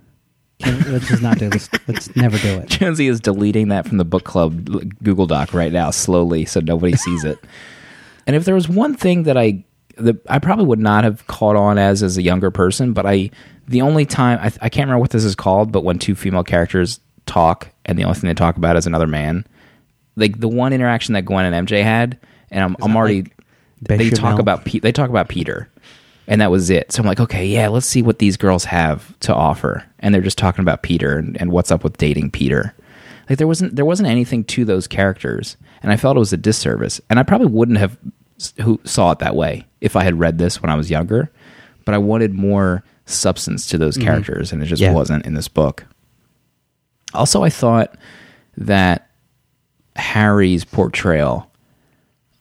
Can, 0.63 0.93
let's 0.93 1.09
just 1.09 1.23
not 1.23 1.39
do 1.39 1.49
this. 1.51 1.69
Let's 1.87 2.15
never 2.17 2.39
do 2.39 2.59
it. 2.59 2.69
Jonesy 2.69 3.09
is 3.09 3.21
deleting 3.21 3.69
that 3.69 3.87
from 3.87 3.99
the 3.99 4.05
book 4.05 4.25
club 4.25 4.65
Google 5.03 5.27
Doc 5.27 5.53
right 5.55 5.73
now, 5.73 5.91
slowly, 5.91 6.45
so 6.45 6.61
nobody 6.61 6.97
sees 6.97 7.25
it. 7.25 7.39
And 8.27 8.37
if 8.37 8.45
there 8.45 8.55
was 8.55 8.69
one 8.69 8.95
thing 8.95 9.25
that 9.25 9.37
I, 9.37 9.65
that 9.99 10.17
I 10.29 10.39
probably 10.39 10.67
would 10.67 10.79
not 10.79 11.05
have 11.05 11.27
caught 11.27 11.57
on 11.57 11.79
as 11.79 12.03
as 12.03 12.17
a 12.17 12.23
younger 12.23 12.51
person, 12.51 12.93
but 12.93 13.05
I, 13.07 13.31
the 13.69 13.83
only 13.83 14.07
time 14.07 14.39
I, 14.41 14.47
I 14.47 14.69
can't 14.69 14.87
remember 14.87 15.01
what 15.01 15.11
this 15.11 15.25
is 15.25 15.35
called, 15.35 15.73
but 15.73 15.85
when 15.85 15.99
two 15.99 16.15
female 16.15 16.45
characters 16.45 17.01
talk 17.27 17.69
and 17.85 17.99
the 17.99 18.05
only 18.05 18.19
thing 18.19 18.29
they 18.29 18.35
talk 18.35 18.57
about 18.57 18.77
is 18.77 18.87
another 18.87 19.07
man, 19.07 19.47
like 20.17 20.39
the 20.41 20.49
one 20.49 20.73
interaction 20.73 21.15
that 21.15 21.23
Gwen 21.23 21.53
and 21.53 21.69
MJ 21.69 21.83
had, 21.83 22.19
and 22.51 22.63
I'm, 22.63 22.77
I'm 22.83 22.97
already, 22.97 23.23
they 23.81 23.97
Bechamel? 23.99 24.17
talk 24.17 24.39
about 24.39 24.65
Pe- 24.65 24.79
they 24.79 24.93
talk 24.93 25.11
about 25.11 25.29
Peter, 25.29 25.69
and 26.27 26.41
that 26.41 26.51
was 26.51 26.71
it. 26.71 26.93
So 26.93 27.03
I'm 27.03 27.07
like, 27.07 27.21
okay, 27.21 27.47
yeah, 27.47 27.69
let's 27.69 27.87
see 27.87 28.03
what 28.03 28.19
these 28.19 28.37
girls 28.37 28.65
have 28.65 29.19
to 29.21 29.35
offer, 29.35 29.85
and 29.99 30.15
they're 30.15 30.23
just 30.23 30.39
talking 30.39 30.63
about 30.63 30.83
Peter 30.83 31.19
and, 31.19 31.41
and 31.41 31.51
what's 31.51 31.71
up 31.71 31.85
with 31.85 31.97
dating 31.99 32.31
Peter. 32.31 32.75
Like 33.29 33.39
there 33.39 33.47
wasn't 33.47 33.77
there 33.77 33.85
wasn't 33.85 34.09
anything 34.09 34.45
to 34.45 34.65
those 34.65 34.87
characters, 34.87 35.57
and 35.83 35.93
I 35.93 35.97
felt 35.97 36.17
it 36.17 36.21
was 36.21 36.33
a 36.33 36.37
disservice. 36.37 37.01
And 37.09 37.19
I 37.19 37.23
probably 37.23 37.49
wouldn't 37.49 37.79
have 37.79 37.97
who 38.61 38.81
saw 38.85 39.13
it 39.13 39.21
that 39.21 39.37
way 39.37 39.67
if 39.81 39.95
I 39.97 40.03
had 40.03 40.19
read 40.19 40.39
this 40.39 40.61
when 40.61 40.71
I 40.71 40.75
was 40.75 40.91
younger. 40.91 41.31
But 41.85 41.95
I 41.95 41.99
wanted 41.99 42.33
more 42.35 42.85
substance 43.07 43.67
to 43.69 43.79
those 43.79 43.97
mm-hmm. 43.97 44.07
characters, 44.07 44.53
and 44.53 44.63
it 44.63 44.67
just 44.67 44.83
Yeah. 44.83 44.93
wasn't 44.93 45.27
in 45.27 45.35
this 45.35 45.49
book. 45.49 45.87
Also, 47.15 47.43
I 47.43 47.51
thought 47.51 47.97
that 48.57 49.09
Harry's 49.97 50.65
portrayal 50.65 51.51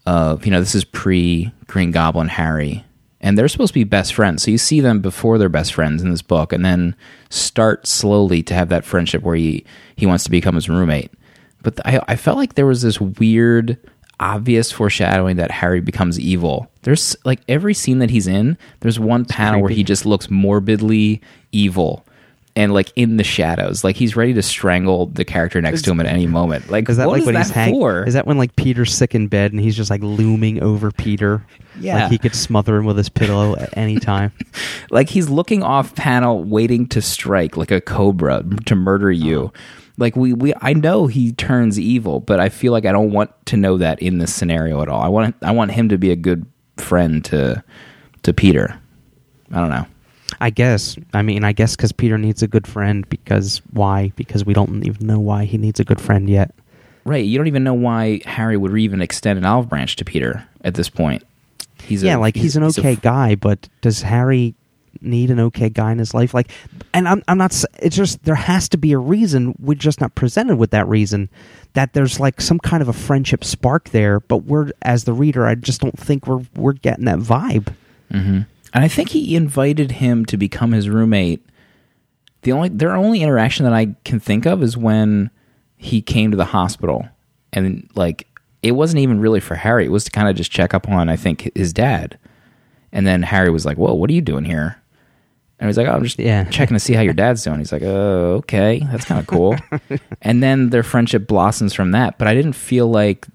of 0.05 0.45
you 0.45 0.51
know 0.51 0.59
this 0.59 0.75
is 0.75 0.83
pre 0.83 1.51
Green 1.67 1.91
Goblin 1.91 2.27
Harry, 2.27 2.83
and 3.21 3.37
they're 3.37 3.47
supposed 3.47 3.73
to 3.73 3.79
be 3.79 3.83
best 3.83 4.13
friends. 4.13 4.43
So 4.43 4.51
you 4.51 4.57
see 4.57 4.81
them 4.81 4.99
before 4.99 5.37
they're 5.37 5.47
best 5.47 5.73
friends 5.73 6.01
in 6.01 6.09
this 6.09 6.21
book, 6.21 6.51
and 6.51 6.65
then 6.65 6.95
start 7.29 7.87
slowly 7.87 8.43
to 8.43 8.53
have 8.53 8.69
that 8.69 8.83
friendship 8.83 9.21
where 9.21 9.35
he 9.35 9.63
he 9.95 10.05
wants 10.05 10.23
to 10.25 10.31
become 10.31 10.55
his 10.55 10.67
roommate. 10.67 11.11
But 11.61 11.79
I 11.85 12.01
I 12.07 12.15
felt 12.15 12.37
like 12.37 12.55
there 12.55 12.65
was 12.65 12.81
this 12.81 12.99
weird, 12.99 13.77
obvious 14.19 14.71
foreshadowing 14.71 15.37
that 15.37 15.51
Harry 15.51 15.79
becomes 15.79 16.19
evil. 16.19 16.69
There's 16.81 17.15
like 17.23 17.39
every 17.47 17.75
scene 17.75 17.99
that 17.99 18.09
he's 18.09 18.27
in, 18.27 18.57
there's 18.81 18.99
one 18.99 19.25
panel 19.25 19.61
where 19.61 19.71
he 19.71 19.83
just 19.83 20.05
looks 20.05 20.29
morbidly 20.29 21.21
evil. 21.51 22.05
And 22.55 22.73
like 22.73 22.91
in 22.97 23.15
the 23.15 23.23
shadows, 23.23 23.83
like 23.83 23.95
he's 23.95 24.15
ready 24.15 24.33
to 24.33 24.41
strangle 24.41 25.05
the 25.05 25.23
character 25.23 25.61
next 25.61 25.83
to 25.83 25.91
him 25.91 26.01
at 26.01 26.05
any 26.05 26.27
moment. 26.27 26.69
Like, 26.69 26.89
Is 26.89 26.97
that 26.97 27.07
what 27.07 27.13
like 27.13 27.21
is 27.21 27.25
when 27.25 27.35
that 27.35 27.45
he's 27.45 27.49
hanging? 27.51 27.79
for? 27.79 28.03
Is 28.03 28.13
that 28.13 28.27
when 28.27 28.37
like 28.37 28.55
Peter's 28.57 28.93
sick 28.93 29.15
in 29.15 29.27
bed 29.27 29.53
and 29.53 29.61
he's 29.61 29.75
just 29.75 29.89
like 29.89 30.01
looming 30.01 30.61
over 30.61 30.91
Peter? 30.91 31.45
Yeah. 31.79 32.01
like 32.01 32.11
he 32.11 32.17
could 32.17 32.35
smother 32.35 32.75
him 32.75 32.85
with 32.85 32.97
his 32.97 33.07
pillow 33.07 33.55
at 33.55 33.75
any 33.77 33.97
time. 33.99 34.33
like 34.91 35.07
he's 35.09 35.29
looking 35.29 35.63
off 35.63 35.95
panel 35.95 36.43
waiting 36.43 36.87
to 36.87 37.01
strike 37.01 37.57
like 37.57 37.71
a 37.71 37.79
cobra 37.81 38.43
to 38.65 38.75
murder 38.75 39.11
you 39.11 39.45
uh-huh. 39.45 39.61
like 39.97 40.15
we, 40.15 40.33
we 40.33 40.53
i 40.61 40.73
know 40.73 41.07
he 41.07 41.31
turns 41.31 41.79
evil 41.79 42.19
but 42.19 42.39
i 42.39 42.49
feel 42.49 42.71
like 42.71 42.85
i 42.85 42.91
don't 42.91 43.11
want 43.11 43.31
to 43.45 43.55
know 43.57 43.77
that 43.77 44.01
in 44.01 44.17
this 44.17 44.33
scenario 44.33 44.81
at 44.81 44.89
all 44.89 45.01
i 45.01 45.07
want 45.07 45.35
i 45.41 45.51
want 45.51 45.71
him 45.71 45.89
to 45.89 45.97
be 45.97 46.11
a 46.11 46.15
good 46.15 46.45
friend 46.77 47.23
to 47.25 47.63
to 48.23 48.33
peter 48.33 48.79
i 49.51 49.55
don't 49.59 49.69
know 49.69 49.85
I 50.41 50.49
guess. 50.49 50.97
I 51.13 51.21
mean, 51.21 51.45
I 51.45 51.53
guess 51.53 51.75
because 51.77 51.93
Peter 51.93 52.17
needs 52.17 52.43
a 52.43 52.47
good 52.47 52.67
friend. 52.67 53.07
Because 53.07 53.61
why? 53.71 54.11
Because 54.17 54.43
we 54.43 54.53
don't 54.53 54.85
even 54.85 55.07
know 55.07 55.19
why 55.19 55.45
he 55.45 55.57
needs 55.57 55.79
a 55.79 55.85
good 55.85 56.01
friend 56.01 56.29
yet. 56.29 56.53
right 57.05 57.23
you 57.25 57.37
don't 57.37 57.47
even 57.47 57.63
know 57.63 57.73
why 57.73 58.21
harry 58.25 58.55
would 58.57 58.77
even 58.77 59.01
extend 59.01 59.39
an 59.39 59.45
olive 59.45 59.67
branch 59.67 59.95
to 59.95 60.05
peter 60.05 60.47
at 60.63 60.75
this 60.75 60.87
point 60.87 61.23
he's 61.81 62.03
yeah, 62.03 62.17
a, 62.17 62.19
like 62.19 62.35
he's, 62.35 62.55
an 62.55 62.63
a 62.63 62.67
okay 62.67 62.93
f- 62.93 63.01
guy, 63.01 63.35
but 63.35 63.67
does 63.81 64.01
Harry 64.01 64.55
need 65.01 65.31
an 65.31 65.39
okay 65.39 65.69
guy 65.69 65.91
in 65.91 65.99
his 65.99 66.13
life? 66.13 66.33
Like, 66.33 66.49
and 66.93 67.07
I'm 67.07 67.23
I'm 67.27 67.37
not. 67.37 67.51
It's 67.79 67.95
just 67.95 68.23
there 68.23 68.35
has 68.35 68.69
to 68.69 68.77
be 68.77 68.93
a 68.93 68.97
reason. 68.97 69.55
We're 69.59 69.75
just 69.75 70.01
not 70.01 70.15
presented 70.15 70.57
with 70.57 70.71
that 70.71 70.87
reason. 70.87 71.29
That 71.73 71.93
there's 71.93 72.19
like 72.19 72.41
some 72.41 72.59
kind 72.59 72.81
of 72.81 72.89
a 72.89 72.93
friendship 72.93 73.43
spark 73.43 73.89
there, 73.89 74.19
but 74.19 74.37
we're 74.37 74.71
as 74.81 75.03
the 75.05 75.13
reader, 75.13 75.45
I 75.45 75.55
just 75.55 75.81
don't 75.81 75.97
think 75.97 76.27
we're 76.27 76.43
we're 76.55 76.73
getting 76.73 77.05
that 77.05 77.19
vibe. 77.19 77.73
Mm-hmm. 78.11 78.41
And 78.73 78.83
i 78.83 78.87
think 78.87 79.09
he 79.09 79.35
invited 79.35 79.91
him 79.93 80.25
to 80.25 80.37
become 80.37 80.71
his 80.71 80.89
roommate. 80.89 81.45
The 82.43 82.51
only 82.53 82.69
their 82.69 82.95
only 82.95 83.21
interaction 83.21 83.63
that 83.65 83.73
i 83.73 83.95
can 84.05 84.19
think 84.19 84.45
of 84.45 84.63
is 84.63 84.75
when 84.77 85.29
he 85.77 86.01
came 86.01 86.31
to 86.31 86.37
the 86.37 86.45
hospital. 86.45 87.07
And 87.53 87.89
like 87.95 88.27
it 88.63 88.71
wasn't 88.73 89.01
even 89.01 89.19
really 89.19 89.39
for 89.39 89.55
harry. 89.55 89.85
It 89.85 89.91
was 89.91 90.03
to 90.05 90.11
kind 90.11 90.27
of 90.29 90.35
just 90.35 90.51
check 90.51 90.73
up 90.73 90.87
on 90.89 91.09
i 91.09 91.15
think 91.15 91.51
his 91.55 91.73
dad. 91.73 92.17
And 92.91 93.05
then 93.05 93.21
harry 93.23 93.49
was 93.51 93.65
like 93.65 93.77
whoa 93.77 93.93
what 93.93 94.09
are 94.09 94.13
you 94.13 94.21
doing 94.21 94.45
here? 94.45 94.77
And 95.59 95.69
he's 95.69 95.77
like 95.77 95.87
oh, 95.87 95.91
i'm 95.93 96.03
just 96.03 96.17
Yeah. 96.17 96.45
checking 96.45 96.75
to 96.75 96.79
see 96.79 96.93
how 96.93 97.01
your 97.01 97.13
dad's 97.13 97.43
doing. 97.43 97.59
He's 97.59 97.71
like 97.71 97.83
oh 97.83 98.35
okay. 98.39 98.81
That's 98.91 99.05
kind 99.05 99.19
of 99.19 99.27
cool. 99.27 99.55
And 100.23 100.41
then 100.41 100.69
their 100.69 100.83
friendship 100.83 101.27
blossoms 101.27 101.73
from 101.73 101.91
that. 101.91 102.17
But 102.17 102.27
i 102.27 102.33
didn't 102.33 102.53
feel 102.53 102.87
like 102.87 103.27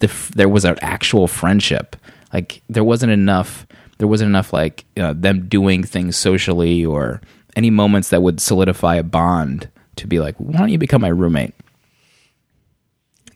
the, 0.00 0.10
there 0.34 0.48
was 0.48 0.64
an 0.64 0.76
actual 0.82 1.26
friendship. 1.26 1.96
Like 2.32 2.62
there 2.68 2.84
wasn't 2.84 3.12
enough 3.12 3.66
there 3.98 4.08
wasn't 4.08 4.28
enough 4.28 4.52
like 4.52 4.84
you 4.96 5.02
know, 5.02 5.12
them 5.12 5.46
doing 5.48 5.82
things 5.84 6.16
socially 6.16 6.84
or 6.84 7.20
any 7.56 7.70
moments 7.70 8.08
that 8.10 8.22
would 8.22 8.40
solidify 8.40 8.96
a 8.96 9.02
bond 9.02 9.68
to 9.96 10.06
be 10.06 10.18
like 10.20 10.34
why 10.38 10.58
don't 10.58 10.68
you 10.70 10.78
become 10.78 11.00
my 11.00 11.08
roommate 11.08 11.54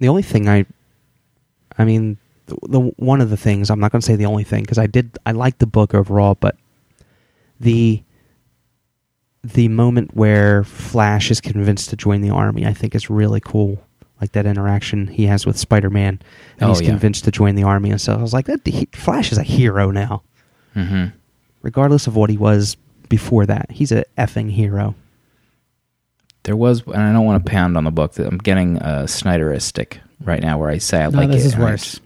The 0.00 0.08
only 0.08 0.22
thing 0.22 0.48
I, 0.48 0.64
I 1.76 1.84
mean, 1.84 2.18
the, 2.46 2.56
the 2.68 2.80
one 2.96 3.20
of 3.20 3.30
the 3.30 3.36
things 3.36 3.70
I'm 3.70 3.80
not 3.80 3.92
going 3.92 4.00
to 4.00 4.06
say 4.06 4.16
the 4.16 4.26
only 4.26 4.44
thing 4.44 4.62
because 4.62 4.78
I 4.78 4.86
did 4.86 5.16
I 5.26 5.32
liked 5.32 5.58
the 5.60 5.66
book 5.66 5.94
overall, 5.94 6.34
but 6.38 6.56
the 7.60 8.02
the 9.44 9.68
moment 9.68 10.14
where 10.16 10.64
Flash 10.64 11.30
is 11.30 11.40
convinced 11.40 11.90
to 11.90 11.96
join 11.96 12.20
the 12.20 12.30
army, 12.30 12.66
I 12.66 12.72
think 12.74 12.94
is 12.94 13.08
really 13.08 13.40
cool. 13.40 13.80
Like 14.20 14.32
that 14.32 14.46
interaction 14.46 15.06
he 15.06 15.26
has 15.26 15.46
with 15.46 15.56
Spider 15.56 15.90
Man, 15.90 16.20
and 16.58 16.68
Oh, 16.70 16.72
he's 16.72 16.80
yeah. 16.82 16.88
convinced 16.88 17.24
to 17.24 17.30
join 17.30 17.54
the 17.54 17.62
army 17.62 17.90
and 17.92 18.00
so 18.00 18.14
I 18.14 18.20
was 18.20 18.32
like, 18.32 18.46
that 18.46 18.66
he, 18.66 18.88
Flash 18.92 19.30
is 19.30 19.38
a 19.38 19.44
hero 19.44 19.92
now, 19.92 20.22
mm-hmm. 20.74 21.06
regardless 21.62 22.06
of 22.06 22.16
what 22.16 22.30
he 22.30 22.36
was 22.36 22.76
before 23.08 23.46
that. 23.46 23.70
He's 23.70 23.92
a 23.92 24.04
effing 24.16 24.50
hero. 24.50 24.94
there 26.44 26.56
was 26.56 26.82
and 26.86 26.96
i 27.02 27.12
don't 27.12 27.24
want 27.26 27.44
to 27.44 27.50
pound 27.50 27.76
on 27.76 27.84
the 27.84 27.90
book 27.90 28.12
that 28.14 28.26
i'm 28.26 28.38
getting 28.38 28.78
uh, 28.78 29.02
snyderistic 29.04 29.98
right 30.24 30.40
now 30.42 30.58
where 30.58 30.70
i 30.70 30.78
say 30.78 31.02
i 31.02 31.08
No, 31.10 31.18
like 31.18 31.30
this 31.30 31.44
it 31.44 31.48
is 31.48 31.54
and 31.54 31.62
I 31.62 31.66
worse. 31.70 32.00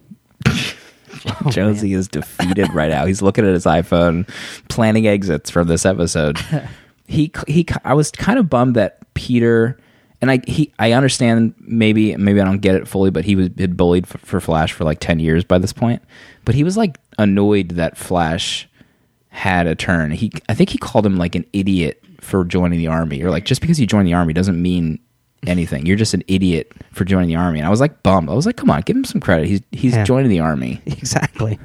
Jonesy 1.50 1.92
is 1.92 2.08
defeated 2.08 2.72
right 2.74 2.90
now. 2.90 3.06
He's 3.06 3.22
looking 3.22 3.46
at 3.46 3.52
his 3.52 3.64
iPhone, 3.64 4.28
planning 4.68 5.06
exits 5.06 5.50
from 5.50 5.68
this 5.68 5.84
episode. 5.86 6.38
He 7.06 7.30
he. 7.46 7.66
I 7.84 7.92
was 7.92 8.10
kind 8.10 8.38
of 8.38 8.48
bummed 8.48 8.76
that 8.76 9.12
Peter 9.12 9.78
and 10.22 10.30
I. 10.30 10.40
He 10.46 10.72
I 10.78 10.92
understand 10.92 11.52
maybe 11.58 12.16
maybe 12.16 12.40
I 12.40 12.44
don't 12.44 12.60
get 12.60 12.74
it 12.74 12.88
fully, 12.88 13.10
but 13.10 13.26
he 13.26 13.36
was 13.36 13.50
had 13.58 13.76
bullied 13.76 14.06
for, 14.06 14.16
for 14.18 14.40
Flash 14.40 14.72
for 14.72 14.84
like 14.84 14.98
ten 14.98 15.18
years 15.18 15.44
by 15.44 15.58
this 15.58 15.74
point. 15.74 16.00
But 16.46 16.54
he 16.54 16.64
was 16.64 16.76
like 16.78 16.96
annoyed 17.18 17.70
that 17.70 17.96
Flash 17.96 18.68
had 19.28 19.66
a 19.66 19.74
turn. 19.74 20.10
He 20.10 20.32
I 20.48 20.54
think 20.54 20.70
he 20.70 20.78
called 20.78 21.06
him 21.06 21.16
like 21.16 21.34
an 21.34 21.44
idiot 21.52 22.02
for 22.20 22.44
joining 22.44 22.78
the 22.78 22.86
army, 22.88 23.22
or 23.22 23.30
like 23.30 23.44
just 23.44 23.60
because 23.60 23.80
you 23.80 23.86
join 23.86 24.04
the 24.04 24.14
army 24.14 24.32
doesn't 24.32 24.60
mean 24.60 24.98
anything. 25.46 25.86
You're 25.86 25.96
just 25.96 26.14
an 26.14 26.22
idiot 26.28 26.70
for 26.92 27.04
joining 27.04 27.28
the 27.28 27.36
army. 27.36 27.58
And 27.58 27.66
I 27.66 27.70
was 27.70 27.80
like 27.80 28.02
bummed. 28.02 28.28
I 28.30 28.34
was 28.34 28.46
like, 28.46 28.56
come 28.56 28.70
on, 28.70 28.80
give 28.82 28.96
him 28.96 29.04
some 29.04 29.20
credit. 29.20 29.46
He's 29.46 29.60
he's 29.72 29.94
Yeah. 29.94 30.04
joining 30.04 30.30
the 30.30 30.40
army. 30.40 30.80
Exactly. 30.86 31.58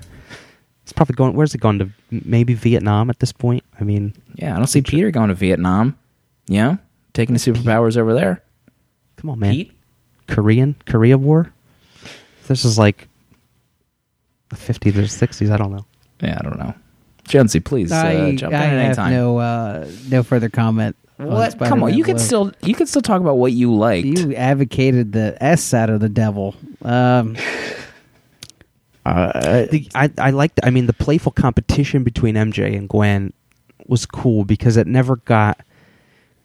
It's 0.84 0.94
probably 0.94 1.16
going. 1.16 1.34
Where's 1.34 1.54
it 1.54 1.60
going 1.60 1.80
to? 1.80 1.90
Maybe 2.10 2.54
Vietnam 2.54 3.10
at 3.10 3.20
this 3.20 3.34
point. 3.34 3.64
I 3.80 3.84
mean, 3.84 4.14
Yeah, 4.36 4.54
I 4.54 4.58
don't 4.58 4.68
see 4.68 4.82
Peter 4.82 5.12
going 5.12 5.28
to 5.28 5.36
Vietnam. 5.36 5.98
You 6.48 6.58
know, 6.62 6.78
taking 7.14 7.34
the 7.36 7.40
superpowers 7.42 7.98
over 7.98 8.14
there. 8.14 8.42
come 9.18 9.30
on, 9.30 9.40
man. 9.40 9.52
Pete? 9.52 9.74
Korean 10.28 10.76
Korea 10.86 11.18
War. 11.18 11.52
This 12.48 12.64
is 12.64 12.78
like 12.80 13.10
the 14.50 14.56
50s 14.56 14.96
or 14.96 15.02
60s. 15.04 15.52
I 15.52 15.58
don't 15.58 15.72
know. 15.72 15.86
Yeah, 16.22 16.38
I 16.40 16.44
don't 16.44 16.58
know. 16.60 16.74
Jonesy, 17.26 17.60
please 17.60 17.92
uh, 17.92 17.96
I, 17.98 18.36
jump 18.36 18.54
I 18.54 18.58
in 18.58 18.64
at 18.64 18.74
any 18.74 18.84
have 18.88 18.96
time. 18.96 19.12
no 19.14 19.38
uh, 19.38 19.88
no 20.10 20.24
further 20.24 20.48
comment. 20.50 20.96
on 21.20 21.28
what? 21.28 21.58
Come 21.60 21.84
on, 21.84 21.90
Spider-Man 21.90 21.94
you 21.98 22.04
can 22.06 22.16
Blue. 22.16 22.24
still 22.26 22.52
you 22.64 22.74
can 22.74 22.88
still 22.88 23.02
talk 23.02 23.20
about 23.22 23.38
what 23.38 23.52
you 23.52 23.74
liked. 23.76 24.08
You 24.08 24.34
advocated 24.36 25.12
the 25.12 25.38
S 25.44 25.62
side 25.64 25.90
of 25.90 26.00
the 26.00 26.10
devil. 26.10 26.56
Um, 26.84 27.36
The, 29.06 29.88
I 29.96 30.12
I 30.18 30.30
liked. 30.32 30.60
I 30.64 30.70
mean, 30.70 30.86
the 30.88 30.94
playful 30.94 31.32
competition 31.32 32.04
between 32.04 32.36
MJ 32.36 32.76
and 32.78 32.90
Gwen 32.90 33.32
was 33.88 34.06
cool 34.06 34.44
because 34.44 34.76
it 34.78 34.86
never 34.88 35.16
got 35.18 35.62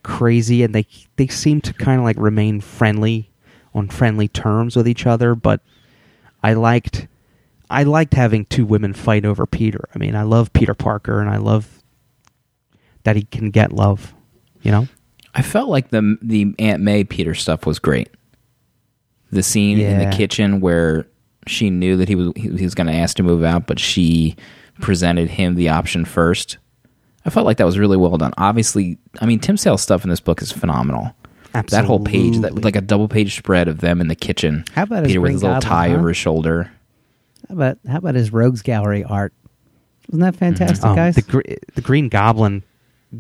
crazy, 0.05 0.63
and 0.63 0.75
they 0.75 0.87
they 1.17 1.27
seemed 1.27 1.65
to 1.65 1.73
kind 1.73 1.99
of 1.99 2.05
like 2.05 2.17
remain 2.19 2.61
friendly 2.61 3.31
on 3.75 3.89
friendly 3.89 4.29
terms 4.29 4.77
with 4.77 4.87
each 4.87 5.07
other. 5.07 5.35
But 5.35 5.61
I 6.43 6.55
liked 6.55 7.09
I 7.73 7.85
liked 7.85 8.15
having 8.15 8.45
two 8.47 8.65
women 8.67 8.93
fight 8.93 9.25
over 9.25 9.47
Peter. 9.47 9.89
I 9.95 9.99
mean, 9.99 10.15
I 10.15 10.23
love 10.23 10.53
Peter 10.53 10.75
Parker, 10.75 11.21
and 11.21 11.31
I 11.31 11.39
love 11.39 11.83
that 13.05 13.17
he 13.17 13.23
can 13.23 13.51
get 13.51 13.73
love. 13.73 14.15
You 14.63 14.71
know. 14.71 14.89
I 15.35 15.43
felt 15.43 15.71
like 15.71 15.91
the 15.91 16.19
the 16.23 16.55
Aunt 16.59 16.83
May 16.83 17.05
Peter 17.05 17.35
stuff 17.35 17.67
was 17.67 17.79
great. 17.79 18.11
The 19.31 19.43
scene 19.43 19.81
in 19.81 19.99
the 19.99 20.15
kitchen 20.15 20.61
where 20.61 21.07
she 21.47 21.71
knew 21.71 21.97
that 21.97 22.09
he 22.09 22.15
was 22.15 22.33
he 22.37 22.51
was 22.51 22.75
going 22.75 22.87
to 22.87 22.93
ask 22.93 23.17
to 23.17 23.23
move 23.23 23.43
out, 23.43 23.67
but 23.67 23.79
she 23.79 24.37
presented 24.81 25.31
him 25.31 25.55
the 25.55 25.71
option 25.71 26.05
first. 26.05 26.59
I 27.25 27.31
felt 27.31 27.47
like 27.47 27.57
that 27.57 27.65
was 27.65 27.79
really 27.79 27.97
well 27.97 28.19
done. 28.19 28.35
Obviously, 28.37 28.99
I 29.21 29.27
mean 29.27 29.41
Tim 29.41 29.57
Sale's 29.57 29.81
stuff 29.81 30.05
in 30.05 30.11
this 30.11 30.21
book 30.21 30.43
is 30.43 30.53
phenomenal. 30.53 31.15
Absolutely. 31.55 31.83
That 31.83 31.87
whole 31.87 32.01
page, 32.01 32.39
that 32.41 32.63
like 32.65 32.77
a 32.77 32.81
double 32.81 33.09
page 33.09 33.37
spread 33.37 33.69
of 33.69 33.81
them 33.81 34.01
in 34.01 34.09
the 34.09 34.15
kitchen. 34.15 34.65
How 34.75 34.85
about 34.85 35.05
Peter 35.05 35.21
with 35.21 35.33
his 35.33 35.43
little 35.43 35.61
tie 35.61 35.95
over 35.95 36.09
his 36.09 36.17
shoulder? 36.17 36.71
How 37.49 37.55
about 37.55 37.79
how 37.89 37.99
about 37.99 38.15
his 38.15 38.33
Rogues 38.33 38.63
Gallery 38.63 39.05
art? 39.05 39.33
Wasn't 40.09 40.23
that 40.23 40.37
fantastic, 40.39 40.85
Oh, 40.85 40.95
guys? 40.95 41.15
the 41.15 41.23
gr- 41.23 41.41
the 41.75 41.81
Green 41.81 42.09
Goblin, 42.09 42.63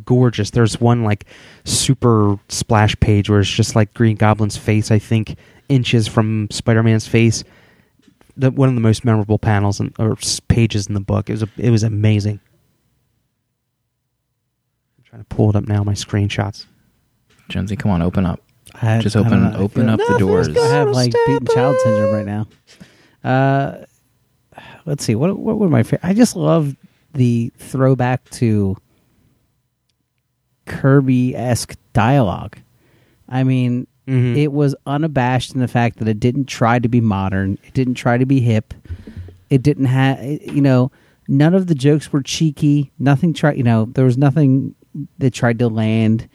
gorgeous. 0.04 0.50
There's 0.50 0.80
one 0.80 1.04
like 1.04 1.26
super 1.64 2.36
splash 2.48 2.98
page 3.00 3.30
where 3.30 3.40
it's 3.40 3.48
just 3.50 3.74
like 3.76 3.94
Green 3.94 4.16
Goblin's 4.16 4.56
face. 4.56 4.90
I 4.90 4.98
think 4.98 5.36
inches 5.68 6.06
from 6.08 6.48
Spider-Man's 6.50 7.06
face. 7.06 7.44
The, 8.36 8.50
one 8.50 8.68
of 8.68 8.74
the 8.74 8.80
most 8.80 9.04
memorable 9.04 9.38
panels 9.38 9.78
in, 9.80 9.92
or 9.98 10.16
pages 10.48 10.86
in 10.86 10.94
the 10.94 11.00
book. 11.00 11.28
It 11.28 11.34
was 11.34 11.42
a, 11.42 11.48
it 11.58 11.70
was 11.70 11.82
amazing. 11.82 12.40
I'm 14.98 15.04
trying 15.04 15.22
to 15.22 15.26
pull 15.28 15.50
it 15.50 15.56
up 15.56 15.68
now. 15.68 15.84
My 15.84 15.92
screenshots. 15.92 16.66
Jonesy, 17.48 17.76
come 17.76 17.90
on, 17.90 18.02
open 18.02 18.24
up. 18.26 18.40
I- 18.80 19.00
Just 19.00 19.16
open 19.16 19.54
open 19.56 19.88
up 19.90 19.98
the 19.98 20.16
doors. 20.18 20.48
I 20.48 20.66
have 20.68 20.88
like 20.90 21.12
beaten 21.26 21.46
child 21.52 21.76
syndrome 21.82 22.14
right 22.14 22.26
now. 22.26 22.48
Uh, 23.22 23.84
let's 24.86 25.04
see. 25.04 25.14
What 25.14 25.38
what 25.38 25.58
were 25.58 25.68
my 25.68 25.82
favorite. 25.82 26.00
I 26.06 26.14
just 26.14 26.36
love 26.36 26.76
the 27.14 27.52
throwback 27.58 28.28
to 28.30 28.76
Kirby 30.66 31.34
esque 31.36 31.74
dialogue. 31.92 32.56
I 33.28 33.44
mean, 33.44 33.86
Mhm. 34.06 34.36
it 34.36 34.52
was 34.52 34.74
unabashed 34.86 35.54
in 35.54 35.60
the 35.60 35.68
fact 35.68 35.98
that 35.98 36.08
it 36.08 36.20
didn't 36.20 36.46
try 36.46 36.78
to 36.78 36.88
be 36.88 37.00
modern. 37.00 37.58
It 37.64 37.74
didn't 37.74 37.94
try 37.94 38.18
to 38.18 38.26
be 38.26 38.40
hip. 38.40 38.74
It 39.50 39.62
didn't 39.62 39.84
have, 39.86 40.22
you 40.22 40.60
know, 40.60 40.90
none 41.28 41.54
of 41.54 41.66
the 41.66 41.74
jokes 41.74 42.12
were 42.12 42.22
cheeky. 42.22 42.90
Nothing 42.98 43.32
tried, 43.32 43.56
you 43.56 43.62
know, 43.62 43.86
there 43.94 44.04
was 44.04 44.18
nothing 44.18 44.74
that 45.18 45.32
tried 45.32 45.58
to 45.60 45.68
land. 45.68 46.28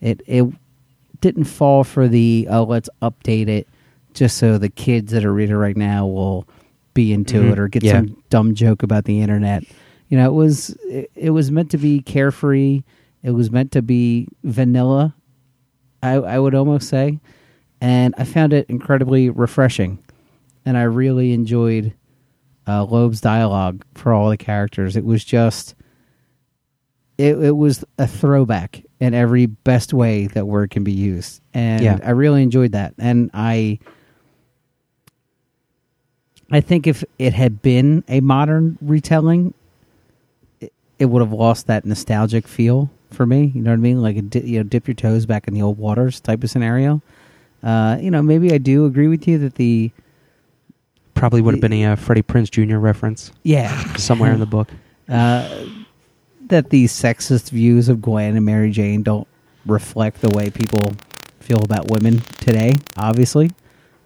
It 0.00 0.22
it 0.26 0.46
didn't 1.20 1.44
fall 1.44 1.84
for 1.84 2.06
the 2.08 2.46
oh 2.50 2.64
let's 2.64 2.90
update 3.02 3.48
it 3.48 3.66
just 4.12 4.36
so 4.36 4.58
the 4.58 4.68
kids 4.68 5.12
that 5.12 5.24
are 5.24 5.32
reading 5.32 5.56
right 5.56 5.76
now 5.76 6.06
will 6.06 6.46
be 6.96 7.12
into 7.12 7.40
Mhm. 7.40 7.52
it 7.52 7.58
or 7.60 7.68
get 7.68 7.84
Yeah. 7.84 7.92
some 8.00 8.16
dumb 8.30 8.54
joke 8.56 8.82
about 8.82 9.04
the 9.04 9.20
internet. 9.20 9.62
You 10.08 10.18
know, 10.18 10.26
it 10.28 10.34
was 10.34 10.70
it, 10.88 11.10
it 11.14 11.30
was 11.30 11.52
meant 11.52 11.70
to 11.70 11.78
be 11.78 12.00
carefree. 12.00 12.82
It 13.22 13.30
was 13.30 13.50
meant 13.52 13.70
to 13.72 13.82
be 13.82 14.26
vanilla. 14.42 15.14
I 16.02 16.14
I 16.14 16.38
would 16.40 16.54
almost 16.54 16.88
say, 16.88 17.20
and 17.80 18.14
I 18.18 18.24
found 18.24 18.52
it 18.52 18.66
incredibly 18.68 19.30
refreshing, 19.30 19.98
and 20.64 20.76
I 20.76 20.82
really 20.82 21.32
enjoyed 21.32 21.92
uh, 22.68 22.84
Loeb's 22.84 23.20
dialogue 23.20 23.84
for 23.94 24.12
all 24.12 24.28
the 24.28 24.36
characters. 24.36 24.96
It 24.96 25.04
was 25.04 25.24
just 25.24 25.74
it, 27.18 27.38
it 27.38 27.56
was 27.56 27.84
a 27.98 28.06
throwback 28.06 28.82
in 29.00 29.14
every 29.14 29.46
best 29.46 29.94
way 29.94 30.26
that 30.28 30.46
word 30.46 30.70
can 30.70 30.84
be 30.84 30.92
used 30.92 31.40
and 31.54 31.82
Yeah. 31.82 31.98
i 32.04 32.10
really 32.10 32.42
enjoyed 32.42 32.72
that 32.72 32.92
and 32.98 33.30
i 33.32 33.78
i 36.50 36.60
think 36.60 36.86
if 36.86 37.04
it 37.18 37.32
had 37.32 37.62
been 37.62 38.02
a 38.08 38.20
modern 38.20 38.78
retelling 38.80 39.52
it, 40.60 40.72
it 40.98 41.06
would 41.06 41.20
have 41.20 41.32
lost 41.32 41.66
that 41.66 41.84
nostalgic 41.84 42.46
feel 42.46 42.90
for 43.10 43.26
me 43.26 43.52
you 43.54 43.62
know 43.62 43.70
what 43.70 43.76
i 43.76 43.80
mean 43.80 44.02
like 44.02 44.16
a 44.16 44.22
di- 44.22 44.40
you 44.40 44.58
know 44.58 44.62
dip 44.62 44.86
your 44.86 44.94
toes 44.94 45.26
back 45.26 45.48
in 45.48 45.54
the 45.54 45.62
old 45.62 45.78
waters 45.78 46.20
type 46.20 46.42
of 46.42 46.50
scenario 46.50 47.00
uh 47.62 47.96
you 48.00 48.10
know 48.10 48.22
maybe 48.22 48.52
i 48.52 48.58
do 48.58 48.86
agree 48.86 49.08
with 49.08 49.26
you 49.26 49.38
that 49.38 49.54
the 49.56 49.90
Probably 51.16 51.40
would 51.40 51.54
have 51.54 51.62
been 51.62 51.72
a 51.72 51.84
uh, 51.86 51.96
Freddie 51.96 52.22
Prinze 52.22 52.50
Jr. 52.50 52.76
reference 52.76 53.32
yeah 53.42 53.94
somewhere 53.94 54.32
in 54.32 54.38
the 54.38 54.44
book. 54.44 54.68
uh, 55.08 55.64
that 56.48 56.70
the 56.70 56.84
sexist 56.84 57.50
views 57.50 57.88
of 57.88 58.02
Gwen 58.02 58.36
and 58.36 58.44
Mary 58.44 58.70
Jane 58.70 59.02
don't 59.02 59.26
reflect 59.64 60.20
the 60.20 60.28
way 60.30 60.50
people 60.50 60.92
feel 61.40 61.62
about 61.62 61.90
women 61.90 62.18
today, 62.40 62.74
obviously. 62.96 63.50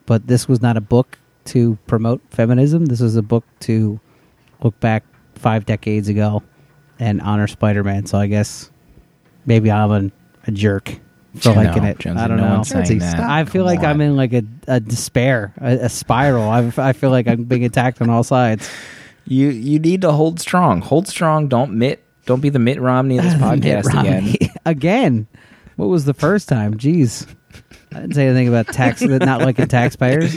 But 0.06 0.26
this 0.26 0.48
was 0.48 0.62
not 0.62 0.76
a 0.76 0.80
book 0.80 1.18
to 1.50 1.78
promote 1.86 2.20
feminism. 2.30 2.86
This 2.86 3.00
is 3.00 3.16
a 3.16 3.22
book 3.22 3.44
to 3.60 4.00
look 4.62 4.78
back 4.80 5.04
five 5.34 5.66
decades 5.66 6.08
ago 6.08 6.42
and 6.98 7.20
honor 7.20 7.46
Spider 7.46 7.82
Man. 7.84 8.06
So 8.06 8.18
I 8.18 8.26
guess 8.26 8.70
maybe 9.46 9.70
I'm 9.70 9.90
a, 9.90 10.10
a 10.46 10.50
jerk 10.52 10.98
for 11.36 11.50
No, 11.50 11.54
liking 11.62 11.84
it. 11.84 11.98
Jonesy, 11.98 12.22
I 12.24 12.28
don't 12.28 12.36
no 12.38 12.48
know. 12.48 12.54
one's 12.56 12.70
Jonesy, 12.70 12.98
that. 12.98 13.20
I 13.20 13.44
feel 13.44 13.64
Come 13.64 13.74
like 13.74 13.84
I'm 13.84 14.00
in 14.00 14.16
like 14.16 14.32
a, 14.32 14.42
a 14.68 14.80
despair, 14.80 15.52
a, 15.60 15.84
a 15.84 15.88
spiral. 15.88 16.48
I, 16.48 16.70
I 16.76 16.92
feel 16.92 17.10
like 17.10 17.26
I'm 17.26 17.44
being 17.44 17.64
attacked 17.64 18.00
on 18.02 18.10
all 18.10 18.22
sides. 18.24 18.68
You 19.26 19.48
you 19.48 19.78
need 19.78 20.00
to 20.02 20.12
hold 20.12 20.40
strong. 20.40 20.80
Hold 20.82 21.06
strong. 21.08 21.48
Don't 21.48 21.72
Mitt. 21.72 22.02
Don't 22.26 22.40
be 22.40 22.48
the 22.48 22.58
Mitt 22.58 22.80
Romney 22.80 23.18
of 23.18 23.24
this 23.24 23.34
podcast 23.36 23.98
again. 24.00 24.34
Again. 24.66 25.26
What 25.76 25.86
was 25.88 26.04
the 26.04 26.14
first 26.14 26.48
time? 26.48 26.74
Jeez. 26.74 27.26
I 27.92 28.00
didn't 28.00 28.14
say 28.14 28.26
anything 28.26 28.46
about 28.48 28.66
tax, 28.68 29.00
not 29.02 29.40
liking 29.40 29.66
taxpayers. 29.68 30.36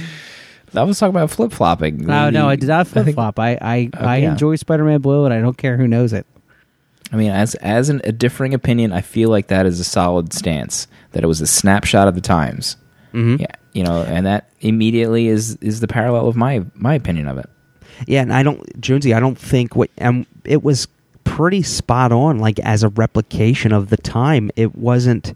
I 0.76 0.84
was 0.84 1.00
talking 1.00 1.16
about 1.16 1.32
flip 1.32 1.52
flopping. 1.52 2.06
No, 2.06 2.30
no, 2.30 2.50
I 2.50 2.56
did 2.56 2.68
not 2.68 2.88
flip 2.88 3.14
flop. 3.14 3.40
I, 3.40 3.58
I, 3.62 3.90
I 3.94 4.18
yeah. 4.18 4.32
enjoy 4.32 4.56
Spider 4.56 4.84
Man 4.84 5.02
Blue, 5.02 5.26
and 5.26 5.34
I 5.34 5.40
don't 5.42 5.58
care 5.58 5.78
who 5.78 5.88
knows 5.88 6.14
it. 6.14 6.26
I 7.12 7.16
mean, 7.16 7.32
as 7.32 7.54
as 7.56 7.90
an, 7.90 8.02
a 8.04 8.12
differing 8.12 8.54
opinion, 8.54 8.92
I 8.92 9.02
feel 9.02 9.30
like 9.30 9.48
that 9.48 9.66
is 9.66 9.80
a 9.80 9.84
solid 9.84 10.34
stance. 10.34 10.88
That 11.12 11.24
it 11.24 11.28
was 11.28 11.42
a 11.42 11.48
snapshot 11.48 12.08
of 12.08 12.16
the 12.16 12.22
times. 12.22 12.76
Mhm. 13.14 13.40
Yeah, 13.40 13.56
you 13.74 13.84
know, 13.84 14.02
and 14.04 14.26
that 14.26 14.50
immediately 14.62 15.28
is 15.28 15.56
is 15.58 15.80
the 15.80 15.88
parallel 15.88 16.28
of 16.28 16.36
my 16.36 16.64
my 16.74 16.96
opinion 16.96 17.28
of 17.28 17.38
it. 17.38 17.46
Yeah, 18.08 18.22
and 18.22 18.34
I 18.34 18.42
don't, 18.42 18.82
Jonesy. 18.82 19.14
I 19.14 19.20
don't 19.20 19.38
think 19.38 19.76
what 19.76 19.92
um, 20.02 20.26
it 20.44 20.64
was 20.64 20.88
pretty 21.24 21.62
spot 21.62 22.12
on. 22.12 22.40
Like 22.40 22.60
as 22.60 22.82
a 22.82 22.90
replication 22.90 23.72
of 23.72 23.90
the 23.90 23.98
time, 23.98 24.50
it 24.56 24.76
wasn't 24.76 25.36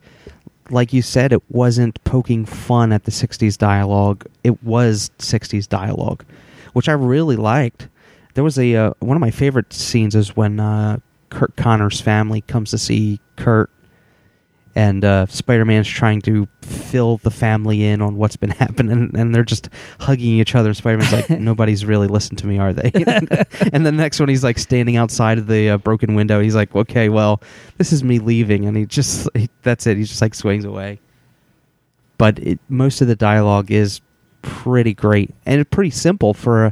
like 0.72 0.94
you 0.94 1.02
said. 1.02 1.34
It 1.34 1.44
wasn't 1.50 2.04
poking 2.04 2.46
fun 2.46 2.92
at 2.92 3.04
the 3.06 3.12
'60s 3.12 3.58
dialogue. 3.58 4.26
It 4.44 4.64
was 4.64 5.12
'60s 5.20 5.68
dialogue, 5.68 6.24
which 6.74 6.90
I 6.90 6.94
really 6.94 7.36
liked. 7.36 7.88
There 8.34 8.44
was 8.44 8.58
a 8.60 8.76
uh, 8.76 8.94
one 9.00 9.18
of 9.18 9.22
my 9.22 9.32
favorite 9.32 9.74
scenes 9.74 10.16
is 10.16 10.36
when 10.36 10.60
uh, 10.60 11.00
Curt 11.30 11.56
Connors' 11.56 12.02
family 12.02 12.42
comes 12.42 12.72
to 12.72 12.78
see 12.78 13.20
Curt, 13.36 13.70
and 14.76 15.04
uh, 15.04 15.26
Spider-Man's 15.26 15.88
trying 15.88 16.22
to 16.24 16.48
fill 16.62 17.18
the 17.18 17.32
family 17.32 17.84
in 17.84 18.02
on 18.02 18.16
what's 18.16 18.36
been 18.36 18.50
happening, 18.64 19.12
and 19.16 19.34
they're 19.34 19.44
just 19.44 19.70
hugging 20.00 20.40
each 20.40 20.56
other. 20.56 20.70
And 20.70 20.78
Spider-Man's 20.78 21.12
like, 21.12 21.30
"Nobody's 21.40 21.86
really 21.86 22.08
listened 22.08 22.40
to 22.40 22.48
me, 22.48 22.60
are 22.60 22.74
they?" 22.74 22.92
and 23.74 23.86
the 23.86 23.92
next 23.92 24.20
one, 24.20 24.30
he's 24.30 24.44
like 24.44 24.58
standing 24.58 24.96
outside 24.96 25.38
of 25.38 25.48
the 25.48 25.72
uh, 25.72 25.78
broken 25.78 26.16
window. 26.16 26.42
He's 26.42 26.56
like, 26.56 26.76
"Okay, 26.76 27.10
well, 27.10 27.42
this 27.78 27.92
is 27.92 28.04
me 28.04 28.20
leaving," 28.20 28.66
and 28.66 28.78
he 28.78 28.86
just 28.86 29.28
that's 29.64 29.88
it. 29.88 29.98
He 29.98 30.04
just 30.04 30.22
like 30.22 30.36
swings 30.36 30.66
away. 30.66 31.00
But 32.18 32.40
it, 32.40 32.60
most 32.70 33.02
of 33.02 33.08
the 33.08 33.16
dialogue 33.16 33.72
is 33.72 34.02
pretty 34.42 34.94
great 34.94 35.34
and 35.46 35.60
it's 35.60 35.70
pretty 35.70 35.90
simple 35.90 36.34
for 36.34 36.72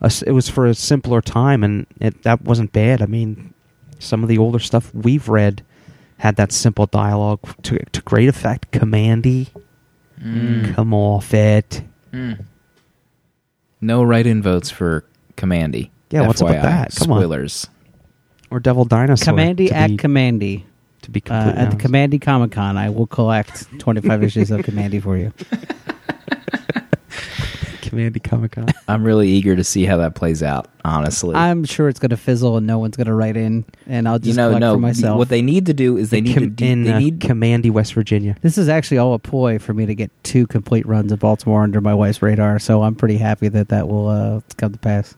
a—it 0.00 0.32
was 0.32 0.48
for 0.48 0.66
a 0.66 0.74
simpler 0.74 1.20
time, 1.20 1.62
and 1.62 1.86
it, 2.00 2.22
that 2.22 2.42
wasn't 2.42 2.72
bad. 2.72 3.02
I 3.02 3.06
mean, 3.06 3.54
some 3.98 4.22
of 4.22 4.28
the 4.28 4.38
older 4.38 4.58
stuff 4.58 4.94
we've 4.94 5.28
read 5.28 5.64
had 6.18 6.36
that 6.36 6.52
simple 6.52 6.86
dialogue 6.86 7.40
to 7.62 7.78
to 7.92 8.00
great 8.02 8.28
effect. 8.28 8.70
Kamandi, 8.72 9.48
come 10.74 10.94
off 10.94 11.32
it. 11.34 11.82
No 13.80 14.02
write-in 14.02 14.42
votes 14.42 14.70
for 14.70 15.04
Kamandi. 15.36 15.90
Yeah, 16.10 16.26
what's 16.26 16.40
up 16.40 16.48
with 16.48 16.62
that? 16.62 16.94
Come 16.96 17.12
on. 17.12 17.18
Spoilers. 17.20 17.68
Or 18.50 18.60
Devil 18.60 18.84
Dinosaur. 18.84 19.34
Kamandi 19.34 19.70
at 19.72 19.90
be, 19.90 19.96
Kamandi. 19.96 20.64
to 21.02 21.10
be 21.10 21.22
Uh, 21.28 21.34
at 21.34 21.54
the 21.54 21.60
honest. 21.62 21.78
Kamandi 21.78 22.20
Comic 22.22 22.52
Con, 22.52 22.76
I 22.78 22.88
will 22.90 23.06
collect 23.06 23.66
25 23.78 24.22
issues 24.28 24.50
of 24.50 24.60
Kamandi 24.62 25.02
for 25.02 25.16
you. 25.18 25.32
Kamandi 27.90 28.22
Comic 28.22 28.52
Con. 28.52 28.66
I'm 28.88 29.02
really 29.04 29.28
eager 29.28 29.56
to 29.56 29.64
see 29.64 29.84
how 29.84 29.96
that 29.98 30.14
plays 30.14 30.42
out. 30.42 30.68
Honestly, 30.84 31.34
I'm 31.34 31.64
sure 31.64 31.88
it's 31.88 31.98
going 31.98 32.10
to 32.10 32.16
fizzle 32.16 32.56
and 32.56 32.66
no 32.66 32.78
one's 32.78 32.96
going 32.96 33.06
to 33.06 33.14
write 33.14 33.36
in, 33.36 33.64
and 33.86 34.08
I'll 34.08 34.18
just 34.18 34.28
you 34.28 34.34
know, 34.34 34.48
collect 34.50 34.60
no. 34.60 34.74
for 34.74 34.80
myself. 34.80 35.18
What 35.18 35.28
they 35.28 35.42
need 35.42 35.66
to 35.66 35.74
do 35.74 35.96
is 35.96 36.10
they 36.10 36.20
need 36.20 36.34
to 36.34 36.40
Com- 36.40 36.50
do, 36.54 36.64
in 36.64 36.84
they 36.84 36.92
uh, 36.92 36.98
need 36.98 37.20
Kamandi, 37.20 37.70
West 37.70 37.94
Virginia. 37.94 38.36
This 38.42 38.58
is 38.58 38.68
actually 38.68 38.98
all 38.98 39.14
a 39.14 39.18
ploy 39.18 39.58
for 39.58 39.74
me 39.74 39.86
to 39.86 39.94
get 39.94 40.10
two 40.22 40.46
complete 40.46 40.86
runs 40.86 41.10
of 41.12 41.18
Baltimore 41.20 41.62
under 41.62 41.80
my 41.80 41.94
wife's 41.94 42.22
radar, 42.22 42.58
so 42.58 42.82
I'm 42.82 42.94
pretty 42.94 43.16
happy 43.16 43.48
that 43.48 43.68
that 43.70 43.88
will 43.88 44.08
uh, 44.08 44.40
come 44.56 44.72
to 44.72 44.78
pass. 44.78 45.14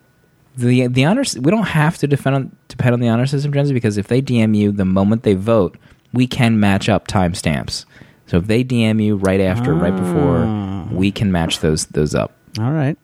the 0.57 0.87
the 0.87 1.05
honors. 1.05 1.39
We 1.39 1.51
don't 1.51 1.67
have 1.69 1.99
to 1.99 2.07
defend 2.07 2.37
on 2.37 2.57
depend 2.69 2.95
on 2.95 3.01
the 3.01 3.09
honor 3.09 3.27
system, 3.27 3.53
Jonesy, 3.53 3.75
because 3.75 3.97
if 3.99 4.09
they 4.09 4.23
DM 4.23 4.57
you 4.57 4.73
the 4.73 4.85
moment 4.85 5.23
they 5.23 5.35
vote, 5.35 5.77
we 6.13 6.27
can 6.27 6.59
match 6.59 6.89
up 6.89 7.07
timestamps. 7.09 7.85
So 8.27 8.37
if 8.39 8.47
they 8.47 8.63
DM 8.65 9.03
you 9.03 9.17
right 9.17 9.41
after, 9.41 9.73
right 9.75 9.93
Ah. 9.93 10.85
before, 10.85 10.99
we 10.99 11.11
can 11.11 11.31
match 11.33 11.61
those 11.61 11.87
those 11.87 12.15
up. 12.15 12.33
All 12.59 12.73
right. 12.73 12.97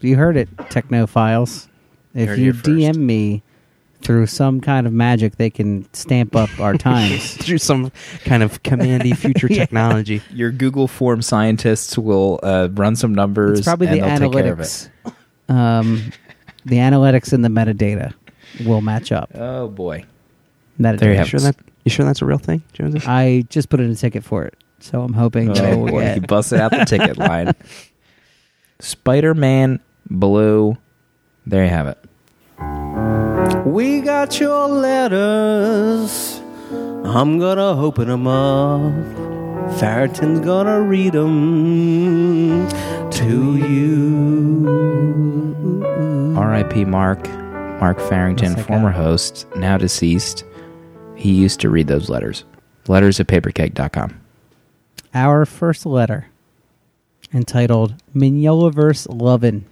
You 0.00 0.16
heard 0.16 0.36
it, 0.36 0.54
Technophiles. 0.56 1.68
If 2.14 2.28
Heard 2.30 2.38
it 2.38 2.42
you 2.42 2.52
first. 2.52 2.66
DM 2.66 2.96
me 2.96 3.42
through 4.00 4.26
some 4.26 4.60
kind 4.60 4.86
of 4.86 4.92
magic, 4.92 5.36
they 5.36 5.48
can 5.48 5.86
stamp 5.94 6.34
up 6.34 6.50
our 6.58 6.74
times. 6.78 7.36
Through 7.36 7.58
some 7.58 7.92
kind 8.24 8.42
of 8.42 8.62
Kamandi 8.64 9.16
future 9.16 9.46
Yeah. 9.48 9.60
technology. 9.64 10.20
Your 10.32 10.50
Google 10.50 10.88
form 10.88 11.22
scientists 11.22 11.96
will 11.96 12.40
uh, 12.42 12.68
run 12.72 12.96
some 12.96 13.14
numbers. 13.14 13.60
It's 13.60 13.66
probably 13.66 13.86
and 13.88 13.96
the 13.96 14.00
they'll 14.00 14.30
take 14.30 14.42
care 14.42 14.52
of 14.52 14.60
it. 14.60 14.64
analytics. 14.64 15.54
Um, 15.54 16.12
the 16.64 16.76
analytics 16.76 17.32
and 17.32 17.44
the 17.44 17.48
metadata 17.48 18.12
will 18.66 18.80
match 18.80 19.12
up. 19.12 19.30
Oh 19.36 19.68
boy. 19.68 20.04
Metadata. 20.80 20.98
There 20.98 21.08
you 21.08 21.12
You 21.12 21.18
have 21.18 21.28
sure 21.28 21.38
it. 21.40 21.42
that 21.44 21.56
you 21.84 21.90
sure 21.90 22.04
that's 22.04 22.22
a 22.22 22.26
real 22.26 22.38
thing, 22.38 22.62
Jonesy? 22.72 23.06
I 23.06 23.44
just 23.50 23.68
put 23.68 23.78
in 23.80 23.90
a 23.90 23.94
ticket 23.94 24.22
for 24.24 24.44
it, 24.44 24.54
so 24.80 25.02
I'm 25.02 25.12
hoping 25.12 25.52
that 25.52 25.64
I 25.64 25.72
Oh 25.72 25.78
will 25.78 25.88
boy, 25.88 26.00
get. 26.02 26.14
he 26.14 26.20
busted 26.20 26.60
out 26.60 26.70
the 26.72 26.84
ticket 26.84 27.18
line. 27.18 27.52
Spider 28.82 29.32
Man 29.32 29.80
Blue. 30.10 30.76
There 31.46 31.62
you 31.64 31.70
have 31.70 31.86
it. 31.86 31.98
We 33.64 34.00
got 34.00 34.40
your 34.40 34.68
letters. 34.68 36.40
I'm 37.04 37.38
gonna 37.38 37.80
open 37.80 38.08
them 38.08 38.26
up. 38.26 38.92
Farrington's 39.78 40.40
gonna 40.40 40.82
read 40.82 41.12
them 41.12 42.68
to 43.10 43.56
you. 43.56 44.66
R.I.P. 46.36 46.84
Mark. 46.84 47.28
Mark 47.80 47.98
Farrington, 48.00 48.56
former 48.56 48.90
guy? 48.90 48.96
host, 48.96 49.46
now 49.56 49.76
deceased. 49.76 50.44
He 51.16 51.32
used 51.32 51.60
to 51.60 51.70
read 51.70 51.86
those 51.86 52.08
letters. 52.08 52.44
Letters 52.88 53.20
at 53.20 53.28
paperkeg.com. 53.28 54.20
Our 55.14 55.44
first 55.46 55.86
letter, 55.86 56.26
entitled 57.32 57.94
Mignolaverse 58.14 59.06
Lovin', 59.10 59.64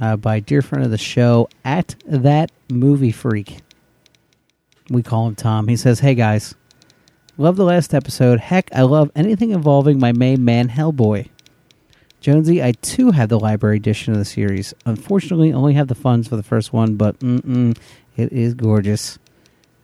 uh, 0.00 0.16
by 0.16 0.40
dear 0.40 0.62
friend 0.62 0.84
of 0.84 0.90
the 0.90 0.98
show, 0.98 1.48
at 1.64 1.94
that 2.06 2.50
movie 2.70 3.12
freak. 3.12 3.58
We 4.90 5.02
call 5.02 5.28
him 5.28 5.34
Tom. 5.34 5.68
He 5.68 5.76
says, 5.76 6.00
Hey 6.00 6.14
guys, 6.14 6.54
love 7.38 7.56
the 7.56 7.64
last 7.64 7.94
episode. 7.94 8.40
Heck, 8.40 8.70
I 8.74 8.82
love 8.82 9.10
anything 9.14 9.50
involving 9.50 9.98
my 9.98 10.12
main 10.12 10.44
man, 10.44 10.68
Hellboy. 10.68 11.28
Jonesy, 12.20 12.62
I 12.62 12.72
too 12.72 13.10
have 13.10 13.28
the 13.28 13.38
library 13.38 13.78
edition 13.78 14.12
of 14.12 14.18
the 14.18 14.24
series. 14.24 14.72
Unfortunately, 14.86 15.52
only 15.52 15.74
have 15.74 15.88
the 15.88 15.94
funds 15.94 16.28
for 16.28 16.36
the 16.36 16.42
first 16.42 16.72
one, 16.72 16.94
but 16.94 17.18
mm-mm, 17.18 17.76
it 18.16 18.32
is 18.32 18.54
gorgeous. 18.54 19.18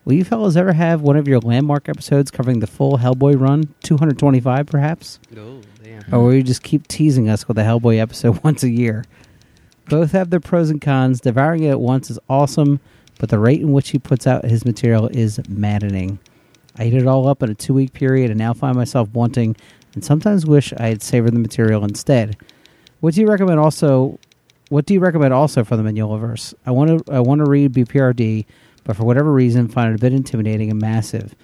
Will 0.05 0.13
you 0.13 0.23
fellas 0.23 0.55
ever 0.55 0.73
have 0.73 1.01
one 1.01 1.17
of 1.17 1.27
your 1.27 1.39
landmark 1.39 1.89
episodes 1.89 2.31
covering 2.31 2.59
the 2.59 2.67
full 2.67 2.97
Hellboy 2.97 3.39
run, 3.39 3.73
225 3.83 4.65
perhaps? 4.67 5.19
Damn. 5.33 5.61
Or 6.11 6.19
oh, 6.19 6.23
will 6.25 6.33
you 6.33 6.43
just 6.43 6.63
keep 6.63 6.87
teasing 6.87 7.29
us 7.29 7.47
with 7.47 7.57
a 7.57 7.63
Hellboy 7.63 7.99
episode 7.99 8.39
once 8.43 8.63
a 8.63 8.69
year? 8.69 9.05
Both 9.87 10.11
have 10.11 10.29
their 10.29 10.39
pros 10.39 10.69
and 10.69 10.81
cons. 10.81 11.21
Devouring 11.21 11.63
it 11.63 11.69
at 11.69 11.81
once 11.81 12.09
is 12.09 12.19
awesome, 12.29 12.79
but 13.17 13.29
the 13.29 13.39
rate 13.39 13.61
in 13.61 13.71
which 13.71 13.89
he 13.89 13.99
puts 13.99 14.27
out 14.27 14.45
his 14.45 14.65
material 14.65 15.07
is 15.07 15.39
maddening. 15.49 16.19
I 16.77 16.83
ate 16.83 16.93
it 16.93 17.07
all 17.07 17.27
up 17.27 17.43
in 17.43 17.49
a 17.49 17.55
two 17.55 17.73
week 17.73 17.93
period 17.93 18.29
and 18.29 18.39
now 18.39 18.53
find 18.53 18.75
myself 18.75 19.09
wanting 19.13 19.55
and 19.93 20.05
sometimes 20.05 20.45
wish 20.45 20.71
I 20.73 20.87
had 20.87 21.01
savored 21.01 21.33
the 21.33 21.39
material 21.39 21.83
instead. 21.83 22.37
What 22.99 23.15
do 23.15 23.21
you 23.21 23.27
recommend 23.27 23.59
also 23.59 24.19
what 24.69 24.85
do 24.85 24.93
you 24.93 24.99
recommend 24.99 25.33
also 25.33 25.63
for 25.63 25.75
the 25.75 25.83
Mignolaverse? 25.83 26.53
I 26.65 26.71
want 26.71 27.05
to 27.05 27.13
I 27.13 27.19
want 27.19 27.39
to 27.39 27.49
read 27.49 27.73
BPRD, 27.73 28.45
but 28.83 28.95
for 28.95 29.03
whatever 29.03 29.31
reason 29.31 29.67
find 29.67 29.91
it 29.91 29.95
a 29.95 29.99
bit 29.99 30.13
intimidating 30.13 30.69
and 30.69 30.79
massive. 30.79 31.35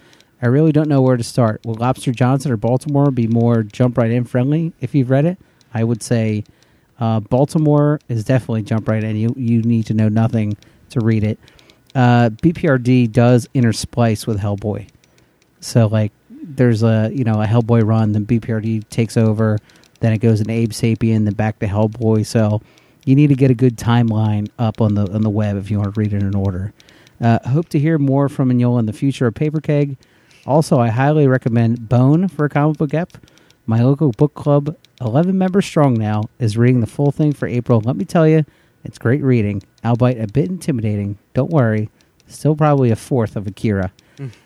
I 0.42 0.46
really 0.46 0.72
don't 0.72 0.88
know 0.88 1.00
where 1.00 1.16
to 1.16 1.24
start. 1.24 1.64
Will 1.64 1.74
Lobster 1.74 2.12
Johnson 2.12 2.52
or 2.52 2.56
Baltimore 2.56 3.10
be 3.10 3.26
more 3.26 3.62
jump 3.62 3.96
right 3.96 4.10
in 4.10 4.24
friendly? 4.24 4.72
If 4.80 4.94
you've 4.94 5.10
read 5.10 5.24
it, 5.24 5.38
I 5.72 5.82
would 5.82 6.02
say 6.02 6.44
uh, 7.00 7.20
Baltimore 7.20 8.00
is 8.08 8.24
definitely 8.24 8.62
jump 8.62 8.88
right 8.88 9.02
in. 9.02 9.16
You 9.16 9.34
you 9.36 9.62
need 9.62 9.86
to 9.86 9.94
know 9.94 10.08
nothing 10.08 10.56
to 10.90 11.00
read 11.00 11.24
it. 11.24 11.38
Uh, 11.94 12.30
BPRD 12.30 13.10
does 13.10 13.48
intersplice 13.54 14.26
with 14.26 14.38
Hellboy, 14.38 14.88
so 15.60 15.86
like 15.86 16.12
there's 16.30 16.82
a 16.82 17.10
you 17.12 17.24
know 17.24 17.40
a 17.40 17.46
Hellboy 17.46 17.86
run, 17.86 18.12
then 18.12 18.26
BPRD 18.26 18.88
takes 18.88 19.16
over, 19.16 19.58
then 20.00 20.12
it 20.12 20.18
goes 20.18 20.40
into 20.40 20.52
Abe 20.52 20.70
Sapien, 20.70 21.24
then 21.24 21.34
back 21.34 21.58
to 21.60 21.66
Hellboy. 21.66 22.26
So 22.26 22.60
you 23.04 23.14
need 23.14 23.28
to 23.28 23.34
get 23.34 23.50
a 23.50 23.54
good 23.54 23.76
timeline 23.76 24.48
up 24.58 24.80
on 24.82 24.94
the 24.94 25.10
on 25.12 25.22
the 25.22 25.30
web 25.30 25.56
if 25.56 25.70
you 25.70 25.78
want 25.78 25.94
to 25.94 26.00
read 26.00 26.12
it 26.12 26.22
in 26.22 26.34
order. 26.34 26.74
Uh, 27.20 27.38
hope 27.48 27.70
to 27.70 27.78
hear 27.78 27.96
more 27.96 28.28
from 28.28 28.50
Mignola 28.50 28.80
in 28.80 28.86
the 28.86 28.92
future 28.92 29.26
of 29.26 29.34
Paper 29.34 29.60
Keg. 29.60 29.96
Also, 30.46 30.78
I 30.78 30.88
highly 30.88 31.26
recommend 31.26 31.88
Bone 31.88 32.28
for 32.28 32.44
a 32.44 32.48
comic 32.48 32.78
book 32.78 32.94
app. 32.94 33.18
My 33.66 33.82
local 33.82 34.12
book 34.12 34.34
club, 34.34 34.76
11 35.00 35.36
members 35.36 35.66
strong 35.66 35.94
now, 35.94 36.24
is 36.38 36.56
reading 36.56 36.80
the 36.80 36.86
full 36.86 37.10
thing 37.10 37.32
for 37.32 37.48
April. 37.48 37.80
Let 37.84 37.96
me 37.96 38.04
tell 38.04 38.28
you, 38.28 38.44
it's 38.84 38.98
great 38.98 39.22
reading, 39.22 39.62
albeit 39.84 40.20
a 40.20 40.28
bit 40.28 40.48
intimidating. 40.48 41.18
Don't 41.34 41.50
worry, 41.50 41.90
still 42.28 42.54
probably 42.54 42.90
a 42.92 42.96
fourth 42.96 43.34
of 43.34 43.46
Akira. 43.46 43.92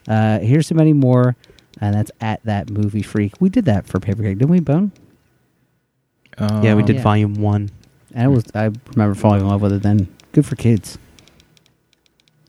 Uh, 0.09 0.38
here's 0.38 0.66
so 0.66 0.74
many 0.74 0.94
more, 0.94 1.36
and 1.80 1.94
that's 1.94 2.11
at 2.20 2.42
that 2.44 2.70
movie 2.70 3.03
freak. 3.03 3.34
We 3.38 3.51
did 3.51 3.66
that 3.66 3.86
for 3.86 4.01
Paper 4.01 4.22
Keg, 4.22 4.38
didn't 4.38 4.51
we, 4.51 4.61
Bone? 4.61 4.92
yeah, 6.62 6.74
we 6.74 6.82
did 6.82 6.96
yeah. 6.96 7.03
volume 7.03 7.34
one. 7.34 7.70
And 8.14 8.32
it 8.32 8.34
was 8.34 8.44
I 8.55 8.70
remember 8.92 9.14
falling 9.14 9.42
in 9.42 9.48
love 9.48 9.62
with 9.62 9.72
it 9.72 9.82
then. 9.82 10.09
Good 10.32 10.46
for 10.46 10.57
kids. 10.57 10.98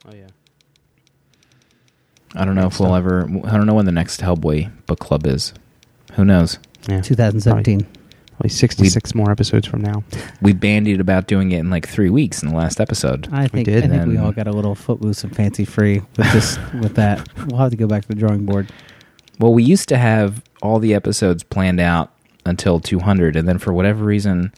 Oh 0.08 0.14
yeah. 0.14 0.28
I 2.36 2.46
don't 2.46 2.56
know 2.56 2.68
if 2.68 2.80
we'll 2.80 2.96
ever. 2.96 3.24
I 3.46 3.58
don't 3.58 3.66
know 3.66 3.74
when 3.74 3.86
the 3.86 3.92
next 3.92 4.22
Hellboy 4.22 4.72
book 4.86 5.00
club 5.00 5.26
is. 5.26 5.54
Who 6.14 6.26
knows? 6.26 6.60
Yeah. 6.90 7.02
2017. 7.02 7.88
Probably 8.32 8.50
66 8.50 9.14
more 9.14 9.30
episodes 9.32 9.68
from 9.68 9.82
now. 9.82 10.04
We 10.42 10.54
bandied 10.54 11.00
about 11.00 11.28
doing 11.28 11.52
it 11.52 11.60
in 11.60 11.70
like 11.70 11.88
three 11.88 12.10
weeks 12.10 12.42
in 12.42 12.50
the 12.50 12.56
last 12.56 12.82
episode. 12.82 13.30
I 13.32 13.48
think 13.48 13.66
did. 13.66 13.84
I 13.86 13.88
think 13.88 14.08
we 14.08 14.18
all 14.18 14.32
got 14.32 14.48
a 14.48 14.52
little 14.52 14.74
footloose 14.74 15.24
and 15.24 15.36
fancy 15.36 15.66
free 15.66 16.02
with 16.18 16.32
this 16.34 16.58
with 16.82 16.96
that. 16.96 17.30
We'll 17.46 17.60
have 17.60 17.70
to 17.70 17.78
go 17.78 17.86
back 17.86 18.02
to 18.04 18.08
the 18.08 18.16
drawing 18.16 18.46
board. 18.48 18.72
Well, 19.40 19.54
we 19.54 19.62
used 19.62 19.88
to 19.90 19.98
have 20.00 20.44
all 20.64 20.80
the 20.80 20.96
episodes 20.96 21.44
planned 21.44 21.80
out 21.80 22.12
until 22.44 22.80
200, 22.80 23.36
and 23.36 23.48
then 23.48 23.60
for 23.60 23.72
whatever 23.72 24.04
reason, 24.04 24.52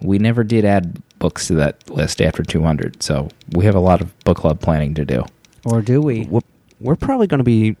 we 0.00 0.18
never 0.18 0.44
did 0.44 0.64
add 0.64 1.02
books 1.18 1.48
to 1.48 1.54
that 1.56 1.90
list 1.90 2.22
after 2.22 2.44
200. 2.44 3.02
So 3.02 3.28
we 3.50 3.64
have 3.64 3.74
a 3.74 3.80
lot 3.80 4.00
of 4.00 4.16
book 4.20 4.38
club 4.38 4.60
planning 4.60 4.94
to 4.94 5.04
do. 5.04 5.24
Or 5.64 5.82
do 5.82 6.00
we? 6.00 6.26
We're, 6.26 6.40
we're 6.80 6.96
probably 6.96 7.26
going 7.26 7.38
to 7.38 7.44
be 7.44 7.76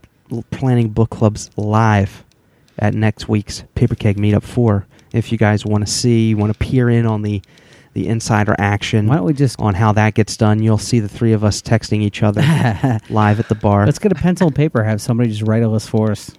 planning 0.50 0.88
book 0.90 1.10
clubs 1.10 1.50
live 1.56 2.24
at 2.78 2.94
next 2.94 3.28
week's 3.28 3.64
Paper 3.74 3.94
Keg 3.94 4.16
Meetup 4.16 4.42
4. 4.42 4.86
If 5.12 5.32
you 5.32 5.38
guys 5.38 5.64
want 5.64 5.86
to 5.86 5.92
see, 5.92 6.34
want 6.34 6.52
to 6.52 6.58
peer 6.58 6.90
in 6.90 7.06
on 7.06 7.22
the, 7.22 7.40
the 7.94 8.06
insider 8.08 8.54
action 8.58 9.06
Why 9.06 9.16
don't 9.16 9.24
we 9.24 9.32
just 9.32 9.58
on 9.58 9.74
how 9.74 9.92
that 9.92 10.14
gets 10.14 10.36
done, 10.36 10.62
you'll 10.62 10.78
see 10.78 11.00
the 11.00 11.08
three 11.08 11.32
of 11.32 11.42
us 11.44 11.62
texting 11.62 12.02
each 12.02 12.22
other 12.22 12.42
live 13.10 13.40
at 13.40 13.48
the 13.48 13.54
bar. 13.54 13.86
let's 13.86 13.98
get 13.98 14.12
a 14.12 14.16
pencil 14.16 14.48
and 14.48 14.56
paper. 14.56 14.84
Have 14.84 15.00
somebody 15.00 15.30
just 15.30 15.42
write 15.42 15.62
a 15.62 15.68
list 15.68 15.88
for 15.88 16.10
us. 16.12 16.30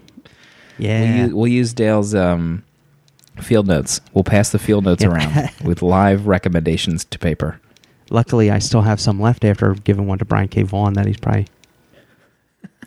yeah. 0.77 1.01
We'll, 1.01 1.17
use, 1.25 1.33
we'll 1.33 1.47
use 1.47 1.73
Dale's 1.73 2.13
um, 2.13 2.63
field 3.41 3.67
notes. 3.67 4.01
We'll 4.13 4.23
pass 4.23 4.51
the 4.51 4.59
field 4.59 4.85
notes 4.85 5.01
Yeah. 5.03 5.09
around 5.09 5.51
with 5.63 5.81
live 5.81 6.27
recommendations 6.27 7.05
to 7.05 7.17
paper. 7.19 7.59
Luckily, 8.11 8.49
I 8.51 8.59
still 8.59 8.81
have 8.81 8.99
some 8.99 9.19
left 9.19 9.43
after 9.43 9.73
giving 9.73 10.07
one 10.07 10.19
to 10.19 10.25
Brian 10.25 10.47
K. 10.47 10.61
Vaughan 10.63 10.93
that 10.93 11.05
he's 11.07 11.17
probably. 11.17 11.47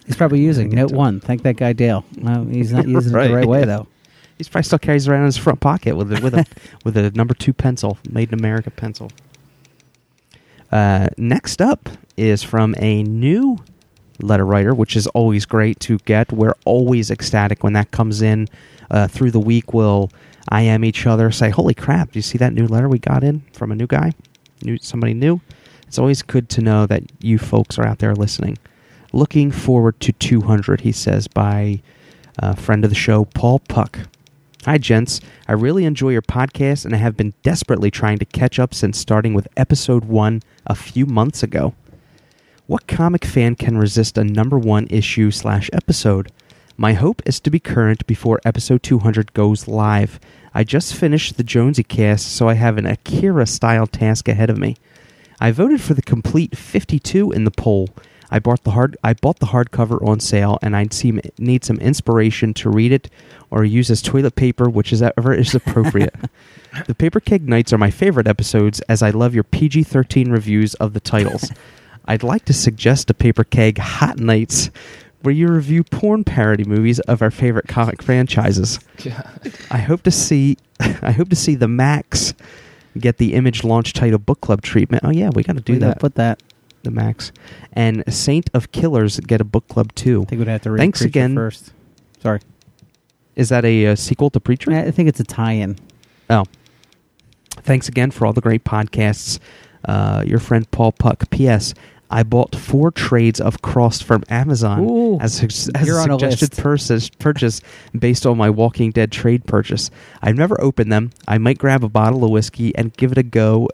He's 0.07 0.17
probably 0.17 0.41
using 0.41 0.71
note 0.71 0.93
one. 0.93 1.21
Thank 1.21 1.43
that 1.43 1.57
guy 1.57 1.73
Dale. 1.73 2.05
No, 2.17 2.45
he's 2.45 2.73
not 2.73 2.89
using 2.89 3.13
it 3.13 3.29
the 3.29 3.35
right 3.35 3.47
way 3.47 3.65
though. 3.67 3.87
He's 4.39 4.49
probably 4.49 4.65
still 4.65 4.79
carries 4.79 5.07
around 5.07 5.21
in 5.21 5.27
his 5.27 5.37
front 5.37 5.61
pocket 5.61 5.97
with 5.97 6.13
a, 6.13 6.21
with 6.21 6.35
a 6.35 6.47
with 6.85 6.97
a 6.97 7.11
number 7.13 7.35
two 7.35 7.53
pencil, 7.53 7.99
made 8.09 8.33
in 8.33 8.39
America 8.39 8.71
pencil. 8.71 9.11
Uh, 10.71 11.09
next 11.19 11.61
up 11.61 11.89
is 12.17 12.43
from 12.43 12.75
a 12.79 13.03
new 13.03 13.59
letter 14.21 14.47
writer, 14.47 14.75
which 14.75 14.97
is 14.97 15.07
always 15.09 15.45
great 15.45 15.79
to 15.81 15.99
get. 15.99 16.33
We're 16.33 16.57
always 16.65 17.11
ecstatic 17.11 17.63
when 17.63 17.75
that 17.75 17.91
comes 17.91 18.23
in 18.23 18.49
uh, 18.91 19.07
through 19.07 19.33
the 19.33 19.41
week. 19.41 19.73
We'll 19.75 20.11
IM 20.51 20.85
each 20.85 21.07
other, 21.07 21.31
say, 21.31 21.51
"Holy 21.51 21.75
crap! 21.75 22.13
Do 22.13 22.19
you 22.19 22.23
see 22.23 22.39
that 22.39 22.53
new 22.53 22.67
letter 22.67 22.89
we 22.89 22.99
got 22.99 23.23
in 23.23 23.43
from 23.53 23.71
a 23.71 23.77
new 23.77 23.87
guy, 23.87 24.13
new 24.63 24.79
somebody 24.79 25.15
new?" 25.15 25.41
It's 25.87 25.99
always 25.99 26.23
good 26.23 26.49
to 26.51 26.63
know 26.63 26.87
that 26.87 27.03
you 27.21 27.39
folks 27.39 27.79
are 27.79 27.87
out 27.87 27.99
there 27.99 28.15
listening. 28.15 28.57
Looking 29.15 29.51
forward 29.51 30.01
to 30.01 30.13
200, 30.13 30.81
he 30.81 30.93
says, 30.93 31.29
by 31.29 31.83
uh, 32.43 32.55
friend 32.55 32.83
of 32.83 32.91
the 32.91 32.97
show, 32.97 33.27
Paul 33.27 33.59
Puck. 33.59 33.99
Hi, 34.65 34.79
gents. 34.79 35.21
I 35.47 35.53
really 35.53 35.85
enjoy 35.85 36.11
your 36.11 36.23
podcast, 36.23 36.87
and 36.87 36.95
I 36.95 36.99
have 36.99 37.17
been 37.17 37.35
desperately 37.43 37.91
trying 37.91 38.19
to 38.19 38.25
catch 38.25 38.59
up 38.59 38.73
since 38.73 38.97
starting 38.97 39.35
with 39.35 39.49
episode 39.57 40.07
one 40.07 40.41
a 40.67 40.75
few 40.75 41.05
months 41.05 41.43
ago. 41.43 41.75
What 42.67 42.87
comic 42.87 43.27
fan 43.27 43.55
can 43.55 43.77
resist 43.77 44.17
a 44.17 44.25
number 44.25 44.59
one 44.59 44.87
issue 44.89 45.31
slash 45.31 45.69
episode? 45.75 46.33
My 46.79 46.95
hope 46.95 47.21
is 47.27 47.39
to 47.41 47.51
be 47.51 47.61
current 47.61 48.07
before 48.07 48.41
episode 48.47 48.83
200 48.83 49.35
goes 49.35 49.69
live. 49.69 50.19
I 50.55 50.65
just 50.65 50.95
finished 50.95 51.37
the 51.37 51.45
Jonesy 51.45 51.83
cast, 51.83 52.35
so 52.35 52.49
I 52.49 52.55
have 52.55 52.79
an 52.79 52.87
Akira 52.87 53.47
style 53.47 53.87
task 53.87 54.27
ahead 54.27 54.49
of 54.49 54.57
me. 54.57 54.77
I 55.39 55.51
voted 55.51 55.83
for 55.83 55.93
the 55.93 56.03
complete 56.03 56.57
52 56.57 57.31
in 57.31 57.45
the 57.45 57.51
poll. 57.51 57.91
I 58.33 58.39
bought 58.39 58.65
the 58.65 58.71
hard 58.71 58.97
I 59.05 59.13
bought 59.13 59.41
the 59.41 59.47
hardcover 59.47 60.03
on 60.05 60.19
sale 60.19 60.59
and 60.63 60.75
I 60.75 60.89
seem 60.91 61.21
need 61.39 61.65
some 61.65 61.77
inspiration 61.77 62.55
to 62.55 62.71
read 62.71 62.91
it 62.91 63.11
or 63.51 63.63
use 63.63 63.91
as 63.91 64.01
toilet 64.01 64.35
paper, 64.35 64.71
which 64.71 64.91
is 64.93 65.03
ever 65.03 65.35
is 65.35 65.55
appropriate. 65.61 66.15
the 66.87 66.95
Paper 66.95 67.21
Keg 67.21 67.47
Nights 67.47 67.75
are 67.75 67.79
my 67.79 67.91
favorite 67.91 68.27
episodes 68.27 68.81
as 68.89 69.03
I 69.03 69.11
love 69.11 69.35
your 69.35 69.45
PG-13 69.45 70.33
reviews 70.33 70.73
of 70.77 70.95
the 70.95 71.01
titles. 71.01 71.53
I'd 72.07 72.23
like 72.23 72.47
to 72.47 72.55
suggest 72.55 73.11
a 73.11 73.15
paper 73.15 73.45
keg 73.45 73.79
Hot 73.79 74.19
Nights 74.19 74.71
where 75.21 75.35
you 75.35 75.47
review 75.49 75.85
porn 75.85 76.25
parody 76.25 76.65
movies 76.65 76.99
of 77.01 77.23
our 77.23 77.31
favorite 77.31 77.69
comic 77.69 78.03
franchises. 78.03 78.81
Yeah. 79.05 79.31
I 79.71 79.79
hope 79.79 80.03
to 80.05 80.11
see 80.11 80.57
I 80.81 81.13
hope 81.13 81.29
to 81.29 81.37
see 81.37 81.55
the 81.55 81.69
Maxx 81.69 82.33
get 82.99 83.19
the 83.19 83.35
image 83.35 83.63
launch 83.63 83.93
title 83.93 84.19
book 84.19 84.41
club 84.41 84.63
treatment. 84.63 85.05
Oh 85.05 85.11
yeah, 85.11 85.31
we 85.35 85.43
got 85.43 85.57
to 85.57 85.63
do 85.63 85.75
We 85.75 85.79
that. 85.81 86.01
Put 86.01 86.15
that. 86.15 86.43
The 86.83 86.91
Maxx 86.91 87.33
and 87.73 88.03
Saint 88.13 88.51
of 88.55 88.73
Killers 88.73 89.21
get 89.21 89.41
a 89.41 89.45
book 89.45 89.69
club 89.69 89.95
too. 89.95 90.23
I 90.23 90.25
think 90.27 90.39
we'd 90.41 90.49
have 90.49 90.63
to 90.63 90.71
read 90.73 90.79
Thanks 90.81 90.99
Preacher 91.01 91.09
again. 91.09 91.35
first. 91.35 91.73
Sorry. 92.21 92.41
Is 93.37 93.49
that 93.51 93.65
a, 93.65 93.87
uh 93.89 93.95
sequel 93.97 94.31
to 94.31 94.41
Preacher? 94.41 94.73
I 94.73 94.91
think 94.91 95.09
it's 95.09 95.21
a 95.21 95.25
tie-in. 95.25 95.77
Oh. 96.29 96.45
Thanks 97.51 97.89
again 97.89 98.11
for 98.11 98.27
all 98.27 98.33
the 98.33 98.41
great 98.41 98.65
podcasts. 98.65 99.39
Uh, 99.85 100.23
your 100.27 100.39
friend 100.39 100.71
Paul 100.71 100.93
Puck. 100.93 101.29
P.S. 101.31 101.75
I 102.11 102.23
bought 102.25 102.55
four 102.55 102.91
trades 102.91 103.41
of 103.41 103.63
Crossed 103.63 104.05
from 104.05 104.23
Amazon 104.29 104.81
Ooh. 104.89 105.19
as, 105.21 105.43
a- 105.43 105.47
as 105.79 105.87
You're 105.87 105.99
a 105.99 106.03
on 106.03 106.11
a 106.11 106.19
suggested 106.19 106.51
list. 106.53 106.63
purchase, 106.63 107.09
purchase 107.11 107.61
based 107.99 108.27
on 108.27 108.37
my 108.37 108.51
Walking 108.51 108.91
Dead 108.91 109.11
trade 109.11 109.47
purchase. 109.47 109.91
I've 110.21 110.37
never 110.37 110.61
opened 110.61 110.93
them. 110.93 111.11
I 111.27 111.39
might 111.39 111.59
grab 111.59 111.83
a 111.85 111.89
bottle 111.89 112.23
of 112.25 112.31
whiskey 112.31 112.75
and 112.77 112.93
give 112.97 113.13
it 113.13 113.19
a 113.19 113.23
go. 113.23 113.69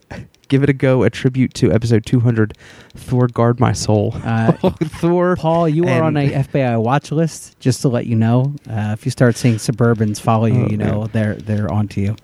Give 0.48 0.62
it 0.62 0.70
a 0.70 0.72
go. 0.72 1.02
A 1.02 1.10
tribute 1.10 1.54
to 1.54 1.70
episode 1.72 2.04
200. 2.06 2.56
Thor, 2.94 3.26
guard 3.28 3.60
my 3.60 3.72
soul. 3.72 4.14
Uh, 4.24 4.52
Thor. 4.84 5.36
Paul, 5.36 5.68
you 5.68 5.86
are 5.86 6.02
on 6.02 6.16
a 6.16 6.30
FBI 6.30 6.82
watch 6.82 7.12
list. 7.12 7.58
Just 7.60 7.82
to 7.82 7.88
let 7.88 8.06
you 8.06 8.16
know, 8.16 8.54
uh, 8.68 8.90
if 8.98 9.04
you 9.04 9.10
start 9.10 9.36
seeing 9.36 9.56
Suburbans 9.56 10.20
follow 10.20 10.46
you, 10.46 10.64
Oh, 10.64 10.68
you 10.68 10.76
know 10.76 11.00
man. 11.02 11.10
they're 11.12 11.34
they're 11.34 11.70
onto 11.72 12.00
you. 12.00 12.16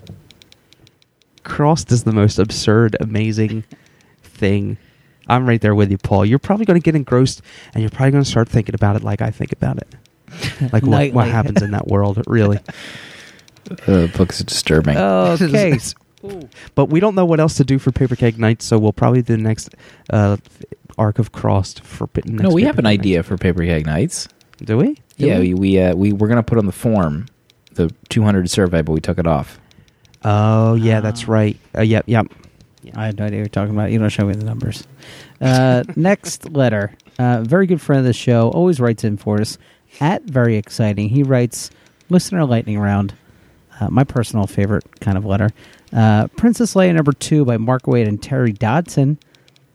Crossed 1.43 1.93
is 1.93 2.05
the 2.05 2.13
most 2.13 2.39
absurd, 2.39 2.97
amazing 3.01 3.65
thing. 4.23 4.79
I'm 5.29 5.47
right 5.47 5.61
there 5.61 5.75
with 5.75 5.91
you, 5.91 5.99
Paul. 5.99 6.25
You're 6.25 6.39
probably 6.39 6.65
going 6.67 6.81
to 6.81 6.85
get 6.85 6.95
engrossed, 6.97 7.43
and 7.75 7.83
you're 7.83 7.91
probably 7.91 8.13
going 8.13 8.25
to 8.25 8.31
start 8.31 8.49
thinking 8.49 8.75
about 8.75 8.97
it 8.97 9.03
like 9.03 9.21
I 9.23 9.31
think 9.31 9.53
about 9.53 9.79
it. 9.79 9.89
Like 10.73 10.83
what, 10.85 11.13
what 11.13 11.29
happens 11.29 11.63
in 11.63 11.71
that 11.73 11.87
world, 11.89 12.23
really. 12.27 12.59
The 13.65 14.11
book's 14.17 14.41
disturbing. 14.43 14.97
Okay. 14.97 15.79
But 16.75 16.87
we 16.87 17.01
don't 17.01 17.15
know 17.15 17.25
what 17.25 17.41
else 17.41 17.55
to 17.55 17.65
do 17.65 17.79
for 17.79 17.93
Paper 17.93 18.17
Keg 18.17 18.39
Nights, 18.39 18.65
so 18.65 18.79
we'll 18.79 18.93
probably 18.93 19.23
do 19.23 19.37
the 19.37 19.43
next 19.43 19.75
uh, 20.11 20.37
arc 20.99 21.19
of 21.19 21.33
Crossed 21.33 21.81
for 21.83 22.09
next 22.17 22.29
no, 22.43 22.51
we 22.51 22.63
have 22.65 22.79
an 22.79 22.85
Keg 22.85 23.01
idea 23.01 23.23
for 23.23 23.37
Paper 23.37 23.65
Keg 23.65 23.87
Nights. 23.87 24.27
Nights. 24.27 24.29
Do 24.65 24.77
we? 24.79 24.95
Do 24.95 25.01
Yeah, 25.27 25.39
we? 25.41 25.55
we 25.55 25.61
we, 25.73 25.81
uh, 25.81 25.95
we 25.95 26.13
we're 26.13 26.29
gonna 26.29 26.43
put 26.43 26.59
on 26.59 26.67
the 26.67 26.73
form 26.73 27.27
the 27.73 27.91
200 28.09 28.49
survey, 28.51 28.83
but 28.83 28.93
we 28.93 29.01
took 29.01 29.19
it 29.19 29.27
off. 29.27 29.59
Oh, 30.25 30.75
yeah, 30.75 31.01
that's 31.01 31.25
Ah. 31.29 31.33
right. 31.33 31.57
Uh, 31.77 31.83
yep, 31.83 32.05
yep. 32.07 32.27
I 32.95 33.07
had 33.07 33.19
no 33.19 33.25
idea 33.27 33.39
what 33.41 33.43
you're 33.45 33.49
talking 33.49 33.75
about. 33.75 33.91
You 33.91 33.99
don't 33.99 34.09
show 34.11 34.27
me 34.27 34.35
the 34.35 34.45
numbers. 34.45 34.85
Uh, 35.41 35.83
next 35.97 36.51
letter. 36.53 36.93
Uh, 37.19 37.43
very 37.43 37.67
good 37.67 37.81
friend 37.81 37.99
of 38.01 38.05
the 38.07 38.13
show. 38.13 38.49
Always 38.51 38.79
writes 38.81 39.05
in 39.05 39.17
for 39.17 39.41
us. 39.41 39.59
At 40.01 40.23
very 40.23 40.57
exciting. 40.57 41.09
He 41.09 41.23
writes, 41.23 41.71
listener 42.11 42.45
lightning 42.45 42.79
round. 42.79 43.15
Uh, 43.81 43.89
my 43.91 44.05
personal 44.05 44.47
favorite 44.47 45.01
kind 45.01 45.19
of 45.19 45.25
letter. 45.25 45.51
Uh, 45.95 46.27
Princess 46.37 46.75
Leia 46.75 46.93
number 46.93 47.13
two 47.13 47.45
by 47.45 47.57
Mark 47.57 47.85
Waid 47.85 48.09
and 48.09 48.21
Terry 48.21 48.53
Dodson. 48.53 49.19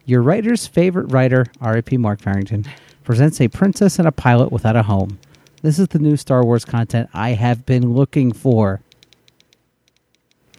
Your 0.05 0.21
writer's 0.21 0.67
favorite 0.67 1.11
writer, 1.11 1.45
R.I.P. 1.61 1.97
Mark 1.97 2.19
Farrington, 2.19 2.65
presents 3.03 3.39
a 3.39 3.47
princess 3.47 3.99
and 3.99 4.07
a 4.07 4.11
pilot 4.11 4.51
without 4.51 4.75
a 4.75 4.83
home. 4.83 5.19
This 5.61 5.79
is 5.79 5.87
the 5.89 5.99
new 5.99 6.17
Star 6.17 6.43
Wars 6.43 6.65
content 6.65 7.09
I 7.13 7.31
have 7.31 7.65
been 7.65 7.93
looking 7.93 8.31
for. 8.31 8.81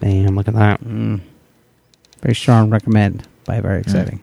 Damn, 0.01 0.35
look 0.35 0.49
at 0.49 0.55
that. 0.55 0.83
Mm. 0.83 1.21
Very 2.23 2.35
strong 2.35 2.71
recommend 2.71 3.27
by 3.45 3.61
very 3.61 3.81
exciting. 3.81 4.23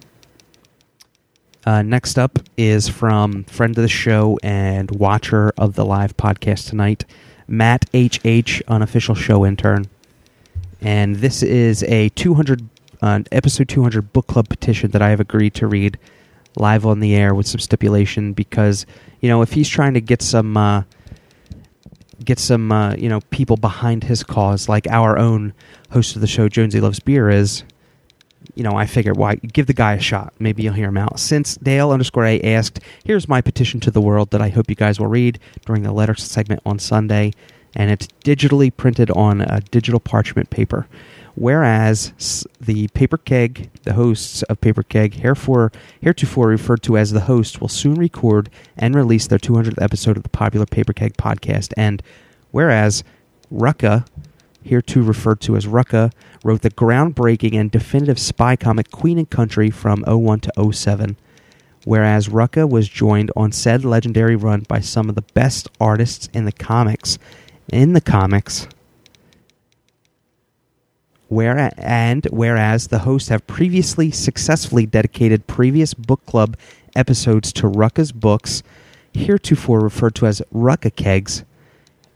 Uh, 1.65 1.81
next 1.81 2.17
up 2.17 2.39
is 2.55 2.87
from 2.87 3.43
friend 3.43 3.77
of 3.77 3.81
the 3.81 3.89
show 3.89 4.39
and 4.41 4.89
watcher 4.91 5.51
of 5.57 5.75
the 5.75 5.83
live 5.83 6.15
podcast 6.15 6.69
tonight, 6.69 7.05
Matt 7.47 7.85
HH, 7.93 8.61
unofficial 8.67 9.15
show 9.15 9.45
intern. 9.45 9.87
And 10.81 11.17
this 11.17 11.43
is 11.43 11.83
a 11.83 12.09
200 12.09 12.67
uh, 13.01 13.21
episode 13.31 13.69
200 13.69 14.13
book 14.13 14.27
club 14.27 14.49
petition 14.49 14.91
that 14.91 15.01
I 15.01 15.09
have 15.09 15.19
agreed 15.19 15.53
to 15.55 15.67
read 15.67 15.99
live 16.55 16.85
on 16.85 16.99
the 16.99 17.15
air 17.15 17.35
with 17.35 17.47
some 17.47 17.59
stipulation 17.59 18.33
because 18.33 18.87
you 19.21 19.29
know 19.29 19.43
if 19.43 19.53
he's 19.53 19.69
trying 19.69 19.93
to 19.93 20.01
get 20.01 20.23
some 20.23 20.57
uh, 20.57 20.81
get 22.23 22.39
some 22.39 22.71
uh, 22.71 22.95
you 22.95 23.07
know 23.07 23.21
people 23.29 23.55
behind 23.55 24.03
his 24.03 24.23
cause 24.23 24.67
like 24.67 24.87
our 24.87 25.17
own 25.17 25.53
host 25.91 26.15
of 26.15 26.21
the 26.21 26.27
show 26.27 26.49
Jonesy 26.49 26.81
Loves 26.81 26.99
Beer 26.99 27.29
is 27.29 27.63
you 28.55 28.63
know, 28.63 28.75
I 28.75 28.85
figured, 28.85 29.17
why 29.17 29.35
give 29.35 29.67
the 29.67 29.73
guy 29.73 29.93
a 29.93 29.99
shot? 29.99 30.33
Maybe 30.39 30.63
you'll 30.63 30.73
hear 30.73 30.89
him 30.89 30.97
out. 30.97 31.19
Since 31.19 31.57
Dale 31.57 31.91
underscore 31.91 32.25
A 32.25 32.41
asked, 32.41 32.79
here's 33.03 33.27
my 33.27 33.41
petition 33.41 33.79
to 33.81 33.91
the 33.91 34.01
world 34.01 34.31
that 34.31 34.41
I 34.41 34.49
hope 34.49 34.69
you 34.69 34.75
guys 34.75 34.99
will 34.99 35.07
read 35.07 35.39
during 35.65 35.83
the 35.83 35.91
letter 35.91 36.15
segment 36.15 36.61
on 36.65 36.79
Sunday, 36.79 37.33
and 37.77 37.91
it's 37.91 38.07
digitally 38.25 38.75
printed 38.75 39.09
on 39.11 39.39
a 39.39 39.61
digital 39.61 40.01
parchment 40.01 40.49
paper. 40.49 40.87
Whereas 41.35 42.47
the 42.59 42.87
Paper 42.89 43.17
Keg, 43.17 43.69
the 43.83 43.93
hosts 43.93 44.41
of 44.43 44.59
Paper 44.59 44.81
Keg, 44.81 45.13
heretofore, 45.13 45.71
heretofore 46.01 46.47
referred 46.47 46.81
to 46.81 46.97
as 46.97 47.11
the 47.11 47.21
host, 47.21 47.61
will 47.61 47.67
soon 47.67 47.93
record 47.93 48.49
and 48.75 48.95
release 48.95 49.27
their 49.27 49.37
200th 49.37 49.79
episode 49.79 50.17
of 50.17 50.23
the 50.23 50.29
popular 50.29 50.65
Paper 50.65 50.93
Keg 50.93 51.15
podcast. 51.15 51.71
And 51.77 52.01
whereas 52.49 53.03
Rucka, 53.53 54.07
hereto 54.63 55.01
referred 55.01 55.39
to 55.41 55.55
as 55.55 55.67
Rucka, 55.67 56.11
wrote 56.43 56.63
the 56.63 56.71
groundbreaking 56.71 57.53
and 57.53 57.69
definitive 57.69 58.17
spy 58.17 58.55
comic 58.55 58.89
Queen 58.89 59.19
and 59.19 59.29
Country 59.29 59.69
from 59.69 60.03
01 60.07 60.39
to 60.39 60.73
07, 60.73 61.17
whereas 61.85 62.29
Rucka 62.29 62.67
was 62.67 62.89
joined 62.89 63.31
on 63.35 63.51
said 63.51 63.85
legendary 63.85 64.35
run 64.35 64.61
by 64.67 64.79
some 64.79 65.07
of 65.07 65.13
the 65.13 65.21
best 65.21 65.69
artists 65.79 66.29
in 66.33 66.45
the 66.45 66.51
comics. 66.51 67.19
In 67.71 67.91
the 67.93 68.01
comics. 68.01 68.67
Where, 71.27 71.73
and 71.77 72.25
whereas 72.31 72.87
the 72.87 72.99
hosts 72.99 73.27
have 73.27 73.45
previously 73.45 74.11
successfully 74.11 74.85
dedicated 74.85 75.47
previous 75.47 75.93
book 75.93 76.25
club 76.25 76.55
episodes 76.95 77.51
to 77.53 77.67
Rucka's 77.67 78.13
books, 78.13 78.63
heretofore 79.13 79.81
referred 79.81 80.15
to 80.15 80.27
as 80.27 80.41
Rucka 80.53 80.95
Kegs, 80.95 81.43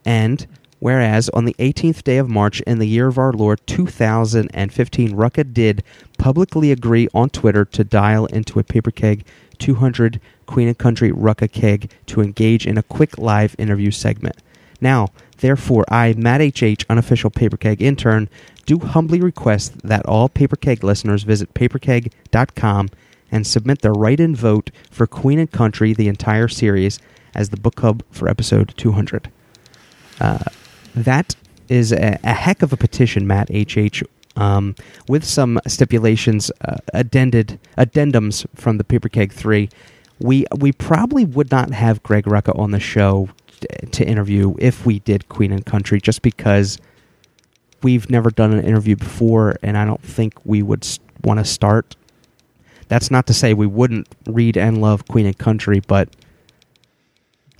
and 0.05 0.47
whereas 0.79 1.27
on 1.29 1.43
the 1.43 1.55
18th 1.59 2.03
day 2.03 2.17
of 2.17 2.29
March 2.29 2.61
in 2.61 2.79
the 2.79 2.87
year 2.87 3.07
of 3.07 3.17
our 3.17 3.33
Lord 3.33 3.59
2015, 3.67 5.11
Rucka 5.11 5.53
did 5.53 5.83
publicly 6.17 6.71
agree 6.71 7.09
on 7.13 7.29
Twitter 7.29 7.65
to 7.65 7.83
dial 7.83 8.25
into 8.27 8.57
a 8.59 8.63
paper 8.63 8.91
keg 8.91 9.25
200 9.59 10.21
Queen 10.45 10.69
and 10.69 10.77
Country 10.77 11.11
Rucka 11.11 11.51
keg 11.51 11.91
to 12.05 12.21
engage 12.21 12.65
in 12.65 12.77
a 12.77 12.83
quick 12.83 13.17
live 13.17 13.53
interview 13.59 13.91
segment. 13.91 14.37
Now, 14.81 15.09
therefore, 15.37 15.85
I, 15.89 16.13
Matt 16.17 16.41
HH, 16.41 16.85
unofficial 16.89 17.29
paper 17.29 17.57
keg 17.57 17.81
intern, 17.81 18.27
do 18.65 18.79
humbly 18.79 19.21
request 19.21 19.81
that 19.83 20.05
all 20.05 20.27
paper 20.27 20.55
keg 20.55 20.83
listeners 20.83 21.23
visit 21.23 21.53
paperkeg.com 21.53 22.89
and 23.31 23.47
submit 23.47 23.81
their 23.81 23.93
write-in 23.93 24.35
vote 24.35 24.71
for 24.89 25.07
Queen 25.07 25.39
and 25.39 25.51
Country, 25.51 25.93
the 25.93 26.07
entire 26.07 26.47
series, 26.47 26.99
as 27.33 27.49
the 27.49 27.57
book 27.57 27.75
club 27.75 28.03
for 28.11 28.27
episode 28.27 28.73
200. 28.75 29.31
Uh, 30.19 30.39
that 30.93 31.35
is 31.69 31.93
a, 31.93 32.19
a 32.23 32.33
heck 32.33 32.61
of 32.61 32.73
a 32.73 32.77
petition, 32.77 33.25
Matt 33.25 33.49
HH, 33.49 34.03
um, 34.35 34.75
with 35.07 35.23
some 35.23 35.59
stipulations, 35.67 36.51
uh, 36.61 36.77
addended 36.93 37.59
addendums 37.77 38.45
from 38.55 38.77
the 38.77 38.83
Paper 38.83 39.09
Keg 39.09 39.31
Three. 39.31 39.69
We 40.19 40.45
we 40.55 40.71
probably 40.71 41.25
would 41.25 41.49
not 41.49 41.71
have 41.71 42.03
Greg 42.03 42.25
Rucka 42.25 42.57
on 42.57 42.71
the 42.71 42.79
show 42.79 43.29
to 43.91 44.05
interview 44.05 44.55
if 44.59 44.85
we 44.85 44.99
did 44.99 45.29
Queen 45.29 45.51
and 45.51 45.65
Country, 45.65 45.99
just 45.99 46.21
because 46.21 46.77
we've 47.83 48.09
never 48.09 48.29
done 48.29 48.53
an 48.53 48.63
interview 48.63 48.95
before, 48.95 49.55
and 49.61 49.77
I 49.77 49.85
don't 49.85 50.01
think 50.01 50.33
we 50.45 50.61
would 50.61 50.87
want 51.23 51.39
to 51.39 51.45
start. 51.45 51.95
That's 52.87 53.09
not 53.09 53.27
to 53.27 53.33
say 53.33 53.53
we 53.53 53.67
wouldn't 53.67 54.07
read 54.27 54.57
and 54.57 54.81
love 54.81 55.07
Queen 55.07 55.25
and 55.25 55.37
Country, 55.37 55.81
but 55.87 56.09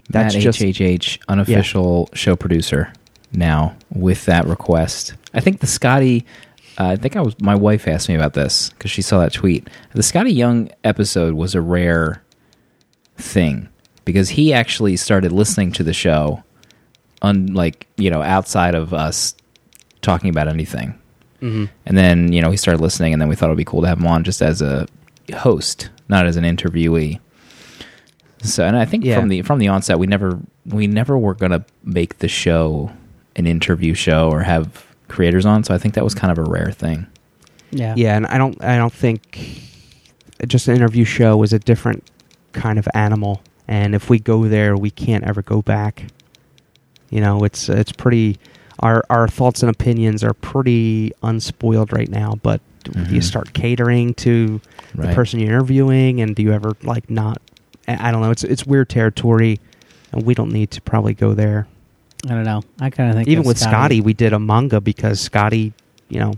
that's 0.09 0.35
Matt 0.35 0.43
just 0.43 0.59
HHH, 0.59 1.19
unofficial 1.27 2.09
show 2.13 2.35
producer 2.35 2.93
now 3.31 3.75
with 3.89 4.25
that 4.25 4.45
request. 4.45 5.13
I 5.33 5.39
think 5.39 5.59
the 5.59 5.67
Skottie. 5.67 6.25
Uh, 6.77 6.87
I 6.87 6.95
think 6.95 7.15
I 7.15 7.21
was. 7.21 7.39
My 7.41 7.55
wife 7.55 7.87
asked 7.87 8.09
me 8.09 8.15
about 8.15 8.33
this 8.33 8.69
because 8.71 8.91
she 8.91 9.01
saw 9.01 9.19
that 9.19 9.33
tweet. 9.33 9.69
The 9.93 10.01
Skottie 10.01 10.35
Young 10.35 10.69
episode 10.83 11.33
was 11.33 11.55
a 11.55 11.61
rare 11.61 12.23
thing 13.17 13.69
because 14.05 14.29
he 14.29 14.53
actually 14.53 14.97
started 14.97 15.31
listening 15.31 15.71
to 15.73 15.83
the 15.83 15.93
show, 15.93 16.43
unlike 17.21 17.87
you 17.97 18.09
know, 18.09 18.21
outside 18.21 18.75
of 18.75 18.93
us 18.93 19.35
talking 20.01 20.29
about 20.29 20.47
anything. 20.47 20.95
Mhm. 21.41 21.69
And 21.85 21.97
then 21.97 22.31
you 22.33 22.41
know 22.41 22.51
he 22.51 22.57
started 22.57 22.81
listening, 22.81 23.13
and 23.13 23.21
then 23.21 23.29
we 23.29 23.35
thought 23.35 23.47
it'd 23.47 23.57
be 23.57 23.65
cool 23.65 23.81
to 23.81 23.87
have 23.87 23.99
him 23.99 24.07
on 24.07 24.23
just 24.23 24.41
as 24.41 24.61
a 24.61 24.87
host, 25.35 25.89
not 26.09 26.25
as 26.25 26.37
an 26.37 26.43
interviewee. 26.43 27.19
So, 28.43 28.65
and 28.65 28.75
I 28.75 28.85
think 28.85 29.05
Yeah. 29.05 29.19
from 29.19 29.29
the 29.29 29.41
from 29.43 29.59
the 29.59 29.67
onset, 29.67 29.99
we 29.99 30.07
never 30.07 30.39
we 30.65 30.87
never 30.87 31.17
were 31.17 31.33
gonna 31.33 31.63
make 31.83 32.19
the 32.19 32.27
show 32.27 32.91
an 33.35 33.47
interview 33.47 33.93
show 33.93 34.29
or 34.29 34.43
have 34.43 34.83
creators 35.07 35.45
on. 35.45 35.63
So 35.63 35.73
I 35.73 35.77
think 35.77 35.93
that 35.95 36.03
was 36.03 36.13
kind 36.13 36.31
of 36.31 36.37
a 36.37 36.49
rare 36.49 36.71
thing. 36.71 37.05
Yeah. 37.71 37.93
Yeah, 37.95 38.15
and 38.17 38.25
I 38.27 38.37
don't 38.37 38.61
I 38.63 38.77
don't 38.77 38.93
think 38.93 39.39
just 40.47 40.67
an 40.67 40.75
interview 40.75 41.05
show 41.05 41.41
is 41.43 41.53
a 41.53 41.59
different 41.59 42.03
kind 42.53 42.77
of 42.79 42.87
animal, 42.93 43.41
and 43.71 43.95
if 43.95 44.09
we 44.09 44.19
go 44.19 44.49
there, 44.49 44.75
we 44.75 44.91
can't 44.91 45.23
ever 45.23 45.41
go 45.41 45.61
back. 45.61 46.03
You 47.09 47.21
know, 47.21 47.45
it's 47.45 47.69
it's 47.69 47.93
pretty. 47.93 48.37
Our 48.79 49.01
our 49.09 49.29
thoughts 49.29 49.63
and 49.63 49.69
opinions 49.69 50.25
are 50.25 50.33
pretty 50.33 51.13
unspoiled 51.23 51.93
right 51.93 52.09
now. 52.09 52.35
But 52.43 52.59
do 52.83 52.99
you 52.99 53.05
mm-hmm. 53.05 53.19
start 53.21 53.53
catering 53.53 54.13
to 54.15 54.59
the 54.93 55.13
person 55.13 55.39
you're 55.39 55.51
interviewing, 55.51 56.19
and 56.19 56.35
do 56.35 56.43
you 56.43 56.51
ever 56.51 56.73
like 56.83 57.09
not? 57.09 57.41
I 57.87 58.09
I 58.09 58.11
don't 58.11 58.21
know. 58.21 58.31
It's 58.31 58.43
it's 58.43 58.65
weird 58.65 58.89
territory, 58.89 59.57
and 60.11 60.25
we 60.25 60.33
don't 60.33 60.51
need 60.51 60.71
to 60.71 60.81
probably 60.81 61.13
go 61.13 61.33
there. 61.33 61.65
I 62.25 62.29
don't 62.33 62.43
know. 62.43 62.63
I 62.81 62.89
kind 62.89 63.09
of 63.09 63.15
think 63.15 63.29
Even 63.29 63.45
with 63.45 63.57
Skottie, 63.57 64.03
we 64.03 64.13
did 64.13 64.33
a 64.33 64.39
manga 64.39 64.81
because 64.81 65.27
Skottie, 65.27 65.71
you 66.09 66.19
know, 66.19 66.33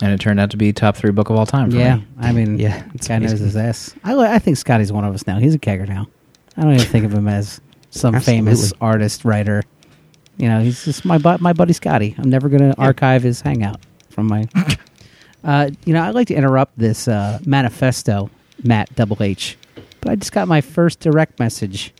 and 0.00 0.12
it 0.12 0.20
turned 0.20 0.38
out 0.38 0.52
to 0.52 0.56
be 0.56 0.72
top 0.72 0.96
three 0.96 1.10
book 1.10 1.30
of 1.30 1.36
all 1.36 1.46
time. 1.46 1.72
For 1.72 1.78
Yeah, 1.78 1.96
me. 1.96 2.06
I 2.20 2.30
mean, 2.30 2.58
Yeah, 2.60 2.84
it's 2.94 3.08
guy 3.08 3.18
knows 3.18 3.40
his 3.40 3.56
ass. 3.56 3.96
I, 4.04 4.16
I 4.16 4.38
think 4.38 4.56
Skottie's 4.56 4.92
one 4.92 5.04
of 5.04 5.12
us 5.12 5.26
now. 5.26 5.40
He's 5.40 5.56
a 5.56 5.58
kegger 5.58 5.88
now. 5.88 6.06
I 6.58 6.62
don't 6.62 6.74
even 6.74 6.86
think 6.86 7.04
of 7.04 7.12
him 7.14 7.28
as 7.28 7.60
some 7.90 8.20
famous 8.20 8.72
artist 8.80 9.24
writer. 9.24 9.62
You 10.36 10.48
know, 10.48 10.60
he's 10.60 10.84
just 10.84 11.04
my 11.04 11.16
bu- 11.18 11.38
my 11.40 11.52
buddy 11.52 11.72
Skottie. 11.72 12.18
I'm 12.18 12.28
never 12.28 12.48
going 12.48 12.70
to 12.72 12.76
archive 12.78 13.22
his 13.22 13.40
hangout 13.40 13.80
from 14.10 14.26
my. 14.26 14.46
uh, 15.44 15.70
you 15.86 15.92
know, 15.94 16.02
I'd 16.02 16.14
like 16.14 16.28
to 16.28 16.34
interrupt 16.34 16.78
this 16.78 17.08
uh, 17.08 17.38
manifesto, 17.46 18.28
Matt 18.64 18.94
Double 18.96 19.22
H, 19.22 19.56
but 20.00 20.10
I 20.12 20.16
just 20.16 20.32
got 20.32 20.48
my 20.48 20.60
first 20.60 21.00
direct 21.00 21.38
message 21.38 21.94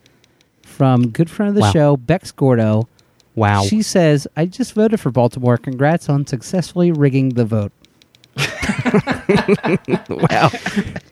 from 0.63 1.09
good 1.11 1.31
friend 1.31 1.49
of 1.51 1.55
the 1.55 1.61
Wow. 1.63 1.73
show, 1.73 1.97
Bex 1.97 2.31
Gordo. 2.33 2.89
wow. 3.35 3.63
She 3.65 3.83
says, 3.83 4.27
"I 4.37 4.47
just 4.47 4.73
voted 4.75 5.01
for 5.01 5.11
Baltimore. 5.11 5.57
Congrats 5.57 6.09
on 6.09 6.27
successfully 6.27 6.91
rigging 6.93 7.31
the 7.31 7.45
vote." 7.45 7.73
wow. 10.09 10.51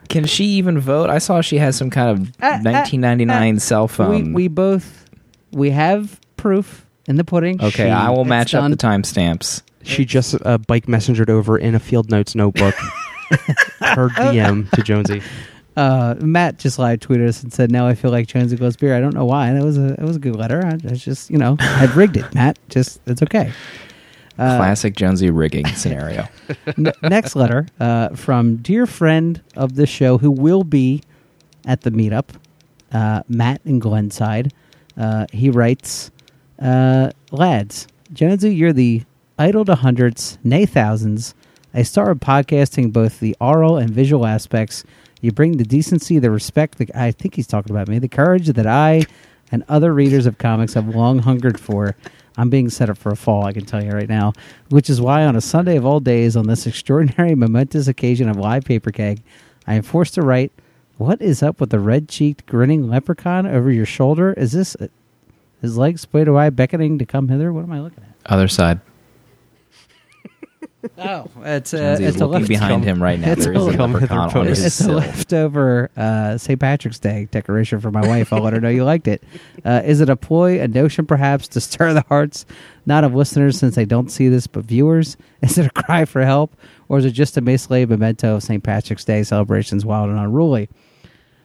Can 0.09 0.25
she 0.27 0.45
even 0.45 0.79
vote? 0.79 1.11
I 1.11 1.19
saw 1.19 1.41
she 1.41 1.59
has 1.59 1.77
some 1.77 1.91
kind 1.91 2.11
of 2.11 2.19
Uh, 2.43 2.47
uh, 2.47 2.61
1999 2.63 3.59
cell 3.61 3.89
phone. 3.89 4.27
We, 4.29 4.33
we 4.33 4.49
both 4.49 5.05
we 5.53 5.71
have 5.71 6.21
proof 6.37 6.85
in 7.09 7.17
the 7.17 7.25
pudding. 7.25 7.61
okay, 7.63 7.85
she- 7.87 7.91
I 7.91 8.11
will 8.11 8.21
It's 8.23 8.29
match 8.29 8.55
up 8.55 8.63
done. 8.63 8.71
the 8.71 8.77
timestamps. 8.77 9.63
She 9.83 10.05
just 10.05 10.35
uh, 10.45 10.59
bike 10.59 10.87
messengered 10.87 11.31
over 11.31 11.57
in 11.57 11.75
a 11.77 11.79
field 11.79 12.11
notes 12.11 12.35
notebook 12.35 12.75
her 13.81 14.09
DM 14.11 14.69
to 14.73 14.83
Jonesy. 14.83 15.23
Uh, 15.77 16.15
Matt 16.21 16.59
just 16.59 16.79
live 16.79 17.01
tweeted 17.01 17.29
us 17.29 17.43
and 17.43 17.53
said, 17.53 17.71
"Now 17.71 17.87
I 17.87 17.95
feel 17.95 18.11
like 18.11 18.27
Jonesy 18.27 18.57
Goes 18.57 18.77
beer." 18.77 18.97
I 18.97 19.01
don't 19.01 19.15
know 19.15 19.27
why. 19.27 19.53
That 19.53 19.63
was 19.63 19.77
a 19.79 19.93
it 19.93 20.01
was 20.03 20.17
a 20.17 20.19
good 20.19 20.35
letter. 20.35 20.65
I, 20.65 20.71
I 20.75 20.95
just 20.95 21.31
you 21.31 21.37
know 21.39 21.57
I 21.61 21.85
rigged 21.95 22.17
it, 22.17 22.35
Matt. 22.35 22.59
Just 22.71 22.99
it's 23.07 23.23
okay. 23.23 23.53
Uh, 24.39 24.57
Classic 24.59 24.95
Jonesy 24.95 25.31
rigging 25.31 25.67
scenario. 25.69 26.29
N- 26.79 26.93
next 27.03 27.37
letter 27.37 27.67
uh, 27.81 28.11
from 28.11 28.57
dear 28.57 28.87
friend 28.87 29.43
of 29.57 29.77
the 29.77 29.87
show 29.87 30.19
who 30.19 30.31
will 30.31 30.63
be 30.65 31.03
at 31.67 31.83
the 31.83 31.91
meetup, 31.91 32.29
uh, 32.93 33.23
Matt 33.29 33.61
in 33.65 33.79
Glenside. 33.81 34.53
Uh, 34.97 35.27
he 35.33 35.51
writes, 35.51 36.11
uh, 36.61 37.11
"Lads, 37.31 37.87
Jonesy, 38.13 38.55
you're 38.55 38.73
the 38.73 39.03
idol 39.39 39.65
to 39.65 39.75
hundreds, 39.75 40.39
nay 40.45 40.67
thousands. 40.67 41.35
I 41.75 41.83
started 41.83 42.21
podcasting 42.21 42.93
both 42.93 43.21
the 43.21 43.37
oral 43.41 43.77
and 43.77 43.91
visual 43.91 44.27
aspects. 44.27 44.85
You 45.21 45.33
bring 45.33 45.57
the 45.57 45.65
decency, 45.65 46.19
the 46.19 46.31
respect. 46.31 46.79
The, 46.79 46.89
I 46.95 47.11
think 47.11 47.35
he's 47.35 47.47
talking 47.47 47.75
about 47.75 47.89
me. 47.89 47.99
The 47.99 48.09
courage 48.09 48.47
that 48.49 48.67
I 48.67 49.03
and 49.53 49.65
other 49.69 49.93
readers 49.93 50.27
of 50.27 50.39
comics 50.39 50.75
have 50.75 50.95
long 50.95 51.21
hungered 51.21 51.61
for. 51.61 51.95
I'm 52.37 52.51
being 52.51 52.69
set 52.69 52.91
up 52.91 52.99
for 52.99 53.11
a 53.11 53.17
fall, 53.17 53.45
I 53.45 53.53
can 53.53 53.65
tell 53.65 53.83
you 53.83 53.93
right 53.93 54.09
now. 54.09 54.33
Which 54.69 54.91
is 54.91 55.01
why, 55.01 55.25
on 55.25 55.37
a 55.37 55.41
Sunday 55.41 55.77
of 55.77 55.87
all 55.87 56.01
days, 56.01 56.37
on 56.37 56.47
this 56.47 56.67
extraordinary, 56.67 57.35
momentous 57.35 57.89
occasion 57.89 58.29
of 58.29 58.37
live 58.37 58.65
paper 58.65 58.91
keg, 58.91 59.23
I 59.67 59.75
am 59.75 59.83
forced 59.83 60.15
to 60.15 60.23
write, 60.23 60.53
"What 60.99 61.21
is 61.21 61.43
up 61.43 61.61
with 61.61 61.71
the 61.71 61.81
red-cheeked, 61.81 62.47
grinning 62.47 62.89
leprechaun 62.89 63.47
over 63.47 63.71
your 63.71 63.87
shoulder? 63.87 64.33
Is 64.35 64.53
this 64.53 64.77
uh, 64.77 64.89
his 65.61 65.77
legs 65.77 66.03
splayed 66.03 66.29
away, 66.29 66.51
beckoning 66.51 66.99
to 66.99 67.07
come 67.07 67.29
hither? 67.29 67.53
What 67.53 67.65
am 67.65 67.73
I 67.73 67.81
looking 67.81 68.05
at? 68.05 68.33
Other 68.33 68.49
side. 68.49 68.81
Oh, 70.99 71.29
it's 71.43 71.73
a 71.75 71.93
is 71.93 72.01
it's 72.01 72.17
a 72.21 72.27
looking 72.27 72.41
left- 72.41 72.49
behind 72.49 72.85
him 72.85 73.03
right 73.03 73.19
now. 73.19 73.33
It's 73.33 73.45
There 73.45 73.53
a 73.53 73.59
is 73.59 73.75
a 73.75 73.87
leprechaun 73.87 74.31
on 74.37 74.47
his 74.47 74.65
It's 74.65 74.81
a 74.81 74.85
sill. 74.85 74.95
leftover 74.97 75.91
uh, 75.97 76.39
St. 76.39 76.59
Patrick's 76.61 76.99
Day 76.99 77.29
decoration 77.31 77.81
for 77.81 77.91
my 77.91 78.07
wife. 78.07 78.33
I'll 78.33 78.43
let 78.43 78.53
her 78.53 78.61
know 78.61 78.69
you 78.69 78.85
liked 78.85 79.09
it. 79.09 79.23
Uh, 79.65 79.83
is 79.85 80.01
it 80.01 80.09
a 80.09 80.17
ploy, 80.17 80.61
a 80.61 80.69
notion 80.69 81.07
perhaps 81.07 81.49
to 81.49 81.61
stir 81.61 81.93
the 81.95 82.05
hearts, 82.09 82.47
not 82.87 83.05
of 83.05 83.15
listeners 83.15 83.59
since 83.59 83.75
they 83.75 83.85
don't 83.85 84.11
see 84.11 84.29
this, 84.29 84.47
but 84.47 84.65
viewers? 84.65 85.17
Is 85.43 85.59
it 85.59 85.67
a 85.67 85.71
cry 85.71 86.05
for 86.07 86.25
help, 86.25 86.57
or 86.89 86.99
is 86.99 87.05
it 87.05 87.11
just 87.13 87.37
a 87.37 87.41
mislaid 87.41 87.89
memento 87.91 88.37
of 88.37 88.43
St. 88.43 88.63
Patrick's 88.63 89.05
Day 89.05 89.23
celebrations 89.23 89.85
wild 89.85 90.09
and 90.11 90.19
unruly? 90.19 90.69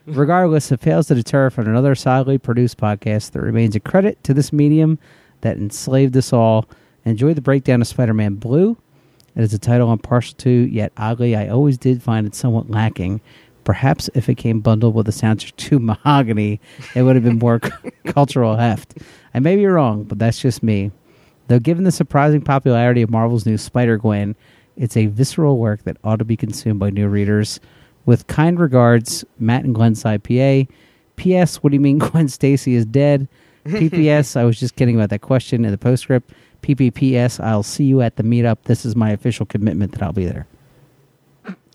Regardless, 0.08 0.72
it 0.72 0.80
fails 0.80 1.08
to 1.08 1.16
deter 1.16 1.50
from 1.52 1.68
another 1.68 1.94
solidly 1.94 2.38
produced 2.40 2.78
podcast 2.78 3.32
that 3.32 3.42
remains 3.42 3.76
a 3.76 3.80
credit 3.80 4.24
to 4.24 4.34
this 4.34 4.52
medium 4.52 4.98
that 5.42 5.58
enslaved 5.58 6.18
us 6.18 6.34
all. 6.34 6.66
Enjoy 7.06 7.34
the 7.34 7.42
breakdown 7.42 7.82
of 7.82 7.88
Spider 7.88 8.14
Man 8.14 8.36
Blue. 8.36 8.78
It 9.36 9.44
is 9.44 9.54
a 9.54 9.60
title 9.60 9.90
I'm 9.90 10.00
partial 10.00 10.36
to, 10.40 10.50
yet 10.50 10.92
oddly, 10.98 11.36
I 11.36 11.48
always 11.48 11.78
did 11.78 12.04
find 12.04 12.28
it 12.28 12.36
somewhat 12.36 12.70
lacking. 12.70 13.22
Perhaps 13.64 14.10
if 14.14 14.28
it 14.28 14.36
came 14.36 14.60
bundled 14.60 14.96
with 14.96 15.06
the 15.06 15.12
soundtrack 15.12 15.56
to 15.56 15.80
Mahogany, 15.80 16.60
it 16.96 17.04
would 17.04 17.16
have 17.16 17.24
been 17.24 17.40
more 17.40 17.60
cultural 18.06 18.56
heft. 18.56 18.98
I 19.34 19.40
may 19.40 19.56
be 19.56 19.66
wrong, 19.66 20.04
but 20.04 20.20
that's 20.20 20.40
just 20.40 20.64
me. 20.64 20.92
Though, 21.48 21.60
given 21.60 21.84
the 21.84 21.92
surprising 21.92 22.42
popularity 22.42 23.02
of 23.02 23.10
Marvel's 23.10 23.46
new 23.46 23.58
Spider 23.58 23.98
Gwen, 23.98 24.36
it's 24.78 24.98
a 24.98 25.08
visceral 25.08 25.58
work 25.58 25.84
that 25.84 25.98
ought 26.04 26.20
to 26.20 26.26
be 26.26 26.38
consumed 26.38 26.80
by 26.80 26.90
new 26.90 27.08
readers. 27.08 27.60
With 28.06 28.28
kind 28.28 28.60
regards, 28.60 29.24
Matt 29.38 29.64
and 29.64 29.76
Glenside, 29.76 30.24
PA. 30.24 30.72
P.S. 31.18 31.58
What 31.58 31.70
do 31.70 31.76
you 31.76 31.82
mean 31.82 32.00
Gwen 32.00 32.30
Stacy 32.30 32.74
is 32.74 32.86
dead? 32.86 33.28
P.P.S. 33.66 34.36
I 34.36 34.44
was 34.44 34.60
just 34.60 34.76
kidding 34.76 34.96
about 34.96 35.10
that 35.10 35.22
question 35.22 35.66
in 35.66 35.72
the 35.72 35.78
postscript. 35.78 36.32
P.P.P.S. 36.62 37.40
I'll 37.40 37.64
see 37.64 37.84
you 37.86 38.02
at 38.02 38.16
the 38.18 38.24
meetup. 38.24 38.58
This 38.64 38.86
is 38.86 38.96
my 38.96 39.12
official 39.12 39.46
commitment 39.46 39.92
that 39.94 40.04
I'll 40.04 40.14
be 40.14 40.26
there. 40.26 40.48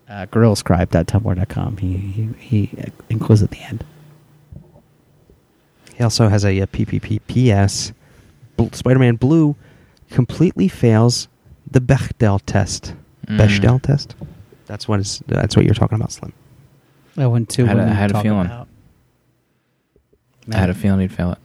Uh, 0.08 0.24
GorillaScribe.tumblr.com. 0.26 1.78
He, 1.78 1.96
he, 2.38 2.66
he 2.66 2.70
includes 3.10 3.42
at 3.42 3.50
the 3.50 3.60
end. 3.60 3.84
He 5.94 6.04
also 6.04 6.28
has 6.28 6.44
a, 6.44 6.60
uh 6.60 6.66
PPPPS. 6.66 7.92
Spider-Man 8.72 9.16
Blue 9.16 9.56
completely 10.10 10.68
fails 10.68 11.28
the 11.70 11.80
Bechdel 11.80 12.40
test. 12.46 12.94
Mm. 13.26 13.38
Bechdel 13.38 13.82
test. 13.82 14.14
That's 14.66 14.86
what 14.86 15.00
is. 15.00 15.22
That's 15.26 15.56
what 15.56 15.64
you're 15.64 15.74
talking 15.74 15.96
about, 15.96 16.12
Slim. 16.12 16.32
I 17.16 17.26
went 17.26 17.48
to 17.50 17.64
I 17.64 17.66
had 17.68 17.76
a- 17.76 17.78
when 17.78 17.86
we 17.86 17.92
I 17.92 17.94
had 17.94 18.10
a 18.12 18.22
feeling. 18.22 18.46
about- 18.46 18.68
I 20.52 20.56
had 20.58 20.70
a 20.70 20.74
feeling 20.74 21.00
he'd 21.00 21.12
fail 21.12 21.32
it. 21.32 21.38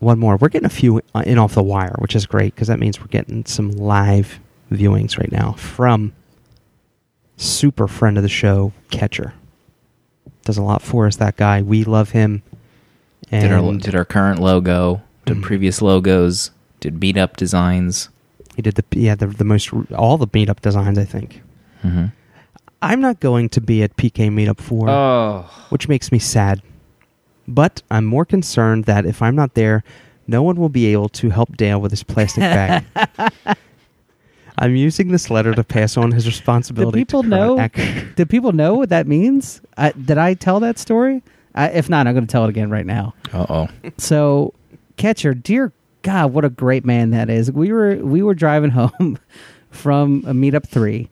One 0.00 0.18
more. 0.18 0.36
We're 0.36 0.48
getting 0.48 0.66
a 0.66 0.70
few 0.70 1.00
uh, 1.14 1.22
in 1.26 1.38
off 1.38 1.54
the 1.54 1.62
wire, 1.62 1.94
which 1.98 2.14
is 2.16 2.26
great 2.26 2.54
because 2.54 2.68
that 2.68 2.78
means 2.78 3.00
we're 3.00 3.06
getting 3.06 3.44
some 3.46 3.70
live 3.72 4.38
viewings 4.70 5.18
right 5.18 5.30
now 5.32 5.52
from 5.52 6.12
super 7.36 7.88
friend 7.88 8.16
of 8.16 8.22
the 8.22 8.28
show, 8.28 8.72
Catcher. 8.90 9.34
Does 10.44 10.58
a 10.58 10.62
lot 10.62 10.82
for 10.82 11.06
us. 11.06 11.16
That 11.16 11.36
guy, 11.36 11.62
we 11.62 11.84
love 11.84 12.10
him. 12.10 12.42
And 13.30 13.42
Did 13.44 13.52
our 13.52 13.72
did 13.78 13.94
our 13.94 14.04
current 14.04 14.40
logo, 14.40 15.02
did 15.24 15.38
Mhm. 15.38 15.42
previous 15.42 15.80
logos, 15.80 16.50
did 16.80 17.00
beat 17.00 17.16
up 17.16 17.36
designs. 17.36 18.10
he 18.56 18.62
did 18.62 18.74
the 18.76 18.84
yeah 18.92 19.14
the, 19.16 19.26
the 19.26 19.42
most 19.44 19.70
all 19.96 20.16
the 20.18 20.26
beat 20.26 20.48
up 20.50 20.60
designs. 20.60 20.98
I 20.98 21.04
think. 21.04 21.42
Mm-hmm. 21.82 22.06
I'm 22.82 23.00
not 23.00 23.18
going 23.20 23.48
to 23.50 23.60
be 23.62 23.82
at 23.82 23.96
PK 23.96 24.28
Meetup 24.30 24.60
four. 24.60 24.90
Oh, 24.90 25.46
which 25.70 25.88
makes 25.88 26.12
me 26.12 26.18
sad. 26.18 26.60
But 27.46 27.82
I'm 27.90 28.04
more 28.04 28.24
concerned 28.24 28.84
that 28.84 29.06
if 29.06 29.20
I'm 29.22 29.36
not 29.36 29.54
there, 29.54 29.84
no 30.26 30.42
one 30.42 30.56
will 30.56 30.68
be 30.68 30.86
able 30.86 31.08
to 31.10 31.30
help 31.30 31.56
Dale 31.56 31.80
with 31.80 31.90
his 31.90 32.02
plastic 32.02 32.40
bag. 32.40 32.84
I'm 34.58 34.76
using 34.76 35.08
this 35.08 35.30
letter 35.30 35.52
to 35.54 35.64
pass 35.64 35.96
on 35.96 36.12
his 36.12 36.26
responsibility. 36.26 37.04
Do 37.04 37.18
responsibility. 37.18 37.20
people 37.20 37.22
to 37.22 37.28
know? 37.28 37.68
Chronic. 37.68 38.14
Do 38.16 38.24
people 38.24 38.52
know 38.52 38.74
what 38.74 38.88
that 38.90 39.06
means? 39.06 39.60
I, 39.76 39.90
did 39.92 40.16
I 40.16 40.34
tell 40.34 40.60
that 40.60 40.78
story? 40.78 41.22
I, 41.56 41.68
if 41.70 41.90
not, 41.90 42.06
I'm 42.06 42.14
going 42.14 42.26
to 42.26 42.30
tell 42.30 42.44
it 42.44 42.50
again 42.50 42.70
right 42.70 42.86
now. 42.86 43.14
uh 43.32 43.46
oh. 43.48 43.68
So, 43.98 44.54
Catcher, 44.96 45.34
dear 45.34 45.72
God, 46.02 46.32
what 46.32 46.44
a 46.44 46.50
great 46.50 46.84
man 46.84 47.10
that 47.10 47.28
is. 47.30 47.50
We 47.50 47.72
were 47.72 47.96
we 47.96 48.22
were 48.22 48.34
driving 48.34 48.70
home 48.78 49.18
from 49.70 50.22
a 50.26 50.32
meetup 50.32 50.68
three. 50.68 51.08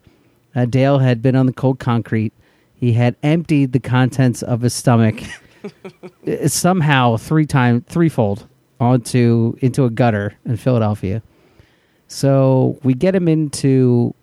Uh, 0.55 0.67
Dale 0.67 0.99
had 0.99 1.21
been 1.23 1.35
on 1.35 1.47
the 1.47 1.53
cold 1.53 1.79
concrete. 1.79 2.33
He 2.77 2.93
had 2.93 3.17
emptied 3.23 3.73
the 3.73 3.81
contents 3.81 4.43
of 4.43 4.61
his 4.61 4.75
stomach 4.75 5.21
somehow 6.47 7.17
three 7.17 7.47
time 7.47 7.83
threefold 7.83 8.47
onto 8.81 9.55
into 9.61 9.85
a 9.85 9.91
gutter 9.91 10.35
in 10.45 10.57
Philadelphia. 10.57 11.23
So 12.09 12.79
we 12.83 12.95
get 12.95 13.15
him 13.15 13.29
into 13.29 14.15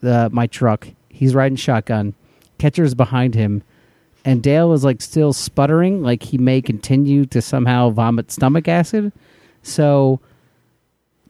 the 0.00 0.28
my 0.32 0.46
truck. 0.46 0.88
He's 1.08 1.34
riding 1.34 1.56
shotgun. 1.56 2.14
Catcher's 2.58 2.94
behind 2.94 3.34
him, 3.34 3.62
and 4.24 4.42
Dale 4.42 4.72
is 4.74 4.84
like 4.84 5.00
still 5.00 5.32
sputtering, 5.32 6.02
like 6.02 6.22
he 6.22 6.38
may 6.38 6.60
continue 6.60 7.24
to 7.26 7.40
somehow 7.42 7.90
vomit 7.90 8.30
stomach 8.30 8.68
acid. 8.68 9.12
So 9.62 10.20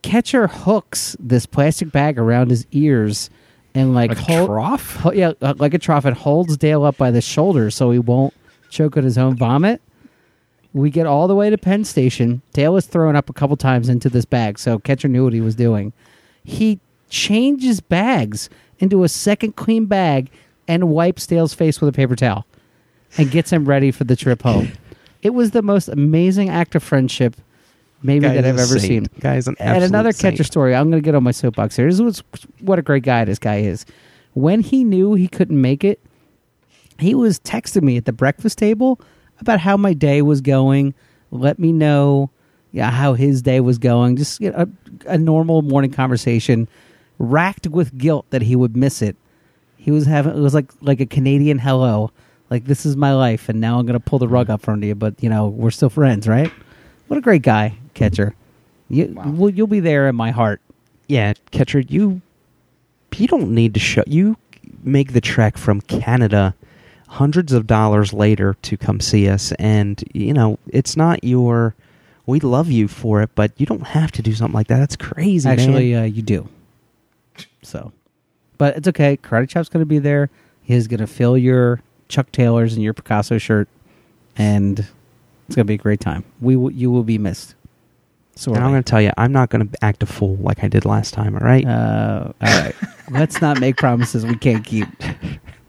Catcher 0.02 0.48
hooks 0.48 1.16
this 1.20 1.46
plastic 1.46 1.92
bag 1.92 2.18
around 2.18 2.50
his 2.50 2.66
ears 2.72 3.30
and 3.74 3.94
like, 3.94 4.10
Like 4.10 4.18
a 4.18 4.22
hold- 4.22 4.48
trough? 4.48 5.06
yeah, 5.14 5.32
uh, 5.40 5.54
like 5.58 5.74
a 5.74 5.78
trough, 5.78 6.04
and 6.04 6.16
holds 6.16 6.56
Dale 6.56 6.84
up 6.84 6.96
by 6.96 7.10
the 7.12 7.20
shoulders 7.20 7.74
so 7.76 7.90
he 7.92 7.98
won't 8.00 8.34
choke 8.70 8.96
on 8.96 9.04
his 9.04 9.18
own 9.18 9.36
vomit. 9.36 9.82
We 10.72 10.90
get 10.90 11.06
all 11.06 11.26
the 11.26 11.34
way 11.34 11.50
to 11.50 11.58
Penn 11.58 11.84
Station. 11.84 12.42
Dale 12.52 12.72
was 12.72 12.86
thrown 12.86 13.16
up 13.16 13.28
a 13.28 13.32
couple 13.32 13.56
times 13.56 13.88
into 13.88 14.08
this 14.08 14.24
bag, 14.24 14.58
so 14.58 14.78
Catcher 14.78 15.08
knew 15.08 15.24
what 15.24 15.32
he 15.32 15.40
was 15.40 15.56
doing. 15.56 15.92
He 16.44 16.78
changes 17.08 17.80
bags 17.80 18.48
into 18.78 19.02
a 19.02 19.08
second 19.08 19.56
clean 19.56 19.86
bag 19.86 20.30
and 20.68 20.88
wipes 20.88 21.26
Dale's 21.26 21.52
face 21.52 21.80
with 21.80 21.88
a 21.88 21.92
paper 21.92 22.14
towel 22.14 22.46
and 23.18 23.30
gets 23.30 23.50
him 23.50 23.64
ready 23.64 23.90
for 23.90 24.04
the 24.04 24.14
trip 24.14 24.42
home. 24.42 24.72
It 25.22 25.30
was 25.30 25.50
the 25.50 25.62
most 25.62 25.88
amazing 25.88 26.48
act 26.48 26.74
of 26.76 26.82
friendship 26.82 27.36
maybe 28.02 28.26
Guy 28.26 28.34
that 28.34 28.44
is 28.44 28.52
I've 28.52 28.70
ever 28.70 28.78
saint. 28.78 28.82
seen. 28.82 29.20
Guy's 29.20 29.48
an 29.48 29.56
and 29.58 29.82
another 29.84 30.10
absolute 30.10 30.32
catcher 30.32 30.44
story. 30.44 30.74
I'm 30.74 30.90
going 30.90 31.02
to 31.02 31.04
get 31.04 31.14
on 31.14 31.22
my 31.22 31.32
soapbox 31.32 31.76
here. 31.76 31.86
This 31.86 31.96
is 31.96 32.02
what's, 32.02 32.42
what 32.60 32.78
a 32.78 32.82
great 32.82 33.02
guy 33.02 33.24
this 33.24 33.38
guy 33.38 33.56
is. 33.56 33.84
When 34.34 34.60
he 34.60 34.84
knew 34.84 35.14
he 35.14 35.28
couldn't 35.28 35.60
make 35.60 35.84
it, 35.84 36.00
he 37.00 37.14
was 37.14 37.38
texting 37.40 37.82
me 37.82 37.96
at 37.96 38.04
the 38.04 38.12
breakfast 38.12 38.58
table 38.58 39.00
about 39.40 39.60
how 39.60 39.76
my 39.76 39.92
day 39.92 40.22
was 40.22 40.40
going. 40.40 40.94
Let 41.30 41.58
me 41.58 41.72
know, 41.72 42.30
yeah, 42.72 42.90
how 42.90 43.14
his 43.14 43.42
day 43.42 43.60
was 43.60 43.78
going. 43.78 44.16
Just 44.16 44.40
you 44.40 44.50
know, 44.50 44.66
a, 45.06 45.12
a 45.12 45.18
normal 45.18 45.62
morning 45.62 45.92
conversation. 45.92 46.68
Racked 47.18 47.66
with 47.66 47.96
guilt 47.98 48.26
that 48.30 48.42
he 48.42 48.56
would 48.56 48.76
miss 48.76 49.02
it. 49.02 49.16
He 49.76 49.90
was 49.90 50.06
having 50.06 50.36
it 50.36 50.40
was 50.40 50.54
like 50.54 50.70
like 50.80 51.00
a 51.00 51.06
Canadian 51.06 51.58
hello. 51.58 52.10
Like 52.48 52.64
this 52.64 52.84
is 52.84 52.96
my 52.96 53.14
life, 53.14 53.48
and 53.48 53.60
now 53.60 53.78
I'm 53.78 53.86
gonna 53.86 54.00
pull 54.00 54.18
the 54.18 54.28
rug 54.28 54.50
up 54.50 54.62
from 54.62 54.82
you. 54.82 54.94
But 54.94 55.22
you 55.22 55.28
know 55.28 55.48
we're 55.48 55.70
still 55.70 55.90
friends, 55.90 56.26
right? 56.26 56.50
What 57.08 57.18
a 57.18 57.20
great 57.20 57.42
guy, 57.42 57.76
catcher. 57.94 58.34
You, 58.88 59.12
well, 59.14 59.50
you'll 59.50 59.66
be 59.68 59.80
there 59.80 60.08
in 60.08 60.16
my 60.16 60.30
heart. 60.32 60.60
Yeah, 61.06 61.34
catcher, 61.50 61.80
you 61.80 62.20
you 63.16 63.26
don't 63.26 63.54
need 63.54 63.74
to 63.74 63.80
show. 63.80 64.02
You 64.06 64.36
make 64.82 65.12
the 65.12 65.20
trek 65.20 65.58
from 65.58 65.80
Canada 65.82 66.54
hundreds 67.10 67.52
of 67.52 67.66
dollars 67.66 68.12
later 68.12 68.54
to 68.62 68.76
come 68.76 69.00
see 69.00 69.28
us, 69.28 69.52
and 69.52 70.02
you 70.14 70.32
know 70.32 70.58
it's 70.68 70.96
not 70.96 71.22
your. 71.24 71.74
We 72.26 72.38
love 72.38 72.70
you 72.70 72.86
for 72.86 73.22
it, 73.22 73.30
but 73.34 73.52
you 73.56 73.66
don't 73.66 73.88
have 73.88 74.12
to 74.12 74.22
do 74.22 74.32
something 74.32 74.54
like 74.54 74.68
that. 74.68 74.78
That's 74.78 74.96
crazy, 74.96 75.48
Actually, 75.48 75.92
man. 75.92 76.02
uh, 76.02 76.06
you 76.06 76.22
do. 76.22 76.48
So, 77.62 77.92
but 78.56 78.76
it's 78.76 78.86
okay. 78.88 79.16
Karate 79.16 79.48
Chop's 79.48 79.68
going 79.68 79.80
to 79.80 79.86
be 79.86 79.98
there. 79.98 80.30
He's 80.62 80.86
going 80.86 81.00
to 81.00 81.08
fill 81.08 81.36
your 81.36 81.82
Chuck 82.08 82.30
Taylors 82.30 82.74
and 82.74 82.82
your 82.82 82.94
Picasso 82.94 83.38
shirt, 83.38 83.68
and 84.36 84.78
it's 84.78 85.56
going 85.56 85.64
to 85.66 85.70
be 85.70 85.74
a 85.74 85.78
great 85.78 85.98
time. 86.00 86.24
We 86.40 86.54
will, 86.54 86.70
you 86.70 86.90
will 86.90 87.02
be 87.02 87.18
missed. 87.18 87.56
So 88.36 88.54
and 88.54 88.62
I'm 88.62 88.70
going 88.70 88.82
to 88.84 88.88
tell 88.88 89.02
you, 89.02 89.10
I'm 89.16 89.32
not 89.32 89.50
going 89.50 89.68
to 89.68 89.84
act 89.84 90.02
a 90.04 90.06
fool 90.06 90.36
like 90.36 90.62
I 90.62 90.68
did 90.68 90.84
last 90.84 91.12
time. 91.12 91.34
All 91.34 91.40
right. 91.40 91.66
Uh, 91.66 92.32
all 92.40 92.60
right. 92.60 92.74
Let's 93.10 93.42
not 93.42 93.58
make 93.58 93.76
promises 93.76 94.24
we 94.24 94.36
can't 94.36 94.64
keep. 94.64 94.86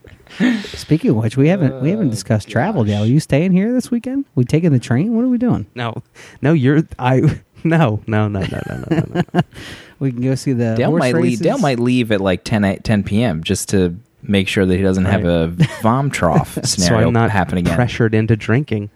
Speaking 0.65 1.11
of 1.11 1.17
which, 1.17 1.37
we 1.37 1.47
haven't 1.47 1.81
we 1.81 1.89
haven't 1.91 2.07
oh, 2.07 2.11
discussed 2.11 2.49
travel 2.49 2.87
yet. 2.87 3.01
Are 3.01 3.05
you 3.05 3.19
staying 3.19 3.51
here 3.51 3.71
this 3.73 3.91
weekend? 3.91 4.25
We 4.35 4.43
taking 4.43 4.71
the 4.71 4.79
train? 4.79 5.15
What 5.15 5.25
are 5.25 5.29
we 5.29 5.37
doing? 5.37 5.67
no, 5.75 6.01
no, 6.41 6.53
you're 6.53 6.83
I. 6.99 7.41
No, 7.63 8.01
no, 8.07 8.27
no, 8.27 8.39
no, 8.39 8.61
no, 8.67 8.83
no, 8.89 9.05
no, 9.13 9.21
no. 9.35 9.41
We 9.99 10.11
can 10.11 10.21
go 10.21 10.33
see 10.33 10.51
the 10.51 10.73
Dale 10.73 10.89
horse 10.89 10.99
might 10.99 11.13
leave. 11.13 11.41
Dale 11.41 11.59
might 11.59 11.77
leave 11.77 12.11
at 12.11 12.19
like 12.19 12.43
10, 12.43 12.63
eh, 12.63 12.77
10 12.81 13.03
p.m. 13.03 13.43
just 13.43 13.69
to 13.69 13.95
make 14.23 14.47
sure 14.47 14.65
that 14.65 14.75
he 14.75 14.81
doesn't 14.81 15.05
have 15.05 15.25
a 15.25 15.49
vom 15.83 16.09
trough 16.09 16.53
so 16.55 16.61
scenario 16.63 17.09
I'm 17.09 17.13
not 17.13 17.29
happen 17.29 17.59
again. 17.59 17.75
pressured 17.75 18.15
into 18.15 18.35
drinking. 18.35 18.89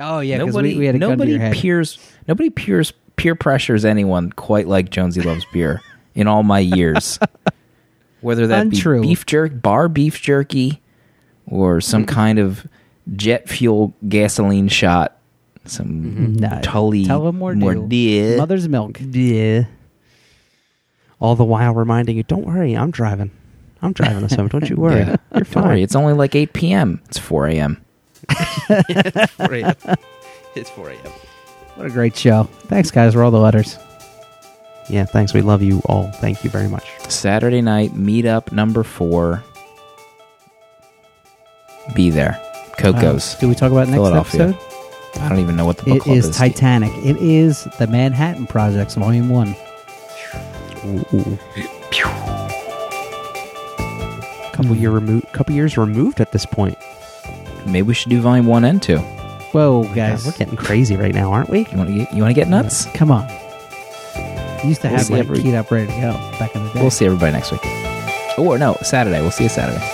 Oh 0.00 0.18
yeah, 0.18 0.38
because 0.38 0.54
nobody, 0.54 0.72
we, 0.72 0.78
we 0.80 0.86
had 0.86 0.96
a 0.96 0.98
gun 0.98 1.10
to 1.10 1.16
nobody 1.16 1.30
your 1.32 1.40
head. 1.40 1.54
peers, 1.54 1.98
nobody 2.26 2.50
peers 2.50 2.92
peer 3.14 3.34
pressures 3.34 3.84
anyone 3.84 4.32
quite 4.32 4.66
like 4.66 4.90
Jonesy 4.90 5.20
loves 5.20 5.44
beer. 5.52 5.80
In 6.16 6.26
all 6.26 6.42
my 6.42 6.58
years, 6.58 7.18
whether 8.20 8.46
that 8.46 8.66
Untrue. 8.66 9.00
be 9.00 9.08
beef 9.08 9.26
jerk, 9.26 9.60
bar 9.60 9.88
beef 9.88 10.20
jerky, 10.20 10.80
or 11.46 11.80
some 11.80 12.04
kind 12.06 12.38
of 12.38 12.66
jet 13.16 13.48
fuel 13.48 13.94
gasoline 14.08 14.68
shot, 14.68 15.16
some 15.64 15.86
mm-hmm. 15.86 16.34
Nah, 16.36 16.60
Tully 16.60 17.04
tell 17.04 17.26
him 17.28 17.36
more 17.38 17.52
Mordier. 17.54 18.36
Mother's 18.36 18.68
milk. 18.68 18.98
Yeah. 19.00 19.64
All 21.20 21.36
the 21.36 21.44
while 21.44 21.74
reminding 21.74 22.16
you, 22.16 22.22
don't 22.22 22.46
worry, 22.46 22.74
I'm 22.76 22.90
driving. 22.90 23.30
I'm 23.82 23.92
driving 23.92 24.24
us 24.24 24.34
home. 24.34 24.48
Don't 24.48 24.68
you 24.68 24.76
worry. 24.78 25.00
Yeah. 25.00 25.08
You're 25.08 25.16
Don't 25.32 25.46
fine. 25.46 25.64
worry, 25.64 25.82
it's 25.82 25.94
only 25.94 26.12
like 26.14 26.34
8 26.34 26.52
p.m. 26.52 27.00
It's 27.06 27.18
4 27.18 27.46
a.m. 27.48 27.84
It's 30.56 30.70
4 30.70 30.90
a.m. 30.90 31.12
What 31.76 31.86
a 31.86 31.90
great 31.90 32.14
show. 32.16 32.44
Thanks, 32.64 32.90
guys, 32.90 33.14
for 33.14 33.22
all 33.22 33.30
the 33.30 33.38
letters. 33.38 33.78
Yeah, 34.90 35.04
thanks. 35.04 35.32
We 35.32 35.40
love 35.40 35.62
you 35.62 35.80
all. 35.86 36.10
Thank 36.10 36.42
you 36.42 36.50
very 36.50 36.68
much. 36.68 36.84
Saturday 37.08 37.60
night 37.60 37.92
meetup 37.92 38.50
number 38.52 38.82
four. 38.82 39.42
Be 41.94 42.10
there. 42.10 42.40
Coco's. 42.76 43.34
Uh, 43.34 43.40
do 43.40 43.48
we 43.48 43.54
talk 43.54 43.70
about 43.70 43.88
next 43.88 44.10
episode? 44.10 44.58
I 45.22 45.28
don't 45.28 45.38
even 45.38 45.56
know 45.56 45.64
what 45.64 45.76
the 45.78 45.84
book 45.84 45.96
It 45.96 46.02
club 46.02 46.16
is 46.16 46.26
It 46.26 46.30
is 46.30 46.36
Titanic. 46.36 46.92
It 47.04 47.16
is 47.18 47.64
the 47.78 47.86
Manhattan 47.86 48.46
Projects, 48.46 48.94
Volume 48.94 49.28
One. 49.28 49.54
Couple 54.52 54.76
year 54.76 54.90
remo- 54.90 55.20
couple 55.32 55.54
years 55.54 55.76
removed 55.78 56.20
at 56.20 56.32
this 56.32 56.46
point. 56.46 56.76
Maybe 57.66 57.82
we 57.82 57.94
should 57.94 58.10
do 58.10 58.20
volume 58.20 58.46
one 58.46 58.64
and 58.64 58.82
two. 58.82 58.98
Whoa, 59.52 59.84
God, 59.84 59.94
guys! 59.94 60.26
we're 60.26 60.32
getting 60.32 60.56
crazy 60.56 60.96
right 60.96 61.14
now, 61.14 61.32
aren't 61.32 61.50
we? 61.50 61.60
You 61.70 61.76
want 61.76 61.90
to 61.90 61.96
get 61.96 62.12
you 62.14 62.22
want 62.22 62.34
to 62.34 62.40
get 62.40 62.48
nuts? 62.48 62.86
Come 62.94 63.10
on. 63.10 63.28
You 64.62 64.68
used 64.70 64.82
to 64.82 64.88
We'll 64.88 64.98
have 64.98 65.10
like 65.10 65.20
every- 65.20 65.42
keyed 65.42 65.54
up, 65.54 65.70
ready 65.70 65.86
to 65.86 65.92
go 66.00 66.12
back 66.38 66.54
in 66.54 66.62
the 66.64 66.70
day. 66.72 66.80
We'll 66.80 66.90
see 66.90 67.06
everybody 67.06 67.32
next 67.32 67.50
week. 67.52 67.64
Or 68.38 68.58
no, 68.58 68.76
Saturday. 68.82 69.20
We'll 69.20 69.30
see 69.30 69.44
you 69.44 69.48
Saturday. 69.50 69.84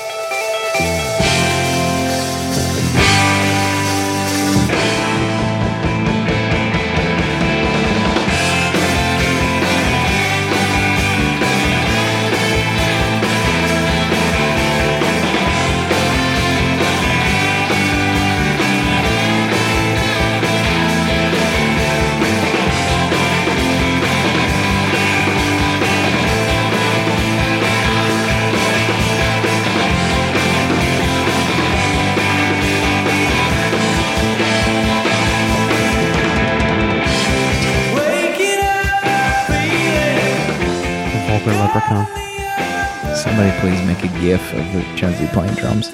Somebody 43.36 43.60
please 43.60 43.86
make 43.86 44.02
a 44.02 44.20
gif 44.20 44.40
of 44.54 44.72
the 44.72 44.80
Jonesy 44.96 45.26
playing 45.26 45.52
drums. 45.56 45.90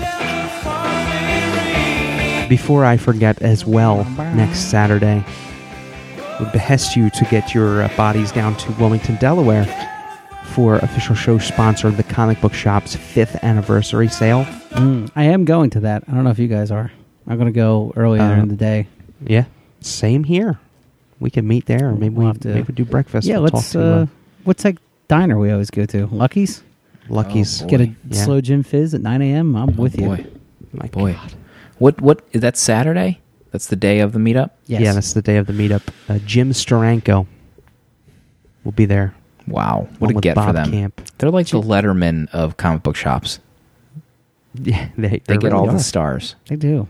Before 2.48 2.84
I 2.84 2.96
forget 2.96 3.42
as 3.42 3.66
well, 3.66 4.04
next 4.36 4.70
Saturday, 4.70 5.24
would 6.38 6.52
behest 6.52 6.94
you 6.94 7.10
to 7.10 7.24
get 7.32 7.52
your 7.52 7.82
uh, 7.82 7.88
bodies 7.96 8.30
down 8.30 8.54
to 8.58 8.70
Wilmington, 8.74 9.16
Delaware 9.16 9.64
for 10.52 10.76
official 10.76 11.16
show 11.16 11.38
sponsor, 11.38 11.90
the 11.90 12.04
Comic 12.04 12.40
Book 12.40 12.54
Shop's 12.54 12.94
fifth 12.94 13.42
anniversary 13.42 14.06
sale. 14.06 14.44
Mm, 14.70 15.10
I 15.16 15.24
am 15.24 15.44
going 15.44 15.70
to 15.70 15.80
that. 15.80 16.04
I 16.06 16.12
don't 16.12 16.22
know 16.22 16.30
if 16.30 16.38
you 16.38 16.46
guys 16.46 16.70
are. 16.70 16.92
I'm 17.26 17.38
going 17.38 17.52
to 17.52 17.56
go 17.58 17.92
earlier 17.96 18.22
Uh, 18.22 18.36
in 18.40 18.48
the 18.50 18.56
day. 18.56 18.86
Yeah, 19.26 19.46
same 19.80 20.22
here. 20.22 20.60
We 21.18 21.28
can 21.30 21.48
meet 21.48 21.66
there, 21.66 21.88
or 21.88 21.92
maybe 21.96 22.10
We'll 22.14 22.26
we 22.26 22.26
have 22.28 22.40
to- 22.42 22.54
maybe 22.54 22.72
do 22.72 22.84
breakfast. 22.84 23.26
yeah, 23.26 23.36
We'll 23.38 23.44
let's. 23.52 23.72
talk 23.72 23.80
to 23.82 23.82
Uh, 24.02 24.06
what's 24.44 24.62
that 24.62 24.76
diner 25.08 25.40
we 25.40 25.50
always 25.50 25.70
go 25.70 25.86
to? 25.86 26.06
Lucky's. 26.06 26.62
Lucky's. 27.08 27.62
Oh, 27.62 27.66
Get 27.66 27.80
a 27.80 27.86
Yeah. 28.08 28.24
slow 28.24 28.40
gin 28.40 28.62
fizz 28.62 28.94
at 28.94 29.00
9 29.00 29.22
a.m. 29.22 29.56
I'm 29.56 29.76
with 29.76 29.98
you. 29.98 30.06
Boy, 30.08 30.26
My 30.72 30.86
boy. 30.88 31.12
God. 31.14 31.34
What 31.78 32.00
what 32.00 32.22
is 32.32 32.40
that 32.42 32.56
Saturday? 32.56 33.20
That's 33.50 33.66
the 33.66 33.76
day 33.76 34.00
of 34.00 34.12
the 34.12 34.18
meetup. 34.18 34.50
Yes. 34.66 34.80
Yeah, 34.82 34.92
that's 34.92 35.12
the 35.12 35.20
day 35.22 35.36
of 35.36 35.46
the 35.46 35.52
meetup. 35.52 35.82
Uh, 36.08 36.18
Jim 36.24 36.50
Steranko 36.52 37.26
will 38.64 38.72
be 38.72 38.84
there. 38.86 39.14
Wow, 39.48 39.88
what 39.98 40.10
along 40.12 40.18
a 40.18 40.20
get 40.20 40.36
Bob 40.36 40.46
for 40.48 40.52
them. 40.52 40.70
Camp. 40.70 41.00
They're 41.18 41.30
like 41.30 41.48
the 41.48 41.60
Letterman 41.60 42.28
of 42.32 42.56
comic 42.56 42.82
book 42.82 42.96
shops. 42.96 43.38
Yeah, 44.54 44.88
they, 44.98 45.08
They 45.08 45.18
they 45.26 45.34
get 45.38 45.44
really 45.44 45.54
all 45.56 45.68
are. 45.70 45.72
the 45.72 45.78
stars. 45.80 46.34
They 46.46 46.56
do. 46.56 46.86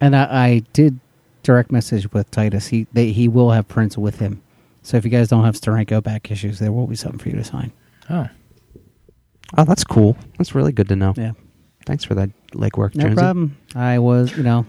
And 0.00 0.14
I, 0.14 0.22
I 0.46 0.58
did 0.72 1.00
direct 1.42 1.72
message 1.72 2.12
with 2.12 2.30
Titus. 2.30 2.68
He 2.68 2.86
they, 2.92 3.10
he 3.10 3.26
will 3.26 3.50
have 3.50 3.66
prints 3.66 3.98
with 3.98 4.20
him. 4.20 4.40
So 4.82 4.96
if 4.96 5.04
you 5.04 5.10
guys 5.10 5.26
don't 5.28 5.42
have 5.44 5.56
Steranko 5.56 6.02
back 6.04 6.30
issues, 6.30 6.60
there 6.60 6.70
will 6.70 6.86
be 6.86 6.94
something 6.94 7.18
for 7.18 7.30
you 7.30 7.34
to 7.34 7.42
sign. 7.42 7.72
Oh, 8.08 8.28
Oh, 9.56 9.64
that's 9.64 9.84
cool. 9.84 10.16
That's 10.38 10.54
really 10.54 10.72
good 10.72 10.88
to 10.88 10.96
know. 10.96 11.14
Yeah. 11.16 11.32
Thanks 11.86 12.02
for 12.04 12.14
that 12.14 12.30
legwork, 12.52 12.94
No 12.94 13.04
Jonesy. 13.04 13.16
problem. 13.18 13.56
I 13.74 13.98
was, 13.98 14.36
you 14.36 14.42
know, 14.42 14.66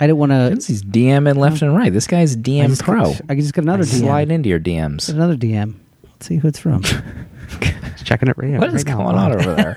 I 0.00 0.06
didn't 0.06 0.18
want 0.18 0.32
to. 0.32 0.50
Jonesy's 0.50 0.82
DMing 0.82 1.36
left 1.36 1.62
and 1.62 1.76
right. 1.76 1.92
This 1.92 2.06
guy's 2.06 2.36
DM 2.36 2.78
pro. 2.82 3.12
I 3.12 3.34
can 3.34 3.40
just 3.40 3.54
get 3.54 3.64
another 3.64 3.84
DM. 3.84 4.00
Slide 4.00 4.30
into 4.30 4.48
your 4.48 4.60
DMs. 4.60 5.06
Get 5.06 5.16
another 5.16 5.36
DM. 5.36 5.74
Let's 6.04 6.26
see 6.26 6.36
who 6.36 6.48
it's 6.48 6.58
from. 6.58 6.82
checking 8.04 8.28
it 8.28 8.36
right, 8.36 8.52
What 8.52 8.68
right 8.68 8.74
is 8.74 8.84
now. 8.84 8.96
going 8.96 9.16
on 9.16 9.32
over 9.32 9.54
there? 9.54 9.76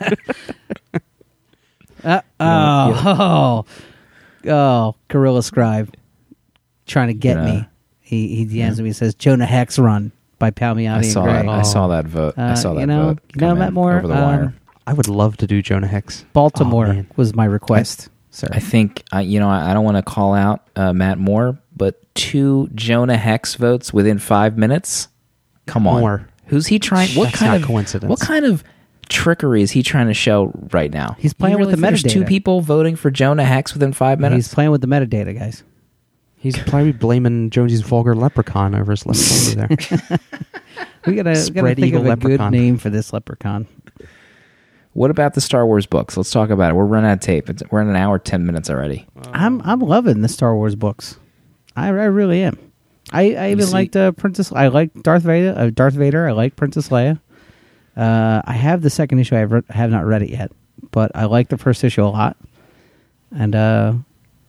Uh, 2.04 2.22
oh, 2.40 3.66
oh, 4.46 4.50
oh, 4.52 4.96
Gorilla 5.08 5.42
Scribe 5.42 5.94
trying 6.86 7.08
to 7.08 7.14
get 7.14 7.38
Yeah. 7.38 7.46
me. 7.46 7.66
He 8.02 8.36
he 8.36 8.46
DMs 8.46 8.80
me 8.80 8.88
and 8.88 8.96
says 8.96 9.16
Jonah 9.16 9.46
Hex 9.46 9.80
Run 9.80 10.12
by 10.44 10.52
Palmiotti 10.52 10.98
I 10.98 11.02
saw 11.02 11.22
and 11.26 11.30
that. 11.36 11.44
Gray. 11.46 11.54
I 11.54 11.62
saw 11.62 11.88
that 11.88 12.06
vote. 12.06 12.34
I 12.38 12.52
Uh, 12.52 12.56
saw 12.56 12.74
that 12.74 12.82
you 12.82 12.86
know- 12.88 13.04
vote. 13.10 13.20
you 13.36 13.42
know, 13.42 13.56
Matt 13.56 13.72
Moore, 13.74 13.98
over 13.98 14.08
the 14.08 14.16
um, 14.16 14.22
wire. 14.24 14.54
I 14.86 14.92
would 14.94 15.08
love 15.08 15.38
to 15.38 15.48
do 15.48 15.62
Jonah 15.62 15.88
Hex. 15.88 16.26
Baltimore 16.34 16.88
Oh, 17.00 17.06
was 17.16 17.34
my 17.34 17.46
request, 17.46 18.10
sir. 18.32 18.50
I 18.52 18.60
think 18.60 19.04
I, 19.14 19.22
you 19.22 19.40
know 19.40 19.48
I, 19.50 19.72
I 19.72 19.74
don't 19.74 19.86
want 19.86 19.96
to 19.98 20.04
call 20.04 20.34
out 20.34 20.68
uh, 20.76 20.92
Matt 20.92 21.18
Moore, 21.20 21.58
but 21.76 22.02
two 22.16 22.70
Jonah 22.76 23.16
Hex 23.18 23.56
votes 23.56 23.94
within 23.94 24.20
five 24.20 24.58
minutes. 24.58 25.08
Come 25.68 25.88
on, 25.88 26.02
Moore. 26.02 26.28
who's 26.48 26.68
he 26.68 26.80
trying? 26.80 27.08
What 27.12 27.26
That's 27.28 27.38
kind 27.38 27.52
not 27.54 27.62
of 27.62 27.68
coincidence. 27.68 28.10
What 28.10 28.20
kind 28.20 28.44
of 28.46 28.62
trickery 29.08 29.62
is 29.62 29.72
he 29.72 29.84
trying 29.84 30.08
to 30.08 30.14
show 30.14 30.52
right 30.72 30.92
now? 30.92 31.16
He's 31.18 31.34
playing 31.34 31.54
You 31.54 31.60
with 31.60 31.70
the 31.70 31.78
think 31.78 32.02
there's 32.02 32.04
Two 32.14 32.26
people 32.26 32.60
voting 32.60 32.98
for 32.98 33.10
Jonah 33.10 33.46
Hex 33.46 33.74
within 33.74 33.94
five 33.94 34.20
minutes. 34.20 34.48
He's 34.48 34.54
playing 34.54 34.72
with 34.72 34.82
the 34.82 34.88
metadata, 34.88 35.38
guys. 35.40 35.64
He's 36.44 36.58
probably 36.60 36.92
blaming 36.92 37.50
Jonesy's 37.52 37.80
vulgar 37.80 38.14
leprechaun 38.16 38.76
over 38.76 38.92
his 38.92 39.06
left 39.06 39.58
over 39.58 39.68
there. 39.68 40.20
We 41.06 41.16
gotta, 41.16 41.30
we 41.32 41.36
gotta 41.36 41.36
Spread 41.36 41.76
think 41.78 41.88
eagle 41.88 42.10
of 42.10 42.20
a 42.24 42.28
good 42.38 42.52
name 42.52 42.78
for 42.78 42.90
this 42.90 43.12
leprechaun. 43.14 43.66
what 44.94 45.10
about 45.12 45.34
the 45.36 45.42
Star 45.42 45.66
Wars 45.66 45.86
books? 45.86 46.16
Let's 46.18 46.32
talk 46.32 46.50
about 46.50 46.72
it. 46.72 46.76
We're 46.76 46.86
running 46.86 47.10
out 47.10 47.14
of 47.16 47.20
tape. 47.20 47.50
It's, 47.50 47.62
we're 47.72 47.82
in 47.82 47.90
an 47.90 47.96
hour 47.96 48.20
ten 48.20 48.46
minutes 48.46 48.70
already. 48.70 49.06
I'm 49.34 49.62
I'm 49.64 49.80
loving 49.80 50.22
the 50.22 50.28
Star 50.30 50.56
Wars 50.56 50.76
books. 50.76 51.18
I, 51.76 51.88
I 51.88 51.90
really 51.90 52.42
am. 52.44 52.58
I, 53.12 53.36
I 53.36 53.52
even 53.52 53.66
see- 53.66 53.74
liked 53.74 53.96
uh, 53.96 54.12
Princess. 54.14 54.52
I 54.52 54.68
like 54.68 54.94
Darth 55.04 55.24
Vader. 55.24 55.54
Uh, 55.58 55.70
Darth 55.70 55.94
Vader. 55.94 56.28
I 56.28 56.32
like 56.32 56.56
Princess 56.56 56.90
Leia. 56.90 57.20
Uh, 57.98 58.42
I 58.46 58.54
have 58.54 58.82
the 58.82 58.90
second 58.90 59.20
issue. 59.20 59.36
I 59.36 59.40
have, 59.40 59.52
re- 59.52 59.62
have 59.70 59.92
not 59.92 60.06
read 60.06 60.24
it 60.24 60.30
yet, 60.30 60.52
but 60.92 61.12
I 61.16 61.26
like 61.26 61.50
the 61.50 61.58
first 61.58 61.84
issue 61.84 62.04
a 62.04 62.08
lot. 62.08 62.38
And 63.36 63.56
uh, 63.56 63.94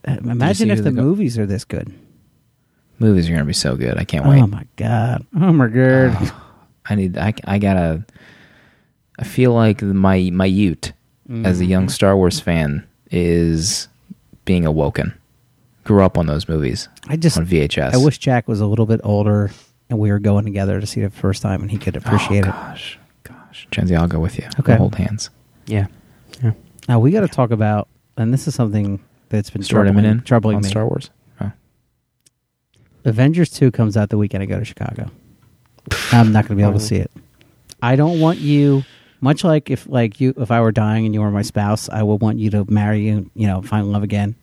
imagine 0.06 0.70
if 0.70 0.78
who 0.78 0.85
the 0.85 0.93
go- 0.93 1.02
movies 1.02 1.39
are 1.39 1.47
this 1.47 1.64
good. 1.64 1.93
Movies 2.98 3.26
are 3.28 3.31
going 3.32 3.40
to 3.40 3.47
be 3.47 3.52
so 3.52 3.76
good. 3.76 3.98
I 3.98 4.05
can't 4.05 4.26
wait. 4.26 4.40
Oh 4.40 4.47
my 4.47 4.66
god! 4.76 5.26
Oh 5.40 5.52
my 5.52 5.66
god! 5.68 6.32
I 6.86 6.94
need. 6.94 7.18
I, 7.18 7.35
I 7.44 7.59
gotta. 7.59 8.05
I 9.18 9.24
feel 9.24 9.52
like 9.52 9.82
my 9.82 10.31
my 10.32 10.47
Ute 10.47 10.93
as 11.44 11.59
a 11.60 11.62
Mm-hmm. 11.62 11.70
young 11.70 11.89
Star 11.89 12.16
Wars 12.16 12.39
fan 12.40 12.86
is 13.10 13.89
being 14.44 14.66
awoken. 14.66 15.14
Grew 15.85 16.02
up 16.02 16.16
on 16.18 16.26
those 16.26 16.48
movies 16.48 16.89
I 17.09 17.16
just 17.16 17.36
on 17.36 17.47
VHS. 17.47 17.93
I 17.94 17.97
wish 17.98 18.18
Jack 18.18 18.48
was 18.48 18.60
a 18.60 18.66
little 18.66 18.86
bit 18.86 19.01
older 19.05 19.51
and 19.90 19.98
we 19.98 20.10
were 20.10 20.18
going 20.18 20.44
together 20.44 20.81
to 20.81 20.86
see 20.86 21.01
it 21.02 21.10
the 21.12 21.16
first 21.20 21.43
time 21.43 21.60
and 21.62 21.70
he 21.70 21.76
could 21.78 21.94
appreciate 21.97 22.44
oh, 22.44 22.48
it. 22.48 22.52
Gosh, 22.52 22.98
gosh, 23.22 23.68
Jonesy, 23.70 23.94
I'll 23.97 24.09
go 24.09 24.18
with 24.18 24.39
you. 24.39 24.47
Okay. 24.60 24.72
We'll 24.72 24.78
hold 24.78 24.94
hands. 24.97 25.31
yeah. 25.66 25.86
Yeah. 26.43 26.52
Now 26.89 26.98
we 27.01 27.10
got 27.10 27.20
to 27.20 27.28
talk 27.28 27.51
about, 27.51 27.86
and 28.16 28.32
this 28.32 28.48
is 28.48 28.55
something 28.55 28.98
that's 29.29 29.51
been 29.51 29.63
Start 29.63 29.87
troubling, 29.87 30.05
in 30.05 30.21
troubling 30.23 30.57
on 30.57 30.63
me. 30.63 30.69
Star 30.69 30.87
Wars. 30.87 31.11
Oh. 31.41 31.53
Avengers 33.05 33.51
2 33.51 33.71
comes 33.71 33.97
out 33.97 34.11
the 34.11 34.19
weekend 34.19 34.43
I 34.43 34.47
go 34.47 34.59
to 34.59 34.65
Chicago. 34.65 35.11
I'm 36.13 36.33
not 36.33 36.47
going 36.47 36.57
to 36.59 36.63
be 36.63 36.63
able 36.63 36.79
to 36.79 36.81
see 36.85 36.97
it. 36.97 37.11
I 37.83 37.97
don't 37.97 38.19
want 38.21 38.39
you 38.39 38.85
much 39.21 39.45
like 39.45 39.71
if 39.71 39.87
like 39.89 40.21
you 40.21 40.35
if 40.39 40.51
I 40.51 40.61
were 40.61 40.73
dying 40.73 41.05
and 41.07 41.15
you 41.15 41.21
were 41.21 41.31
my 41.31 41.43
spouse, 41.43 41.89
I 41.89 42.03
would 42.03 42.21
want 42.21 42.39
you 42.39 42.51
to 42.51 42.71
marry 42.71 43.01
you, 43.01 43.31
you 43.35 43.47
know, 43.47 43.63
find 43.63 43.91
love 43.91 44.03
again. 44.03 44.35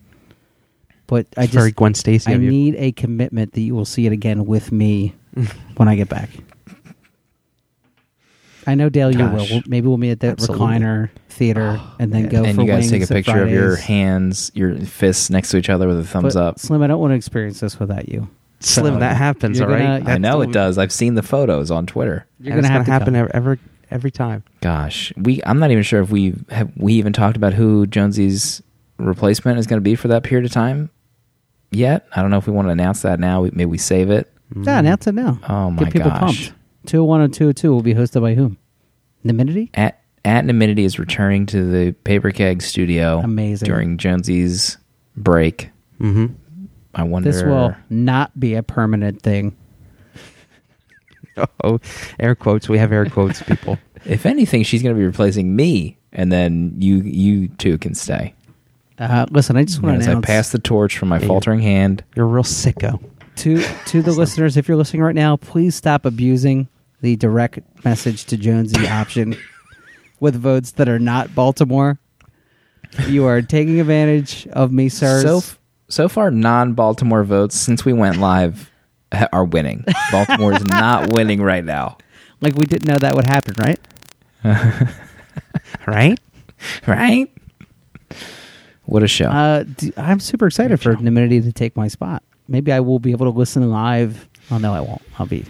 But 1.07 1.27
I 1.37 1.43
It's 1.43 1.53
very 1.53 1.69
just 1.69 1.75
Gwen 1.77 1.93
Stacy 1.93 2.31
I 2.31 2.35
of 2.35 2.41
you. 2.43 2.49
need 2.49 2.75
a 2.75 2.91
commitment 2.93 3.53
that 3.53 3.61
you 3.61 3.75
will 3.75 3.85
see 3.85 4.05
it 4.05 4.11
again 4.13 4.45
with 4.45 4.71
me 4.71 5.15
when 5.77 5.87
I 5.87 5.95
get 5.95 6.09
back. 6.09 6.29
I 8.67 8.75
know 8.75 8.89
Dale, 8.89 9.11
you 9.11 9.19
will. 9.19 9.37
Gosh. 9.37 9.51
We'll- 9.51 9.61
Maybe 9.67 9.87
we'll 9.87 9.97
meet 9.97 10.11
at 10.11 10.19
the 10.19 10.27
Absolutely. 10.27 10.65
recliner 10.67 11.09
theater 11.29 11.77
oh, 11.79 11.95
and 11.99 12.11
then 12.11 12.27
go 12.29 12.43
and 12.43 12.55
for 12.55 12.61
you 12.61 12.67
guys 12.67 12.91
wings 12.91 12.91
take 12.91 13.01
a 13.01 13.03
at 13.03 13.09
picture 13.09 13.43
of 13.43 13.49
your 13.49 13.69
Fridays. 13.71 13.85
hands, 13.85 14.51
your 14.53 14.75
fists 14.77 15.29
next 15.29 15.49
to 15.51 15.57
each 15.57 15.69
other 15.69 15.87
with 15.87 15.99
a 15.99 16.03
thumbs 16.03 16.35
But, 16.35 16.41
up. 16.43 16.59
Slim, 16.59 16.81
I 16.83 16.87
don't 16.87 16.99
want 16.99 17.11
to 17.11 17.15
experience 17.15 17.59
this 17.59 17.79
without 17.79 18.07
you. 18.09 18.27
Slim, 18.59 18.93
So, 18.95 18.99
that 18.99 19.17
happens, 19.17 19.57
you're 19.57 19.67
all 19.67 19.73
right? 19.75 20.03
gonna- 20.03 20.13
I 20.13 20.17
know 20.19 20.39
That's 20.39 20.49
it 20.49 20.53
does. 20.53 20.77
I've 20.77 20.91
seen 20.91 21.15
the 21.15 21.23
photos 21.23 21.71
on 21.71 21.87
Twitter. 21.87 22.27
You're 22.39 22.53
and 22.53 22.61
gonna 22.61 22.67
it's 22.67 22.77
have 22.77 22.85
to 22.85 22.91
happen 22.91 23.05
come. 23.13 23.15
every, 23.15 23.33
every 23.33 23.59
every 23.89 24.11
time. 24.11 24.43
Gosh, 24.61 25.11
we 25.17 25.41
I'm 25.45 25.57
not 25.59 25.71
even 25.71 25.81
sure 25.83 26.01
if 26.01 26.11
we 26.11 26.35
have 26.51 26.69
we 26.77 26.93
even 26.93 27.11
talked 27.13 27.37
about 27.37 27.53
who 27.53 27.87
Jonesy's 27.87 28.61
replacement 28.97 29.57
is 29.57 29.65
going 29.65 29.77
to 29.77 29.81
be 29.83 29.95
for 29.95 30.07
that 30.09 30.21
period 30.23 30.45
of 30.45 30.51
time 30.51 30.91
yet. 31.71 32.05
I 32.15 32.21
don't 32.21 32.29
know 32.29 32.37
if 32.37 32.45
we 32.45 32.53
want 32.53 32.67
to 32.67 32.71
announce 32.71 33.01
that 33.01 33.19
now. 33.19 33.41
We- 33.41 33.49
Maybe 33.51 33.65
we 33.65 33.77
save 33.79 34.11
it. 34.11 34.31
Yeah, 34.55 34.79
announce 34.79 35.07
it 35.07 35.15
now. 35.15 35.39
Oh 35.49 35.71
my 35.71 35.83
Get 35.85 35.93
people 35.93 36.11
gosh. 36.11 36.19
pumped. 36.19 36.53
201 36.85 37.21
and 37.21 37.33
202 37.33 37.71
will 37.71 37.81
be 37.81 37.93
hosted 37.93 38.21
by 38.21 38.33
whom? 38.33 38.57
Nimidity? 39.25 39.69
At 39.73 40.01
At 40.25 40.45
Nimidity 40.45 40.79
is 40.79 40.97
returning 40.99 41.45
to 41.47 41.63
the 41.69 41.91
Paper 42.03 42.31
Keg 42.31 42.61
studio. 42.61 43.19
Amazing. 43.19 43.65
during 43.65 43.97
Jonesy's 43.97 44.77
break. 45.15 45.69
Mm-hmm. 45.99 46.33
I 46.93 47.03
wonder. 47.03 47.31
This 47.31 47.43
will 47.43 47.75
not 47.89 48.37
be 48.39 48.55
a 48.55 48.63
permanent 48.63 49.21
thing. 49.21 49.55
Oh, 51.63 51.79
air 52.19 52.35
quotes. 52.35 52.67
We 52.67 52.77
have 52.77 52.91
air 52.91 53.05
quotes, 53.05 53.41
people. 53.41 53.79
if 54.05 54.25
anything, 54.25 54.63
she's 54.63 54.83
going 54.83 54.93
to 54.93 54.99
be 54.99 55.05
replacing 55.05 55.55
me, 55.55 55.97
and 56.11 56.29
then 56.29 56.75
you 56.77 56.97
you 56.97 57.47
two 57.47 57.77
can 57.77 57.95
stay. 57.95 58.35
Uh, 58.99 59.25
listen, 59.31 59.55
I 59.55 59.63
just 59.63 59.81
want 59.81 59.99
As 59.99 60.05
to 60.07 60.17
I 60.17 60.21
pass 60.21 60.51
the 60.51 60.59
torch 60.59 60.97
from 60.97 61.07
my 61.07 61.19
faltering 61.19 61.61
hand. 61.61 62.03
You're 62.15 62.25
a 62.25 62.29
real 62.29 62.43
sicko. 62.43 63.01
To 63.37 63.63
to 63.87 64.01
the 64.01 64.11
listeners, 64.11 64.57
if 64.57 64.67
you're 64.67 64.77
listening 64.77 65.01
right 65.03 65.15
now, 65.15 65.37
please 65.37 65.75
stop 65.75 66.05
abusing 66.05 66.67
the 67.01 67.15
direct 67.15 67.59
message 67.83 68.25
to 68.25 68.37
Jonesy 68.37 68.87
option 68.87 69.35
with 70.19 70.35
votes 70.35 70.71
that 70.73 70.87
are 70.87 70.99
not 70.99 71.33
Baltimore. 71.33 71.99
You 73.07 73.25
are 73.25 73.41
taking 73.41 73.79
advantage 73.79 74.47
of 74.47 74.71
me, 74.71 74.89
sir. 74.89 75.21
So 75.21 75.37
f- 75.37 75.57
so 75.87 76.07
far, 76.09 76.29
non-Baltimore 76.31 77.23
votes 77.23 77.55
since 77.55 77.83
we 77.85 77.93
went 77.93 78.17
live 78.17 78.69
are 79.33 79.43
winning. 79.45 79.83
Baltimore 80.11 80.53
is 80.53 80.63
not 80.65 81.09
winning 81.13 81.41
right 81.41 81.63
now. 81.65 81.97
like 82.41 82.55
we 82.55 82.65
didn't 82.65 82.87
know 82.87 82.97
that 82.97 83.15
would 83.15 83.25
happen, 83.27 83.55
right? 83.57 83.79
Right? 85.87 86.19
Right? 86.85 87.31
What 88.85 89.03
a 89.03 89.07
show! 89.07 89.25
Uh, 89.25 89.63
d- 89.63 89.93
I'm 89.95 90.19
super 90.19 90.47
excited 90.47 90.79
for 90.81 90.95
Nimidity 90.95 91.41
to 91.43 91.51
take 91.53 91.75
my 91.75 91.87
spot. 91.87 92.23
Maybe 92.51 92.71
I 92.71 92.81
will 92.81 92.99
be 92.99 93.11
able 93.11 93.31
to 93.31 93.37
listen 93.37 93.69
live. 93.69 94.27
Oh 94.51 94.57
no, 94.57 94.73
I 94.73 94.81
won't. 94.81 95.01
I'll 95.17 95.25
be 95.25 95.45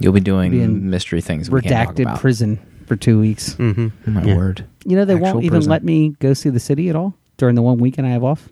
You'll 0.00 0.14
be 0.14 0.20
doing 0.20 0.50
be 0.50 0.62
in 0.62 0.88
mystery 0.88 1.20
things. 1.20 1.50
We 1.50 1.60
can't 1.60 1.88
talk 1.88 1.94
redacted 1.94 2.02
about. 2.02 2.20
prison 2.20 2.58
for 2.86 2.96
two 2.96 3.20
weeks. 3.20 3.54
Mm-hmm. 3.54 3.88
Oh, 4.06 4.10
my 4.10 4.34
word. 4.34 4.64
You 4.86 4.96
know, 4.96 5.04
they 5.04 5.14
Actual 5.14 5.34
won't 5.34 5.44
even 5.44 5.58
prison. 5.58 5.70
let 5.70 5.84
me 5.84 6.10
go 6.20 6.32
see 6.32 6.48
the 6.48 6.58
city 6.58 6.88
at 6.88 6.96
all 6.96 7.14
during 7.36 7.54
the 7.54 7.60
one 7.62 7.76
weekend 7.78 8.06
I 8.06 8.10
have 8.10 8.24
off. 8.24 8.48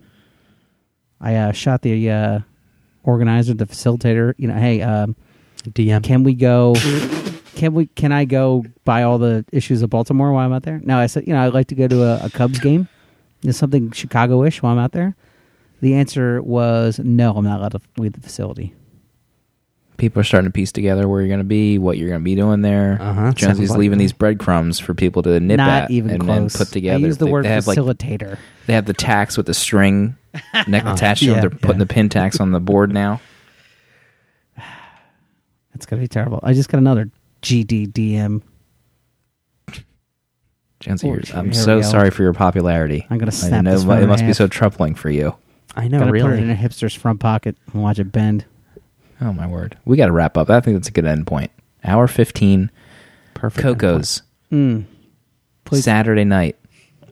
I 1.20 1.36
uh, 1.36 1.52
shot 1.52 1.80
the 1.82 2.10
uh, 2.10 2.38
organizer, 3.02 3.54
the 3.54 3.64
facilitator. 3.66 4.34
You 4.36 4.48
know, 4.48 4.54
hey, 4.54 4.82
um, 4.82 5.16
DM. 5.64 6.02
can 6.04 6.22
we 6.22 6.34
go? 6.34 6.74
Can 7.54 7.72
we? 7.72 7.86
Can 7.86 8.12
I 8.12 8.26
go 8.26 8.64
buy 8.84 9.02
all 9.02 9.16
the 9.18 9.44
issues 9.50 9.80
of 9.80 9.88
Baltimore 9.90 10.32
while 10.32 10.44
I'm 10.44 10.52
out 10.52 10.64
there? 10.64 10.80
No, 10.84 10.98
I 10.98 11.06
said, 11.06 11.26
you 11.26 11.32
know, 11.32 11.46
I'd 11.46 11.54
like 11.54 11.68
to 11.68 11.74
go 11.74 11.88
to 11.88 12.02
a, 12.04 12.26
a 12.26 12.30
Cubs 12.30 12.58
game. 12.60 12.88
There's 13.40 13.56
something 13.56 13.90
Chicago-ish 13.92 14.62
while 14.62 14.72
I'm 14.72 14.78
out 14.78 14.92
there. 14.92 15.16
The 15.80 15.94
answer 15.94 16.42
was 16.42 16.98
no. 16.98 17.34
I'm 17.34 17.44
not 17.44 17.60
allowed 17.60 17.72
to 17.72 17.80
leave 17.98 18.12
the 18.12 18.20
facility. 18.20 18.74
People 19.96 20.20
are 20.20 20.24
starting 20.24 20.48
to 20.48 20.52
piece 20.52 20.70
together 20.70 21.08
where 21.08 21.20
you're 21.20 21.28
going 21.28 21.38
to 21.40 21.44
be, 21.44 21.76
what 21.78 21.98
you're 21.98 22.08
going 22.08 22.20
to 22.20 22.24
be 22.24 22.36
doing 22.36 22.62
there. 22.62 22.98
Uh-huh. 23.00 23.32
Jonesy's 23.32 23.70
like 23.70 23.78
leaving 23.80 23.98
these 23.98 24.12
breadcrumbs 24.12 24.78
for 24.78 24.94
people 24.94 25.22
to 25.24 25.40
nip 25.40 25.56
not 25.56 25.84
at 25.84 25.90
even 25.90 26.12
and 26.12 26.22
close. 26.22 26.52
then 26.52 26.66
put 26.66 26.72
together. 26.72 27.04
I 27.04 27.06
use 27.08 27.18
the 27.18 27.24
they, 27.24 27.30
word 27.32 27.44
they 27.44 27.48
have 27.48 27.66
like 27.66 27.76
facilitator. 27.78 28.38
they 28.66 28.74
have 28.74 28.84
the 28.86 28.92
tacks 28.92 29.36
with 29.36 29.46
the 29.46 29.54
string 29.54 30.16
neck 30.68 30.84
attached 30.86 31.20
to 31.22 31.26
Yeah, 31.26 31.32
them. 31.34 31.40
They're 31.42 31.50
putting 31.50 31.76
yeah. 31.80 31.84
the 31.84 31.86
pin 31.86 32.08
tacks 32.08 32.38
on 32.38 32.52
the 32.52 32.60
board 32.60 32.92
now. 32.92 33.20
It's 35.74 35.86
gonna 35.86 36.02
be 36.02 36.08
terrible. 36.08 36.40
I 36.42 36.54
just 36.54 36.68
got 36.68 36.78
another 36.78 37.08
GDDM. 37.42 38.42
Jonesy, 40.80 41.08
Oh, 41.08 41.18
I'm 41.38 41.52
so 41.52 41.82
sorry 41.82 42.10
for 42.10 42.22
your 42.22 42.32
popularity. 42.32 43.06
I'm 43.10 43.18
gonna 43.18 43.30
I 43.30 43.34
snap 43.34 43.64
know 43.64 43.72
this 43.72 43.82
it 43.82 43.86
phone 43.86 43.94
mu- 43.96 44.00
it 44.00 44.04
in 44.04 44.08
must 44.08 44.26
be 44.26 44.32
so 44.32 44.46
troubling 44.48 44.94
for 44.96 45.10
you. 45.10 45.36
I 45.78 45.88
know, 45.88 46.00
Gotta 46.00 46.12
really. 46.12 46.28
put 46.30 46.38
it 46.38 46.42
in 46.42 46.50
a 46.50 46.54
hipster's 46.54 46.94
front 46.94 47.20
pocket 47.20 47.56
and 47.72 47.82
watch 47.82 47.98
it 47.98 48.10
bend. 48.12 48.44
Oh 49.20 49.32
my 49.32 49.46
word, 49.46 49.76
we 49.84 49.96
got 49.96 50.06
to 50.06 50.12
wrap 50.12 50.36
up. 50.36 50.50
I 50.50 50.60
think 50.60 50.76
that's 50.76 50.88
a 50.88 50.92
good 50.92 51.06
end 51.06 51.26
point. 51.26 51.50
Hour 51.84 52.06
fifteen. 52.08 52.70
Perfect. 53.34 53.62
Coco's 53.62 54.22
Mm. 54.52 54.84
Please. 55.64 55.84
Saturday 55.84 56.24
night, 56.24 56.56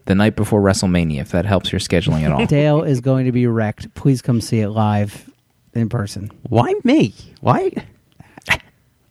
the 0.05 0.15
night 0.15 0.35
before 0.35 0.59
WrestleMania. 0.61 1.19
If 1.21 1.29
that 1.31 1.45
helps 1.45 1.71
your 1.71 1.79
scheduling 1.79 2.23
at 2.23 2.31
all. 2.31 2.45
Dale 2.47 2.83
is 2.83 2.99
going 3.01 3.25
to 3.25 3.31
be 3.31 3.45
wrecked. 3.47 3.93
Please 3.93 4.21
come 4.21 4.41
see 4.41 4.59
it 4.61 4.69
live 4.69 5.29
in 5.73 5.87
person. 5.89 6.31
Why 6.49 6.73
me? 6.83 7.13
Why? 7.41 7.71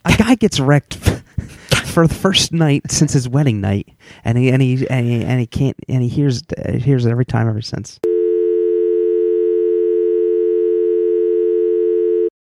A 0.05 0.13
guy 0.17 0.35
gets 0.37 0.61
wrecked 0.61 0.95
for 1.87 2.07
the 2.07 2.15
first 2.15 2.53
night 2.53 2.91
since 2.91 3.13
his 3.13 3.29
wedding 3.29 3.61
night, 3.61 3.89
and 4.25 4.39
he 4.39 4.51
and 4.51 4.63
he 4.63 4.87
and 4.89 5.07
he, 5.07 5.23
and 5.25 5.41
he 5.41 5.47
can't 5.47 5.77
and 5.89 6.03
he 6.03 6.09
hears 6.09 6.43
uh, 6.65 6.73
hears 6.73 7.05
it 7.07 7.11
every 7.11 7.25
time 7.25 7.49
ever 7.49 7.61
since. 7.63 7.99